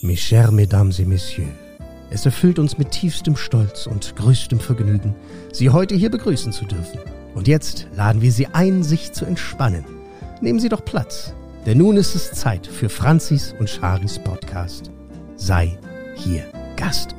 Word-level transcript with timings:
Mes 0.00 0.16
chers 0.16 0.52
Mesdames 0.52 1.00
et 1.00 1.08
Messieurs, 1.08 1.50
es 2.10 2.24
erfüllt 2.24 2.60
uns 2.60 2.78
mit 2.78 2.92
tiefstem 2.92 3.36
Stolz 3.36 3.88
und 3.88 4.14
größtem 4.14 4.60
Vergnügen, 4.60 5.14
Sie 5.52 5.70
heute 5.70 5.96
hier 5.96 6.08
begrüßen 6.08 6.52
zu 6.52 6.66
dürfen. 6.66 7.00
Und 7.34 7.48
jetzt 7.48 7.88
laden 7.96 8.22
wir 8.22 8.30
Sie 8.30 8.46
ein, 8.46 8.84
sich 8.84 9.12
zu 9.12 9.24
entspannen. 9.24 9.84
Nehmen 10.40 10.60
Sie 10.60 10.68
doch 10.68 10.84
Platz, 10.84 11.34
denn 11.66 11.78
nun 11.78 11.96
ist 11.96 12.14
es 12.14 12.30
Zeit 12.30 12.66
für 12.66 12.88
Franzis 12.88 13.56
und 13.58 13.68
Charis 13.68 14.20
Podcast. 14.20 14.92
Sei 15.34 15.76
hier 16.14 16.44
Gast. 16.76 17.16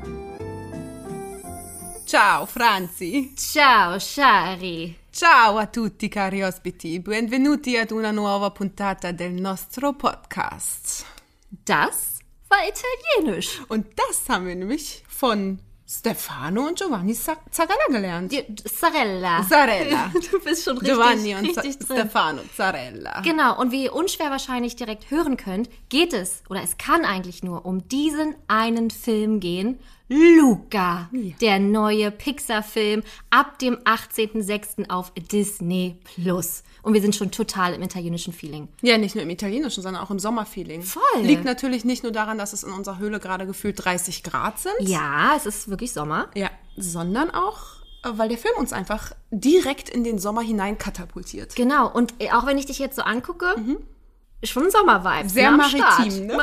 Ciao 2.06 2.46
Franzi. 2.46 3.34
Ciao, 3.36 4.00
Shari. 4.00 4.96
Ciao 5.12 5.58
a 5.58 5.66
tutti 5.66 6.08
cari 6.08 6.44
ospiti. 6.44 7.00
Benvenuti 7.02 7.78
ad 7.78 7.92
una 7.92 8.12
nuova 8.12 8.52
puntata 8.52 9.12
del 9.12 9.34
nostro 9.34 9.94
podcast. 9.94 11.06
Das 11.50 12.19
war 12.50 12.60
italienisch. 12.68 13.62
Und 13.68 13.88
das 13.96 14.28
haben 14.28 14.48
wir 14.48 14.56
nämlich 14.56 15.04
von 15.08 15.60
Stefano 15.92 16.68
und 16.68 16.78
Giovanni 16.78 17.16
Zarella 17.16 17.86
gelernt. 17.90 18.32
Zarella. 18.68 19.44
Zarella. 19.50 20.12
Du 20.32 20.40
bist 20.40 20.64
schon 20.64 20.78
richtig, 20.78 20.96
Giovanni 20.96 21.34
und 21.34 21.46
richtig 21.46 21.80
drin. 21.80 21.98
Stefano 21.98 22.42
Zarella. 22.56 23.22
Genau, 23.22 23.60
und 23.60 23.72
wie 23.72 23.86
ihr 23.86 23.94
unschwer 23.96 24.30
wahrscheinlich 24.30 24.76
direkt 24.76 25.10
hören 25.10 25.36
könnt, 25.36 25.68
geht 25.90 26.14
es, 26.14 26.44
oder 26.48 26.62
es 26.62 26.78
kann 26.78 27.06
eigentlich 27.06 27.42
nur 27.42 27.66
um 27.66 27.88
diesen 27.88 28.36
einen 28.48 28.92
Film 28.92 29.40
gehen. 29.40 29.80
Luca, 30.10 31.08
der 31.40 31.60
neue 31.60 32.10
Pixar-Film 32.10 33.04
ab 33.30 33.60
dem 33.60 33.76
18.06. 33.78 34.90
auf 34.90 35.14
Disney 35.32 36.00
Plus. 36.04 36.64
Und 36.82 36.94
wir 36.96 37.02
sind 37.02 37.16
schon 37.16 37.30
total 37.30 37.76
im 37.76 37.84
italienischen 37.84 38.34
Feeling. 38.34 38.70
Ja, 38.82 38.98
nicht 38.98 39.14
nur 39.14 39.24
im 39.24 39.30
Italienischen, 39.30 39.84
sondern 39.84 40.02
auch 40.02 40.10
im 40.10 40.18
Sommerfeeling. 40.18 40.82
Voll. 40.82 41.22
Liegt 41.22 41.46
natürlich 41.46 41.86
nicht 41.86 42.02
nur 42.02 42.12
daran, 42.12 42.40
dass 42.40 42.54
es 42.54 42.64
in 42.64 42.72
unserer 42.72 42.98
Höhle 42.98 43.20
gerade 43.20 43.46
gefühlt 43.46 43.84
30 43.84 44.24
Grad 44.24 44.58
sind. 44.58 44.74
Ja, 44.80 45.34
es 45.38 45.46
ist 45.46 45.70
wirklich 45.70 45.94
Sommer. 45.94 46.30
Ja, 46.34 46.50
sondern 46.76 47.30
auch, 47.30 47.60
äh, 48.04 48.10
weil 48.14 48.30
der 48.30 48.40
Film 48.40 48.56
uns 48.58 48.74
einfach 48.74 49.12
direkt 49.30 49.90
in 49.90 50.04
den 50.04 50.18
Sommer 50.18 50.42
hinein 50.42 50.80
katapultiert. 50.80 51.56
Genau, 51.56 51.92
und 51.92 52.14
auch 52.32 52.48
wenn 52.48 52.58
ich 52.58 52.66
dich 52.66 52.80
jetzt 52.80 52.96
so 52.96 53.04
angucke, 53.04 53.54
schon 54.44 54.72
Sommer-Vibes. 54.72 55.34
Sehr 55.34 55.52
ne, 55.52 55.58
maritim, 55.58 56.26
ne? 56.28 56.38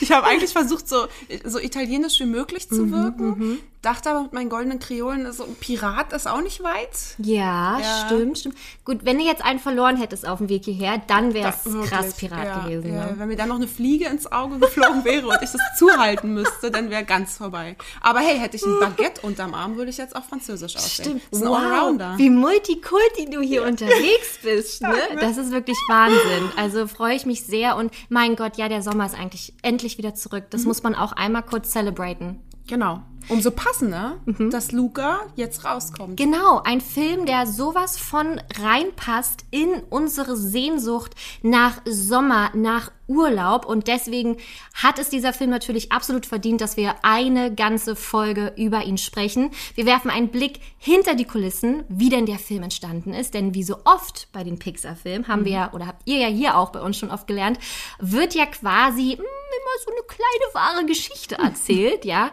Ich 0.00 0.12
habe 0.12 0.26
eigentlich 0.26 0.52
versucht, 0.52 0.88
so, 0.88 1.06
so 1.44 1.58
italienisch 1.58 2.18
wie 2.20 2.26
möglich 2.26 2.66
Mhm, 2.70 2.74
zu 2.76 2.90
wirken. 2.90 3.58
Dachte 3.86 4.10
aber 4.10 4.22
mit 4.22 4.32
meinen 4.32 4.48
goldenen 4.48 4.80
Kreolen, 4.80 5.32
so 5.32 5.44
ein 5.44 5.54
Pirat 5.54 6.12
ist 6.12 6.26
auch 6.26 6.40
nicht 6.40 6.60
weit. 6.64 6.90
Ja, 7.18 7.78
Ja. 7.78 8.04
stimmt, 8.04 8.36
stimmt. 8.38 8.56
Gut, 8.84 9.04
wenn 9.04 9.16
du 9.16 9.22
jetzt 9.24 9.44
einen 9.44 9.60
verloren 9.60 9.96
hättest 9.96 10.26
auf 10.26 10.38
dem 10.38 10.48
Weg 10.48 10.64
hierher, 10.64 11.00
dann 11.06 11.34
wäre 11.34 11.50
es 11.50 11.72
Wirklich, 11.72 11.90
krass 11.92 12.14
Pirat 12.14 12.44
ja, 12.44 12.58
gewesen. 12.64 12.92
Ja, 12.92 13.06
Ne? 13.06 13.14
Wenn 13.16 13.28
mir 13.28 13.36
dann 13.36 13.48
noch 13.48 13.54
eine 13.56 13.68
Fliege 13.68 14.06
ins 14.06 14.26
Auge 14.32 14.58
geflogen 14.58 15.04
wäre 15.04 15.28
und 15.28 15.38
ich 15.40 15.50
das 15.52 15.60
zuhalten 15.78 16.34
müsste, 16.34 16.72
dann 16.72 16.90
wäre 16.90 17.04
ganz 17.04 17.36
vorbei. 17.36 17.76
Aber 18.00 18.18
hey, 18.18 18.36
hätte 18.40 18.56
ich 18.56 18.64
ein 18.64 18.76
Baguette 18.80 19.20
unterm 19.24 19.54
Arm, 19.54 19.76
würde 19.76 19.92
ich 19.92 19.98
jetzt 19.98 20.16
auch 20.16 20.24
französisch 20.24 20.74
aussehen. 20.74 21.04
Stimmt. 21.04 21.22
Das 21.30 21.40
ist 21.42 21.46
ein 21.46 21.52
Allrounder. 21.54 22.14
Wie 22.16 22.30
multikulti 22.30 23.30
du 23.30 23.40
hier 23.40 23.62
unterwegs 23.64 24.40
bist, 24.42 24.82
ne? 24.82 24.96
Das 25.20 25.36
ist 25.36 25.52
wirklich 25.52 25.78
Wahnsinn. 25.88 26.50
Also 26.56 26.88
freue 26.88 27.14
ich 27.14 27.24
mich 27.24 27.44
sehr 27.44 27.76
und 27.76 27.92
mein 28.08 28.34
Gott, 28.34 28.56
ja, 28.56 28.68
der 28.68 28.82
Sommer 28.82 29.06
ist 29.06 29.14
eigentlich 29.14 29.54
endlich 29.62 29.96
wieder 29.96 30.16
zurück. 30.16 30.42
Mhm. 30.46 30.50
Das 30.50 30.64
muss 30.64 30.82
man 30.82 30.96
auch 30.96 31.12
einmal 31.12 31.44
kurz 31.44 31.70
celebraten. 31.70 32.40
Genau. 32.66 33.00
Umso 33.28 33.50
passender, 33.50 34.18
Mhm. 34.26 34.50
dass 34.50 34.72
Luca 34.72 35.20
jetzt 35.34 35.64
rauskommt. 35.64 36.16
Genau, 36.16 36.60
ein 36.64 36.80
Film, 36.80 37.26
der 37.26 37.46
sowas 37.46 37.98
von 37.98 38.40
reinpasst 38.60 39.44
in 39.50 39.82
unsere 39.90 40.36
Sehnsucht 40.36 41.12
nach 41.42 41.80
Sommer, 41.84 42.50
nach 42.54 42.90
Urlaub. 43.08 43.66
Und 43.66 43.86
deswegen 43.86 44.36
hat 44.74 44.98
es 44.98 45.08
dieser 45.10 45.32
Film 45.32 45.50
natürlich 45.50 45.92
absolut 45.92 46.26
verdient, 46.26 46.60
dass 46.60 46.76
wir 46.76 46.96
eine 47.02 47.54
ganze 47.54 47.94
Folge 47.94 48.52
über 48.56 48.82
ihn 48.84 48.98
sprechen. 48.98 49.52
Wir 49.76 49.86
werfen 49.86 50.10
einen 50.10 50.28
Blick 50.28 50.58
hinter 50.78 51.14
die 51.14 51.24
Kulissen, 51.24 51.84
wie 51.88 52.08
denn 52.08 52.26
der 52.26 52.40
Film 52.40 52.64
entstanden 52.64 53.14
ist. 53.14 53.34
Denn 53.34 53.54
wie 53.54 53.62
so 53.62 53.76
oft 53.84 54.26
bei 54.32 54.42
den 54.42 54.58
Pixar-Filmen 54.58 55.28
haben 55.28 55.44
wir 55.44 55.52
ja, 55.52 55.72
oder 55.72 55.86
habt 55.86 56.02
ihr 56.04 56.18
ja 56.18 56.26
hier 56.28 56.56
auch 56.56 56.70
bei 56.70 56.80
uns 56.80 56.96
schon 56.96 57.10
oft 57.12 57.28
gelernt, 57.28 57.58
wird 58.00 58.34
ja 58.34 58.46
quasi 58.46 59.16
mh, 59.16 59.22
immer 59.22 59.84
so 59.84 59.90
eine 59.92 60.02
kleine 60.08 60.54
wahre 60.54 60.84
Geschichte 60.86 61.36
erzählt, 61.36 62.04
ja. 62.04 62.30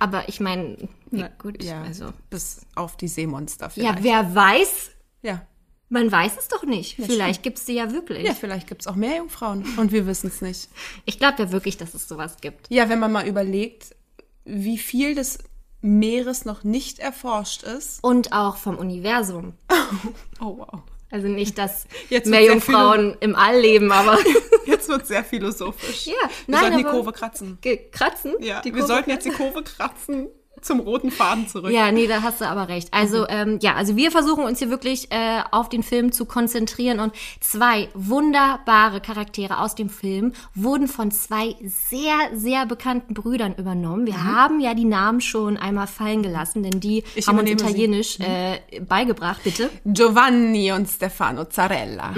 Aber 0.00 0.28
ich 0.28 0.35
meine, 0.40 0.76
Na, 1.10 1.28
gut, 1.38 1.62
ja, 1.62 1.82
also. 1.82 2.12
bis 2.30 2.60
auf 2.74 2.96
die 2.96 3.08
Seemonster 3.08 3.66
Ja, 3.66 3.70
vielleicht. 3.94 4.02
wer 4.02 4.34
weiß, 4.34 4.90
ja. 5.22 5.46
man 5.88 6.10
weiß 6.10 6.36
es 6.38 6.48
doch 6.48 6.64
nicht. 6.64 6.96
Vielleicht 6.96 7.42
gibt 7.42 7.58
es 7.58 7.64
die 7.64 7.74
ja 7.74 7.92
wirklich. 7.92 8.24
Ja, 8.26 8.34
vielleicht 8.34 8.66
gibt 8.66 8.82
es 8.82 8.86
auch 8.86 8.96
mehr 8.96 9.16
Jungfrauen 9.16 9.64
und 9.78 9.92
wir 9.92 10.06
wissen 10.06 10.28
es 10.28 10.40
nicht. 10.40 10.68
Ich 11.04 11.18
glaube 11.18 11.42
ja 11.42 11.52
wirklich, 11.52 11.76
dass 11.76 11.94
es 11.94 12.08
sowas 12.08 12.36
gibt. 12.40 12.70
Ja, 12.70 12.88
wenn 12.88 12.98
man 12.98 13.12
mal 13.12 13.26
überlegt, 13.26 13.94
wie 14.44 14.78
viel 14.78 15.14
des 15.14 15.38
Meeres 15.82 16.44
noch 16.44 16.64
nicht 16.64 16.98
erforscht 16.98 17.62
ist. 17.62 18.02
Und 18.02 18.32
auch 18.32 18.56
vom 18.56 18.76
Universum. 18.76 19.54
Oh 20.40 20.58
wow. 20.58 20.82
Also 21.10 21.28
nicht, 21.28 21.56
dass 21.58 21.86
Jetzt 22.08 22.26
mehr 22.26 22.40
wird 22.40 22.48
sehr 22.48 22.54
Jungfrauen 22.54 23.16
im 23.20 23.34
All 23.36 23.58
leben, 23.58 23.92
aber 23.92 24.18
Jetzt 24.66 24.88
wird 24.88 25.06
sehr 25.06 25.24
philosophisch. 25.24 26.06
Ja, 26.06 26.14
wir 26.14 26.30
nein, 26.46 26.60
sollten 26.60 26.78
die 26.78 26.84
Kurve 26.84 27.12
kratzen. 27.12 27.58
kratzen. 27.92 28.34
Ja, 28.40 28.60
die 28.60 28.74
wir 28.74 28.80
Kurve 28.80 28.92
sollten 28.94 29.10
jetzt 29.10 29.26
die 29.26 29.30
Kurve 29.30 29.62
kratzen 29.62 30.28
zum 30.62 30.80
roten 30.80 31.10
Faden 31.10 31.46
zurück. 31.48 31.70
Ja, 31.72 31.92
nee, 31.92 32.06
da 32.06 32.22
hast 32.22 32.40
du 32.40 32.46
aber 32.48 32.68
recht. 32.68 32.88
Also, 32.92 33.20
Mhm. 33.22 33.26
ähm, 33.28 33.58
ja, 33.62 33.74
also 33.74 33.96
wir 33.96 34.10
versuchen 34.10 34.44
uns 34.44 34.58
hier 34.58 34.70
wirklich 34.70 35.10
äh, 35.12 35.40
auf 35.50 35.68
den 35.68 35.82
Film 35.82 36.12
zu 36.12 36.24
konzentrieren 36.24 36.98
und 37.00 37.12
zwei 37.40 37.88
wunderbare 37.94 39.00
Charaktere 39.00 39.58
aus 39.60 39.74
dem 39.74 39.88
Film 39.90 40.32
wurden 40.54 40.88
von 40.88 41.10
zwei 41.10 41.54
sehr, 41.64 42.16
sehr 42.34 42.66
bekannten 42.66 43.14
Brüdern 43.14 43.54
übernommen. 43.56 44.06
Wir 44.06 44.24
haben 44.24 44.60
ja 44.60 44.74
die 44.74 44.84
Namen 44.84 45.20
schon 45.20 45.56
einmal 45.56 45.86
fallen 45.86 46.22
gelassen, 46.22 46.62
denn 46.62 46.80
die 46.80 46.96
Mhm. 47.02 47.02
Ich 47.14 47.26
haben 47.28 47.38
uns 47.38 47.48
sie. 47.48 47.54
Mhm. 47.54 47.60
Italienisch 47.60 48.18
äh, 48.20 48.80
beigebracht, 48.80 49.42
bitte. 49.44 49.70
Giovanni 49.84 50.72
und 50.72 50.88
Stefano 50.88 51.44
Zarella. 51.44 52.12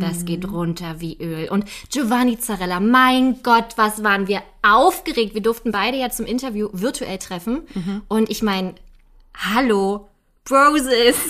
Das 0.00 0.24
geht 0.24 0.50
runter 0.50 0.96
wie 0.98 1.16
Öl. 1.20 1.48
Und 1.50 1.64
Giovanni 1.90 2.38
Zarella, 2.38 2.80
mein 2.80 3.42
Gott, 3.42 3.74
was 3.76 4.02
waren 4.02 4.26
wir 4.28 4.42
aufgeregt. 4.62 5.34
Wir 5.34 5.42
durften 5.42 5.72
beide 5.72 5.96
ja 5.98 6.10
zum 6.10 6.26
Interview 6.26 6.68
virtuell 6.72 7.18
treffen. 7.18 7.66
Und 8.08 8.30
ich 8.30 8.42
meine, 8.42 8.74
hallo, 9.34 10.08
Broses. 10.44 11.16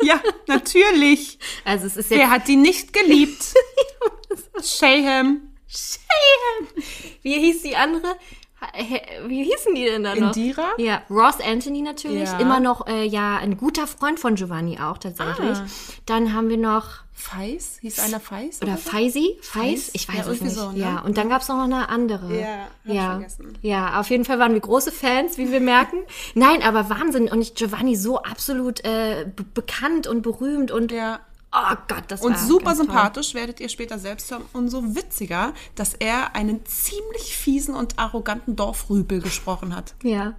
Ja, 0.00 0.20
natürlich. 0.46 1.38
Also 1.64 1.86
es 1.86 1.96
ist 1.96 2.10
jetzt 2.10 2.20
Wer 2.20 2.30
hat 2.30 2.46
die 2.46 2.56
nicht 2.56 2.92
geliebt? 2.92 3.52
Shayham. 4.62 5.40
Wie 7.22 7.38
hieß 7.40 7.62
die 7.62 7.76
andere? 7.76 8.16
Wie 9.26 9.44
hießen 9.44 9.74
die 9.74 9.84
denn 9.84 10.02
da 10.02 10.14
noch? 10.14 10.36
Indira? 10.36 10.70
Ja, 10.78 11.02
Ross 11.10 11.40
Anthony 11.40 11.82
natürlich. 11.82 12.28
Ja. 12.28 12.38
Immer 12.38 12.58
noch, 12.60 12.86
äh, 12.86 13.04
ja, 13.04 13.36
ein 13.38 13.56
guter 13.56 13.86
Freund 13.86 14.18
von 14.18 14.34
Giovanni 14.34 14.78
auch 14.80 14.98
tatsächlich. 14.98 15.58
Ah. 15.58 15.66
Dann 16.06 16.32
haben 16.32 16.48
wir 16.48 16.56
noch, 16.56 17.02
Feis? 17.18 17.78
Hieß 17.80 17.98
einer 18.00 18.20
Feis? 18.20 18.62
oder 18.62 18.76
so? 18.76 18.90
Faisi? 18.90 19.38
Feis? 19.42 19.90
Ich 19.92 20.08
weiß 20.08 20.26
Ja, 20.26 20.32
es 20.32 20.40
nicht. 20.40 20.54
so, 20.54 20.70
ne? 20.72 20.78
Ja, 20.78 21.00
und 21.00 21.18
dann 21.18 21.28
gab 21.28 21.42
es 21.42 21.48
noch 21.48 21.58
eine 21.58 21.88
andere. 21.88 22.38
Ja, 22.40 22.46
hab 22.46 22.68
ich 22.84 22.94
ja. 22.94 23.10
vergessen. 23.12 23.58
ja, 23.62 24.00
auf 24.00 24.08
jeden 24.10 24.24
Fall 24.24 24.38
waren 24.38 24.52
wir 24.54 24.60
große 24.60 24.92
Fans, 24.92 25.36
wie 25.36 25.50
wir 25.50 25.60
merken. 25.60 25.96
Nein, 26.34 26.62
aber 26.62 26.88
Wahnsinn. 26.90 27.28
Und 27.28 27.54
Giovanni 27.54 27.96
so 27.96 28.22
absolut 28.22 28.84
äh, 28.84 29.26
be- 29.34 29.42
bekannt 29.44 30.06
und 30.06 30.22
berühmt 30.22 30.70
und 30.70 30.92
Ja. 30.92 31.20
oh 31.52 31.74
Gott, 31.88 32.04
das 32.08 32.20
Und 32.22 32.32
war 32.34 32.38
super 32.38 32.64
ganz 32.66 32.78
toll. 32.78 32.86
sympathisch 32.86 33.34
werdet 33.34 33.60
ihr 33.60 33.68
später 33.68 33.98
selbst 33.98 34.30
hören. 34.30 34.44
Und 34.52 34.68
so 34.68 34.94
witziger, 34.94 35.52
dass 35.74 35.94
er 35.94 36.34
einen 36.36 36.64
ziemlich 36.66 37.36
fiesen 37.36 37.74
und 37.74 37.98
arroganten 37.98 38.54
Dorfrüpel 38.56 39.20
gesprochen 39.20 39.74
hat. 39.74 39.94
Ja, 40.02 40.34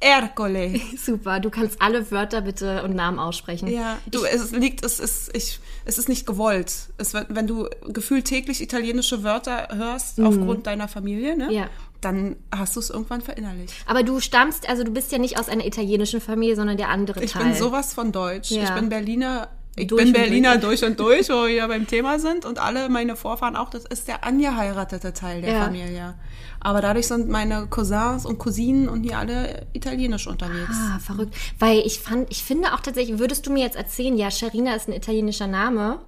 Ercole. 0.00 0.80
super. 0.96 1.40
Du 1.40 1.50
kannst 1.50 1.80
alle 1.80 2.10
Wörter 2.10 2.40
bitte 2.40 2.82
und 2.82 2.94
Namen 2.94 3.18
aussprechen. 3.18 3.68
Ja, 3.68 3.98
du, 4.10 4.24
es 4.24 4.50
liegt, 4.50 4.84
es 4.84 4.98
ist, 4.98 5.30
ich, 5.36 5.60
es 5.84 5.98
ist 5.98 6.08
nicht 6.08 6.26
gewollt. 6.26 6.72
Es 6.96 7.12
wird, 7.12 7.26
wenn 7.28 7.46
du 7.46 7.68
gefühlt 7.88 8.24
täglich 8.24 8.62
italienische 8.62 9.22
Wörter 9.22 9.68
hörst, 9.72 10.18
aufgrund 10.20 10.66
deiner 10.66 10.88
Familie, 10.88 11.36
ne? 11.36 11.46
Mhm. 11.46 11.50
Ja. 11.50 11.66
Dann 12.00 12.36
hast 12.50 12.76
du 12.76 12.80
es 12.80 12.88
irgendwann 12.88 13.20
verinnerlicht. 13.20 13.74
Aber 13.86 14.02
du 14.02 14.20
stammst, 14.20 14.66
also 14.66 14.84
du 14.84 14.90
bist 14.90 15.12
ja 15.12 15.18
nicht 15.18 15.38
aus 15.38 15.50
einer 15.50 15.66
italienischen 15.66 16.22
Familie, 16.22 16.56
sondern 16.56 16.78
der 16.78 16.88
andere 16.88 17.22
Ich 17.22 17.32
Teil. 17.32 17.44
bin 17.44 17.54
sowas 17.54 17.92
von 17.92 18.10
deutsch. 18.10 18.50
Ja. 18.50 18.62
Ich 18.64 18.70
bin 18.70 18.88
Berliner. 18.88 19.48
Ich 19.76 19.86
Durch 19.86 20.02
bin 20.02 20.12
Berliner 20.12 20.58
durch. 20.58 20.84
und 20.84 20.98
durch, 20.98 21.28
wo 21.30 21.44
wir 21.44 21.50
ja 21.54 21.66
beim 21.66 21.86
Thema 21.86 22.18
sind. 22.18 22.44
Und 22.44 22.58
alle 22.58 22.88
meine 22.88 23.14
Vorfahren 23.16 23.54
auch. 23.56 23.70
Das 23.70 23.84
ist 23.86 24.08
der 24.08 24.24
angeheiratete 24.24 25.12
Teil 25.12 25.40
der 25.42 25.52
Ja. 25.54 25.64
Familie. 25.64 26.14
Aber 26.58 26.80
dadurch 26.82 27.06
sind 27.06 27.28
meine 27.28 27.66
Cousins 27.68 28.26
und 28.26 28.38
Cousinen 28.38 28.88
und 28.88 29.04
hier 29.04 29.18
alle 29.18 29.66
italienisch 29.72 30.26
unterwegs. 30.26 30.74
Ah, 30.74 30.98
verrückt. 30.98 31.34
Weil 31.58 31.78
ich 31.78 32.00
fand, 32.00 32.30
ich 32.30 32.42
finde 32.44 32.74
auch 32.74 32.80
tatsächlich, 32.80 33.18
würdest 33.18 33.46
du 33.46 33.52
mir 33.52 33.64
jetzt 33.64 33.76
erzählen, 33.76 34.16
ja, 34.16 34.30
Sharina 34.30 34.74
ist 34.74 34.88
ein 34.88 34.92
italienischer 34.92 35.46
Name. 35.46 36.00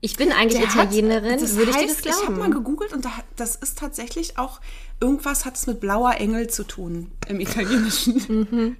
Ich 0.00 0.16
bin 0.16 0.32
eigentlich 0.32 0.60
Der 0.60 0.74
hat- 0.74 0.86
Italienerin, 0.86 1.38
das 1.38 1.54
würde 1.54 1.70
ich 1.70 1.76
heißt, 1.76 2.04
dir 2.04 2.08
das 2.08 2.16
Ich 2.16 2.26
habe 2.26 2.34
glauben? 2.34 2.50
mal 2.50 2.50
gegoogelt 2.58 2.92
und 2.92 3.04
da, 3.04 3.18
hat- 3.18 3.24
das 3.36 3.54
ist 3.54 3.78
tatsächlich 3.78 4.36
auch, 4.36 4.60
irgendwas 5.00 5.44
hat 5.44 5.54
es 5.56 5.68
mit 5.68 5.78
blauer 5.78 6.14
Engel 6.16 6.48
zu 6.48 6.64
tun 6.64 7.12
im 7.28 7.38
Italienischen. 7.38 8.76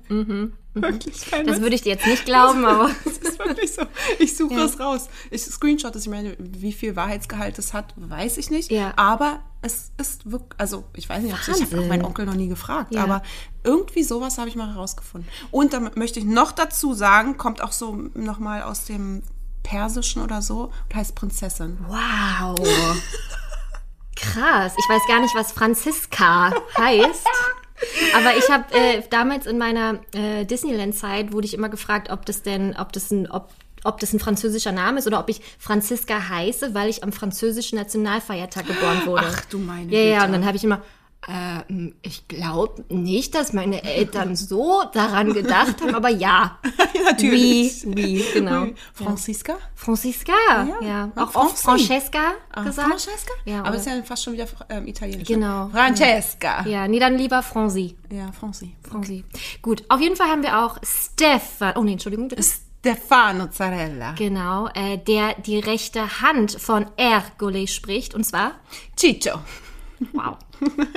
Wirklich 0.83 1.31
kein 1.31 1.47
das 1.47 1.57
Witz. 1.57 1.63
würde 1.63 1.75
ich 1.75 1.83
dir 1.83 1.91
jetzt 1.93 2.07
nicht 2.07 2.25
glauben, 2.25 2.65
aber 2.65 2.91
Das 3.05 3.19
ist 3.19 3.39
wirklich 3.39 3.75
so. 3.75 3.83
Ich 4.19 4.37
suche 4.37 4.55
Ja. 4.59 4.65
es 4.65 4.81
raus. 4.81 5.09
Ich 5.31 5.43
screenshot 5.43 5.95
es. 5.97 6.03
Ich 6.05 6.09
meine, 6.11 6.35
wie 6.39 6.73
viel 6.73 6.97
Wahrheitsgehalt 6.97 7.59
es 7.59 7.73
hat, 7.75 7.93
weiß 7.97 8.39
ich 8.39 8.51
nicht. 8.51 8.71
Ja. 8.71 8.93
Aber 8.97 9.41
es 9.61 9.93
ist 9.99 10.31
wirklich, 10.31 10.59
also 10.59 10.85
ich 10.95 11.09
weiß 11.09 11.23
nicht, 11.23 11.35
ob 11.35 11.41
es, 11.47 11.61
ich 11.61 11.73
habe 11.73 11.87
meinen 11.87 12.05
Onkel 12.05 12.25
noch 12.27 12.35
nie 12.35 12.49
gefragt, 12.49 12.95
Ja. 12.95 13.03
aber 13.05 13.23
irgendwie 13.65 14.03
sowas 14.03 14.39
habe 14.39 14.49
ich 14.49 14.57
mal 14.57 14.69
herausgefunden. 14.75 15.29
Und 15.51 15.73
dann 15.75 15.91
möchte 15.95 16.19
ich 16.19 16.25
noch 16.25 16.53
dazu 16.53 16.95
sagen, 16.95 17.37
kommt 17.37 17.63
auch 17.63 17.73
so 17.73 17.93
nochmal 18.15 18.63
aus 18.63 18.85
dem 18.87 19.23
Persischen 19.63 20.23
oder 20.23 20.41
so 20.43 20.73
und 20.89 20.95
heißt 20.95 21.15
Prinzessin. 21.15 21.79
wow. 21.87 22.57
Krass. 24.17 24.73
Ich 24.79 24.89
weiß 24.89 25.03
gar 25.09 25.21
nicht, 25.21 25.35
was 25.35 25.53
Franziska 25.53 26.53
heißt. 26.79 27.27
Aber 28.15 28.37
ich 28.37 28.49
habe 28.51 28.65
äh, 28.75 29.03
damals 29.11 29.47
in 29.47 29.59
meiner 29.59 30.01
äh, 30.15 30.45
Disneyland-Zeit 30.45 31.33
wurde 31.33 31.47
ich 31.47 31.55
immer 31.55 31.69
gefragt, 31.69 32.11
ob 32.11 32.27
das 32.27 32.43
denn, 32.43 32.77
ob 32.79 32.93
das 32.93 33.11
ein, 33.11 33.31
ob, 33.31 33.51
ob 33.85 34.01
das 34.01 34.13
ein 34.13 34.21
französischer 34.21 34.73
Name 34.73 34.99
ist 34.99 35.07
oder 35.07 35.21
ob 35.21 35.29
ich 35.29 35.41
Franziska 35.59 36.29
heiße, 36.29 36.75
weil 36.75 36.89
ich 36.89 37.03
am 37.03 37.13
französischen 37.13 37.79
Nationalfeiertag 37.79 38.67
geboren 38.67 39.03
wurde. 39.07 39.27
Ach, 39.27 39.45
du 39.47 39.59
meine 39.59 39.93
Ja, 39.93 40.01
ja, 40.01 40.25
und 40.25 40.33
dann 40.33 40.47
habe 40.47 40.57
ich 40.57 40.65
immer, 40.65 40.83
ähm, 41.29 41.95
ich 42.03 42.27
glaube 42.29 42.85
nicht, 42.89 43.35
dass 43.35 43.53
meine 43.53 43.85
Eltern 43.85 44.35
so 44.37 44.83
daran 44.93 45.33
gedacht 45.33 45.81
haben, 45.81 45.95
aber 45.95 46.09
ja. 46.09 46.59
Ja, 46.95 47.11
natürlich. 47.11 47.85
Wie, 47.87 47.97
wie, 47.97 48.25
genau. 48.35 48.67
Franziska? 48.95 49.55
Franziska, 49.75 50.33
ja. 50.55 50.77
Ja, 50.83 51.13
Auch 51.17 51.35
oft. 51.35 51.59
Francesca 51.59 52.35
Ah, 52.53 52.63
gesagt. 52.65 52.89
Francesca? 52.89 53.33
Ja, 53.45 53.61
Aber 53.61 53.71
oder- 53.71 53.79
ist 53.79 53.87
ja 53.87 54.03
fast 54.05 54.23
schon 54.25 54.35
wieder 54.35 54.47
ähm, 54.69 54.87
italienisch. 54.87 55.27
Genau. 55.27 55.69
Francesca. 55.71 56.65
Ja, 56.67 56.87
nee, 56.87 56.99
dann 56.99 57.17
lieber 57.17 57.43
Franzi. 57.43 57.97
Ja, 58.11 58.31
Franzi. 58.33 58.77
Franzi. 58.89 59.25
Gut, 59.63 59.85
auf 59.89 60.01
jeden 60.01 60.17
Fall 60.17 60.29
haben 60.29 60.43
wir 60.43 60.59
auch 60.65 60.79
Stefan, 60.83 61.73
oh 61.77 61.83
nee, 61.83 61.93
Entschuldigung, 61.93 62.29
bitte. 62.29 62.43
Stefano 62.43 63.47
Zarella. 63.49 64.13
Genau, 64.13 64.69
äh, 64.75 64.99
der 64.99 65.35
die 65.35 65.59
rechte 65.61 66.21
Hand 66.21 66.53
von 66.61 66.87
Ergole 66.97 67.67
spricht, 67.69 68.15
und 68.15 68.25
zwar, 68.25 68.53
Ciccio. 68.99 69.41
Wow, 70.13 70.37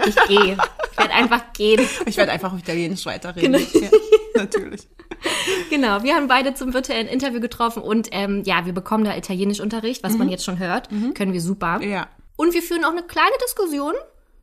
ich 0.06 0.16
gehe. 0.28 0.57
Ich 0.92 0.98
werde 0.98 1.13
einfach 1.13 1.54
gehen. 1.54 1.88
Ich 2.06 2.18
werde 2.18 2.31
einfach 2.31 2.54
auf 2.54 2.60
Italienisch 2.60 3.06
weiterreden. 3.06 3.54
Genau. 3.54 3.86
Ja, 3.86 3.90
natürlich. 4.42 4.88
Genau, 5.69 6.04
wir 6.04 6.16
haben 6.16 6.28
beide 6.28 6.54
zum 6.56 6.74
virtuellen 6.74 7.07
Interview 7.07 7.40
getroffen 7.40 7.81
und 7.81 8.10
ähm, 8.12 8.44
ja, 8.46 8.66
wir 8.66 8.74
bekommen 8.74 9.04
da 9.06 9.16
Italienischunterricht, 9.16 10.04
was 10.04 10.18
man 10.18 10.30
jetzt 10.30 10.44
schon 10.44 10.60
hört. 10.60 10.90
Können 11.16 11.34
wir 11.34 11.42
super. 11.42 11.81
Ja. 11.81 12.07
Und 12.36 12.54
wir 12.54 12.62
führen 12.62 12.84
auch 12.86 12.92
eine 12.92 13.04
kleine 13.04 13.36
Diskussion 13.44 13.94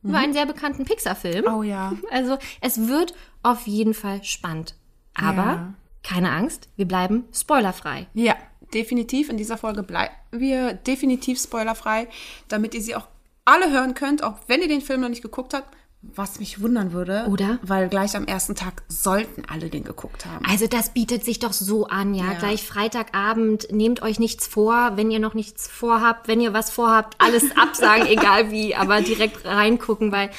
über 0.03 0.17
einen 0.17 0.33
sehr 0.33 0.45
bekannten 0.45 0.83
Pixar-Film. 0.85 1.45
Oh 1.47 1.63
ja. 1.63 1.93
Also 2.11 2.37
es 2.61 2.87
wird 2.87 3.13
auf 3.43 3.67
jeden 3.67 3.93
Fall 3.93 4.23
spannend. 4.23 4.75
Aber 5.15 5.43
Ja. 5.43 5.73
keine 6.01 6.31
Angst, 6.31 6.69
wir 6.75 6.87
bleiben 6.87 7.25
spoilerfrei. 7.33 8.07
Ja, 8.13 8.35
definitiv. 8.73 9.29
In 9.29 9.37
dieser 9.37 9.57
Folge 9.57 9.83
bleiben 9.83 10.13
wir 10.31 10.73
definitiv 10.73 11.39
spoilerfrei, 11.39 12.07
damit 12.47 12.73
ihr 12.73 12.81
sie 12.81 12.95
auch 12.95 13.07
alle 13.45 13.71
hören 13.71 13.93
könnt, 13.93 14.23
auch 14.23 14.35
wenn 14.47 14.61
ihr 14.61 14.67
den 14.67 14.81
Film 14.81 15.01
noch 15.01 15.09
nicht 15.09 15.21
geguckt 15.21 15.53
habt. 15.53 15.67
Was 16.05 16.37
mich 16.41 16.61
wundern 16.61 16.91
würde. 16.91 17.27
Oder? 17.29 17.59
Weil 17.61 17.87
gleich 17.87 18.17
am 18.17 18.25
ersten 18.25 18.55
Tag 18.55 18.83
sollten 18.89 19.43
alle 19.49 19.69
den 19.69 19.85
geguckt 19.85 20.25
haben. 20.25 20.43
Also 20.45 20.67
das 20.67 20.89
bietet 20.93 21.23
sich 21.23 21.39
doch 21.39 21.53
so 21.53 21.87
an, 21.87 22.13
ja. 22.13 22.25
Ja. 22.25 22.33
Gleich 22.39 22.65
Freitagabend, 22.67 23.71
nehmt 23.71 24.01
euch 24.01 24.19
nichts 24.19 24.45
vor, 24.45 24.97
wenn 24.97 25.11
ihr 25.11 25.19
noch 25.19 25.33
nichts 25.33 25.69
vorhabt, 25.69 26.27
wenn 26.27 26.41
ihr 26.41 26.51
was 26.51 26.71
vorhabt, 26.71 27.15
alles 27.19 27.45
absagen, 27.57 28.05
egal 28.07 28.51
wie, 28.51 28.75
aber 28.75 29.01
direkt 29.01 29.45
reingucken, 29.45 30.11
weil, 30.11 30.29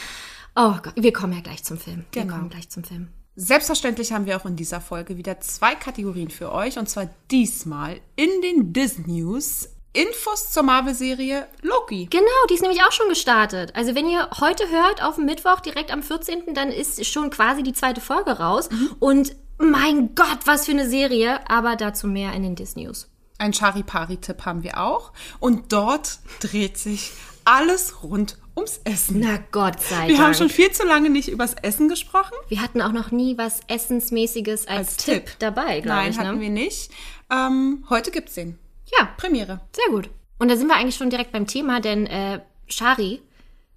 oh 0.55 0.75
Gott, 0.83 0.93
wir 0.97 1.15
kommen 1.15 1.33
ja 1.33 1.41
gleich 1.41 1.65
zum 1.65 1.79
Film. 1.79 2.05
Wir 2.12 2.23
Genau. 2.25 2.35
kommen 2.37 2.50
gleich 2.50 2.69
zum 2.69 2.85
Film. 2.85 3.09
Selbstverständlich 3.37 4.12
haben 4.12 4.27
wir 4.27 4.37
auch 4.37 4.45
in 4.47 4.57
dieser 4.57 4.83
Folge 4.83 5.17
wieder 5.17 5.41
zwei 5.41 5.75
Kategorien 5.75 6.29
für 6.31 6.53
euch. 6.53 6.79
Und 6.79 6.91
zwar 6.91 7.09
diesmal 7.31 8.00
in 8.17 8.29
den 8.43 8.73
Disney 8.75 9.23
News 9.23 9.71
Infos 9.94 10.50
zur 10.50 10.64
Marvel-Serie 10.64 11.46
Loki. 11.62 12.06
Genau, 12.11 12.26
die 12.50 12.55
ist 12.55 12.61
nämlich 12.62 12.82
auch 12.82 12.93
schon 12.93 13.08
gestartet. 13.08 13.73
Also 13.75 13.94
wenn 13.94 14.08
ihr 14.08 14.29
heute 14.41 14.69
hört, 14.69 15.02
auf 15.02 15.14
dem 15.14 15.25
Mittwoch, 15.25 15.61
direkt 15.61 15.91
am 15.93 16.02
14., 16.02 16.52
dann 16.52 16.70
ist 16.70 17.05
schon 17.06 17.31
quasi 17.31 17.62
die 17.62 17.73
zweite 17.73 18.00
Folge 18.00 18.32
raus. 18.32 18.69
Und 18.99 19.37
mein 19.58 20.14
Gott, 20.17 20.38
was 20.46 20.67
für 20.67 20.73
eine 20.73 20.88
Serie, 20.88 21.49
aber 21.49 21.76
dazu 21.76 22.08
mehr 22.08 22.32
in 22.32 22.43
den 22.43 22.56
Disney 22.56 22.85
News. 22.87 23.08
Ein 23.38 23.52
Charipari-Tipp 23.55 24.44
haben 24.44 24.62
wir 24.64 24.81
auch. 24.81 25.12
Und 25.38 25.73
dort 25.73 26.19
dreht 26.40 26.76
sich 26.76 27.12
alles 27.44 28.02
rund 28.02 28.37
ums 28.56 28.81
Essen. 28.85 29.20
Na 29.20 29.38
Gott 29.52 29.81
sei 29.81 30.08
Wir 30.08 30.17
Dank. 30.17 30.26
haben 30.26 30.35
schon 30.35 30.49
viel 30.50 30.70
zu 30.73 30.85
lange 30.87 31.11
nicht 31.11 31.29
übers 31.29 31.55
Essen 31.62 31.88
gesprochen. 31.88 32.32
Wir 32.49 32.61
hatten 32.62 32.81
auch 32.82 32.93
noch 32.93 33.11
nie 33.11 33.37
was 33.38 33.61
Essensmäßiges 33.69 34.67
als, 34.67 34.88
Als 34.88 34.97
Tipp, 34.97 35.26
Tipp. 35.26 35.37
dabei, 35.40 35.81
glaube 35.81 35.88
Nein, 36.00 36.11
ich. 36.12 36.19
hatten 36.19 36.35
Ne? 36.37 36.40
wir 36.40 36.50
nicht. 36.50 36.90
Ähm, 37.31 37.85
heute 37.90 38.11
gibt's 38.11 38.35
den. 38.35 38.58
Ja, 38.99 39.09
Premiere. 39.17 39.61
sehr 39.73 39.91
gut. 39.91 40.11
Und 40.39 40.49
da 40.51 40.57
sind 40.57 40.69
wir 40.69 40.77
eigentlich 40.77 40.97
schon 40.97 41.11
direkt 41.11 41.33
beim 41.33 41.47
Thema, 41.47 41.81
denn 41.81 42.07
äh, 42.07 42.41
Shari, 42.67 43.23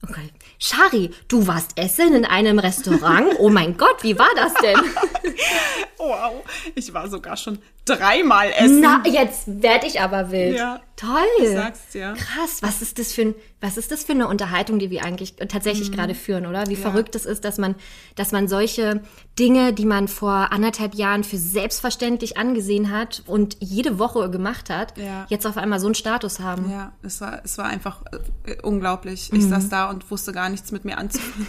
okay, 0.03 0.29
Shari, 0.59 1.11
du 1.27 1.47
warst 1.47 1.77
essen 1.77 2.13
in 2.13 2.25
einem 2.25 2.59
Restaurant? 2.59 3.35
Oh 3.39 3.49
mein 3.49 3.77
Gott, 3.77 4.03
wie 4.03 4.17
war 4.17 4.29
das 4.35 4.53
denn? 4.55 4.79
Wow, 5.99 6.43
ich 6.75 6.93
war 6.93 7.09
sogar 7.09 7.35
schon 7.37 7.57
dreimal 7.83 8.51
essen. 8.51 8.81
Na, 8.81 9.01
jetzt 9.05 9.61
werd 9.61 9.83
ich 9.83 9.99
aber 9.99 10.31
wild. 10.31 10.55
Ja. 10.55 10.79
Toll. 10.95 11.09
Ich 11.41 11.49
sag's 11.49 11.87
dir. 11.91 12.13
Krass, 12.17 12.61
was 12.61 12.81
ist 12.81 12.97
das 12.99 13.11
für 13.13 13.21
ein, 13.23 13.35
was 13.61 13.77
ist 13.77 13.91
das 13.91 14.03
für 14.03 14.11
eine 14.13 14.27
Unterhaltung, 14.27 14.77
die 14.79 14.89
wir 14.89 15.03
eigentlich 15.03 15.35
Mhm. 15.39 15.47
tatsächlich 15.49 15.91
gerade 15.91 16.13
führen, 16.15 16.45
oder? 16.45 16.67
Wie 16.67 16.75
verrückt 16.75 17.15
es 17.15 17.25
ist, 17.25 17.43
dass 17.45 17.57
man, 17.57 17.75
dass 18.15 18.31
man 18.31 18.47
solche 18.47 19.01
Dinge, 19.39 19.73
die 19.73 19.85
man 19.85 20.07
vor 20.07 20.51
anderthalb 20.51 20.95
Jahren 20.95 21.23
für 21.23 21.37
selbstverständlich 21.37 22.37
angesehen 22.37 22.91
hat 22.91 23.23
und 23.25 23.57
jede 23.59 23.99
Woche 23.99 24.29
gemacht 24.29 24.69
hat, 24.69 24.97
Ja. 24.97 25.25
jetzt 25.29 25.45
auf 25.47 25.57
einmal 25.57 25.79
so 25.79 25.87
einen 25.87 25.95
Status 25.95 26.39
haben. 26.39 26.69
Ja, 26.71 26.93
es 27.03 27.19
war, 27.21 27.41
es 27.43 27.57
war 27.57 27.65
einfach 27.65 28.01
äh, 28.45 28.55
unglaublich. 28.61 29.31
Ich 29.33 29.45
saß 29.45 29.69
da 29.69 29.89
und 29.89 30.09
wusste 30.11 30.31
gar 30.31 30.49
nichts 30.49 30.71
mit 30.71 30.85
mir 30.85 30.97
anzufangen. 30.97 31.47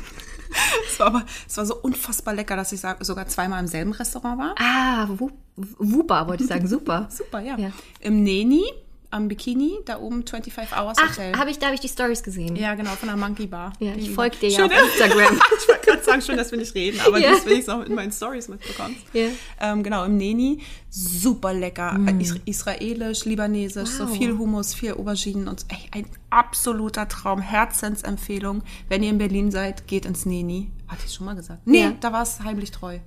Es 0.90 0.98
war 1.00 1.06
aber, 1.08 1.24
es 1.46 1.56
war 1.56 1.66
so 1.66 1.76
unfassbar 1.76 2.34
lecker, 2.34 2.56
dass 2.56 2.72
ich 2.72 2.80
sogar 3.00 3.26
zweimal 3.28 3.60
im 3.60 3.66
selben 3.66 3.92
Restaurant 3.92 4.38
war. 4.38 4.54
Ah, 4.58 5.08
wu- 5.16 5.30
Wupa, 5.56 6.26
wollte 6.28 6.44
ich 6.44 6.48
sagen, 6.48 6.66
super. 6.68 7.08
Super, 7.16 7.40
ja. 7.40 7.56
Ja. 7.58 7.70
Im 8.00 8.22
Neni, 8.22 8.62
am 9.10 9.28
Bikini, 9.28 9.78
da 9.86 9.98
oben 10.00 10.26
25 10.26 10.76
Hours 10.76 10.98
Ach, 11.00 11.10
Hotel. 11.10 11.34
habe 11.38 11.50
ich, 11.50 11.58
da 11.58 11.66
habe 11.66 11.74
ich 11.74 11.80
die 11.80 11.88
Stories 11.88 12.22
gesehen. 12.22 12.56
ja, 12.56 12.74
genau, 12.74 12.90
von 12.90 13.08
der 13.08 13.16
Monkey 13.16 13.46
Bar. 13.46 13.72
Ja, 13.80 13.92
ich 13.94 14.10
folge 14.10 14.36
dir 14.36 14.50
ja 14.50 14.56
Schön, 14.58 14.66
auf 14.66 14.72
Instagram. 14.84 15.34
ich 15.60 15.68
wollte 15.68 15.86
gerade 15.86 16.02
sagen, 16.02 16.20
schön, 16.22 16.36
dass 16.36 16.50
wir 16.50 16.58
nicht 16.58 16.74
reden, 16.74 17.00
aber 17.06 17.18
Ja. 17.18 17.30
das 17.30 17.46
will 17.46 17.58
ich 17.58 17.68
auch 17.70 17.82
in 17.84 17.94
meinen 17.94 18.12
Stories 18.12 18.48
mitbekommst. 18.48 19.00
Ja. 19.14 19.28
Ähm, 19.60 19.82
genau, 19.82 20.04
im 20.04 20.16
Neni. 20.18 20.60
Super 20.90 21.52
lecker. 21.54 21.98
Is 22.18 22.34
israelisch, 22.44 23.24
libanesisch, 23.24 23.88
so 23.90 24.04
Mm. 24.04 24.08
Wow. 24.10 24.16
viel 24.18 24.38
Hummus, 24.38 24.74
viel 24.74 24.92
Auberginen 24.92 25.48
und 25.48 25.64
ey, 25.68 25.78
ein 25.92 26.06
absoluter 26.30 27.08
Traum. 27.08 27.40
Herzensempfehlung. 27.40 28.62
Wenn 28.88 29.02
ihr 29.02 29.10
in 29.10 29.18
Berlin 29.18 29.50
seid, 29.50 29.86
geht 29.86 30.04
ins 30.06 30.26
Neni. 30.26 30.70
Hatte 30.86 31.02
ich 31.06 31.14
schon 31.14 31.26
mal 31.26 31.34
gesagt? 31.36 31.60
Nee, 31.66 31.82
Ja. 31.82 31.92
da 32.00 32.12
war 32.12 32.22
es 32.22 32.40
heimlich 32.40 32.70
treu. 32.70 32.98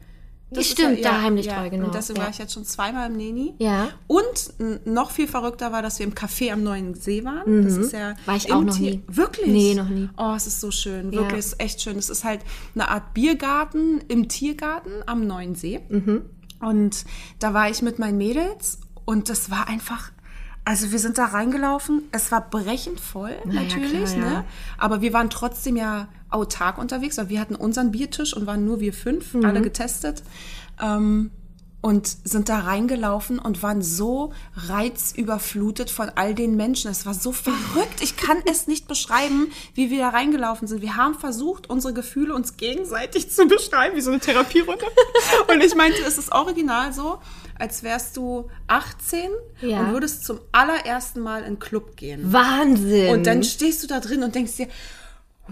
Das 0.53 0.67
Stimmt, 0.67 1.03
da 1.05 1.21
heimlich 1.21 1.47
treu, 1.47 1.69
genau. 1.69 1.85
Und 1.85 1.95
deswegen 1.95 2.17
Ja. 2.19 2.25
war 2.25 2.29
ich 2.31 2.37
jetzt 2.37 2.53
schon 2.53 2.65
zweimal 2.65 3.09
im 3.09 3.15
Neni. 3.15 3.53
Ja. 3.57 3.87
Und 4.07 4.53
noch 4.85 5.11
viel 5.11 5.27
verrückter 5.27 5.71
war, 5.71 5.81
dass 5.81 5.97
wir 5.99 6.05
im 6.05 6.13
Café 6.13 6.51
am 6.51 6.61
Neuen 6.61 6.93
See 6.93 7.23
waren. 7.23 7.63
Das 7.63 7.77
ist 7.77 7.93
ja 7.93 8.11
Mhm. 8.11 8.15
War 8.25 8.35
ich 8.35 8.51
auch 8.51 8.61
noch 8.61 8.75
Tier- 8.75 8.91
nie. 8.91 9.03
Wirklich? 9.07 9.47
Nee, 9.47 9.75
noch 9.75 9.87
nie. 9.87 10.09
Oh, 10.17 10.33
es 10.35 10.47
ist 10.47 10.59
so 10.59 10.69
schön. 10.69 11.11
Ja. 11.13 11.19
Wirklich, 11.21 11.39
es 11.39 11.45
ist 11.53 11.61
echt 11.61 11.81
schön. 11.81 11.97
Es 11.97 12.09
ist 12.09 12.25
halt 12.25 12.41
eine 12.75 12.89
Art 12.89 13.13
Biergarten 13.13 14.01
im 14.09 14.27
Tiergarten 14.27 14.91
am 15.05 15.25
Neuen 15.25 15.55
See. 15.55 15.79
Mhm. 15.87 16.23
Und 16.59 17.05
da 17.39 17.53
war 17.53 17.69
ich 17.69 17.81
mit 17.81 17.97
meinen 17.97 18.17
Mädels 18.17 18.79
und 19.05 19.29
das 19.29 19.49
war 19.51 19.67
einfach. 19.69 20.11
Also 20.63 20.91
wir 20.91 20.99
sind 20.99 21.17
da 21.17 21.25
reingelaufen, 21.25 22.03
es 22.11 22.31
war 22.31 22.47
brechend 22.47 22.99
voll, 22.99 23.31
Na 23.45 23.53
ja, 23.55 23.61
natürlich, 23.63 24.13
klar, 24.13 24.15
ja. 24.25 24.29
ne? 24.41 24.45
Aber 24.77 25.01
wir 25.01 25.11
waren 25.13 25.31
trotzdem 25.31 25.75
ja 25.75 26.07
autark 26.31 26.77
unterwegs, 26.77 27.17
weil 27.17 27.29
wir 27.29 27.39
hatten 27.39 27.55
unseren 27.55 27.91
Biertisch 27.91 28.33
und 28.35 28.47
waren 28.47 28.65
nur 28.65 28.79
wir 28.79 28.93
fünf, 28.93 29.33
Mhm. 29.33 29.45
alle 29.45 29.61
getestet. 29.61 30.23
Ähm, 30.81 31.31
und 31.83 32.05
sind 32.25 32.47
da 32.47 32.59
reingelaufen 32.59 33.39
und 33.39 33.63
waren 33.63 33.81
so 33.81 34.33
reizüberflutet 34.55 35.89
von 35.89 36.09
all 36.13 36.35
den 36.35 36.55
Menschen. 36.55 36.91
Es 36.91 37.05
war 37.07 37.13
so 37.15 37.31
verrückt. 37.31 38.01
Ich 38.01 38.17
kann 38.17 38.37
es 38.45 38.67
nicht 38.67 38.87
beschreiben, 38.87 39.51
wie 39.73 39.89
wir 39.89 39.99
da 39.99 40.09
reingelaufen 40.09 40.67
sind. 40.67 40.81
Wir 40.83 40.95
haben 40.95 41.15
versucht, 41.15 41.69
unsere 41.71 41.93
Gefühle 41.93 42.35
uns 42.35 42.57
gegenseitig 42.57 43.31
zu 43.31 43.47
beschreiben, 43.47 43.95
wie 43.95 44.01
so 44.01 44.11
eine 44.11 44.19
Therapierunde. 44.19 44.85
Und 45.51 45.63
ich 45.63 45.73
meinte, 45.75 45.97
es 46.05 46.17
ist 46.19 46.31
original 46.31 46.93
so, 46.93 47.17
als 47.57 47.81
wärst 47.83 48.15
du 48.17 48.49
18 48.67 49.29
Ja. 49.61 49.81
und 49.81 49.91
würdest 49.93 50.25
zum 50.25 50.39
allerersten 50.51 51.19
Mal 51.19 51.39
in 51.39 51.45
einen 51.45 51.59
Club 51.59 51.95
gehen. 51.95 52.31
Wahnsinn. 52.33 53.09
Und 53.13 53.25
dann 53.27 53.43
stehst 53.43 53.83
du 53.83 53.87
da 53.87 53.99
drin 53.99 54.23
und 54.23 54.33
denkst 54.35 54.55
dir, 54.57 54.67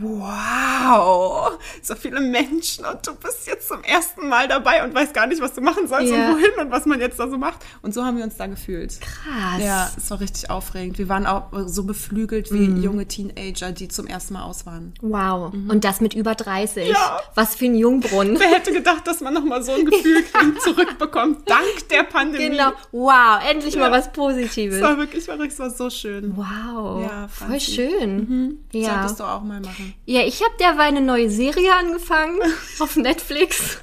wow, 0.01 1.51
so 1.81 1.95
viele 1.95 2.19
Menschen 2.21 2.85
und 2.85 3.05
du 3.05 3.15
bist 3.15 3.47
jetzt 3.47 3.67
zum 3.67 3.83
ersten 3.83 4.27
Mal 4.27 4.47
dabei 4.47 4.83
und 4.83 4.93
weißt 4.93 5.13
gar 5.13 5.27
nicht, 5.27 5.41
was 5.41 5.53
du 5.53 5.61
machen 5.61 5.87
sollst 5.87 6.11
Ja. 6.11 6.29
und 6.29 6.35
wohin 6.35 6.51
und 6.59 6.71
was 6.71 6.85
man 6.85 6.99
jetzt 6.99 7.19
da 7.19 7.27
so 7.29 7.37
macht. 7.37 7.59
Und 7.81 7.93
so 7.93 8.03
haben 8.03 8.17
wir 8.17 8.23
uns 8.23 8.37
da 8.37 8.47
gefühlt. 8.47 8.99
Krass. 9.01 9.61
Ja, 9.63 9.89
es 9.97 10.09
war 10.11 10.19
richtig 10.19 10.49
aufregend. 10.49 10.97
Wir 10.97 11.09
waren 11.09 11.25
auch 11.25 11.47
so 11.65 11.83
beflügelt 11.83 12.51
wie 12.51 12.65
junge 12.81 13.07
Teenager, 13.07 13.71
die 13.71 13.87
zum 13.87 14.07
ersten 14.07 14.33
Mal 14.33 14.43
aus 14.43 14.65
waren. 14.65 14.93
Wow. 15.01 15.53
Und 15.53 15.83
das 15.83 16.01
mit 16.01 16.13
über 16.13 16.35
30. 16.35 16.87
Mhm. 16.87 16.93
Ja. 16.93 17.19
Was 17.35 17.55
für 17.55 17.65
ein 17.65 17.75
Jungbrunnen. 17.75 18.39
Wer 18.39 18.47
hätte 18.49 18.71
gedacht, 18.71 19.05
dass 19.07 19.21
man 19.21 19.33
nochmal 19.33 19.63
so 19.63 19.73
ein 19.73 19.85
Gefühl 19.85 20.23
zurückbekommt, 20.63 21.49
dank 21.49 21.87
der 21.91 22.03
Pandemie. 22.03 22.49
Genau. 22.49 22.71
Wow, 22.91 23.39
endlich 23.49 23.75
mal 23.75 23.91
Ja. 23.91 23.97
was 23.97 24.11
Positives. 24.11 24.75
Es 24.77 24.81
war 24.81 24.97
wirklich, 24.97 25.27
es 25.27 25.59
war 25.59 25.69
so 25.69 25.89
schön. 25.89 26.35
Wow. 26.35 27.03
Ja, 27.03 27.27
voll 27.27 27.59
schön. 27.59 28.59
Ja. 28.71 28.95
Solltest 28.99 29.19
du 29.19 29.23
auch 29.23 29.41
mal 29.43 29.59
machen. 29.61 29.88
Ja, 30.05 30.21
ich 30.21 30.41
habe 30.43 30.53
derweil 30.59 30.87
eine 30.89 31.01
neue 31.01 31.29
Serie 31.29 31.73
angefangen 31.75 32.39
auf 32.79 32.95
Netflix. 32.95 33.79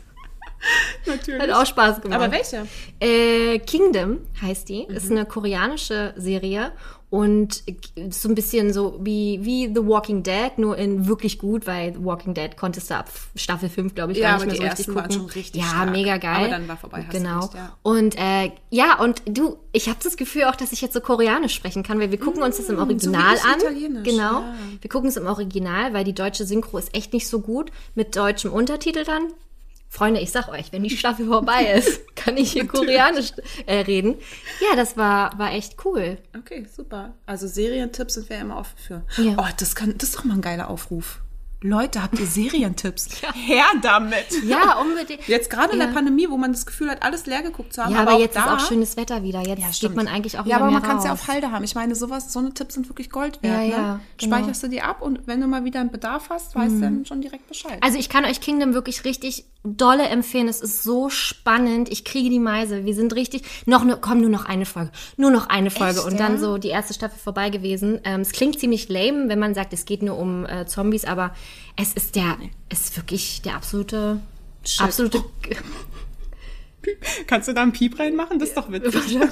Natürlich. 1.06 1.40
Hat 1.42 1.50
auch 1.50 1.66
Spaß 1.66 2.00
gemacht. 2.00 2.20
Aber 2.20 2.32
welche? 2.32 2.66
Äh, 3.00 3.58
Kingdom 3.60 4.20
heißt 4.42 4.68
die. 4.68 4.84
Ist 4.84 5.10
Mhm. 5.10 5.16
eine 5.18 5.26
koreanische 5.26 6.12
Serie 6.16 6.72
und 7.08 7.62
so 8.10 8.28
ein 8.28 8.34
bisschen 8.34 8.72
so 8.72 8.98
wie, 9.00 9.38
wie 9.42 9.66
The 9.72 9.86
Walking 9.86 10.24
Dead, 10.24 10.50
nur 10.58 10.76
in 10.76 11.06
wirklich 11.06 11.38
gut, 11.38 11.66
weil 11.66 11.94
The 11.94 12.04
Walking 12.04 12.34
Dead 12.34 12.56
konntest 12.56 12.90
du 12.90 12.96
ab 12.96 13.08
Staffel 13.36 13.68
5, 13.68 13.94
glaube 13.94 14.12
ich, 14.12 14.18
Ja, 14.18 14.36
gar 14.36 14.44
nicht 14.44 14.58
mehr 14.60 14.70
so 14.76 14.76
richtig 14.82 14.94
gucken. 14.94 15.10
schon 15.12 15.26
richtig 15.26 15.62
ja, 15.62 15.68
stark. 15.68 15.90
mega 15.92 16.16
geil. 16.16 16.36
Aber 16.36 16.48
dann 16.48 16.66
war 16.68 16.76
vorbei, 16.76 17.04
hast 17.06 17.14
du 17.14 17.18
genau. 17.18 17.40
recht, 17.40 17.54
ja. 17.54 17.76
Und 17.84 18.16
äh, 18.18 18.50
ja, 18.70 18.98
und 19.00 19.22
du, 19.26 19.56
ich 19.72 19.88
habe 19.88 19.98
das 20.02 20.16
Gefühl 20.16 20.44
auch, 20.44 20.56
dass 20.56 20.72
ich 20.72 20.80
jetzt 20.80 20.94
so 20.94 21.00
koreanisch 21.00 21.54
sprechen 21.54 21.84
kann, 21.84 22.00
weil 22.00 22.10
wir 22.10 22.18
gucken 22.18 22.42
uns 22.42 22.56
das 22.56 22.68
im 22.68 22.78
Original 22.78 23.34
Mm, 23.34 23.36
so 23.38 23.44
wie 23.44 23.48
ich 23.48 23.54
an. 23.54 23.60
Italienisch, 23.60 24.04
Genau. 24.08 24.40
ja. 24.40 24.54
Wir 24.80 24.90
gucken 24.90 25.08
es 25.08 25.16
im 25.16 25.26
Original, 25.26 25.94
weil 25.94 26.02
die 26.04 26.14
deutsche 26.14 26.44
Synchro 26.44 26.76
ist 26.78 26.92
echt 26.94 27.12
nicht 27.12 27.28
so 27.28 27.40
gut 27.40 27.70
mit 27.94 28.16
deutschem 28.16 28.52
Untertitel 28.52 29.04
dann. 29.04 29.28
Freunde, 29.88 30.20
ich 30.20 30.30
sag 30.30 30.48
euch, 30.48 30.72
wenn 30.72 30.82
die 30.82 30.96
Staffel 30.96 31.26
vorbei 31.28 31.72
ist, 31.72 32.16
kann 32.16 32.36
ich 32.36 32.52
hier 32.52 32.66
Koreanisch 32.66 33.32
äh, 33.66 33.78
reden. 33.80 34.16
Ja, 34.60 34.76
das 34.76 34.96
war, 34.96 35.38
war 35.38 35.52
echt 35.52 35.84
cool. 35.84 36.18
Okay, 36.36 36.66
super. 36.74 37.14
Also 37.24 37.46
Serientipps 37.46 38.14
sind 38.14 38.28
wir 38.28 38.38
immer 38.38 38.58
offen 38.58 38.76
für. 38.76 39.02
Ja. 39.22 39.34
Oh, 39.38 39.48
das 39.58 39.74
kann, 39.74 39.96
das 39.96 40.10
ist 40.10 40.18
doch 40.18 40.24
mal 40.24 40.34
ein 40.34 40.42
geiler 40.42 40.68
Aufruf. 40.68 41.20
Leute, 41.62 42.02
habt 42.02 42.18
ihr 42.18 42.26
Serientipps? 42.26 43.22
Her 43.34 43.64
damit! 43.80 44.26
Ja, 44.44 44.78
unbedingt. 44.78 45.26
Jetzt 45.26 45.48
gerade 45.48 45.72
in 45.72 45.80
Ja. 45.80 45.86
der 45.86 45.94
Pandemie, 45.94 46.28
wo 46.28 46.36
man 46.36 46.52
das 46.52 46.66
Gefühl 46.66 46.90
hat, 46.90 47.02
alles 47.02 47.24
leer 47.24 47.42
geguckt 47.42 47.72
zu 47.72 47.82
haben. 47.82 47.94
Ja, 47.94 48.02
aber, 48.02 48.14
auch 48.14 48.20
jetzt 48.20 48.36
da, 48.36 48.44
ist 48.56 48.62
auch 48.62 48.68
schönes 48.68 48.96
Wetter 48.98 49.22
wieder. 49.22 49.40
Jetzt 49.40 49.58
geht 49.62 49.74
stimmt. 49.74 49.96
man 49.96 50.06
eigentlich 50.06 50.34
auch 50.38 50.40
Ja, 50.40 50.46
wieder 50.46 50.56
aber 50.56 50.64
mehr 50.66 50.80
man 50.80 50.82
kann 50.82 50.98
es 50.98 51.04
ja 51.04 51.12
auf 51.12 51.28
Halde 51.28 51.50
haben. 51.52 51.64
Ich 51.64 51.74
meine, 51.74 51.94
sowas, 51.94 52.30
so 52.30 52.40
eine 52.40 52.52
Tipps 52.52 52.74
sind 52.74 52.88
wirklich 52.90 53.08
Gold 53.08 53.42
wert. 53.42 53.54
Ja, 53.54 53.60
ne? 53.60 53.70
ja, 53.70 54.00
genau. 54.18 54.36
Speicherst 54.36 54.62
du 54.62 54.68
die 54.68 54.82
ab 54.82 55.00
und 55.00 55.26
wenn 55.26 55.40
du 55.40 55.46
mal 55.46 55.64
wieder 55.64 55.80
einen 55.80 55.90
Bedarf 55.90 56.28
hast, 56.28 56.54
weißt 56.54 56.76
du 56.76 56.80
dann 56.80 57.06
schon 57.06 57.22
direkt 57.22 57.48
Bescheid. 57.48 57.78
Also 57.80 57.98
ich 57.98 58.10
kann 58.10 58.26
euch 58.26 58.40
Kingdom 58.40 58.74
wirklich 58.74 59.04
richtig 59.04 59.46
dolle 59.64 60.04
empfehlen. 60.04 60.48
Es 60.48 60.60
ist 60.60 60.84
so 60.84 61.08
spannend. 61.08 61.90
Ich 61.90 62.04
kriege 62.04 62.30
die 62.30 62.38
Meise. 62.38 62.84
Wir 62.84 62.94
sind 62.94 63.14
richtig 63.14 63.42
noch 63.64 63.82
ne, 63.82 63.98
komm 64.00 64.20
nur 64.20 64.30
noch 64.30 64.44
eine 64.44 64.66
Folge, 64.66 64.92
nur 65.16 65.30
noch 65.30 65.48
eine 65.48 65.70
Folge 65.70 65.98
Echt, 65.98 66.06
und 66.06 66.20
dann 66.20 66.34
ja? 66.34 66.38
so 66.38 66.58
die 66.58 66.68
erste 66.68 66.94
Staffel 66.94 67.18
vorbei 67.18 67.50
gewesen. 67.50 67.98
Ähm, 68.04 68.20
es 68.20 68.32
klingt 68.32 68.60
ziemlich 68.60 68.88
lame, 68.88 69.28
wenn 69.28 69.38
man 69.38 69.54
sagt, 69.54 69.72
es 69.72 69.84
geht 69.86 70.02
nur 70.02 70.18
um 70.18 70.44
äh, 70.46 70.66
Zombies, 70.66 71.04
aber 71.04 71.32
es 71.76 71.92
ist 71.92 72.16
der, 72.16 72.38
es 72.68 72.80
ist 72.80 72.96
wirklich 72.96 73.42
der 73.42 73.54
absolute, 73.56 74.20
Shit. 74.64 74.80
absolute. 74.82 75.24
Kannst 77.26 77.48
du 77.48 77.52
da 77.52 77.62
einen 77.62 77.72
Piep 77.72 77.98
reinmachen? 77.98 78.38
Das 78.38 78.50
ist 78.50 78.56
doch 78.56 78.70
witzig. 78.70 79.18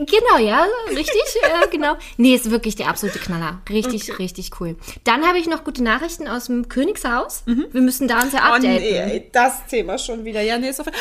Genau, 0.00 0.38
ja, 0.38 0.64
richtig, 0.90 1.20
äh, 1.42 1.66
genau. 1.72 1.96
Nee, 2.18 2.34
ist 2.36 2.50
wirklich 2.52 2.76
der 2.76 2.88
absolute 2.88 3.18
Knaller. 3.18 3.60
Richtig, 3.68 4.16
richtig 4.20 4.52
cool. 4.60 4.76
Dann 5.02 5.26
habe 5.26 5.38
ich 5.38 5.48
noch 5.48 5.64
gute 5.64 5.82
Nachrichten 5.82 6.28
aus 6.28 6.46
dem 6.46 6.68
Königshaus. 6.68 7.42
Wir 7.46 7.80
müssen 7.80 8.06
da 8.06 8.20
uns 8.22 8.32
ja 8.32 8.40
Oh 8.42 8.54
updaten. 8.54 8.76
nee, 8.76 8.96
ey, 8.96 9.28
das 9.32 9.66
Thema 9.66 9.98
schon 9.98 10.24
wieder. 10.24 10.40
Ja, 10.40 10.56
nee, 10.56 10.68
ist 10.68 10.80
auf... 10.80 10.86
Ah, 10.86 10.92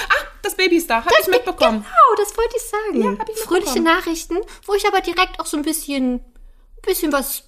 das 0.41 0.55
Baby 0.55 0.77
ist 0.77 0.89
da. 0.89 1.05
Hab 1.05 1.11
ich 1.21 1.27
mitbekommen. 1.27 1.83
Genau, 1.83 2.15
das 2.25 2.35
wollte 2.35 2.55
ich 2.55 2.63
sagen. 2.63 3.17
Ja, 3.19 3.25
ich 3.31 3.39
Fröhliche. 3.41 3.81
Nachrichten, 3.81 4.37
wo 4.65 4.73
ich 4.73 4.87
aber 4.87 5.01
direkt 5.01 5.39
auch 5.39 5.45
so 5.45 5.57
ein 5.57 5.63
bisschen, 5.63 6.19
bisschen 6.87 7.11
was 7.13 7.43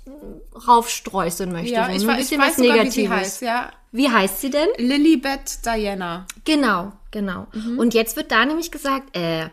raufstreuseln 0.68 1.52
möchte. 1.52 1.74
Ja, 1.74 1.90
ich, 1.90 2.04
ein 2.04 2.10
weiß- 2.10 2.14
ich 2.14 2.18
bisschen 2.20 2.42
weiß 2.42 2.50
was 2.50 2.56
sogar, 2.58 2.74
wie 2.76 2.78
Negatives. 2.80 3.12
heißt, 3.12 3.42
ja. 3.42 3.72
Wie 3.92 4.10
heißt 4.10 4.42
sie 4.42 4.50
denn? 4.52 4.68
Lilibet 4.78 5.66
Diana. 5.66 6.28
Genau, 6.46 6.92
genau. 7.10 7.48
Mhm. 7.54 7.80
Und 7.80 7.94
jetzt 7.96 8.16
wird 8.16 8.32
da 8.32 8.46
nämlich 8.46 8.70
gesagt, 8.72 9.16
äh, 9.18 9.48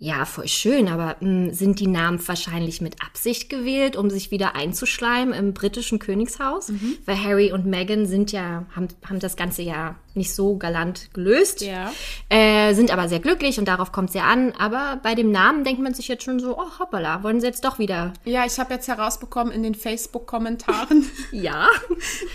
ja, 0.00 0.24
voll 0.24 0.46
schön, 0.46 0.86
aber 0.86 1.16
mh, 1.20 1.54
sind 1.54 1.80
die 1.80 1.88
Namen 1.88 2.20
wahrscheinlich 2.26 2.80
mit 2.80 3.02
Absicht 3.04 3.50
gewählt, 3.50 3.96
um 3.96 4.10
sich 4.10 4.30
wieder 4.30 4.54
einzuschleimen 4.54 5.34
im 5.34 5.54
britischen 5.54 5.98
Königshaus? 5.98 6.68
Mhm. 6.68 6.98
Weil 7.04 7.22
Harry 7.24 7.50
und 7.52 7.66
Meghan 7.66 8.06
sind 8.06 8.30
ja, 8.30 8.64
haben, 8.76 8.86
haben 9.08 9.18
das 9.18 9.34
Ganze 9.36 9.62
ja 9.62 9.96
nicht 10.14 10.32
so 10.34 10.56
galant 10.56 11.12
gelöst. 11.14 11.62
Ja. 11.62 11.90
Äh, 12.28 12.74
sind 12.74 12.92
aber 12.92 13.08
sehr 13.08 13.18
glücklich 13.18 13.58
und 13.58 13.66
darauf 13.66 13.90
kommt 13.90 14.10
es 14.10 14.14
ja 14.14 14.24
an. 14.24 14.52
Aber 14.56 15.00
bei 15.02 15.16
dem 15.16 15.32
Namen 15.32 15.64
denkt 15.64 15.82
man 15.82 15.94
sich 15.94 16.06
jetzt 16.06 16.22
schon 16.22 16.38
so, 16.38 16.56
oh 16.56 16.78
hoppala, 16.78 17.24
wollen 17.24 17.40
sie 17.40 17.46
jetzt 17.48 17.64
doch 17.64 17.80
wieder. 17.80 18.12
Ja, 18.24 18.44
ich 18.46 18.56
habe 18.60 18.74
jetzt 18.74 18.86
herausbekommen 18.86 19.52
in 19.52 19.64
den 19.64 19.74
Facebook-Kommentaren, 19.74 21.06
Ja. 21.32 21.68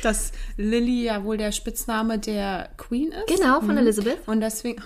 dass 0.02 0.34
Lily 0.58 1.06
ja 1.06 1.24
wohl 1.24 1.38
der 1.38 1.54
Spitzname 1.54 2.20
der 2.20 2.70
Queen 2.76 3.14
ist. 3.14 3.28
Genau, 3.38 3.62
von 3.62 3.78
Elizabeth. 3.78 4.28
Und 4.28 4.42
deswegen. 4.42 4.84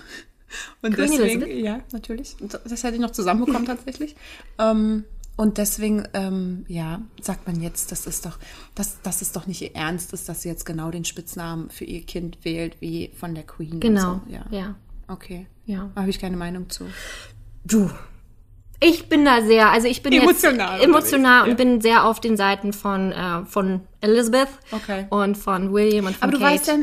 Und 0.82 0.94
Queen 0.94 1.10
deswegen, 1.10 1.42
Elizabeth? 1.42 1.64
ja, 1.64 1.80
natürlich. 1.92 2.36
Das 2.40 2.82
hätte 2.82 2.94
ich 2.94 3.00
noch 3.00 3.10
zusammenbekommen 3.12 3.66
tatsächlich. 3.66 4.16
Ähm, 4.58 5.04
und 5.36 5.58
deswegen, 5.58 6.06
ähm, 6.14 6.64
ja, 6.66 7.00
sagt 7.20 7.46
man 7.46 7.60
jetzt, 7.62 7.92
das 7.92 8.06
ist 8.06 8.26
doch, 8.26 8.38
das, 8.74 8.98
das 9.02 9.22
ist 9.22 9.36
doch 9.36 9.46
nicht 9.46 9.62
ihr 9.62 9.74
Ernst 9.74 10.12
ist, 10.12 10.28
dass 10.28 10.42
sie 10.42 10.48
jetzt 10.48 10.64
genau 10.66 10.90
den 10.90 11.04
Spitznamen 11.04 11.70
für 11.70 11.84
ihr 11.84 12.02
Kind 12.02 12.44
wählt, 12.44 12.80
wie 12.80 13.12
von 13.16 13.34
der 13.36 13.44
Queen. 13.44 13.78
Genau. 13.78 14.20
So. 14.26 14.32
Ja. 14.32 14.44
ja. 14.50 14.74
Okay. 15.06 15.46
Ja. 15.64 15.90
Da 15.94 16.00
habe 16.00 16.10
ich 16.10 16.18
keine 16.18 16.36
Meinung 16.36 16.68
zu. 16.70 16.84
Du. 17.64 17.88
Ich 18.80 19.08
bin 19.08 19.24
da 19.24 19.42
sehr, 19.42 19.70
also 19.70 19.88
ich 19.88 20.02
bin 20.02 20.12
Emotional 20.12 20.80
emotional 20.80 21.48
und 21.50 21.56
bin 21.56 21.80
sehr 21.80 22.04
auf 22.04 22.20
den 22.20 22.36
Seiten 22.36 22.72
von, 22.72 23.10
äh, 23.12 23.44
von 23.44 23.80
Elizabeth 24.00 24.48
Okay. 24.70 25.06
und 25.10 25.36
von 25.36 25.72
William 25.72 26.06
und 26.06 26.16
von 26.16 26.28
Aber 26.28 26.32
du 26.32 26.38
Kate. 26.38 26.54
weißt 26.54 26.66
ja, 26.68 26.74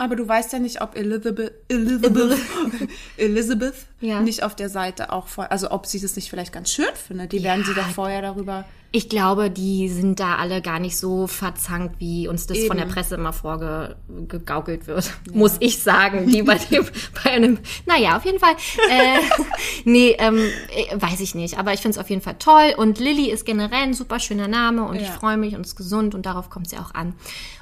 aber 0.00 0.16
du 0.16 0.26
weißt 0.26 0.52
ja 0.54 0.58
nicht, 0.58 0.80
ob 0.80 0.96
Elizabeth, 0.96 1.52
Elizabeth, 1.68 2.38
Elizabeth 3.16 3.74
Ja. 4.00 4.20
nicht 4.20 4.42
auf 4.42 4.56
der 4.56 4.68
Seite 4.70 5.12
auch 5.12 5.26
vor, 5.28 5.50
also 5.52 5.70
ob 5.70 5.86
sie 5.86 6.00
das 6.00 6.16
nicht 6.16 6.30
vielleicht 6.30 6.52
ganz 6.52 6.72
schön 6.72 6.86
findet. 7.06 7.32
Die 7.32 7.42
werden 7.42 7.64
sie 7.64 7.74
doch 7.74 7.86
vorher 7.90 8.22
darüber. 8.22 8.64
Ich 8.92 9.08
glaube, 9.08 9.50
die 9.50 9.88
sind 9.88 10.18
da 10.18 10.34
alle 10.36 10.62
gar 10.62 10.80
nicht 10.80 10.96
so 10.96 11.28
verzankt, 11.28 12.00
wie 12.00 12.26
uns 12.26 12.48
das 12.48 12.58
von 12.64 12.76
der 12.76 12.86
Eben. 12.86 12.94
Presse 12.94 13.14
immer 13.14 13.32
vorgegaukelt 13.32 14.88
wird. 14.88 15.12
Muss 15.32 15.56
ich 15.60 15.78
sagen, 15.80 16.26
die 16.28 16.42
bei 16.42 16.56
dem, 16.56 16.84
bei 17.24 17.30
einem, 17.30 17.58
naja, 17.86 18.16
auf 18.16 18.24
jeden 18.24 18.40
Fall. 18.40 18.54
Äh, 18.90 19.18
nee, 19.84 20.16
ähm, 20.18 20.38
äh, 20.74 21.00
weiß 21.00 21.20
ich 21.20 21.36
nicht. 21.36 21.56
Aber 21.58 21.72
ich 21.72 21.80
finde 21.80 21.96
es 21.96 21.98
auf 22.02 22.10
jeden 22.10 22.22
Fall 22.22 22.34
toll. 22.40 22.74
Und 22.76 22.98
Lilly 22.98 23.30
ist 23.30 23.44
generell 23.46 23.82
ein 23.84 23.94
super 23.94 24.18
schöner 24.18 24.48
Name 24.48 24.82
und 24.82 24.96
ich 24.96 25.02
Ja. 25.06 25.12
freue 25.12 25.36
mich 25.36 25.54
und 25.54 25.64
ist 25.64 25.76
gesund 25.76 26.14
und 26.16 26.26
darauf 26.26 26.50
kommt 26.50 26.72
ja 26.72 26.80
auch 26.80 26.92
an. 26.94 27.14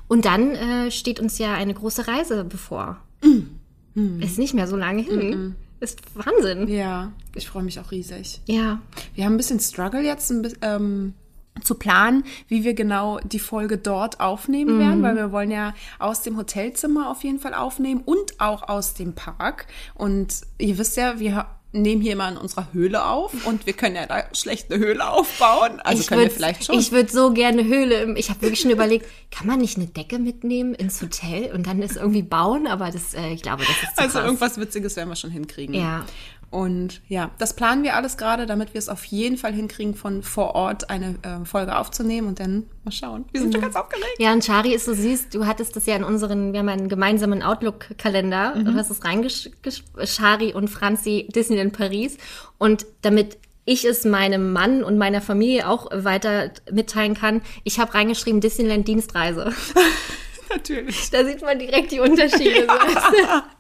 Und 0.09 0.25
dann 0.25 0.53
äh, 0.55 0.91
steht 0.91 1.21
uns 1.21 1.39
ja 1.39 1.55
eine 1.55 1.75
große 1.75 2.09
Reise 2.09 2.45
bevor. 2.45 2.97
Mm. 3.95 4.21
Ist 4.21 4.39
nicht 4.39 4.55
mehr 4.55 4.67
so 4.67 4.77
lange 4.77 5.03
hin. 5.03 5.55
Ist 5.81 6.01
Wahnsinn. 6.15 6.67
Ja, 6.69 7.13
ich 7.35 7.49
freue 7.49 7.63
mich 7.63 7.79
auch 7.79 7.91
riesig. 7.91 8.41
Ja. 8.47 8.81
Wir 9.15 9.25
haben 9.25 9.35
ein 9.35 9.37
bisschen 9.37 9.61
Struggle 9.61 10.03
jetzt 10.03 10.31
ein 10.31 10.43
bi- 10.43 10.55
ähm, 10.63 11.15
zu 11.63 11.75
planen, 11.75 12.25
wie 12.47 12.63
wir 12.65 12.75
genau 12.75 13.19
die 13.21 13.41
Folge 13.41 13.79
dort 13.79 14.21
aufnehmen 14.21 14.79
werden, 14.79 15.03
weil 15.03 15.17
wir 15.17 15.33
wollen 15.33 15.51
ja 15.51 15.75
aus 15.99 16.23
dem 16.23 16.37
Hotelzimmer 16.37 17.11
auf 17.11 17.25
jeden 17.25 17.41
Fall 17.41 17.53
aufnehmen 17.55 18.01
und 18.05 18.41
auch 18.41 18.69
aus 18.69 18.95
dem 18.95 19.15
Park. 19.15 19.67
Und 19.95 20.43
ihr 20.59 20.79
wisst 20.79 20.97
ja, 20.97 21.19
wir 21.19 21.47
nehmen 21.73 22.01
hier 22.01 22.13
immer 22.15 22.29
in 22.31 22.37
unserer 22.39 22.69
Höhle 22.73 23.05
auf 23.05 23.47
und 23.47 23.67
wir 23.67 23.75
können 23.75 23.97
ja 23.97 24.07
da 24.07 24.25
schlecht 24.33 24.73
eine 24.73 24.83
Höhle 24.83 25.07
aufbauen. 25.11 25.81
Also 25.81 26.03
können 26.05 26.23
wir 26.23 26.31
vielleicht 26.31 26.65
schon. 26.65 26.79
Ich 26.79 26.93
würde 26.93 27.11
so 27.13 27.33
gerne 27.33 27.65
Höhle. 27.65 28.03
im- 28.03 28.17
Ich 28.17 28.31
habe 28.31 28.41
wirklich 28.43 28.61
schon 28.61 28.71
überlegt, 28.71 29.07
kann 29.31 29.47
man 29.47 29.59
nicht 29.59 29.77
eine 29.77 29.87
Decke 29.87 30.19
mitnehmen 30.19 30.75
ins 30.75 31.03
Hotel 31.03 31.53
und 31.55 31.67
dann 31.67 31.81
das 31.81 31.97
irgendwie 31.97 32.23
bauen? 32.23 32.67
Aber 32.67 32.91
das, 32.91 33.13
äh, 33.15 33.29
ich 33.33 33.43
glaube, 33.43 33.65
das 33.67 33.71
ist 33.83 33.97
zu 33.97 34.03
also 34.03 34.13
krass. 34.19 34.25
irgendwas 34.25 34.59
Witziges 34.59 34.97
werden 34.97 35.11
wir 35.11 35.17
schon 35.17 35.31
hinkriegen. 35.31 35.75
Ja. 35.75 36.05
Und 36.51 37.03
ja, 37.09 37.31
das 37.39 37.55
planen 37.55 37.83
wir 37.83 37.95
alles 37.95 38.17
gerade, 38.17 38.47
damit 38.47 38.73
wir 38.73 38.79
es 38.79 38.89
auf 38.89 39.05
jeden 39.05 39.37
Fall 39.37 39.53
hinkriegen, 39.53 39.95
von 39.95 40.23
vor 40.23 40.55
Ort 40.55 40.89
eine 40.89 41.17
äh, 41.23 41.45
Folge 41.45 41.77
aufzunehmen 41.77 42.27
und 42.27 42.41
dann 42.41 42.65
mal 42.85 42.91
schauen. 42.91 43.27
Wir 43.33 43.43
sind 43.43 43.53
schon 43.53 43.61
ganz 43.61 43.77
aufgeregt. 43.77 44.07
Ja, 44.19 44.33
und 44.33 44.45
Chari 44.45 44.73
ist 44.73 44.87
so 44.87 44.95
süß. 44.95 45.29
Du 45.29 45.47
hattest 45.47 45.77
das 45.77 45.85
ja 45.85 45.95
in 45.95 46.05
unseren, 46.05 46.53
wir 46.53 46.61
haben 46.61 46.69
einen 46.69 46.89
gemeinsamen 46.89 47.43
Outlook-Kalender. 47.43 48.55
Mhm. 48.55 48.65
Du 48.65 48.75
hast 48.75 48.91
es 48.91 49.05
reingeschrieben, 49.05 49.59
Chari 50.05 50.55
und 50.55 50.69
Franzi 50.69 51.29
Disneyland 51.35 51.75
Paris. 51.75 52.17
Und 52.57 52.87
damit 53.03 53.37
ich 53.67 53.85
es 53.85 54.07
meinem 54.07 54.55
Mann 54.55 54.83
und 54.83 54.97
meiner 54.97 55.21
Familie 55.21 55.69
auch 55.69 55.89
weiter 55.93 56.51
mitteilen 56.73 57.13
kann, 57.13 57.43
ich 57.65 57.79
habe 57.79 57.93
reingeschrieben 57.93 58.41
Disneyland 58.41 58.89
Dienstreise. 58.89 59.53
Natürlich. 60.55 61.11
Da 61.11 61.25
sieht 61.25 61.43
man 61.43 61.59
direkt 61.59 61.93
die 61.93 62.01
Unterschiede. 62.01 62.67
so. 62.67 63.43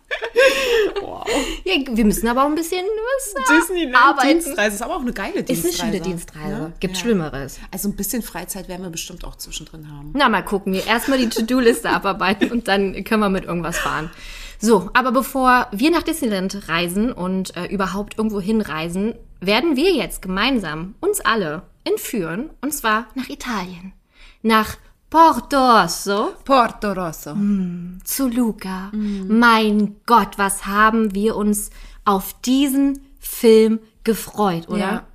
Ja, 1.64 1.75
wir 1.90 2.04
müssen 2.04 2.26
aber 2.28 2.45
auch 2.45 2.49
ein 2.49 2.54
bisschen 2.54 2.83
was 2.87 3.35
äh, 3.35 3.54
Disneyland 3.61 3.95
arbeiten. 3.97 4.40
Dienstreise 4.40 4.76
ist 4.76 4.83
aber 4.83 4.97
auch 4.97 5.02
eine 5.02 5.12
geile 5.12 5.40
Ist 5.40 5.49
Dienstreise. 5.50 5.83
eine 5.83 5.92
schöne 5.92 6.00
Dienstreise. 6.02 6.50
Ja? 6.50 6.73
Gibt 6.80 6.97
Ja. 6.97 7.00
Schlimmeres. 7.02 7.59
Also 7.71 7.88
ein 7.90 7.97
bisschen 7.97 8.23
Freizeit 8.23 8.68
werden 8.68 8.83
wir 8.83 8.90
bestimmt 8.90 9.25
auch 9.25 9.37
zwischendrin 9.37 9.87
haben. 9.92 10.12
Na, 10.14 10.30
mal 10.30 10.42
gucken. 10.42 10.73
Wir 10.73 10.87
erstmal 10.87 11.18
die 11.18 11.28
To-Do-Liste 11.28 11.90
abarbeiten 11.90 12.50
und 12.50 12.68
dann 12.68 13.04
können 13.04 13.21
wir 13.21 13.28
mit 13.28 13.45
irgendwas 13.45 13.76
fahren. 13.78 14.11
So, 14.59 14.88
aber 14.95 15.12
bevor 15.12 15.68
wir 15.73 15.90
nach 15.90 16.02
Disneyland 16.02 16.68
reisen 16.68 17.12
und 17.12 17.54
äh, 17.57 17.66
überhaupt 17.66 18.16
irgendwo 18.16 18.40
hinreisen, 18.40 19.14
werden 19.40 19.76
wir 19.76 19.92
jetzt 19.92 20.23
gemeinsam 20.23 20.95
uns 21.00 21.21
alle 21.21 21.62
entführen 21.85 22.50
und 22.62 22.73
zwar 22.73 23.07
nach 23.14 23.28
Italien. 23.28 23.92
Nach 24.42 24.76
Porto 25.10 25.56
Rosso 25.56 26.34
Porto 26.44 26.92
Rosso. 26.92 27.34
zu 28.04 28.28
Luca. 28.28 28.90
Mein 28.92 29.96
Gott, 30.06 30.36
was 30.36 30.66
haben 30.66 31.14
wir 31.14 31.36
uns 31.36 31.70
auf 32.04 32.34
diesen 32.42 33.00
Film 33.18 33.80
gefreut, 34.04 34.68
oder? 34.68 34.78
Ja, 34.78 35.06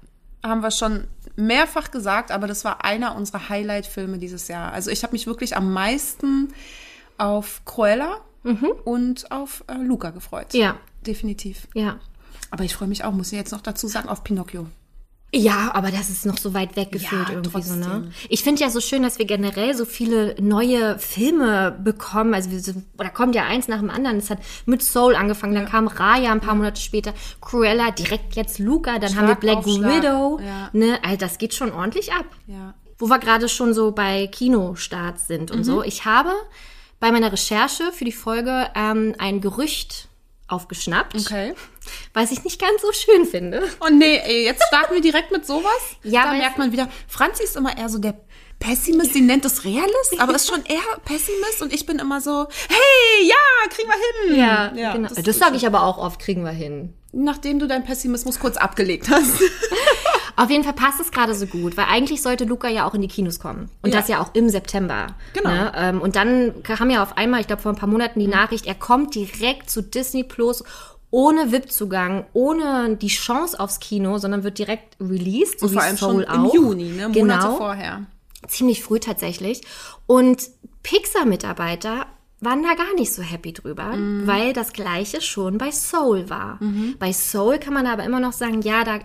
haben 0.43 0.61
wir 0.61 0.71
schon 0.71 1.07
mehrfach 1.35 1.91
gesagt, 1.91 2.31
aber 2.31 2.47
das 2.47 2.63
war 2.65 2.83
einer 2.83 3.15
unserer 3.15 3.49
Highlight-Filme 3.49 4.17
dieses 4.17 4.47
Jahr. 4.47 4.71
Also 4.71 4.91
ich 4.91 5.03
habe 5.03 5.13
mich 5.13 5.27
wirklich 5.27 5.55
am 5.55 5.73
meisten 5.73 6.53
auf 7.17 7.61
Cruella 7.65 8.21
und 8.85 9.31
auf 9.31 9.63
äh, 9.67 9.75
Luca 9.75 10.09
gefreut. 10.09 10.53
Ja. 10.53 10.77
Definitiv. 11.05 11.67
Ja. 11.73 11.99
Aber 12.51 12.63
ich 12.63 12.75
freue 12.75 12.87
mich 12.87 13.03
auch, 13.03 13.11
muss 13.11 13.31
ich 13.31 13.37
jetzt 13.37 13.51
noch 13.51 13.61
dazu 13.61 13.87
sagen, 13.87 14.09
auf 14.09 14.23
Pinocchio. 14.23 14.67
Ja, 15.35 15.71
aber 15.73 15.89
das 15.89 16.09
ist 16.11 16.27
noch 16.27 16.37
so 16.37 16.53
weit 16.53 16.75
weggefühlt 16.75 17.29
Ja, 17.29 17.33
irgendwie 17.35 17.61
so, 17.63 17.73
ne? 17.75 17.81
trotzdem. 17.81 18.11
Ich 18.29 18.43
finde 18.43 18.61
ja 18.61 18.69
so 18.69 18.79
schön, 18.79 19.01
dass 19.01 19.17
wir 19.17 19.25
generell 19.25 19.75
so 19.75 19.83
viele 19.85 20.35
neue 20.39 20.99
Filme 20.99 21.71
bekommen. 21.83 22.35
Also 22.35 22.51
wir 22.51 22.59
sind, 22.59 22.85
oder 22.99 23.09
kommt 23.09 23.33
ja 23.33 23.45
eins 23.45 23.67
nach 23.67 23.79
dem 23.79 23.89
anderen. 23.89 24.17
Es 24.17 24.29
hat 24.29 24.37
mit 24.67 24.83
Soul 24.83 25.15
angefangen, 25.15 25.55
dann 25.55 25.65
kam 25.67 25.87
Raya 25.87 26.31
ein 26.31 26.39
paar 26.39 26.53
Monate 26.53 26.79
später, 26.79 27.13
Cruella, 27.41 27.89
direkt 27.89 28.35
jetzt 28.35 28.59
Luca, 28.59 28.99
dann 28.99 29.15
haben 29.15 29.27
wir 29.27 29.37
Schlag 29.39 29.39
Black 29.39 29.63
Schlag, 29.63 30.03
Widow. 30.03 30.39
ja. 30.39 30.69
Ne? 30.73 30.99
Also 31.03 31.17
das 31.17 31.39
geht 31.39 31.55
schon 31.55 31.71
ordentlich 31.71 32.13
ab. 32.13 32.25
Ja. 32.45 32.75
Wo 32.99 33.07
wir 33.09 33.17
gerade 33.17 33.49
schon 33.49 33.73
so 33.73 33.91
bei 33.91 34.27
Kinostarts 34.27 35.27
sind 35.27 35.49
und 35.49 35.59
Mhm. 35.59 35.63
so. 35.63 35.83
Ich 35.83 36.05
habe 36.05 36.29
bei 36.99 37.11
meiner 37.11 37.31
Recherche 37.31 37.91
für 37.91 38.05
die 38.05 38.11
Folge 38.11 38.67
ähm, 38.75 39.15
ein 39.17 39.41
Gerücht 39.41 40.09
aufgeschnappt, 40.47 41.15
Okay. 41.15 41.53
was 42.13 42.31
ich 42.31 42.43
nicht 42.43 42.59
ganz 42.61 42.81
so 42.81 42.91
schön 42.91 43.25
finde. 43.25 43.63
Oh 43.79 43.89
nee, 43.91 44.17
ey, 44.23 44.43
jetzt 44.45 44.63
starten 44.67 44.93
wir 44.93 45.01
direkt 45.01 45.31
mit 45.31 45.45
sowas. 45.45 45.63
Ja, 46.03 46.25
da 46.25 46.33
merkt 46.33 46.57
man 46.57 46.71
wieder, 46.71 46.89
Franzi 47.07 47.43
ist 47.43 47.55
immer 47.55 47.77
eher 47.77 47.89
so 47.89 47.97
der 47.99 48.15
Pessimist, 48.59 49.13
sie 49.13 49.21
nennt 49.21 49.43
es 49.45 49.65
Realist, 49.65 50.19
aber 50.19 50.35
ist 50.35 50.47
schon 50.49 50.63
eher 50.65 50.79
Pessimist 51.05 51.61
und 51.61 51.73
ich 51.73 51.85
bin 51.85 51.99
immer 51.99 52.21
so, 52.21 52.47
hey, 52.69 53.27
ja, 53.27 53.69
kriegen 53.69 53.89
wir 53.89 53.95
hin. 54.29 54.35
genau. 54.93 55.07
das 55.09 55.23
Das, 55.23 55.37
sage 55.39 55.55
ich 55.57 55.65
aber 55.65 55.83
auch 55.83 55.97
oft, 55.97 56.19
kriegen 56.19 56.43
wir 56.43 56.51
hin. 56.51 56.93
Nachdem 57.11 57.59
du 57.59 57.67
deinen 57.67 57.83
Pessimismus 57.83 58.39
kurz 58.39 58.57
abgelegt 58.57 59.09
hast. 59.09 59.33
Auf 60.35 60.49
jeden 60.49 60.63
Fall 60.63 60.73
passt 60.73 60.99
es 60.99 61.11
gerade 61.11 61.33
so 61.35 61.45
gut, 61.45 61.77
weil 61.77 61.85
eigentlich 61.89 62.21
sollte 62.21 62.45
Luca 62.45 62.67
ja 62.69 62.85
auch 62.87 62.93
in 62.93 63.01
die 63.01 63.07
Kinos 63.07 63.39
kommen. 63.39 63.69
Und 63.81 63.93
Ja. 63.93 63.99
das 63.99 64.07
ja 64.07 64.19
auch 64.21 64.33
im 64.33 64.49
September. 64.49 65.07
Genau. 65.33 65.49
Mhm. 65.49 65.55
Ne? 65.55 65.71
Ähm, 65.75 66.01
Und 66.01 66.15
dann 66.15 66.63
kam 66.63 66.89
ja 66.89 67.03
auf 67.03 67.17
einmal, 67.17 67.41
ich 67.41 67.47
glaube 67.47 67.61
vor 67.61 67.71
ein 67.71 67.77
paar 67.77 67.89
Monaten, 67.89 68.19
die 68.19 68.27
Nachricht, 68.27 68.65
er 68.65 68.75
kommt 68.75 69.15
direkt 69.15 69.69
zu 69.69 69.81
Disney 69.83 70.23
Plus 70.23 70.63
ohne 71.11 71.51
VIP-Zugang, 71.51 72.25
ohne 72.33 72.95
die 72.99 73.07
Chance 73.07 73.59
aufs 73.59 73.79
Kino, 73.79 74.17
sondern 74.17 74.43
wird 74.43 74.57
direkt 74.57 74.95
released, 74.99 75.59
so 75.59 75.67
Vor 75.67 75.75
wie 75.75 75.85
allem 75.85 75.97
Soul 75.97 76.11
schon 76.25 76.35
im 76.35 76.45
auch. 76.47 76.53
Juni, 76.55 76.89
ne? 76.89 77.09
Monate 77.09 77.19
genau. 77.47 77.57
vorher. 77.57 78.01
ziemlich 78.47 78.83
früh 78.83 78.99
tatsächlich. 78.99 79.61
Und 80.07 80.49
Pixar-Mitarbeiter 80.81 82.05
waren 82.39 82.63
da 82.63 82.73
gar 82.73 82.93
nicht 82.95 83.13
so 83.13 83.21
happy 83.21 83.53
drüber, 83.53 83.93
weil 84.25 84.51
das 84.53 84.73
gleiche 84.73 85.21
schon 85.21 85.57
bei 85.57 85.71
Soul 85.71 86.29
war. 86.29 86.59
Bei 86.99 87.13
Soul 87.13 87.57
kann 87.57 87.73
man 87.73 87.87
aber 87.87 88.03
immer 88.03 88.19
noch 88.19 88.33
sagen, 88.33 88.61
ja, 88.63 88.83
da 88.83 88.99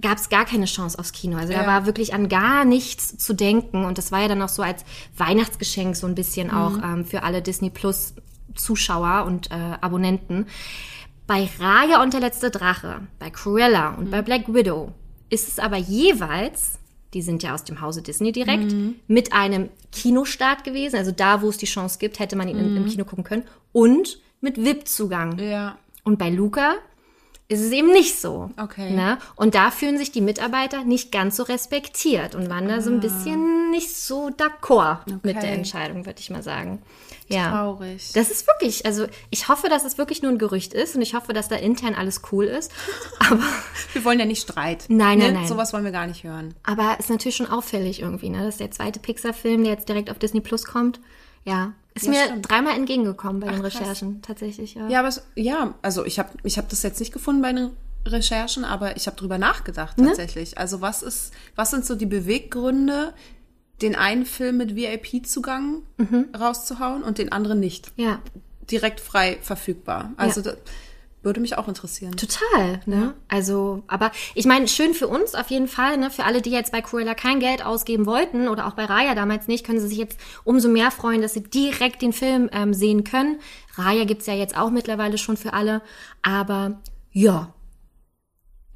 gab 0.00 0.18
es 0.18 0.28
gar 0.28 0.44
keine 0.44 0.66
Chance 0.66 0.98
aufs 0.98 1.12
Kino. 1.12 1.36
Also 1.38 1.52
da 1.52 1.62
Ja. 1.62 1.66
war 1.66 1.86
wirklich 1.86 2.12
an 2.14 2.28
gar 2.28 2.64
nichts 2.64 3.16
zu 3.16 3.32
denken. 3.34 3.84
Und 3.84 3.98
das 3.98 4.12
war 4.12 4.20
ja 4.22 4.28
dann 4.28 4.42
auch 4.42 4.48
so 4.48 4.62
als 4.62 4.84
Weihnachtsgeschenk 5.16 5.96
so 5.96 6.06
ein 6.06 6.14
bisschen 6.14 6.50
auch 6.50 6.78
ähm, 6.82 7.04
für 7.04 7.22
alle 7.22 7.40
Disney 7.42 7.70
Plus 7.70 8.14
Zuschauer 8.54 9.24
und 9.26 9.50
äh, 9.50 9.54
Abonnenten. 9.80 10.46
Bei 11.26 11.48
Raya 11.58 12.02
und 12.02 12.12
der 12.12 12.20
letzte 12.20 12.50
Drache, 12.50 13.00
bei 13.18 13.30
Cruella 13.30 13.90
und 13.94 14.10
bei 14.10 14.22
Black 14.22 14.52
Widow 14.52 14.92
ist 15.28 15.48
es 15.48 15.58
aber 15.58 15.76
jeweils, 15.76 16.78
die 17.14 17.22
sind 17.22 17.42
ja 17.42 17.52
aus 17.54 17.64
dem 17.64 17.80
Hause 17.80 18.00
Disney 18.02 18.30
direkt, 18.32 18.72
mit 19.08 19.32
einem 19.32 19.70
Kinostart 19.90 20.62
gewesen. 20.62 20.96
Also 20.96 21.10
da, 21.10 21.42
wo 21.42 21.48
es 21.48 21.56
die 21.56 21.66
Chance 21.66 21.98
gibt, 21.98 22.18
hätte 22.20 22.36
man 22.36 22.48
ihn 22.48 22.58
im- 22.58 22.76
im 22.76 22.86
Kino 22.86 23.04
gucken 23.04 23.24
können. 23.24 23.42
Und 23.72 24.18
mit 24.40 24.56
VIP-Zugang. 24.62 25.38
Ja. 25.38 25.76
Und 26.04 26.18
bei 26.18 26.30
Luca 26.30 26.74
ist 27.48 27.60
es 27.60 27.70
eben 27.70 27.92
nicht 27.92 28.20
so. 28.20 28.50
Okay. 28.60 28.90
Ne? 28.90 29.18
Und 29.36 29.54
da 29.54 29.70
fühlen 29.70 29.98
sich 29.98 30.10
die 30.10 30.20
Mitarbeiter 30.20 30.82
nicht 30.84 31.12
ganz 31.12 31.36
so 31.36 31.44
respektiert 31.44 32.34
und 32.34 32.50
waren 32.50 32.66
da 32.68 32.80
so 32.80 32.90
ein 32.90 33.00
bisschen 33.00 33.70
nicht 33.70 33.96
so 33.96 34.28
d'accord 34.28 34.98
mit 35.22 35.36
der 35.36 35.42
Okay. 35.42 35.54
Entscheidung, 35.54 36.06
würde 36.06 36.18
ich 36.18 36.30
mal 36.30 36.42
sagen. 36.42 36.82
Ja. 37.28 37.50
Traurig. 37.50 38.12
Das 38.14 38.30
ist 38.30 38.46
wirklich, 38.46 38.86
also 38.86 39.06
ich 39.30 39.48
hoffe, 39.48 39.68
dass 39.68 39.84
es 39.84 39.98
wirklich 39.98 40.22
nur 40.22 40.32
ein 40.32 40.38
Gerücht 40.38 40.74
ist 40.74 40.96
und 40.96 41.02
ich 41.02 41.14
hoffe, 41.14 41.32
dass 41.32 41.48
da 41.48 41.56
intern 41.56 41.94
alles 41.94 42.22
cool 42.32 42.44
ist. 42.46 42.72
Aber, 43.18 43.42
Wir 43.92 44.04
wollen 44.04 44.18
ja 44.18 44.24
nicht 44.26 44.42
Streit. 44.42 44.84
Nein, 44.88 45.18
nein, 45.18 45.32
ne? 45.32 45.38
nein. 45.40 45.46
Sowas 45.48 45.72
wollen 45.72 45.84
wir 45.84 45.92
gar 45.92 46.06
nicht 46.06 46.24
hören. 46.24 46.54
aber 46.64 46.96
ist 46.98 47.10
natürlich 47.10 47.36
schon 47.36 47.48
auffällig 47.48 48.00
irgendwie, 48.00 48.28
ne? 48.28 48.44
dass 48.44 48.56
der 48.58 48.70
zweite 48.70 48.98
Pixar-Film, 49.00 49.62
der 49.62 49.72
jetzt 49.72 49.88
direkt 49.88 50.10
auf 50.10 50.18
Disney 50.18 50.40
Plus 50.40 50.64
kommt, 50.64 51.00
ja, 51.46 51.72
ist 51.94 52.04
Ja, 52.06 52.10
mir 52.12 52.24
stimmt. 52.26 52.50
dreimal 52.50 52.76
entgegengekommen 52.76 53.40
bei 53.40 53.48
den 53.48 53.62
krass. 53.62 53.80
Recherchen, 53.80 54.20
tatsächlich. 54.22 54.74
Ja. 54.74 54.88
Ja, 54.88 54.98
aber 54.98 55.08
es, 55.08 55.22
ja, 55.34 55.74
also 55.82 56.04
ich 56.04 56.18
habe 56.18 56.30
ich 56.42 56.58
hab 56.58 56.68
das 56.68 56.82
jetzt 56.82 57.00
nicht 57.00 57.12
gefunden 57.12 57.40
bei 57.40 57.52
den 57.52 57.70
Recherchen, 58.04 58.64
aber 58.64 58.96
ich 58.96 59.06
habe 59.06 59.16
drüber 59.16 59.38
nachgedacht 59.38 59.96
Ne? 59.98 60.08
tatsächlich. 60.08 60.58
Also 60.58 60.80
was 60.80 61.02
ist, 61.02 61.32
was 61.54 61.70
sind 61.70 61.84
so 61.86 61.94
die 61.94 62.06
Beweggründe, 62.06 63.14
den 63.82 63.94
einen 63.96 64.24
Film 64.26 64.58
mit 64.58 64.74
VIP-Zugang 64.76 65.82
Mhm. 65.96 66.26
rauszuhauen 66.38 67.02
und 67.02 67.18
den 67.18 67.32
anderen 67.32 67.60
nicht? 67.60 67.90
ja. 67.96 68.20
Direkt 68.70 68.98
frei 68.98 69.38
verfügbar. 69.42 70.12
Also 70.16 70.40
Ja. 70.40 70.52
Würde 71.26 71.40
mich 71.40 71.58
auch 71.58 71.68
interessieren. 71.68 72.16
Total, 72.16 72.80
ne? 72.86 73.12
Also, 73.28 73.82
aber 73.86 74.10
ich 74.34 74.46
meine, 74.46 74.66
schön 74.68 74.94
für 74.94 75.08
uns 75.08 75.34
auf 75.34 75.50
jeden 75.50 75.68
Fall, 75.68 75.98
ne? 75.98 76.10
Für 76.10 76.24
alle, 76.24 76.40
die 76.40 76.50
jetzt 76.50 76.72
bei 76.72 76.80
Cruella 76.80 77.14
kein 77.14 77.38
Geld 77.40 77.62
ausgeben 77.62 78.06
wollten 78.06 78.48
oder 78.48 78.66
auch 78.66 78.72
bei 78.72 78.86
Raya 78.86 79.14
damals 79.14 79.46
nicht, 79.48 79.66
können 79.66 79.80
sie 79.80 79.88
sich 79.88 79.98
jetzt 79.98 80.18
umso 80.44 80.70
mehr 80.70 80.90
freuen, 80.90 81.20
dass 81.20 81.34
sie 81.34 81.42
direkt 81.42 82.00
den 82.00 82.14
Film 82.14 82.48
ähm, 82.52 82.72
sehen 82.72 83.04
können. 83.04 83.40
Raya 83.74 84.04
gibt's 84.04 84.24
ja 84.26 84.32
jetzt 84.34 84.56
auch 84.56 84.70
mittlerweile 84.70 85.18
schon 85.18 85.36
für 85.36 85.52
alle. 85.52 85.82
Aber 86.22 86.80
ja. 87.12 87.52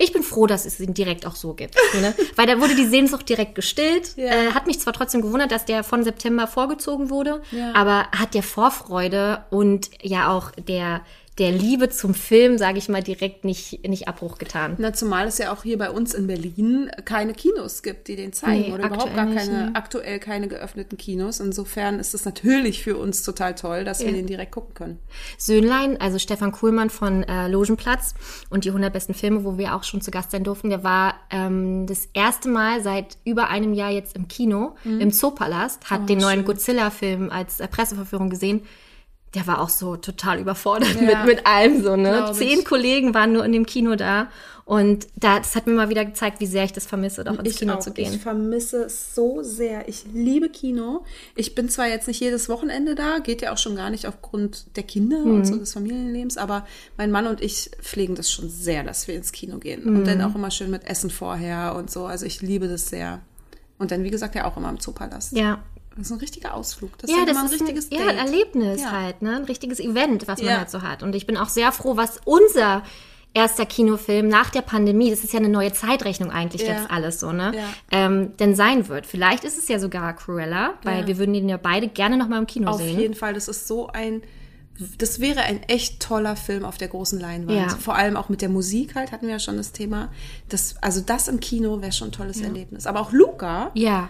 Ich 0.02 0.14
bin 0.14 0.22
froh, 0.22 0.46
dass 0.46 0.64
es 0.64 0.80
ihn 0.80 0.94
direkt 0.94 1.26
auch 1.26 1.36
so 1.36 1.52
gibt. 1.52 1.76
Ne? 2.00 2.14
Weil 2.36 2.46
da 2.46 2.58
wurde 2.58 2.74
die 2.74 2.86
Sehnsucht 2.86 3.28
direkt 3.28 3.54
gestillt. 3.54 4.16
Ja. 4.16 4.24
Äh, 4.32 4.52
hat 4.52 4.66
mich 4.66 4.80
zwar 4.80 4.94
trotzdem 4.94 5.20
gewundert, 5.20 5.52
dass 5.52 5.66
der 5.66 5.84
von 5.84 6.04
September 6.04 6.46
vorgezogen 6.46 7.10
wurde, 7.10 7.42
Ja. 7.50 7.74
aber 7.74 8.06
hat 8.12 8.32
der 8.32 8.42
Vorfreude 8.42 9.44
und 9.50 9.90
ja 10.02 10.34
auch 10.34 10.52
der, 10.52 11.02
der 11.40 11.52
Liebe 11.52 11.88
zum 11.88 12.12
Film, 12.12 12.58
sage 12.58 12.76
ich 12.76 12.90
mal, 12.90 13.02
direkt 13.02 13.46
nicht, 13.46 13.88
nicht 13.88 14.08
Abbruch 14.08 14.36
getan. 14.36 14.74
Na, 14.76 14.92
zumal 14.92 15.26
es 15.26 15.38
ja 15.38 15.52
auch 15.52 15.62
hier 15.62 15.78
bei 15.78 15.90
uns 15.90 16.12
in 16.12 16.26
Berlin 16.26 16.90
keine 17.06 17.32
Kinos 17.32 17.82
gibt, 17.82 18.08
die 18.08 18.16
den 18.16 18.34
zeigen. 18.34 18.68
Nee, 18.68 18.72
oder 18.74 18.88
überhaupt 18.88 19.16
gar 19.16 19.24
nicht, 19.24 19.38
keine, 19.38 19.52
ne. 19.52 19.70
aktuell 19.72 20.18
keine 20.18 20.48
geöffneten 20.48 20.98
Kinos. 20.98 21.40
Insofern 21.40 21.98
ist 21.98 22.12
es 22.12 22.26
natürlich 22.26 22.84
für 22.84 22.98
uns 22.98 23.22
total 23.22 23.54
toll, 23.54 23.84
dass 23.84 24.00
wir 24.00 24.08
Ja. 24.08 24.12
den 24.12 24.26
direkt 24.26 24.52
gucken 24.52 24.74
können. 24.74 24.98
Söhnlein, 25.38 25.98
also 25.98 26.18
Stefan 26.18 26.52
Kuhlmann 26.52 26.90
von 26.90 27.22
äh, 27.22 27.48
Logenplatz 27.48 28.14
und 28.50 28.66
die 28.66 28.68
100 28.68 28.92
besten 28.92 29.14
Filme, 29.14 29.42
wo 29.42 29.56
wir 29.56 29.74
auch 29.74 29.84
schon 29.84 30.02
zu 30.02 30.10
Gast 30.10 30.32
sein 30.32 30.44
durften, 30.44 30.68
der 30.68 30.84
war 30.84 31.14
ähm, 31.30 31.86
das 31.86 32.06
erste 32.12 32.50
Mal 32.50 32.82
seit 32.82 33.16
über 33.24 33.48
einem 33.48 33.72
Jahr 33.72 33.90
jetzt 33.90 34.14
im 34.14 34.28
Kino, 34.28 34.74
im 34.84 35.10
Zoopalast, 35.10 35.88
hat 35.90 36.06
den 36.10 36.18
neuen 36.18 36.44
Godzilla-Film 36.44 37.30
als 37.30 37.60
äh, 37.60 37.66
Presseverführung 37.66 38.28
gesehen. 38.28 38.60
Der 39.34 39.46
war 39.46 39.60
auch 39.60 39.68
so 39.68 39.96
total 39.96 40.40
überfordert 40.40 40.96
Ja. 41.00 41.02
mit, 41.24 41.36
mit 41.36 41.46
allem 41.46 41.82
so, 41.84 41.94
ne? 41.96 42.10
Glaub 42.10 42.30
ich. 42.32 42.36
Zehn 42.38 42.64
Kollegen 42.64 43.14
waren 43.14 43.32
nur 43.32 43.44
in 43.44 43.52
dem 43.52 43.64
Kino 43.64 43.94
da 43.94 44.28
und 44.64 45.06
da, 45.16 45.38
das 45.38 45.54
hat 45.56 45.66
mir 45.66 45.74
mal 45.74 45.88
wieder 45.88 46.04
gezeigt, 46.04 46.40
wie 46.40 46.46
sehr 46.46 46.64
ich 46.64 46.72
das 46.72 46.86
vermisse, 46.86 47.22
doch 47.24 47.38
ins 47.38 47.56
Kino 47.56 47.74
auch. 47.74 47.78
zu 47.80 47.92
gehen. 47.92 48.12
Ich 48.12 48.20
vermisse 48.20 48.84
es 48.84 49.14
so 49.14 49.42
sehr. 49.42 49.88
Ich 49.88 50.04
liebe 50.12 50.48
Kino. 50.48 51.04
Ich 51.36 51.54
bin 51.56 51.68
zwar 51.68 51.88
jetzt 51.88 52.06
nicht 52.08 52.20
jedes 52.20 52.48
Wochenende 52.48 52.94
da, 52.94 53.18
geht 53.18 53.42
ja 53.42 53.52
auch 53.52 53.58
schon 53.58 53.74
gar 53.76 53.90
nicht 53.90 54.06
aufgrund 54.06 54.76
der 54.76 54.82
Kinder 54.84 55.18
Mhm. 55.24 55.34
und 55.34 55.44
so 55.44 55.56
des 55.56 55.72
Familienlebens, 55.74 56.36
aber 56.36 56.66
mein 56.96 57.10
Mann 57.12 57.26
und 57.26 57.40
ich 57.40 57.70
pflegen 57.80 58.14
das 58.16 58.30
schon 58.30 58.48
sehr, 58.48 58.82
dass 58.84 59.06
wir 59.08 59.14
ins 59.14 59.30
Kino 59.32 59.58
gehen. 59.58 59.82
Mhm. 59.88 59.96
Und 59.96 60.06
dann 60.06 60.22
auch 60.22 60.34
immer 60.34 60.50
schön 60.50 60.70
mit 60.70 60.86
Essen 60.88 61.10
vorher 61.10 61.74
und 61.76 61.90
so. 61.90 62.06
Also 62.06 62.26
ich 62.26 62.40
liebe 62.42 62.66
das 62.68 62.88
sehr. 62.88 63.20
Und 63.78 63.90
dann, 63.92 64.02
wie 64.04 64.10
gesagt, 64.10 64.34
ja 64.34 64.44
auch 64.44 64.56
immer 64.56 64.70
im 64.70 64.80
Zoopalast. 64.80 65.36
ja. 65.36 65.62
Das 65.96 66.06
ist 66.06 66.12
ein 66.12 66.18
richtiger 66.18 66.54
Ausflug. 66.54 66.96
Das 66.98 67.10
ja, 67.10 67.18
ist 67.18 67.28
das 67.28 67.36
ein 67.36 67.46
ist 67.46 67.52
richtiges 67.60 67.90
ein, 67.90 67.98
ja, 67.98 68.00
ein 68.06 68.16
Date. 68.16 68.18
Erlebnis 68.26 68.80
Ja. 68.82 68.92
halt, 68.92 69.22
ne? 69.22 69.36
Ein 69.36 69.44
richtiges 69.44 69.80
Event, 69.80 70.28
was 70.28 70.38
man 70.40 70.48
Ja. 70.52 70.58
halt 70.58 70.70
so 70.70 70.82
hat. 70.82 71.02
Und 71.02 71.14
ich 71.14 71.26
bin 71.26 71.36
auch 71.36 71.48
sehr 71.48 71.72
froh, 71.72 71.96
was 71.96 72.20
unser 72.24 72.82
erster 73.32 73.64
Kinofilm 73.66 74.26
nach 74.28 74.50
der 74.50 74.62
Pandemie, 74.62 75.10
das 75.10 75.22
ist 75.22 75.32
ja 75.32 75.38
eine 75.38 75.48
neue 75.48 75.72
Zeitrechnung 75.72 76.30
eigentlich 76.32 76.62
Ja. 76.62 76.74
jetzt 76.74 76.90
alles 76.90 77.20
so, 77.20 77.32
ne? 77.32 77.52
Ja. 77.54 77.64
Ähm, 77.92 78.36
denn 78.38 78.56
sein 78.56 78.88
wird. 78.88 79.06
Vielleicht 79.06 79.44
ist 79.44 79.56
es 79.58 79.68
ja 79.68 79.78
sogar 79.78 80.14
Cruella, 80.16 80.74
weil 80.82 81.02
Ja. 81.02 81.06
wir 81.06 81.18
würden 81.18 81.32
den 81.34 81.48
ja 81.48 81.56
beide 81.56 81.86
gerne 81.88 82.16
noch 82.16 82.26
mal 82.28 82.38
im 82.38 82.46
Kino 82.46 82.70
Auf 82.70 82.78
sehen. 82.78 82.98
jeden 82.98 83.14
Fall, 83.14 83.34
das 83.34 83.46
ist 83.48 83.66
so 83.68 83.88
ein 83.88 84.22
das 84.96 85.20
wäre 85.20 85.40
ein 85.42 85.62
echt 85.64 86.00
toller 86.00 86.36
Film 86.36 86.64
auf 86.64 86.78
der 86.78 86.88
großen 86.88 87.20
Leinwand. 87.20 87.72
Vor 87.82 87.96
allem 87.96 88.16
auch 88.16 88.30
mit 88.30 88.40
der 88.40 88.48
Musik 88.48 88.94
halt, 88.94 89.12
hatten 89.12 89.26
wir 89.26 89.34
ja 89.34 89.38
schon 89.38 89.58
das 89.58 89.72
Thema. 89.72 90.08
Das, 90.48 90.76
also 90.80 91.02
das 91.02 91.28
im 91.28 91.38
Kino 91.38 91.82
wäre 91.82 91.92
schon 91.92 92.08
ein 92.08 92.12
tolles 92.12 92.40
Erlebnis. 92.40 92.86
Aber 92.86 93.00
auch 93.00 93.12
Luca, 93.12 93.72
Ja, 93.74 94.08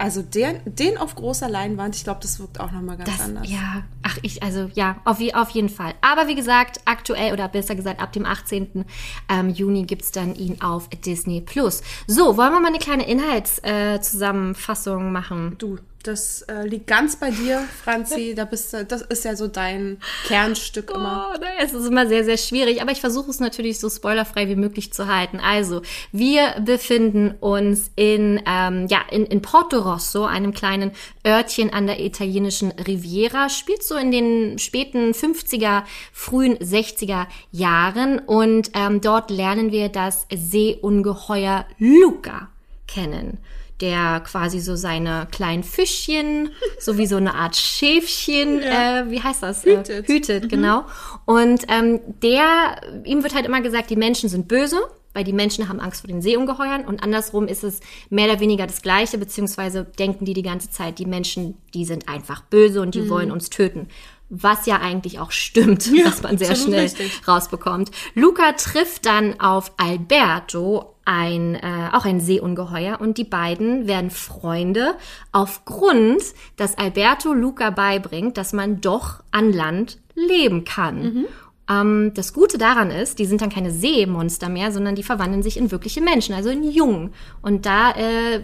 also 0.00 0.22
der, 0.22 0.54
den 0.64 0.96
auf 0.96 1.14
großer 1.14 1.50
Leinwand, 1.50 1.94
ich 1.94 2.04
glaube, 2.04 2.20
das 2.22 2.40
wirkt 2.40 2.58
auch 2.58 2.70
nochmal 2.70 2.96
ganz 2.96 3.10
das, 3.10 3.20
anders. 3.20 3.50
ja, 3.50 3.82
ach, 4.02 4.16
ich, 4.22 4.42
also, 4.42 4.70
ja, 4.72 4.96
auf, 5.04 5.18
auf 5.34 5.50
jeden 5.50 5.68
Fall. 5.68 5.92
Aber 6.00 6.26
wie 6.26 6.34
gesagt, 6.34 6.80
aktuell 6.86 7.34
oder 7.34 7.48
besser 7.48 7.74
gesagt, 7.74 8.00
ab 8.00 8.10
dem 8.12 8.24
18. 8.24 8.86
Ähm, 9.28 9.50
Juni 9.50 9.84
gibt's 9.84 10.10
dann 10.10 10.34
ihn 10.34 10.62
auf 10.62 10.88
Disney 10.88 11.42
Plus. 11.42 11.82
So, 12.06 12.38
wollen 12.38 12.52
wir 12.52 12.60
mal 12.60 12.68
eine 12.68 12.78
kleine 12.78 13.06
Inhaltszusammenfassung 13.06 15.08
äh, 15.08 15.10
machen? 15.10 15.56
Du, 15.58 15.76
das 16.02 16.42
äh, 16.42 16.66
liegt 16.66 16.86
ganz 16.86 17.16
bei 17.16 17.30
dir, 17.30 17.62
Franzi. 17.84 18.34
Da 18.34 18.44
bist 18.44 18.72
du, 18.72 18.84
das 18.84 19.02
ist 19.02 19.24
ja 19.24 19.36
so 19.36 19.48
dein 19.48 19.98
Kernstück 20.26 20.90
immer. 20.90 21.32
Oh, 21.34 21.38
ne, 21.38 21.46
es 21.62 21.72
ist 21.72 21.86
immer 21.86 22.06
sehr, 22.06 22.24
sehr 22.24 22.38
schwierig, 22.38 22.80
aber 22.80 22.92
ich 22.92 23.00
versuche 23.00 23.30
es 23.30 23.40
natürlich 23.40 23.78
so 23.78 23.90
spoilerfrei 23.90 24.48
wie 24.48 24.56
möglich 24.56 24.92
zu 24.92 25.08
halten. 25.08 25.40
Also, 25.40 25.82
wir 26.10 26.54
befinden 26.64 27.34
uns 27.40 27.90
in, 27.96 28.40
ähm, 28.46 28.86
ja, 28.88 29.00
in, 29.10 29.26
in 29.26 29.42
Porto 29.42 29.78
Rosso, 29.78 30.24
einem 30.24 30.54
kleinen 30.54 30.92
Örtchen 31.26 31.70
an 31.70 31.86
der 31.86 32.00
italienischen 32.00 32.70
Riviera, 32.72 33.48
spielt 33.50 33.82
so 33.82 33.96
in 33.96 34.10
den 34.10 34.58
späten 34.58 35.12
50er, 35.12 35.82
frühen 36.12 36.56
60er 36.56 37.26
Jahren 37.52 38.18
und 38.20 38.70
ähm, 38.74 39.00
dort 39.00 39.30
lernen 39.30 39.70
wir 39.70 39.90
das 39.90 40.26
Seeungeheuer 40.34 41.66
Luca 41.78 42.48
kennen 42.86 43.38
der 43.80 44.20
quasi 44.20 44.60
so 44.60 44.76
seine 44.76 45.26
kleinen 45.30 45.64
Fischchen, 45.64 46.50
so 46.78 46.98
wie 46.98 47.06
so 47.06 47.16
eine 47.16 47.34
Art 47.34 47.56
Schäfchen, 47.56 48.60
äh, 48.62 49.04
wie 49.08 49.22
heißt 49.22 49.42
das? 49.42 49.64
Äh, 49.64 49.78
Hütet. 49.78 50.08
hütet, 50.08 50.48
genau. 50.48 50.84
Und 51.24 51.64
ähm, 51.68 52.00
der, 52.22 52.80
ihm 53.04 53.22
wird 53.22 53.34
halt 53.34 53.46
immer 53.46 53.60
gesagt, 53.60 53.90
die 53.90 53.96
Menschen 53.96 54.28
sind 54.28 54.48
böse, 54.48 54.80
weil 55.14 55.24
die 55.24 55.32
Menschen 55.32 55.68
haben 55.68 55.80
Angst 55.80 56.02
vor 56.02 56.08
den 56.08 56.22
Seeungeheuern 56.22 56.84
und 56.84 57.02
andersrum 57.02 57.48
ist 57.48 57.64
es 57.64 57.80
mehr 58.10 58.26
oder 58.30 58.40
weniger 58.40 58.66
das 58.66 58.82
Gleiche, 58.82 59.18
beziehungsweise 59.18 59.84
denken 59.84 60.24
die 60.24 60.34
die 60.34 60.42
ganze 60.42 60.70
Zeit, 60.70 60.98
die 60.98 61.06
Menschen, 61.06 61.56
die 61.74 61.84
sind 61.84 62.08
einfach 62.08 62.42
böse 62.42 62.80
und 62.80 62.94
die 62.94 63.08
wollen 63.08 63.32
uns 63.32 63.50
töten. 63.50 63.88
Was 64.28 64.66
ja 64.66 64.80
eigentlich 64.80 65.18
auch 65.18 65.32
stimmt, 65.32 65.92
was 66.04 66.22
man 66.22 66.38
sehr 66.38 66.54
schnell 66.54 66.82
richtig. 66.82 67.26
rausbekommt. 67.26 67.90
Luca 68.14 68.52
trifft 68.52 69.06
dann 69.06 69.40
auf 69.40 69.72
Alberto, 69.76 70.94
ein, 71.10 71.56
äh, 71.56 71.88
auch 71.92 72.04
ein 72.04 72.20
Seeungeheuer, 72.20 73.00
und 73.00 73.18
die 73.18 73.24
beiden 73.24 73.88
werden 73.88 74.10
Freunde 74.10 74.94
aufgrund, 75.32 76.22
dass 76.56 76.78
Alberto 76.78 77.32
Luca 77.32 77.70
beibringt, 77.70 78.36
dass 78.36 78.52
man 78.52 78.80
doch 78.80 79.24
an 79.32 79.52
Land 79.52 79.98
leben 80.14 80.64
kann. 80.64 81.26
Ähm, 81.68 82.12
das 82.14 82.32
Gute 82.32 82.58
daran 82.58 82.92
ist, 82.92 83.18
die 83.18 83.26
sind 83.26 83.40
dann 83.40 83.50
keine 83.50 83.72
Seemonster 83.72 84.48
mehr, 84.48 84.70
sondern 84.70 84.94
die 84.94 85.02
verwandeln 85.02 85.42
sich 85.42 85.56
in 85.56 85.72
wirkliche 85.72 86.00
Menschen, 86.00 86.32
also 86.34 86.48
in 86.48 86.62
Jungen. 86.62 87.12
Und 87.42 87.66
da 87.66 87.90
äh, 87.90 88.40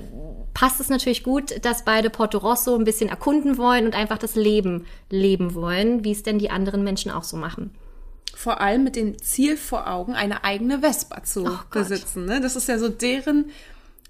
passt 0.52 0.80
es 0.80 0.88
natürlich 0.88 1.22
gut, 1.22 1.64
dass 1.64 1.84
beide 1.84 2.10
Porto 2.10 2.38
Rosso 2.38 2.74
ein 2.74 2.84
bisschen 2.84 3.08
erkunden 3.08 3.58
wollen 3.58 3.86
und 3.86 3.94
einfach 3.94 4.18
das 4.18 4.34
Leben 4.34 4.86
leben 5.08 5.54
wollen, 5.54 6.02
wie 6.02 6.12
es 6.12 6.24
denn 6.24 6.40
die 6.40 6.50
anderen 6.50 6.82
Menschen 6.82 7.12
auch 7.12 7.24
so 7.24 7.36
machen. 7.36 7.70
Vor 8.36 8.60
allem 8.60 8.84
mit 8.84 8.96
dem 8.96 9.16
Ziel 9.22 9.56
vor 9.56 9.88
Augen, 9.90 10.14
eine 10.14 10.44
eigene 10.44 10.80
Vespa 10.80 11.24
zu 11.24 11.46
Oh 11.46 11.58
besitzen. 11.70 12.26
Ne? 12.26 12.40
Das 12.42 12.54
ist 12.54 12.68
ja 12.68 12.78
so 12.78 12.88
deren 12.90 13.46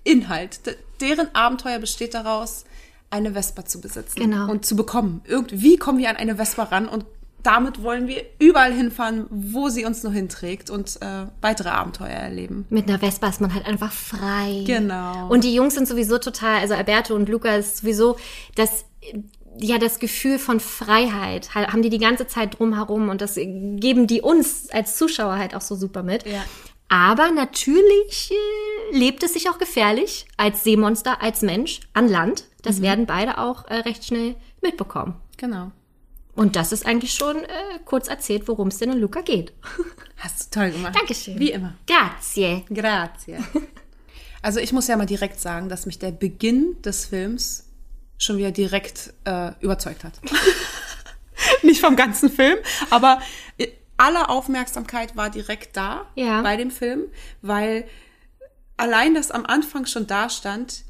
Inhalt. 0.05 0.67
D 0.67 0.77
deren 1.01 1.33
Abenteuer 1.35 1.79
besteht 1.79 2.15
daraus, 2.15 2.65
eine 3.11 3.33
Vespa 3.35 3.65
zu 3.65 3.81
besitzen 3.81 4.19
Genau. 4.19 4.51
und 4.51 4.65
zu 4.67 4.75
bekommen. 4.75 5.21
Irgendwie 5.27 5.77
kommen 5.77 5.99
wir 5.99 6.09
an 6.11 6.17
eine 6.17 6.37
Vespa 6.37 6.65
ran 6.65 6.89
und 6.89 7.05
damit 7.43 7.83
wollen 7.83 8.09
wir 8.09 8.25
überall 8.41 8.73
hinfahren, 8.73 9.27
wo 9.31 9.69
sie 9.69 9.85
uns 9.85 10.03
nur 10.03 10.13
hinträgt 10.13 10.71
und 10.71 11.01
äh, 11.03 11.27
weitere 11.41 11.69
Abenteuer 11.69 12.09
erleben. 12.09 12.67
Mit 12.71 12.89
einer 12.89 12.99
Vespa 12.99 13.29
ist 13.29 13.41
man 13.41 13.55
halt 13.55 13.65
einfach 13.67 13.93
frei. 13.93 14.65
Genau. 14.67 15.29
Und 15.29 15.45
die 15.45 15.55
Jungs 15.55 15.75
sind 15.75 15.87
sowieso 15.87 16.19
total, 16.19 16.59
also 16.61 16.75
Alberto 16.75 17.15
und 17.15 17.29
Luca 17.29 17.55
ist 17.55 17.77
sowieso 17.79 18.17
das, 18.57 18.85
ja, 19.61 19.79
das 19.79 19.99
Gefühl 19.99 20.39
von 20.39 20.61
Freiheit 20.61 21.55
ha- 21.55 21.73
haben 21.73 21.83
die 21.83 21.91
die 21.91 21.99
ganze 21.99 22.27
Zeit 22.27 22.59
drumherum 22.59 23.09
und 23.09 23.21
das 23.21 23.35
geben 23.37 24.07
die 24.07 24.21
uns 24.21 24.71
als 24.71 24.97
Zuschauer 24.97 25.37
halt 25.39 25.55
auch 25.55 25.61
so 25.61 25.75
super 25.75 26.03
mit. 26.03 26.27
Ja. 26.27 26.45
Aber 26.89 27.33
natürlich 27.33 28.31
äh, 28.33 28.97
lebt 28.97 29.23
es 29.25 29.33
sich 29.33 29.51
auch 29.51 29.59
gefährlich 29.59 30.27
als 30.37 30.63
Seemonster, 30.63 31.21
als 31.23 31.43
Mensch 31.43 31.81
an 31.95 32.09
Land. 32.09 32.43
Mhm. 32.43 32.63
Das 32.63 32.83
werden 32.83 33.07
beide 33.07 33.39
auch 33.39 33.67
äh, 33.67 33.77
recht 33.77 34.05
schnell 34.05 34.37
mitbekommen. 34.63 35.15
Genau. 35.37 35.73
Und 36.35 36.55
das 36.55 36.71
ist 36.71 36.87
eigentlich 36.87 37.15
schon 37.15 37.37
äh, 37.39 37.49
kurz 37.87 38.09
erzählt, 38.09 38.47
worum 38.47 38.69
es 38.69 38.79
denn 38.79 38.93
in 38.93 38.99
Luca 38.99 39.23
geht. 39.23 39.53
Hast 40.19 40.55
du 40.55 40.61
toll 40.61 40.71
gemacht. 40.71 40.95
Dankeschön. 40.95 41.39
Wie 41.39 41.51
immer. 41.51 41.75
Grazie. 41.87 42.65
Grazie. 42.73 43.39
Also 44.43 44.61
ich 44.61 44.73
muss 44.73 44.87
ja 44.87 44.97
mal 44.97 45.07
direkt 45.07 45.41
sagen, 45.41 45.69
dass 45.69 45.87
mich 45.87 45.99
der 45.99 46.13
Beginn 46.13 46.81
des 46.83 47.07
Films 47.07 47.66
schon 48.19 48.39
wieder 48.39 48.51
direkt 48.51 49.13
äh, 49.25 49.53
überzeugt 49.61 50.05
hat. 50.05 50.15
Nicht 51.63 51.81
vom 51.81 51.97
ganzen 51.97 52.31
Film, 52.31 52.59
aber 52.91 53.21
äh, 53.59 53.69
alle 53.99 54.29
Aufmerksamkeit 54.29 55.17
war 55.17 55.31
direkt 55.31 55.77
da 55.77 56.07
Ja. 56.15 56.43
bei 56.43 56.57
dem 56.57 56.71
Film, 56.71 57.05
weil 57.43 57.85
allein 58.77 59.15
das 59.15 59.31
am 59.31 59.45
Anfang 59.47 59.87
schon 59.87 60.07
da 60.07 60.29
stand, 60.31 60.83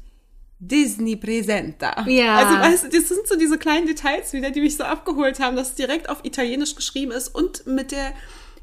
Disney 0.59 1.15
Presenta. 1.15 2.03
Ja. 2.07 2.37
Also 2.37 2.59
weißt 2.59 2.83
du, 2.85 2.89
das 2.99 3.09
sind 3.09 3.27
so 3.27 3.37
diese 3.37 3.57
kleinen 3.57 3.85
Details 3.87 4.33
wieder, 4.33 4.49
die 4.51 4.61
mich 4.61 4.75
so 4.75 4.83
abgeholt 4.85 5.39
haben, 5.39 5.55
dass 5.55 5.69
es 5.69 5.75
direkt 5.75 6.09
auf 6.09 6.19
Italienisch 6.23 6.75
geschrieben 6.75 7.11
ist 7.11 7.27
und 7.33 7.67
mit 7.67 7.91
der 7.91 8.13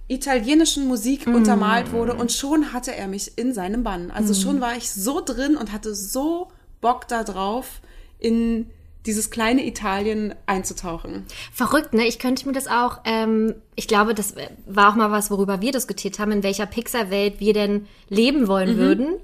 italienischen 0.08 0.86
Musik 0.88 1.26
Mm. 1.26 1.34
untermalt 1.34 1.92
wurde 1.92 2.14
und 2.14 2.32
schon 2.32 2.72
hatte 2.72 2.94
er 2.94 3.08
mich 3.08 3.38
in 3.38 3.54
seinem 3.54 3.84
Bann. 3.84 4.10
Also 4.10 4.34
schon 4.34 4.60
war 4.60 4.76
ich 4.76 4.90
so 4.90 5.22
drin 5.24 5.56
und 5.56 5.72
hatte 5.72 5.94
so 5.94 6.50
Bock 6.80 7.08
da 7.08 7.24
drauf, 7.24 7.80
in 8.18 8.70
dieses 9.06 9.30
kleine 9.30 9.66
Italien 9.66 10.34
einzutauchen. 10.46 11.26
Verrückt, 11.52 11.92
ne? 11.92 12.06
Ich 12.06 12.18
könnte 12.18 12.46
mir 12.46 12.54
das 12.54 12.66
auch, 12.66 13.00
ähm, 13.04 13.54
ich 13.74 13.86
glaube, 13.86 14.14
das 14.14 14.34
war 14.66 14.90
auch 14.90 14.94
mal 14.94 15.10
was, 15.10 15.30
worüber 15.30 15.60
wir 15.60 15.72
diskutiert 15.72 16.18
haben, 16.18 16.32
in 16.32 16.42
welcher 16.42 16.64
Pixar-Welt 16.64 17.38
wir 17.38 17.52
denn 17.52 17.86
leben 18.08 18.48
wollen 18.48 18.78
würden. 18.78 19.16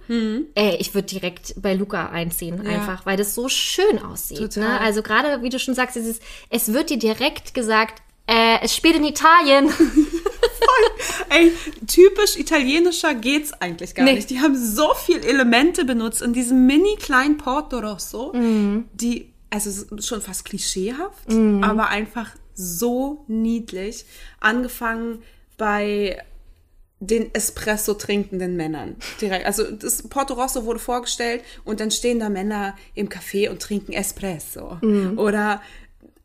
Äh, 0.54 0.76
ich 0.76 0.94
würde 0.94 1.08
direkt 1.08 1.54
bei 1.62 1.72
Luca 1.72 2.10
einziehen, 2.10 2.66
einfach, 2.66 3.06
weil 3.06 3.16
das 3.16 3.34
so 3.34 3.48
schön 3.48 3.98
aussieht. 3.98 4.38
Total. 4.38 4.64
Ne? 4.64 4.80
Also 4.80 5.02
gerade, 5.02 5.42
wie 5.42 5.48
du 5.48 5.58
schon 5.58 5.74
sagst, 5.74 5.96
dieses, 5.96 6.20
es 6.50 6.74
wird 6.74 6.90
dir 6.90 6.98
direkt 6.98 7.54
gesagt, 7.54 8.02
äh, 8.26 8.58
es 8.62 8.76
spielt 8.76 8.96
in 8.96 9.04
Italien. 9.04 9.70
Ey, 11.28 11.52
typisch 11.86 12.36
italienischer 12.36 13.14
geht's 13.14 13.52
eigentlich 13.54 13.94
gar 13.94 14.04
Nee. 14.04 14.14
nicht. 14.14 14.30
Die 14.30 14.40
haben 14.40 14.56
so 14.56 14.94
viel 14.94 15.24
Elemente 15.24 15.84
benutzt 15.84 16.22
in 16.22 16.32
diesem 16.32 16.66
mini 16.66 16.96
kleinen 16.96 17.36
Porto 17.36 17.78
Rosso, 17.78 18.32
die, 18.34 19.32
also 19.50 19.70
schon 20.00 20.20
fast 20.20 20.44
klischeehaft, 20.44 21.28
aber 21.62 21.88
einfach 21.88 22.30
so 22.54 23.24
niedlich. 23.28 24.04
Angefangen 24.40 25.22
bei 25.56 26.18
den 27.02 27.34
Espresso 27.34 27.94
trinkenden 27.94 28.56
Männern. 28.56 28.96
Direkt. 29.22 29.46
Also 29.46 29.70
das 29.70 30.02
Porto 30.08 30.34
Rosso 30.34 30.64
wurde 30.66 30.80
vorgestellt 30.80 31.42
und 31.64 31.80
dann 31.80 31.90
stehen 31.90 32.18
da 32.20 32.28
Männer 32.28 32.76
im 32.94 33.08
Café 33.08 33.48
und 33.48 33.62
trinken 33.62 33.92
Espresso. 33.94 34.78
Oder 35.16 35.62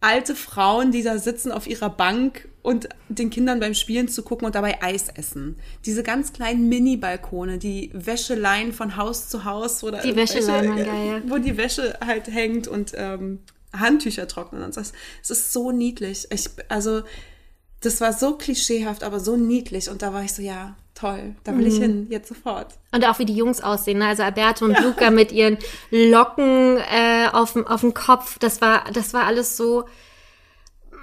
alte 0.02 0.36
Frauen, 0.36 0.92
die 0.92 1.04
da 1.04 1.18
sitzen 1.18 1.52
auf 1.52 1.68
ihrer 1.68 1.90
Bank 1.90 2.48
und 2.62 2.90
den 3.10 3.30
Kindern 3.30 3.60
beim 3.60 3.74
Spielen 3.74 4.08
zu 4.08 4.24
gucken 4.24 4.46
und 4.46 4.56
dabei 4.56 4.82
Eis 4.82 5.10
essen. 5.10 5.58
Diese 5.86 6.04
ganz 6.04 6.34
kleinen 6.34 6.68
Mini-Balkone, 6.68 7.58
die 7.58 7.92
Wäscheleien 7.94 8.74
von 8.74 8.98
Haus 8.98 9.30
zu 9.30 9.46
Haus, 9.46 9.84
wo, 9.84 9.92
Die 9.92 10.16
Wäscheleien 10.16 10.70
waren 10.70 10.86
geil, 10.86 11.24
wo 11.28 11.38
die 11.38 11.58
Wäsche 11.58 11.98
halt 12.06 12.28
hängt 12.28 12.68
und 12.68 12.94
ähm, 12.96 13.40
Handtücher 13.74 14.28
trocknen 14.28 14.64
und 14.64 14.74
so. 14.74 14.82
Es 14.82 15.30
ist 15.30 15.54
so 15.54 15.72
niedlich. 15.72 16.28
Ich, 16.32 16.50
also 16.70 17.04
das 17.86 18.02
war 18.02 18.14
so 18.14 18.36
klischeehaft, 18.36 19.04
aber 19.04 19.20
so 19.20 19.36
niedlich. 19.36 19.90
Und 19.90 20.02
da 20.02 20.14
war 20.14 20.24
ich 20.24 20.34
so, 20.34 20.42
ja, 20.42 20.76
toll, 20.96 21.36
da 21.44 21.56
will 21.58 21.68
ich 21.68 21.78
hin, 21.78 22.08
jetzt 22.10 22.30
sofort. 22.30 22.68
Und 22.92 23.06
auch 23.06 23.20
wie 23.20 23.26
die 23.26 23.36
Jungs 23.36 23.62
aussehen, 23.62 24.00
ne? 24.00 24.08
also 24.08 24.24
Alberto 24.24 24.66
und 24.66 24.80
Luca 24.82 25.12
mit 25.12 25.32
ihren 25.32 25.58
Locken 25.92 26.78
äh, 26.78 27.28
auf 27.32 27.54
dem 27.54 27.68
auf 27.68 27.82
dem 27.82 27.94
Kopf, 27.94 28.40
das 28.40 28.62
war 28.62 28.86
das 28.92 29.14
war 29.14 29.26
alles 29.26 29.58
so. 29.58 29.86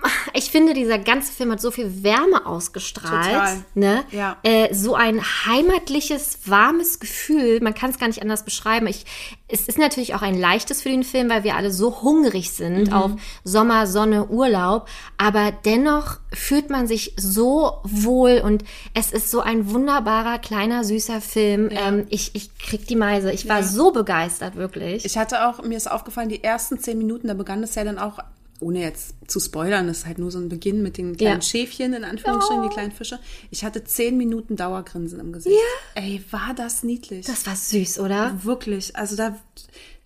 Ich 0.35 0.51
finde, 0.51 0.73
dieser 0.73 0.99
ganze 0.99 1.31
Film 1.31 1.53
hat 1.53 1.61
so 1.61 1.71
viel 1.71 2.03
Wärme 2.03 2.47
ausgestrahlt, 2.47 3.27
Total. 3.33 3.65
ne? 3.75 4.03
Ja. 4.12 4.38
Äh, 4.43 4.73
so 4.75 4.95
ein 4.95 5.21
heimatliches, 5.47 6.38
warmes 6.47 7.01
Gefühl. 7.01 7.61
Man 7.61 7.75
kann 7.75 7.91
es 7.91 7.99
gar 7.99 8.07
nicht 8.07 8.23
anders 8.23 8.45
beschreiben. 8.45 8.87
Ich, 8.87 9.05
es 9.49 9.69
ist 9.69 9.79
natürlich 9.79 10.15
auch 10.15 10.23
ein 10.23 10.38
leichtes 10.38 10.81
für 10.83 10.88
den 10.88 11.03
Film, 11.05 11.29
weil 11.29 11.45
wir 11.45 11.55
alle 11.57 11.71
so 11.71 12.01
hungrig 12.03 12.51
sind 12.53 12.88
Mhm. 12.88 12.93
auf 12.95 13.11
Sommer, 13.45 13.87
Sonne, 13.87 14.27
Urlaub. 14.29 14.88
Aber 15.19 15.53
dennoch 15.67 16.19
fühlt 16.33 16.71
man 16.71 16.87
sich 16.87 17.12
so 17.19 17.79
wohl 17.85 18.41
und 18.43 18.65
es 18.95 19.12
ist 19.12 19.31
so 19.31 19.41
ein 19.41 19.71
wunderbarer, 19.71 20.38
kleiner, 20.38 20.83
süßer 20.85 21.21
Film. 21.21 21.69
Ähm, 21.71 22.07
ich, 22.09 22.35
ich 22.35 22.57
krieg 22.59 22.87
die 22.87 22.97
Meise. 22.97 23.31
Ich 23.33 23.49
war 23.49 23.61
Ja. 23.61 23.67
so 23.67 23.93
begeistert, 23.93 24.57
wirklich. 24.57 25.05
Ich 25.05 25.19
hatte 25.19 25.47
auch, 25.47 25.62
mir 25.62 25.77
ist 25.77 25.91
aufgefallen, 25.91 26.31
die 26.31 26.43
ersten 26.43 26.79
zehn 26.79 26.97
Minuten, 26.99 27.29
da 27.29 27.35
begann 27.35 27.62
es 27.62 27.75
ja 27.75 27.85
dann 27.85 27.99
auch 27.99 28.19
ohne 28.62 28.81
jetzt 28.81 29.14
zu 29.27 29.40
spoilern, 29.40 29.87
das 29.88 29.98
ist 29.98 30.07
halt 30.07 30.18
nur 30.18 30.31
so 30.31 30.38
ein 30.38 30.48
Beginn 30.48 30.83
mit 30.83 30.96
den 30.96 31.16
kleinen 31.16 31.40
Ja. 31.40 31.42
Schäfchen, 31.42 31.92
in 31.92 32.05
Anführungsstrichen, 32.05 32.62
Oh. 32.64 32.68
die 32.68 32.72
kleinen 32.75 32.92
Fische. 32.92 33.18
Ich 33.51 33.64
hatte 33.64 33.85
zehn 33.85 34.16
Minuten 34.16 34.57
Dauergrinsen 34.57 35.20
im 35.20 35.33
Gesicht. 35.33 35.57
Ey, 35.94 36.22
war 36.31 36.55
das 36.55 36.83
niedlich. 36.83 37.27
Das 37.27 37.46
war 37.46 37.57
süß, 37.57 37.98
oder? 38.01 38.38
Wirklich, 38.44 38.96
also 38.96 39.16
da, 39.16 39.37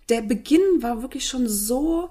der 0.09 0.21
Beginn 0.21 0.61
war 0.81 1.01
wirklich 1.01 1.27
schon 1.27 1.47
so 1.47 2.09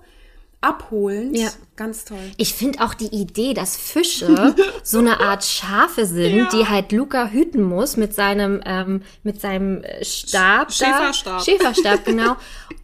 abholend. 0.61 1.37
Ja. 1.37 1.49
Ganz 1.77 2.07
toll. 2.07 2.17
Ich 2.39 2.55
finde 2.55 2.83
auch 2.83 2.95
die 2.95 3.15
Idee, 3.15 3.53
dass 3.53 3.77
Fische 3.77 4.55
so 4.83 4.99
eine 4.99 5.21
Art 5.21 5.45
Schafe 5.45 6.07
sind, 6.07 6.51
die 6.55 6.67
halt 6.67 6.91
Luca 6.91 7.27
hüten 7.27 7.63
muss 7.63 7.99
mit 7.99 8.15
seinem 8.15 8.63
mit 8.67 9.03
mit 9.37 9.41
seinem 9.43 9.85
äh, 9.85 10.03
Stab. 10.03 10.71
Sch- 10.71 10.81
da. 10.81 10.87
Schäferstab. 10.87 11.45
Schäferstab, 11.45 12.05
genau. 12.07 12.37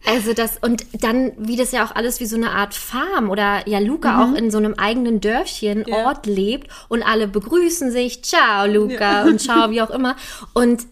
Also 0.05 0.33
das 0.33 0.57
und 0.61 0.85
dann 1.01 1.31
wie 1.39 1.55
das 1.55 1.71
ja 1.71 1.83
auch 1.85 1.95
alles 1.95 2.19
wie 2.19 2.27
so 2.27 2.35
eine 2.35 2.51
Art 2.51 2.75
Farm 2.75 3.31
oder 3.31 3.67
ja 3.67 3.79
Luca 3.79 4.23
auch 4.23 4.35
in 4.35 4.51
so 4.51 4.59
einem 4.59 4.75
eigenen 4.75 5.19
Dörfchen 5.21 5.79
Mhm. 5.79 5.85
Ja. 5.87 6.05
Ort 6.05 6.27
lebt 6.27 6.67
und 6.89 7.01
alle 7.01 7.27
begrüßen 7.27 7.89
sich, 7.91 8.23
ciao 8.23 8.67
Luca 8.67 9.23
und 9.23 9.39
ciao 9.41 9.71
wie 9.71 9.81
auch 9.81 9.89
immer 9.89 10.15
und 10.53 10.83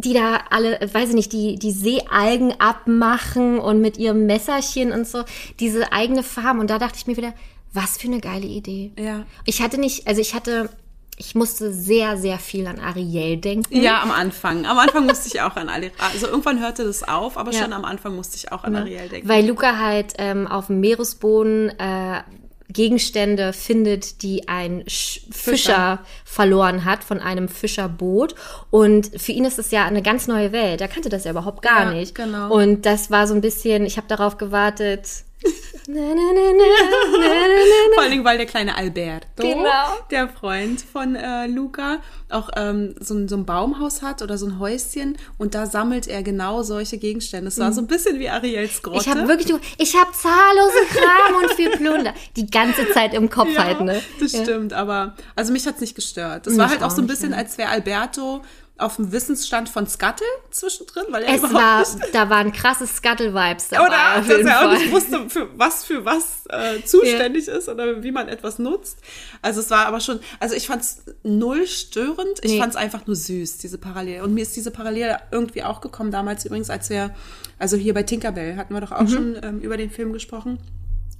die 0.00 0.12
da 0.14 0.38
alle, 0.50 0.78
weiß 0.92 1.08
ich 1.10 1.14
nicht, 1.16 1.32
die, 1.32 1.56
die 1.56 1.72
Seealgen 1.72 2.54
abmachen 2.60 3.58
und 3.58 3.80
mit 3.80 3.96
ihrem 3.98 4.26
Messerchen 4.26 4.92
und 4.92 5.08
so, 5.08 5.24
diese 5.58 5.92
eigene 5.92 6.22
Farm. 6.22 6.60
Und 6.60 6.70
da 6.70 6.78
dachte 6.78 6.96
ich 6.98 7.06
mir 7.08 7.16
wieder, 7.16 7.34
was 7.72 7.98
für 7.98 8.06
eine 8.06 8.20
geile 8.20 8.46
Idee. 8.46 8.92
Ja. 8.96 9.24
Ich 9.44 9.60
hatte 9.60 9.78
nicht, 9.78 10.06
also 10.06 10.20
ich 10.20 10.34
hatte, 10.34 10.70
ich 11.16 11.34
musste 11.34 11.72
sehr, 11.72 12.16
sehr 12.16 12.38
viel 12.38 12.68
an 12.68 12.78
Ariel 12.78 13.38
denken. 13.38 13.82
Ja, 13.82 14.00
am 14.02 14.12
Anfang. 14.12 14.66
Am 14.66 14.78
Anfang 14.78 15.04
musste 15.06 15.26
ich 15.26 15.40
auch 15.40 15.56
an 15.56 15.68
Ariel. 15.68 15.90
Also 16.12 16.28
irgendwann 16.28 16.60
hörte 16.60 16.84
das 16.84 17.02
auf, 17.02 17.36
aber 17.36 17.50
Ja. 17.52 17.62
schon 17.62 17.72
am 17.72 17.84
Anfang 17.84 18.14
musste 18.14 18.36
ich 18.36 18.52
auch 18.52 18.62
an 18.62 18.76
Ariel 18.76 19.08
denken. 19.08 19.28
Weil 19.28 19.46
Luca 19.48 19.78
halt 19.78 20.14
ähm, 20.18 20.46
auf 20.46 20.68
dem 20.68 20.78
Meeresboden 20.78 21.70
äh, 21.78 22.22
Gegenstände 22.70 23.52
findet, 23.52 24.22
die 24.22 24.46
ein 24.48 24.84
Sch 24.88 25.20
Fischer 25.30 26.00
verloren 26.24 26.84
hat 26.84 27.02
von 27.04 27.18
einem 27.20 27.48
Fischerboot. 27.48 28.34
Und 28.70 29.10
für 29.20 29.32
ihn 29.32 29.44
ist 29.44 29.58
es 29.58 29.70
ja 29.70 29.84
eine 29.86 30.02
ganz 30.02 30.26
neue 30.26 30.52
Welt. 30.52 30.80
Er 30.80 30.88
kannte 30.88 31.08
das 31.08 31.24
ja 31.24 31.30
überhaupt 31.30 31.62
gar 31.62 31.84
Ja, 31.84 31.92
nicht. 31.92 32.14
genau. 32.14 32.52
Und 32.52 32.84
das 32.86 33.10
war 33.10 33.26
so 33.26 33.34
ein 33.34 33.40
bisschen, 33.40 33.84
ich 33.86 33.96
habe 33.96 34.08
darauf 34.08 34.36
gewartet. 34.38 35.08
na, 35.94 36.14
na, 36.14 36.52
na. 36.52 37.92
Vor 37.94 38.02
allen 38.02 38.10
Dingen, 38.10 38.24
weil 38.24 38.36
der 38.36 38.46
kleine 38.46 38.76
Alberto, 38.76 39.26
Genau. 39.42 39.96
der 40.10 40.28
Freund 40.28 40.80
von 40.82 41.14
äh, 41.14 41.46
Luca, 41.46 41.98
auch 42.30 42.50
ähm, 42.56 42.94
so, 43.00 43.14
ein, 43.14 43.28
so 43.28 43.36
ein 43.36 43.46
Baumhaus 43.46 44.02
hat 44.02 44.20
oder 44.22 44.36
so 44.36 44.46
ein 44.46 44.58
Häuschen 44.58 45.16
und 45.38 45.54
da 45.54 45.66
sammelt 45.66 46.06
er 46.06 46.22
genau 46.22 46.62
solche 46.62 46.98
Gegenstände. 46.98 47.48
Es 47.48 47.58
war 47.58 47.72
so 47.72 47.80
ein 47.80 47.86
bisschen 47.86 48.18
wie 48.18 48.28
Ariels 48.28 48.82
Grotte. 48.82 48.96
Mhm. 48.98 49.00
Ich 49.00 49.08
habe 49.18 49.28
wirklich 49.28 49.54
ich 49.78 49.96
habe 49.96 50.12
zahllose 50.12 50.78
Kram 50.90 51.42
und 51.42 51.52
viel 51.54 51.70
Plunder. 51.70 52.12
Die 52.36 52.46
ganze 52.46 52.90
Zeit 52.92 53.14
im 53.14 53.30
Kopf 53.30 53.48
ja, 53.54 53.64
halt, 53.64 53.80
ne? 53.80 54.02
Das 54.20 54.32
Ja. 54.32 54.42
stimmt, 54.42 54.72
aber 54.72 55.14
also 55.36 55.52
mich 55.52 55.66
hat's 55.66 55.80
nicht 55.80 55.94
gestört. 55.94 56.46
Mich 56.46 56.58
war 56.58 56.68
halt 56.70 56.82
auch 56.82 56.88
auch 56.88 56.90
so 56.90 57.02
ein 57.02 57.06
bisschen, 57.06 57.34
als 57.34 57.58
wäre 57.58 57.68
Alberto 57.68 58.42
auf 58.78 58.96
dem 58.96 59.12
Wissensstand 59.12 59.68
von 59.68 59.86
Scuttle 59.86 60.26
zwischendrin, 60.50 61.04
weil 61.10 61.24
er 61.24 61.34
Es 61.34 61.38
überhaupt 61.40 61.54
war, 61.54 61.78
nicht 61.80 62.14
da 62.14 62.30
waren 62.30 62.52
krasse 62.52 62.86
Scuttle-Vibes 62.86 63.68
dabei. 63.68 63.86
Oder 63.86 64.26
dass 64.26 64.46
er 64.46 64.60
auch 64.68 64.72
nicht 64.72 64.92
wusste, 64.92 65.28
für 65.28 65.48
was 65.58 65.84
für 65.84 66.04
was 66.04 66.46
äh, 66.48 66.82
zuständig 66.84 67.48
ist 67.48 67.68
oder 67.68 68.02
wie 68.02 68.12
man 68.12 68.28
etwas 68.28 68.58
nutzt. 68.58 68.98
Also 69.42 69.60
es 69.60 69.70
war 69.70 69.86
aber 69.86 70.00
schon, 70.00 70.20
also 70.40 70.54
ich 70.54 70.66
fand 70.68 70.82
es 70.82 71.02
null 71.22 71.66
störend. 71.66 72.38
Ich 72.42 72.52
Nee. 72.52 72.58
fand 72.60 72.70
es 72.70 72.76
einfach 72.76 73.06
nur 73.06 73.16
süß, 73.16 73.58
diese 73.58 73.78
Parallele. 73.78 74.22
Und 74.22 74.32
mir 74.34 74.42
ist 74.42 74.54
diese 74.56 74.70
Parallele 74.70 75.18
irgendwie 75.32 75.64
auch 75.64 75.80
gekommen 75.80 76.10
damals 76.10 76.44
übrigens, 76.44 76.70
als 76.70 76.88
wir, 76.88 77.14
also 77.58 77.76
hier 77.76 77.94
bei 77.94 78.04
Tinkerbell 78.04 78.56
hatten 78.56 78.72
wir 78.74 78.80
doch 78.80 78.92
auch 78.92 79.08
schon 79.08 79.36
ähm, 79.42 79.60
über 79.60 79.76
den 79.76 79.90
Film 79.90 80.12
gesprochen. 80.12 80.58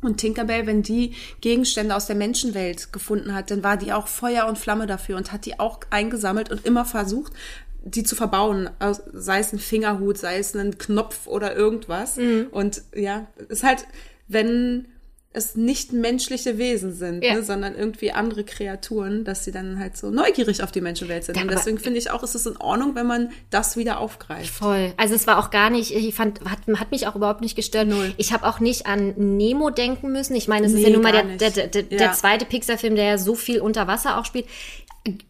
Und 0.00 0.18
Tinkerbell, 0.18 0.66
wenn 0.66 0.82
die 0.82 1.14
Gegenstände 1.40 1.94
aus 1.94 2.06
der 2.06 2.14
Menschenwelt 2.16 2.92
gefunden 2.92 3.34
hat, 3.34 3.50
dann 3.50 3.64
war 3.64 3.76
die 3.76 3.92
auch 3.92 4.06
Feuer 4.06 4.46
und 4.46 4.56
Flamme 4.58 4.86
dafür 4.86 5.16
und 5.16 5.32
hat 5.32 5.44
die 5.44 5.58
auch 5.58 5.80
eingesammelt 5.90 6.50
und 6.52 6.64
immer 6.64 6.84
versucht, 6.84 7.32
die 7.82 8.04
zu 8.04 8.14
verbauen, 8.14 8.70
sei 9.12 9.38
es 9.40 9.52
ein 9.52 9.58
Fingerhut, 9.58 10.18
sei 10.18 10.38
es 10.38 10.54
ein 10.54 10.78
Knopf 10.78 11.26
oder 11.26 11.56
irgendwas. 11.56 12.18
Und 12.50 12.82
ja, 12.94 13.26
ist 13.48 13.64
halt, 13.64 13.86
wenn 14.28 14.86
es 15.38 15.56
nicht 15.56 15.92
menschliche 15.94 16.58
Wesen 16.58 16.92
sind, 16.92 17.24
Ja. 17.24 17.34
ne, 17.34 17.42
sondern 17.42 17.74
irgendwie 17.74 18.12
andere 18.12 18.44
Kreaturen, 18.44 19.24
dass 19.24 19.44
sie 19.44 19.52
dann 19.52 19.78
halt 19.78 19.96
so 19.96 20.10
neugierig 20.10 20.62
auf 20.62 20.70
die 20.72 20.82
Menschenwelt 20.82 21.24
sind. 21.24 21.36
Ja, 21.36 21.42
und 21.42 21.50
deswegen 21.50 21.78
finde 21.78 21.98
ich 21.98 22.10
auch, 22.10 22.22
ist 22.22 22.34
es 22.34 22.44
in 22.44 22.56
Ordnung, 22.58 22.94
wenn 22.94 23.06
man 23.06 23.30
das 23.48 23.76
wieder 23.78 23.98
aufgreift. 24.00 24.50
Voll. 24.52 24.92
Also 24.98 25.14
es 25.14 25.26
war 25.26 25.38
auch 25.38 25.48
gar 25.50 25.70
nicht, 25.70 25.94
ich 25.94 26.14
fand, 26.14 26.40
hat, 26.42 26.58
hat 26.78 26.90
mich 26.90 27.06
auch 27.06 27.16
überhaupt 27.16 27.40
nicht 27.40 27.56
gestört. 27.56 27.88
Null. 27.88 28.12
Ich 28.18 28.32
habe 28.34 28.46
auch 28.46 28.60
nicht 28.60 28.86
an 28.86 29.14
Nemo 29.16 29.70
denken 29.70 30.12
müssen. 30.12 30.34
Ich 30.36 30.48
meine, 30.48 30.66
es 30.66 30.72
ist 30.72 30.78
Nee, 30.80 30.88
ja 30.88 30.90
nun 30.94 31.02
mal 31.02 31.12
der, 31.12 31.50
der, 31.50 31.66
der, 31.68 31.82
Ja. 31.90 31.96
der 31.96 32.12
zweite 32.12 32.44
Pixar-Film, 32.44 32.96
der 32.96 33.04
ja 33.06 33.18
so 33.18 33.34
viel 33.34 33.60
unter 33.60 33.86
Wasser 33.86 34.18
auch 34.18 34.24
spielt. 34.26 34.44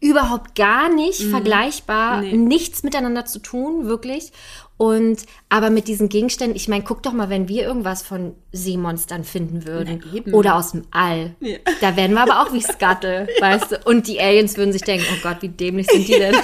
Überhaupt 0.01 0.55
gar 0.55 0.93
nicht 0.93 1.21
vergleichbar, 1.23 2.17
Mhm. 2.21 2.29
Nee. 2.29 2.37
nichts 2.37 2.83
miteinander 2.83 3.25
zu 3.25 3.39
tun, 3.39 3.85
wirklich. 3.85 4.31
Und 4.81 5.23
aber 5.49 5.69
mit 5.71 5.89
diesen 5.89 6.07
Gegenständen, 6.07 6.55
ich 6.55 6.69
meine, 6.69 6.85
guck 6.85 7.03
doch 7.03 7.11
mal, 7.11 7.29
wenn 7.29 7.49
wir 7.49 7.63
irgendwas 7.63 8.01
von 8.01 8.33
Seemonstern 8.53 9.25
finden 9.25 9.65
würden 9.65 10.01
Na 10.25 10.33
oder 10.33 10.55
aus 10.55 10.71
dem 10.71 10.83
All, 10.89 11.35
Ja. 11.41 11.57
da 11.81 11.97
werden 11.97 12.13
wir 12.13 12.21
aber 12.21 12.41
auch 12.41 12.53
wie 12.53 12.61
Scuttle, 12.61 13.27
weißt 13.41 13.71
du? 13.73 13.79
Und 13.83 14.07
die 14.07 14.21
Aliens 14.21 14.55
würden 14.55 14.71
sich 14.71 14.83
denken, 14.83 15.05
oh 15.13 15.19
Gott, 15.21 15.41
wie 15.41 15.49
dämlich 15.49 15.87
sind 15.87 16.07
die 16.07 16.13
denn? 16.13 16.35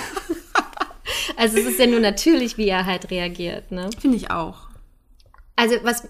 Also 1.37 1.57
es 1.57 1.65
ist 1.65 1.79
ja 1.79 1.85
nur 1.87 1.99
natürlich, 1.99 2.57
wie 2.57 2.67
er 2.67 2.85
halt 2.85 3.11
reagiert, 3.11 3.71
ne? 3.71 3.89
Finde 3.99 4.17
ich 4.17 4.31
auch. 4.31 4.69
Also 5.55 5.75
was 5.83 6.07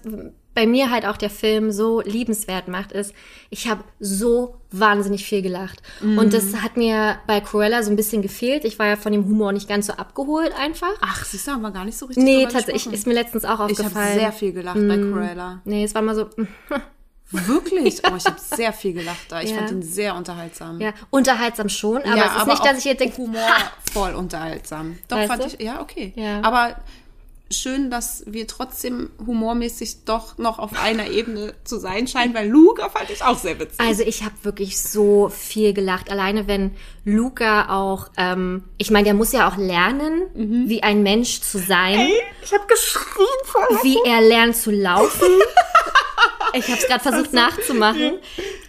bei 0.56 0.66
mir 0.66 0.90
halt 0.90 1.06
auch 1.06 1.16
der 1.18 1.30
Film 1.30 1.70
so 1.70 2.00
liebenswert 2.00 2.66
macht, 2.66 2.90
ist, 2.90 3.12
ich 3.50 3.68
habe 3.68 3.84
so 4.00 4.56
wahnsinnig 4.72 5.24
viel 5.24 5.42
gelacht. 5.42 5.80
Und 6.00 6.32
das 6.32 6.56
hat 6.62 6.76
mir 6.76 7.18
bei 7.28 7.40
Cruella 7.40 7.82
so 7.84 7.90
ein 7.90 7.96
bisschen 7.96 8.22
gefehlt. 8.22 8.64
Ich 8.64 8.78
war 8.80 8.86
ja 8.86 8.96
von 8.96 9.12
dem 9.12 9.24
Humor 9.26 9.52
nicht 9.52 9.68
ganz 9.68 9.86
so 9.86 9.92
abgeholt 9.92 10.52
einfach. 10.58 10.92
Ach, 11.00 11.24
siehst 11.24 11.46
du, 11.46 11.52
haben 11.52 11.62
wir 11.62 11.70
gar 11.70 11.84
nicht 11.84 11.96
so 11.96 12.06
richtig 12.06 12.24
nee, 12.24 12.46
tatsächlich 12.46 12.92
ist 12.92 13.06
mir 13.06 13.12
letztens 13.14 13.44
auch 13.44 13.68
Ich 13.68 13.78
aufgefallen. 13.78 13.94
habe 13.94 14.18
sehr 14.20 14.32
viel 14.32 14.52
gelacht 14.52 14.76
bei 14.88 14.96
Cruella. 14.96 15.60
Nee, 15.64 15.84
es 15.84 15.94
war 15.94 16.02
mal 16.02 16.14
so, 16.16 16.28
Wirklich? 17.30 18.00
Oh, 18.10 18.14
ich 18.16 18.24
habe 18.24 18.36
sehr 18.40 18.72
viel 18.72 18.92
gelacht 18.92 19.26
da. 19.30 19.42
Ich 19.42 19.50
Ja. 19.50 19.56
fand 19.58 19.70
ihn 19.72 19.82
sehr 19.82 20.14
unterhaltsam. 20.14 20.80
ja, 20.80 20.92
unterhaltsam 21.10 21.68
schon, 21.68 21.98
aber 21.98 22.16
Ja, 22.16 22.26
es 22.34 22.42
ist 22.42 22.46
nicht, 22.46 22.60
auch 22.60 22.64
dass 22.66 22.78
ich 22.78 22.84
jetzt 22.84 23.00
denke, 23.00 23.16
Humor 23.18 23.40
voll 23.92 24.14
unterhaltsam. 24.14 24.96
Doch 25.08 25.16
Weißt 25.16 25.28
fand 25.28 25.42
du? 25.42 25.46
ich, 25.48 25.60
ja, 25.60 25.80
okay. 25.80 26.12
Ja. 26.16 26.40
Aber 26.42 26.76
schön, 27.50 27.90
dass 27.90 28.24
wir 28.26 28.46
trotzdem 28.46 29.10
humormäßig 29.24 30.04
doch 30.04 30.36
noch 30.38 30.58
auf 30.58 30.72
einer 30.80 31.08
Ebene 31.10 31.54
zu 31.64 31.78
sein 31.78 32.08
scheinen, 32.08 32.34
weil 32.34 32.48
Luca 32.48 32.88
fand 32.88 33.08
ich 33.10 33.22
auch 33.22 33.38
sehr 33.38 33.58
witzig. 33.60 33.78
Also 33.78 34.02
ich 34.02 34.24
habe 34.24 34.34
wirklich 34.42 34.80
so 34.80 35.28
viel 35.28 35.72
gelacht. 35.72 36.10
Alleine 36.10 36.48
wenn 36.48 36.72
Luca 37.04 37.68
auch, 37.76 38.08
ähm, 38.16 38.64
ich 38.78 38.90
meine, 38.90 39.04
der 39.04 39.14
muss 39.14 39.32
ja 39.32 39.48
auch 39.48 39.56
lernen, 39.56 40.22
wie 40.68 40.82
ein 40.82 41.02
Mensch 41.02 41.40
zu 41.40 41.58
sein, 41.58 42.08
ich 42.42 42.52
habe 42.52 42.66
geschrien 42.66 43.26
voll. 43.44 43.78
wie 43.82 43.98
er 44.04 44.20
lernt 44.20 44.56
zu 44.56 44.70
laufen. 44.70 45.28
Ich 46.54 46.68
habe 46.68 46.78
es 46.80 46.86
gerade 46.86 47.02
versucht 47.02 47.34
nachzumachen. 47.34 48.12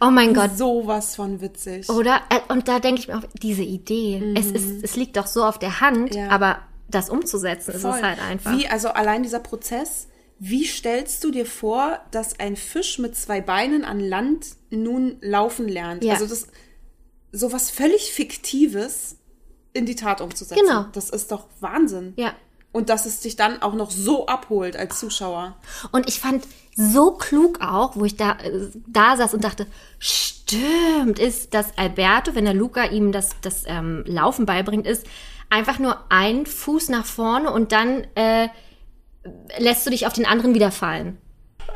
Oh 0.01 0.09
mein 0.09 0.33
Gott. 0.33 0.57
Sowas 0.57 1.15
von 1.15 1.39
witzig. 1.39 1.87
Oder? 1.89 2.21
Äh, 2.29 2.51
Und 2.51 2.67
da 2.67 2.79
denke 2.79 2.99
ich 2.99 3.07
mir 3.07 3.17
auch, 3.17 3.23
diese 3.41 3.61
Idee. 3.61 4.33
Es, 4.35 4.47
ist, 4.47 4.83
es 4.83 4.95
liegt 4.97 5.15
doch 5.15 5.27
so 5.27 5.43
auf 5.45 5.57
der 5.57 5.79
Hand, 5.79 6.13
Ja. 6.13 6.27
aber 6.29 6.57
das 6.89 7.09
umzusetzen 7.09 7.71
ist 7.71 7.83
es 7.83 8.01
halt 8.01 8.19
einfach. 8.21 8.57
Wie, 8.57 8.67
also 8.67 8.89
allein 8.89 9.23
dieser 9.23 9.39
Prozess, 9.39 10.07
wie 10.39 10.65
stellst 10.65 11.23
du 11.23 11.31
dir 11.31 11.45
vor, 11.45 11.99
dass 12.11 12.39
ein 12.39 12.55
Fisch 12.55 12.99
mit 12.99 13.15
zwei 13.15 13.41
Beinen 13.41 13.83
an 13.83 13.99
Land 13.99 14.47
nun 14.69 15.17
laufen 15.21 15.67
lernt? 15.67 16.03
Ja. 16.03 16.13
Also 16.13 16.27
das 16.27 16.47
sowas 17.31 17.69
völlig 17.69 18.13
Fiktives 18.13 19.17
in 19.73 19.85
die 19.85 19.95
Tat 19.95 20.21
umzusetzen. 20.21 20.63
Genau. 20.65 20.85
Das 20.93 21.09
ist 21.09 21.31
doch 21.31 21.47
Wahnsinn. 21.59 22.13
Ja. 22.17 22.33
Und 22.71 22.89
dass 22.89 23.05
es 23.05 23.21
dich 23.21 23.35
dann 23.35 23.61
auch 23.61 23.73
noch 23.73 23.91
so 23.91 24.27
abholt 24.27 24.77
als 24.77 24.99
Zuschauer. 24.99 25.57
Und 25.91 26.07
ich 26.07 26.19
fand 26.19 26.45
so 26.75 27.11
klug 27.11 27.59
auch, 27.61 27.95
wo 27.95 28.05
ich 28.05 28.17
da, 28.17 28.33
äh, 28.33 28.67
da 28.87 29.17
saß 29.17 29.33
und 29.33 29.43
dachte, 29.43 29.65
stimmt, 29.97 31.17
ist, 31.17 31.53
dass 31.53 31.77
Alberto, 31.77 32.35
wenn 32.35 32.45
der 32.45 32.53
Luca 32.53 32.85
ihm 32.85 33.11
das, 33.11 33.31
das 33.41 33.63
ähm, 33.65 34.03
Laufen 34.05 34.45
beibringt, 34.45 34.85
ist 34.85 35.07
einfach 35.49 35.79
nur 35.79 35.97
ein 36.09 36.45
Fuß 36.45 36.89
nach 36.89 37.05
vorne 37.05 37.51
und 37.51 37.71
dann 37.71 38.05
äh, 38.15 38.49
lässt 39.57 39.85
du 39.85 39.89
dich 39.89 40.07
auf 40.07 40.13
den 40.13 40.25
anderen 40.25 40.53
wieder 40.53 40.71
fallen. 40.71 41.17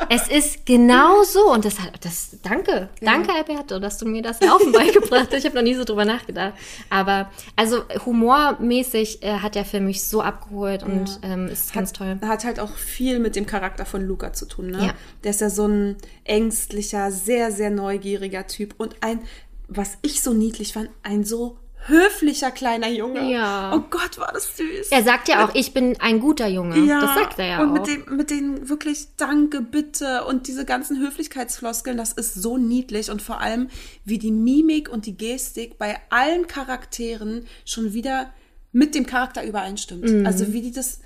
Es 0.09 0.27
ist 0.27 0.65
genau 0.65 1.23
so 1.23 1.51
und 1.51 1.65
das 1.65 1.79
hat 1.79 2.03
das 2.03 2.37
danke, 2.41 2.89
danke 3.01 3.33
Alberto, 3.33 3.79
dass 3.79 3.97
du 3.97 4.05
mir 4.07 4.21
das 4.21 4.41
Laufen 4.41 4.71
beigebracht 4.71 5.27
hast. 5.31 5.33
Ich 5.33 5.45
habe 5.45 5.55
noch 5.55 5.63
nie 5.63 5.75
so 5.75 5.83
drüber 5.83 6.05
nachgedacht, 6.05 6.53
aber 6.89 7.29
also 7.55 7.83
humormäßig 8.05 9.21
äh, 9.23 9.39
hat 9.39 9.55
der 9.55 9.65
Film 9.65 9.85
mich 9.85 10.03
so 10.03 10.21
abgeholt 10.21 10.83
und 10.83 11.19
ähm, 11.23 11.47
ist 11.47 11.73
ganz 11.73 11.93
toll. 11.93 12.17
Hat 12.25 12.45
halt 12.45 12.59
auch 12.59 12.75
viel 12.75 13.19
mit 13.19 13.35
dem 13.35 13.45
Charakter 13.45 13.85
von 13.85 14.01
Luca 14.01 14.33
zu 14.33 14.47
tun. 14.47 14.71
Ne? 14.71 14.87
Ja. 14.87 14.93
Der 15.23 15.31
ist 15.31 15.41
ja 15.41 15.49
so 15.49 15.67
ein 15.67 15.97
ängstlicher, 16.23 17.11
sehr, 17.11 17.51
sehr 17.51 17.69
neugieriger 17.69 18.47
Typ 18.47 18.75
und 18.77 18.95
ein, 19.01 19.19
was 19.67 19.97
ich 20.01 20.21
so 20.21 20.33
niedlich 20.33 20.73
fand, 20.73 20.89
ein 21.03 21.23
so 21.23 21.57
höflicher 21.87 22.51
kleiner 22.51 22.89
Junge. 22.89 23.31
Ja. 23.31 23.73
Oh 23.75 23.83
Gott, 23.89 24.17
war 24.17 24.31
das 24.33 24.55
süß. 24.57 24.89
Er 24.91 25.03
sagt 25.03 25.27
ja 25.27 25.45
auch, 25.45 25.55
ich 25.55 25.73
bin 25.73 25.99
ein 25.99 26.19
guter 26.19 26.47
Junge. 26.47 26.75
das 26.87 27.15
sagt 27.15 27.39
er 27.39 27.45
ja 27.45 27.61
und 27.63 27.69
auch. 27.69 27.73
mit 27.73 27.87
dem, 27.87 28.15
mit 28.17 28.29
den 28.29 28.69
wirklich 28.69 29.07
Danke, 29.17 29.61
bitte 29.61 30.25
und 30.25 30.47
diese 30.47 30.65
ganzen 30.65 30.99
Höflichkeitsfloskeln, 30.99 31.97
das 31.97 32.13
ist 32.13 32.35
so 32.35 32.57
niedlich 32.57 33.09
und 33.09 33.21
vor 33.21 33.39
allem, 33.41 33.69
wie 34.05 34.19
die 34.19 34.31
Mimik 34.31 34.89
und 34.89 35.05
die 35.05 35.17
Gestik 35.17 35.77
bei 35.77 35.97
allen 36.09 36.47
Charakteren 36.47 37.45
schon 37.65 37.93
wieder 37.93 38.31
mit 38.71 38.95
dem 38.95 39.05
Charakter 39.05 39.43
übereinstimmt. 39.45 40.03
Mhm. 40.09 40.25
Also 40.25 40.53
wie 40.53 40.61
die 40.61 40.71
das, 40.71 40.99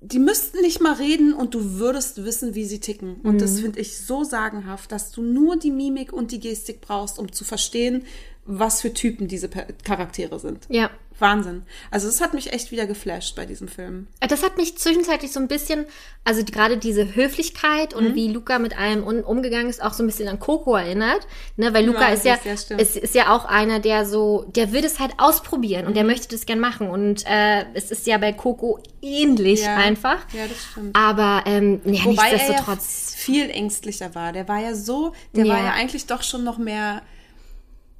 die 0.00 0.18
müssten 0.18 0.60
nicht 0.60 0.80
mal 0.80 0.94
reden 0.94 1.32
und 1.34 1.54
du 1.54 1.78
würdest 1.78 2.24
wissen, 2.24 2.54
wie 2.54 2.64
sie 2.64 2.80
ticken. 2.80 3.16
Und 3.22 3.34
Mhm. 3.34 3.38
das 3.38 3.60
finde 3.60 3.80
ich 3.80 3.98
so 3.98 4.24
sagenhaft, 4.24 4.90
dass 4.92 5.10
du 5.12 5.22
nur 5.22 5.56
die 5.56 5.70
Mimik 5.70 6.12
und 6.12 6.32
die 6.32 6.40
Gestik 6.40 6.80
brauchst, 6.80 7.18
um 7.18 7.30
zu 7.32 7.44
verstehen, 7.44 8.04
was 8.46 8.80
für 8.80 8.92
Typen 8.94 9.28
diese 9.28 9.48
Charaktere 9.84 10.38
sind. 10.38 10.64
ja. 10.68 10.90
Wahnsinn. 11.18 11.62
Also 11.90 12.08
das 12.08 12.20
hat 12.20 12.34
mich 12.34 12.52
echt 12.52 12.72
wieder 12.72 12.84
geflasht 12.86 13.36
bei 13.36 13.46
diesem 13.46 13.68
Film. 13.68 14.06
Das 14.20 14.42
hat 14.42 14.58
mich 14.58 14.76
zwischenzeitlich 14.76 15.32
so 15.32 15.40
ein 15.40 15.48
bisschen, 15.48 15.86
also 16.24 16.42
die, 16.42 16.52
gerade 16.52 16.76
diese 16.76 17.14
Höflichkeit 17.14 17.94
und 17.94 18.10
Mhm. 18.10 18.14
wie 18.14 18.28
Luca 18.28 18.58
mit 18.58 18.78
allem 18.78 19.02
un, 19.02 19.24
umgegangen 19.24 19.70
ist, 19.70 19.82
auch 19.82 19.94
so 19.94 20.02
ein 20.02 20.06
bisschen 20.08 20.28
an 20.28 20.38
Coco 20.38 20.76
erinnert. 20.76 21.26
Ne? 21.56 21.72
Weil 21.72 21.86
Luca 21.86 22.08
Ja, 22.08 22.14
ist 22.14 22.26
ja, 22.26 22.34
ist- 22.34 22.68
ja, 22.68 22.76
ist, 22.76 22.96
ist 22.98 23.14
ja 23.14 23.34
auch 23.34 23.46
einer, 23.46 23.80
der 23.80 24.04
so, 24.04 24.44
der 24.54 24.72
will 24.72 24.84
es 24.84 24.98
halt 25.00 25.14
ausprobieren 25.16 25.86
und 25.86 25.92
Mhm. 25.92 25.94
der 25.94 26.04
möchte 26.04 26.28
das 26.28 26.44
gern 26.44 26.60
machen. 26.60 26.90
Und 26.90 27.24
äh, 27.26 27.64
es 27.72 27.90
ist 27.90 28.06
ja 28.06 28.18
bei 28.18 28.34
Coco 28.34 28.78
ähnlich 29.00 29.62
Ja. 29.62 29.74
einfach. 29.76 30.18
Ja, 30.34 30.46
das 30.46 30.58
stimmt. 30.70 30.94
Aber 30.94 31.44
ähm, 31.46 31.80
ja, 31.86 32.04
Wobei 32.04 32.24
er 32.24 32.30
ja 32.32 32.36
nichtsdestotrotz. 32.36 33.14
viel 33.16 33.48
ängstlicher 33.48 34.14
war. 34.14 34.34
Der 34.34 34.46
war 34.48 34.60
ja 34.60 34.74
so, 34.74 35.14
der 35.34 35.48
war 35.48 35.64
ja 35.64 35.72
eigentlich 35.72 36.04
doch 36.04 36.22
schon 36.22 36.44
noch 36.44 36.58
mehr. 36.58 37.00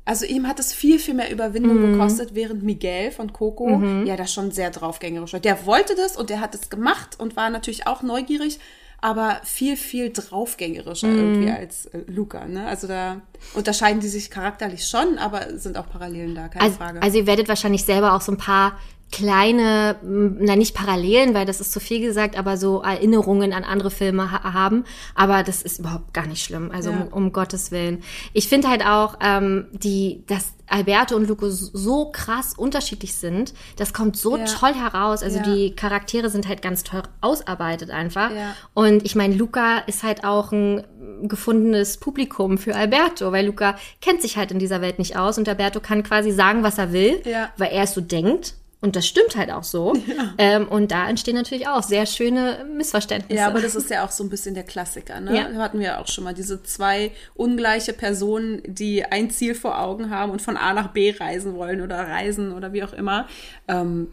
Also 0.06 0.24
ihm 0.24 0.46
hat 0.48 0.58
es 0.60 0.72
viel, 0.72 0.98
viel 0.98 1.12
mehr 1.14 1.30
Überwindung 1.30 1.76
Mhm. 1.82 1.92
gekostet, 1.92 2.34
während 2.34 2.62
Miguel 2.62 3.10
von 3.10 3.32
Coco 3.32 3.82
ja 4.04 4.16
da 4.16 4.26
schon 4.26 4.52
sehr 4.52 4.70
draufgängerisch 4.70 5.32
war. 5.34 5.40
Der 5.40 5.66
wollte 5.66 5.94
das 5.96 6.16
und 6.16 6.30
der 6.30 6.40
hat 6.40 6.54
es 6.54 6.70
gemacht 6.70 7.18
und 7.18 7.36
war 7.36 7.50
natürlich 7.50 7.86
auch 7.86 8.02
neugierig, 8.02 8.58
aber 9.02 9.40
viel, 9.44 9.76
viel 9.76 10.10
draufgängerischer 10.12 11.08
Mhm. 11.08 11.18
irgendwie 11.18 11.50
als 11.50 11.86
äh, 11.86 11.98
Luca. 12.06 12.46
Ne? 12.46 12.66
Also 12.66 12.86
da 12.86 13.20
unterscheiden 13.54 14.00
die 14.00 14.08
sich 14.08 14.30
charakterlich 14.30 14.86
schon, 14.86 15.18
aber 15.18 15.58
sind 15.58 15.76
auch 15.76 15.88
Parallelen 15.90 16.34
da, 16.34 16.48
keine 16.48 16.64
Also, 16.64 16.76
Frage. 16.78 17.02
also 17.02 17.18
ihr 17.18 17.26
werdet 17.26 17.48
wahrscheinlich 17.48 17.84
selber 17.84 18.14
auch 18.14 18.20
so 18.22 18.32
ein 18.32 18.38
paar 18.38 18.78
kleine, 19.12 19.96
na 20.02 20.56
nicht 20.56 20.74
Parallelen, 20.74 21.32
weil 21.32 21.46
das 21.46 21.60
ist 21.60 21.72
zu 21.72 21.80
viel 21.80 22.00
gesagt, 22.00 22.36
aber 22.36 22.56
so 22.56 22.82
Erinnerungen 22.82 23.52
an 23.52 23.64
andere 23.64 23.90
Filme 23.90 24.30
ha 24.32 24.52
haben. 24.52 24.84
Aber 25.14 25.42
das 25.42 25.62
ist 25.62 25.78
überhaupt 25.78 26.12
gar 26.12 26.26
nicht 26.26 26.42
schlimm. 26.44 26.70
Also 26.72 26.90
Ja. 26.90 27.02
um, 27.02 27.08
um 27.26 27.32
Gottes 27.32 27.70
Willen. 27.70 28.02
Ich 28.32 28.48
finde 28.48 28.68
halt 28.68 28.84
auch, 28.84 29.16
ähm, 29.22 29.66
die, 29.72 30.24
dass 30.26 30.52
Alberto 30.68 31.14
und 31.14 31.28
Luco 31.28 31.48
so 31.48 32.10
krass 32.10 32.54
unterschiedlich 32.56 33.14
sind, 33.14 33.54
das 33.76 33.94
kommt 33.94 34.16
so 34.16 34.36
Ja. 34.36 34.44
toll 34.44 34.74
heraus. 34.74 35.22
Also 35.22 35.38
Ja. 35.38 35.44
die 35.44 35.74
Charaktere 35.76 36.28
sind 36.28 36.48
halt 36.48 36.60
ganz 36.60 36.82
toll 36.82 37.02
ausarbeitet 37.20 37.90
einfach. 37.90 38.30
Ja. 38.32 38.54
Und 38.74 39.04
ich 39.04 39.14
meine, 39.14 39.34
Luca 39.36 39.78
ist 39.86 40.02
halt 40.02 40.24
auch 40.24 40.50
ein 40.52 40.82
gefundenes 41.22 41.98
Publikum 41.98 42.58
für 42.58 42.74
Alberto, 42.74 43.30
weil 43.30 43.46
Luca 43.46 43.76
kennt 44.00 44.20
sich 44.20 44.36
halt 44.36 44.50
in 44.50 44.58
dieser 44.58 44.80
Welt 44.80 44.98
nicht 44.98 45.16
aus 45.16 45.38
und 45.38 45.48
Alberto 45.48 45.78
kann 45.80 46.02
quasi 46.02 46.32
sagen, 46.32 46.64
was 46.64 46.76
er 46.78 46.92
will, 46.92 47.22
Ja. 47.24 47.50
weil 47.56 47.70
er 47.72 47.84
es 47.84 47.94
so 47.94 48.00
denkt. 48.00 48.54
Und 48.82 48.94
das 48.94 49.06
stimmt 49.06 49.36
halt 49.36 49.50
auch 49.50 49.64
so. 49.64 49.94
Ähm, 50.38 50.68
und 50.68 50.90
da 50.90 51.08
entstehen 51.08 51.34
natürlich 51.34 51.66
auch 51.66 51.82
sehr 51.82 52.04
schöne 52.04 52.66
Missverständnisse. 52.76 53.40
Ja, 53.40 53.46
aber 53.46 53.60
das 53.62 53.74
ist 53.74 53.88
ja 53.88 54.04
auch 54.04 54.10
so 54.10 54.22
ein 54.22 54.28
bisschen 54.28 54.54
der 54.54 54.64
Klassiker, 54.64 55.18
ne? 55.20 55.34
Ja. 55.34 55.54
Hatten 55.54 55.80
wir 55.80 55.98
auch 55.98 56.08
schon 56.08 56.24
mal 56.24 56.34
diese 56.34 56.62
zwei 56.62 57.10
ungleiche 57.34 57.94
Personen, 57.94 58.60
die 58.66 59.02
ein 59.04 59.30
Ziel 59.30 59.54
vor 59.54 59.80
Augen 59.80 60.10
haben 60.10 60.30
und 60.30 60.42
von 60.42 60.58
A 60.58 60.74
nach 60.74 60.88
B 60.92 61.14
reisen 61.18 61.54
wollen 61.54 61.80
oder 61.80 61.96
reisen 61.96 62.52
oder 62.52 62.74
wie 62.74 62.84
auch 62.84 62.92
immer. 62.92 63.28
Ähm, 63.66 64.08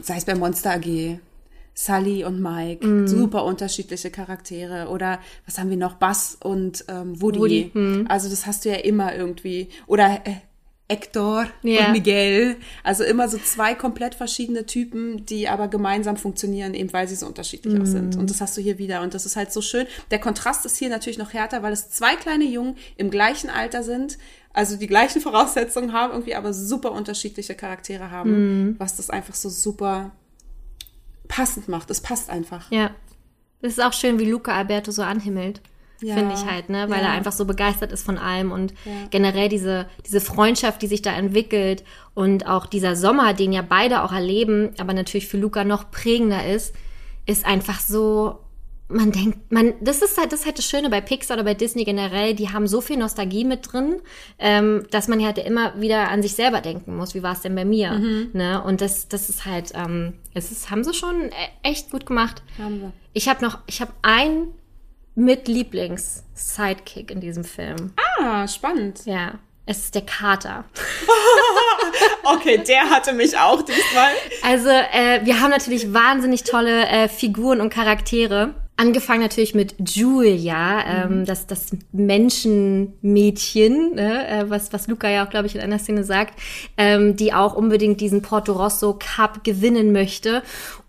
sei 0.00 0.16
es 0.16 0.24
bei 0.24 0.34
Monster 0.34 0.72
AG. 0.72 1.18
Sully 1.74 2.24
und 2.24 2.40
Mike, 2.42 2.84
Mhm. 2.84 3.06
super 3.06 3.44
unterschiedliche 3.44 4.10
Charaktere. 4.10 4.88
Oder 4.88 5.20
was 5.46 5.58
haben 5.60 5.70
wir 5.70 5.76
noch? 5.76 5.94
Bass 5.94 6.36
und 6.42 6.84
ähm, 6.88 7.20
Woody. 7.20 7.38
Woody, 7.38 7.70
mhm. 7.72 8.06
Also 8.08 8.28
das 8.28 8.46
hast 8.46 8.64
du 8.64 8.70
ja 8.70 8.76
immer 8.76 9.14
irgendwie. 9.14 9.68
Oder 9.86 10.22
äh, 10.24 10.32
Hector 10.90 11.46
Ja. 11.62 11.86
und 11.86 11.92
Miguel. 11.92 12.56
Also 12.82 13.04
immer 13.04 13.28
so 13.28 13.36
zwei 13.38 13.74
komplett 13.74 14.14
verschiedene 14.14 14.64
Typen, 14.64 15.26
die 15.26 15.48
aber 15.48 15.68
gemeinsam 15.68 16.16
funktionieren, 16.16 16.72
eben 16.74 16.92
weil 16.92 17.06
sie 17.06 17.14
so 17.16 17.26
unterschiedlich 17.26 17.78
auch 17.80 17.84
sind. 17.86 18.14
Mhm. 18.14 18.20
Und 18.20 18.30
das 18.30 18.40
hast 18.40 18.56
du 18.56 18.60
hier 18.62 18.78
wieder. 18.78 19.02
Und 19.02 19.12
das 19.14 19.26
ist 19.26 19.36
halt 19.36 19.52
so 19.52 19.60
schön. 19.60 19.86
Der 20.10 20.18
Kontrast 20.18 20.64
ist 20.64 20.76
hier 20.78 20.88
natürlich 20.88 21.18
noch 21.18 21.32
härter, 21.34 21.62
weil 21.62 21.72
es 21.72 21.90
zwei 21.90 22.16
kleine 22.16 22.44
Jungen 22.44 22.76
im 22.96 23.10
gleichen 23.10 23.50
Alter 23.50 23.82
sind, 23.82 24.16
also 24.54 24.76
die 24.76 24.86
gleichen 24.86 25.20
Voraussetzungen 25.28 25.92
haben, 25.92 26.12
irgendwie 26.12 26.34
aber 26.34 26.52
super 26.54 26.92
unterschiedliche 26.92 27.54
Charaktere 27.54 28.10
haben, 28.10 28.30
Mhm. 28.70 28.74
was 28.78 28.96
das 28.96 29.10
einfach 29.10 29.34
so 29.34 29.50
super 29.50 30.12
passend 31.28 31.68
macht. 31.68 31.90
Es 31.90 32.00
passt 32.00 32.30
einfach. 32.30 32.70
Ja. 32.72 32.90
Es 33.60 33.72
ist 33.72 33.82
auch 33.84 33.92
schön, 33.92 34.18
wie 34.18 34.24
Luca 34.30 34.52
Alberto 34.56 34.90
so 34.92 35.02
anhimmelt. 35.02 35.60
Ja. 36.00 36.14
Finde 36.14 36.34
ich 36.34 36.44
halt, 36.44 36.68
ne? 36.68 36.88
Weil 36.88 37.00
Ja. 37.02 37.08
er 37.08 37.12
einfach 37.12 37.32
so 37.32 37.44
begeistert 37.44 37.90
ist 37.92 38.04
von 38.04 38.18
allem 38.18 38.52
und 38.52 38.72
Ja. 38.84 38.92
generell 39.10 39.48
diese, 39.48 39.86
diese 40.06 40.20
Freundschaft, 40.20 40.80
die 40.82 40.86
sich 40.86 41.02
da 41.02 41.12
entwickelt 41.12 41.82
und 42.14 42.46
auch 42.46 42.66
dieser 42.66 42.94
Sommer, 42.96 43.34
den 43.34 43.52
ja 43.52 43.62
beide 43.68 44.02
auch 44.02 44.12
erleben, 44.12 44.70
aber 44.78 44.92
natürlich 44.94 45.26
für 45.26 45.38
Luca 45.38 45.64
noch 45.64 45.90
prägender 45.90 46.46
ist, 46.46 46.74
ist 47.26 47.44
einfach 47.44 47.80
so, 47.80 48.38
man 48.90 49.12
denkt, 49.12 49.52
man, 49.52 49.74
das 49.82 50.00
ist 50.00 50.16
halt, 50.16 50.32
das 50.32 50.40
ist 50.40 50.46
halt 50.46 50.56
das 50.56 50.64
Schöne 50.64 50.88
bei 50.88 51.02
Pixar 51.02 51.36
oder 51.36 51.44
bei 51.44 51.52
Disney 51.52 51.84
generell, 51.84 52.32
die 52.34 52.48
haben 52.48 52.66
so 52.66 52.80
viel 52.80 52.96
Nostalgie 52.96 53.44
mit 53.44 53.70
drin, 53.70 53.96
ähm, 54.38 54.86
dass 54.90 55.08
man 55.08 55.20
ja 55.20 55.26
halt 55.26 55.36
immer 55.38 55.78
wieder 55.78 56.08
an 56.08 56.22
sich 56.22 56.34
selber 56.34 56.62
denken 56.62 56.96
muss, 56.96 57.14
wie 57.14 57.22
war 57.22 57.32
es 57.34 57.42
denn 57.42 57.54
bei 57.54 57.66
mir, 57.66 57.92
Mhm. 57.92 58.30
ne? 58.32 58.62
Und 58.62 58.80
das, 58.80 59.08
das 59.08 59.28
ist 59.28 59.44
halt, 59.44 59.72
ähm, 59.74 60.14
es 60.32 60.50
ist, 60.50 60.70
haben 60.70 60.84
sie 60.84 60.94
schon 60.94 61.16
e- 61.24 61.32
echt 61.68 61.90
gut 61.90 62.06
gemacht. 62.06 62.42
Haben 62.56 62.80
wir. 62.80 62.92
Ich 63.12 63.28
habe 63.28 63.44
noch, 63.44 63.58
ich 63.66 63.82
habe 63.82 63.92
einen 64.00 64.54
mit 65.18 65.48
Lieblings-Sidekick 65.48 67.10
in 67.10 67.20
diesem 67.20 67.44
Film. 67.44 67.92
Ah, 68.20 68.46
spannend. 68.46 69.04
Ja, 69.04 69.32
es 69.66 69.78
ist 69.78 69.94
der 69.94 70.02
Kater. 70.02 70.64
Okay, 72.22 72.58
der 72.58 72.90
hatte 72.90 73.14
mich 73.14 73.38
auch 73.38 73.62
diesmal. 73.62 74.12
Also, 74.42 74.68
äh, 74.68 75.24
wir 75.24 75.40
haben 75.40 75.50
natürlich 75.50 75.94
wahnsinnig 75.94 76.44
tolle 76.44 76.86
äh, 76.86 77.08
Figuren 77.08 77.62
und 77.62 77.70
Charaktere. 77.70 78.54
Angefangen 78.76 79.22
natürlich 79.22 79.54
mit 79.54 79.74
Julia, 79.78 80.84
ähm, 80.86 81.24
das, 81.24 81.46
das 81.46 81.70
Menschenmädchen, 81.90 83.94
ne, 83.94 84.28
äh, 84.28 84.50
was, 84.50 84.72
was 84.72 84.88
Luca 84.88 85.08
ja 85.08 85.26
auch, 85.26 85.30
glaube 85.30 85.46
ich, 85.46 85.54
in 85.54 85.62
einer 85.62 85.78
Szene 85.78 86.04
sagt, 86.04 86.38
ähm, 86.76 87.16
die 87.16 87.32
auch 87.32 87.56
unbedingt 87.56 88.00
diesen 88.00 88.20
Porto 88.20 88.52
Rosso 88.52 88.98
Cup 88.98 89.42
gewinnen 89.42 89.92
möchte. 89.92 90.42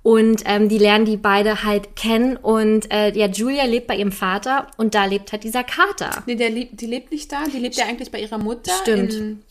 Und 0.10 0.42
ähm, 0.46 0.70
die 0.70 0.80
lernen 0.80 1.06
die 1.06 1.18
beide 1.18 1.64
halt 1.64 1.96
kennen. 1.96 2.36
Und 2.36 2.92
äh, 2.92 3.16
ja, 3.16 3.28
Julia 3.28 3.66
lebt 3.66 3.86
bei 3.86 3.96
ihrem 3.96 4.12
Vater 4.12 4.66
und 4.76 4.96
da 4.96 5.06
lebt 5.06 5.32
halt 5.32 5.44
dieser 5.44 5.64
Kater. 5.64 6.24
Nee, 6.26 6.34
der 6.34 6.50
lebt, 6.50 6.82
die 6.82 6.88
lebt 6.88 7.12
nicht 7.12 7.32
da. 7.32 7.44
Die 7.46 7.60
lebt 7.60 7.76
ja 7.76 7.86
eigentlich 7.86 8.10
bei 8.10 8.20
ihrer 8.20 8.40
Mutter. 8.40 8.72
Stimmt. 8.82 9.14
In, 9.14 9.44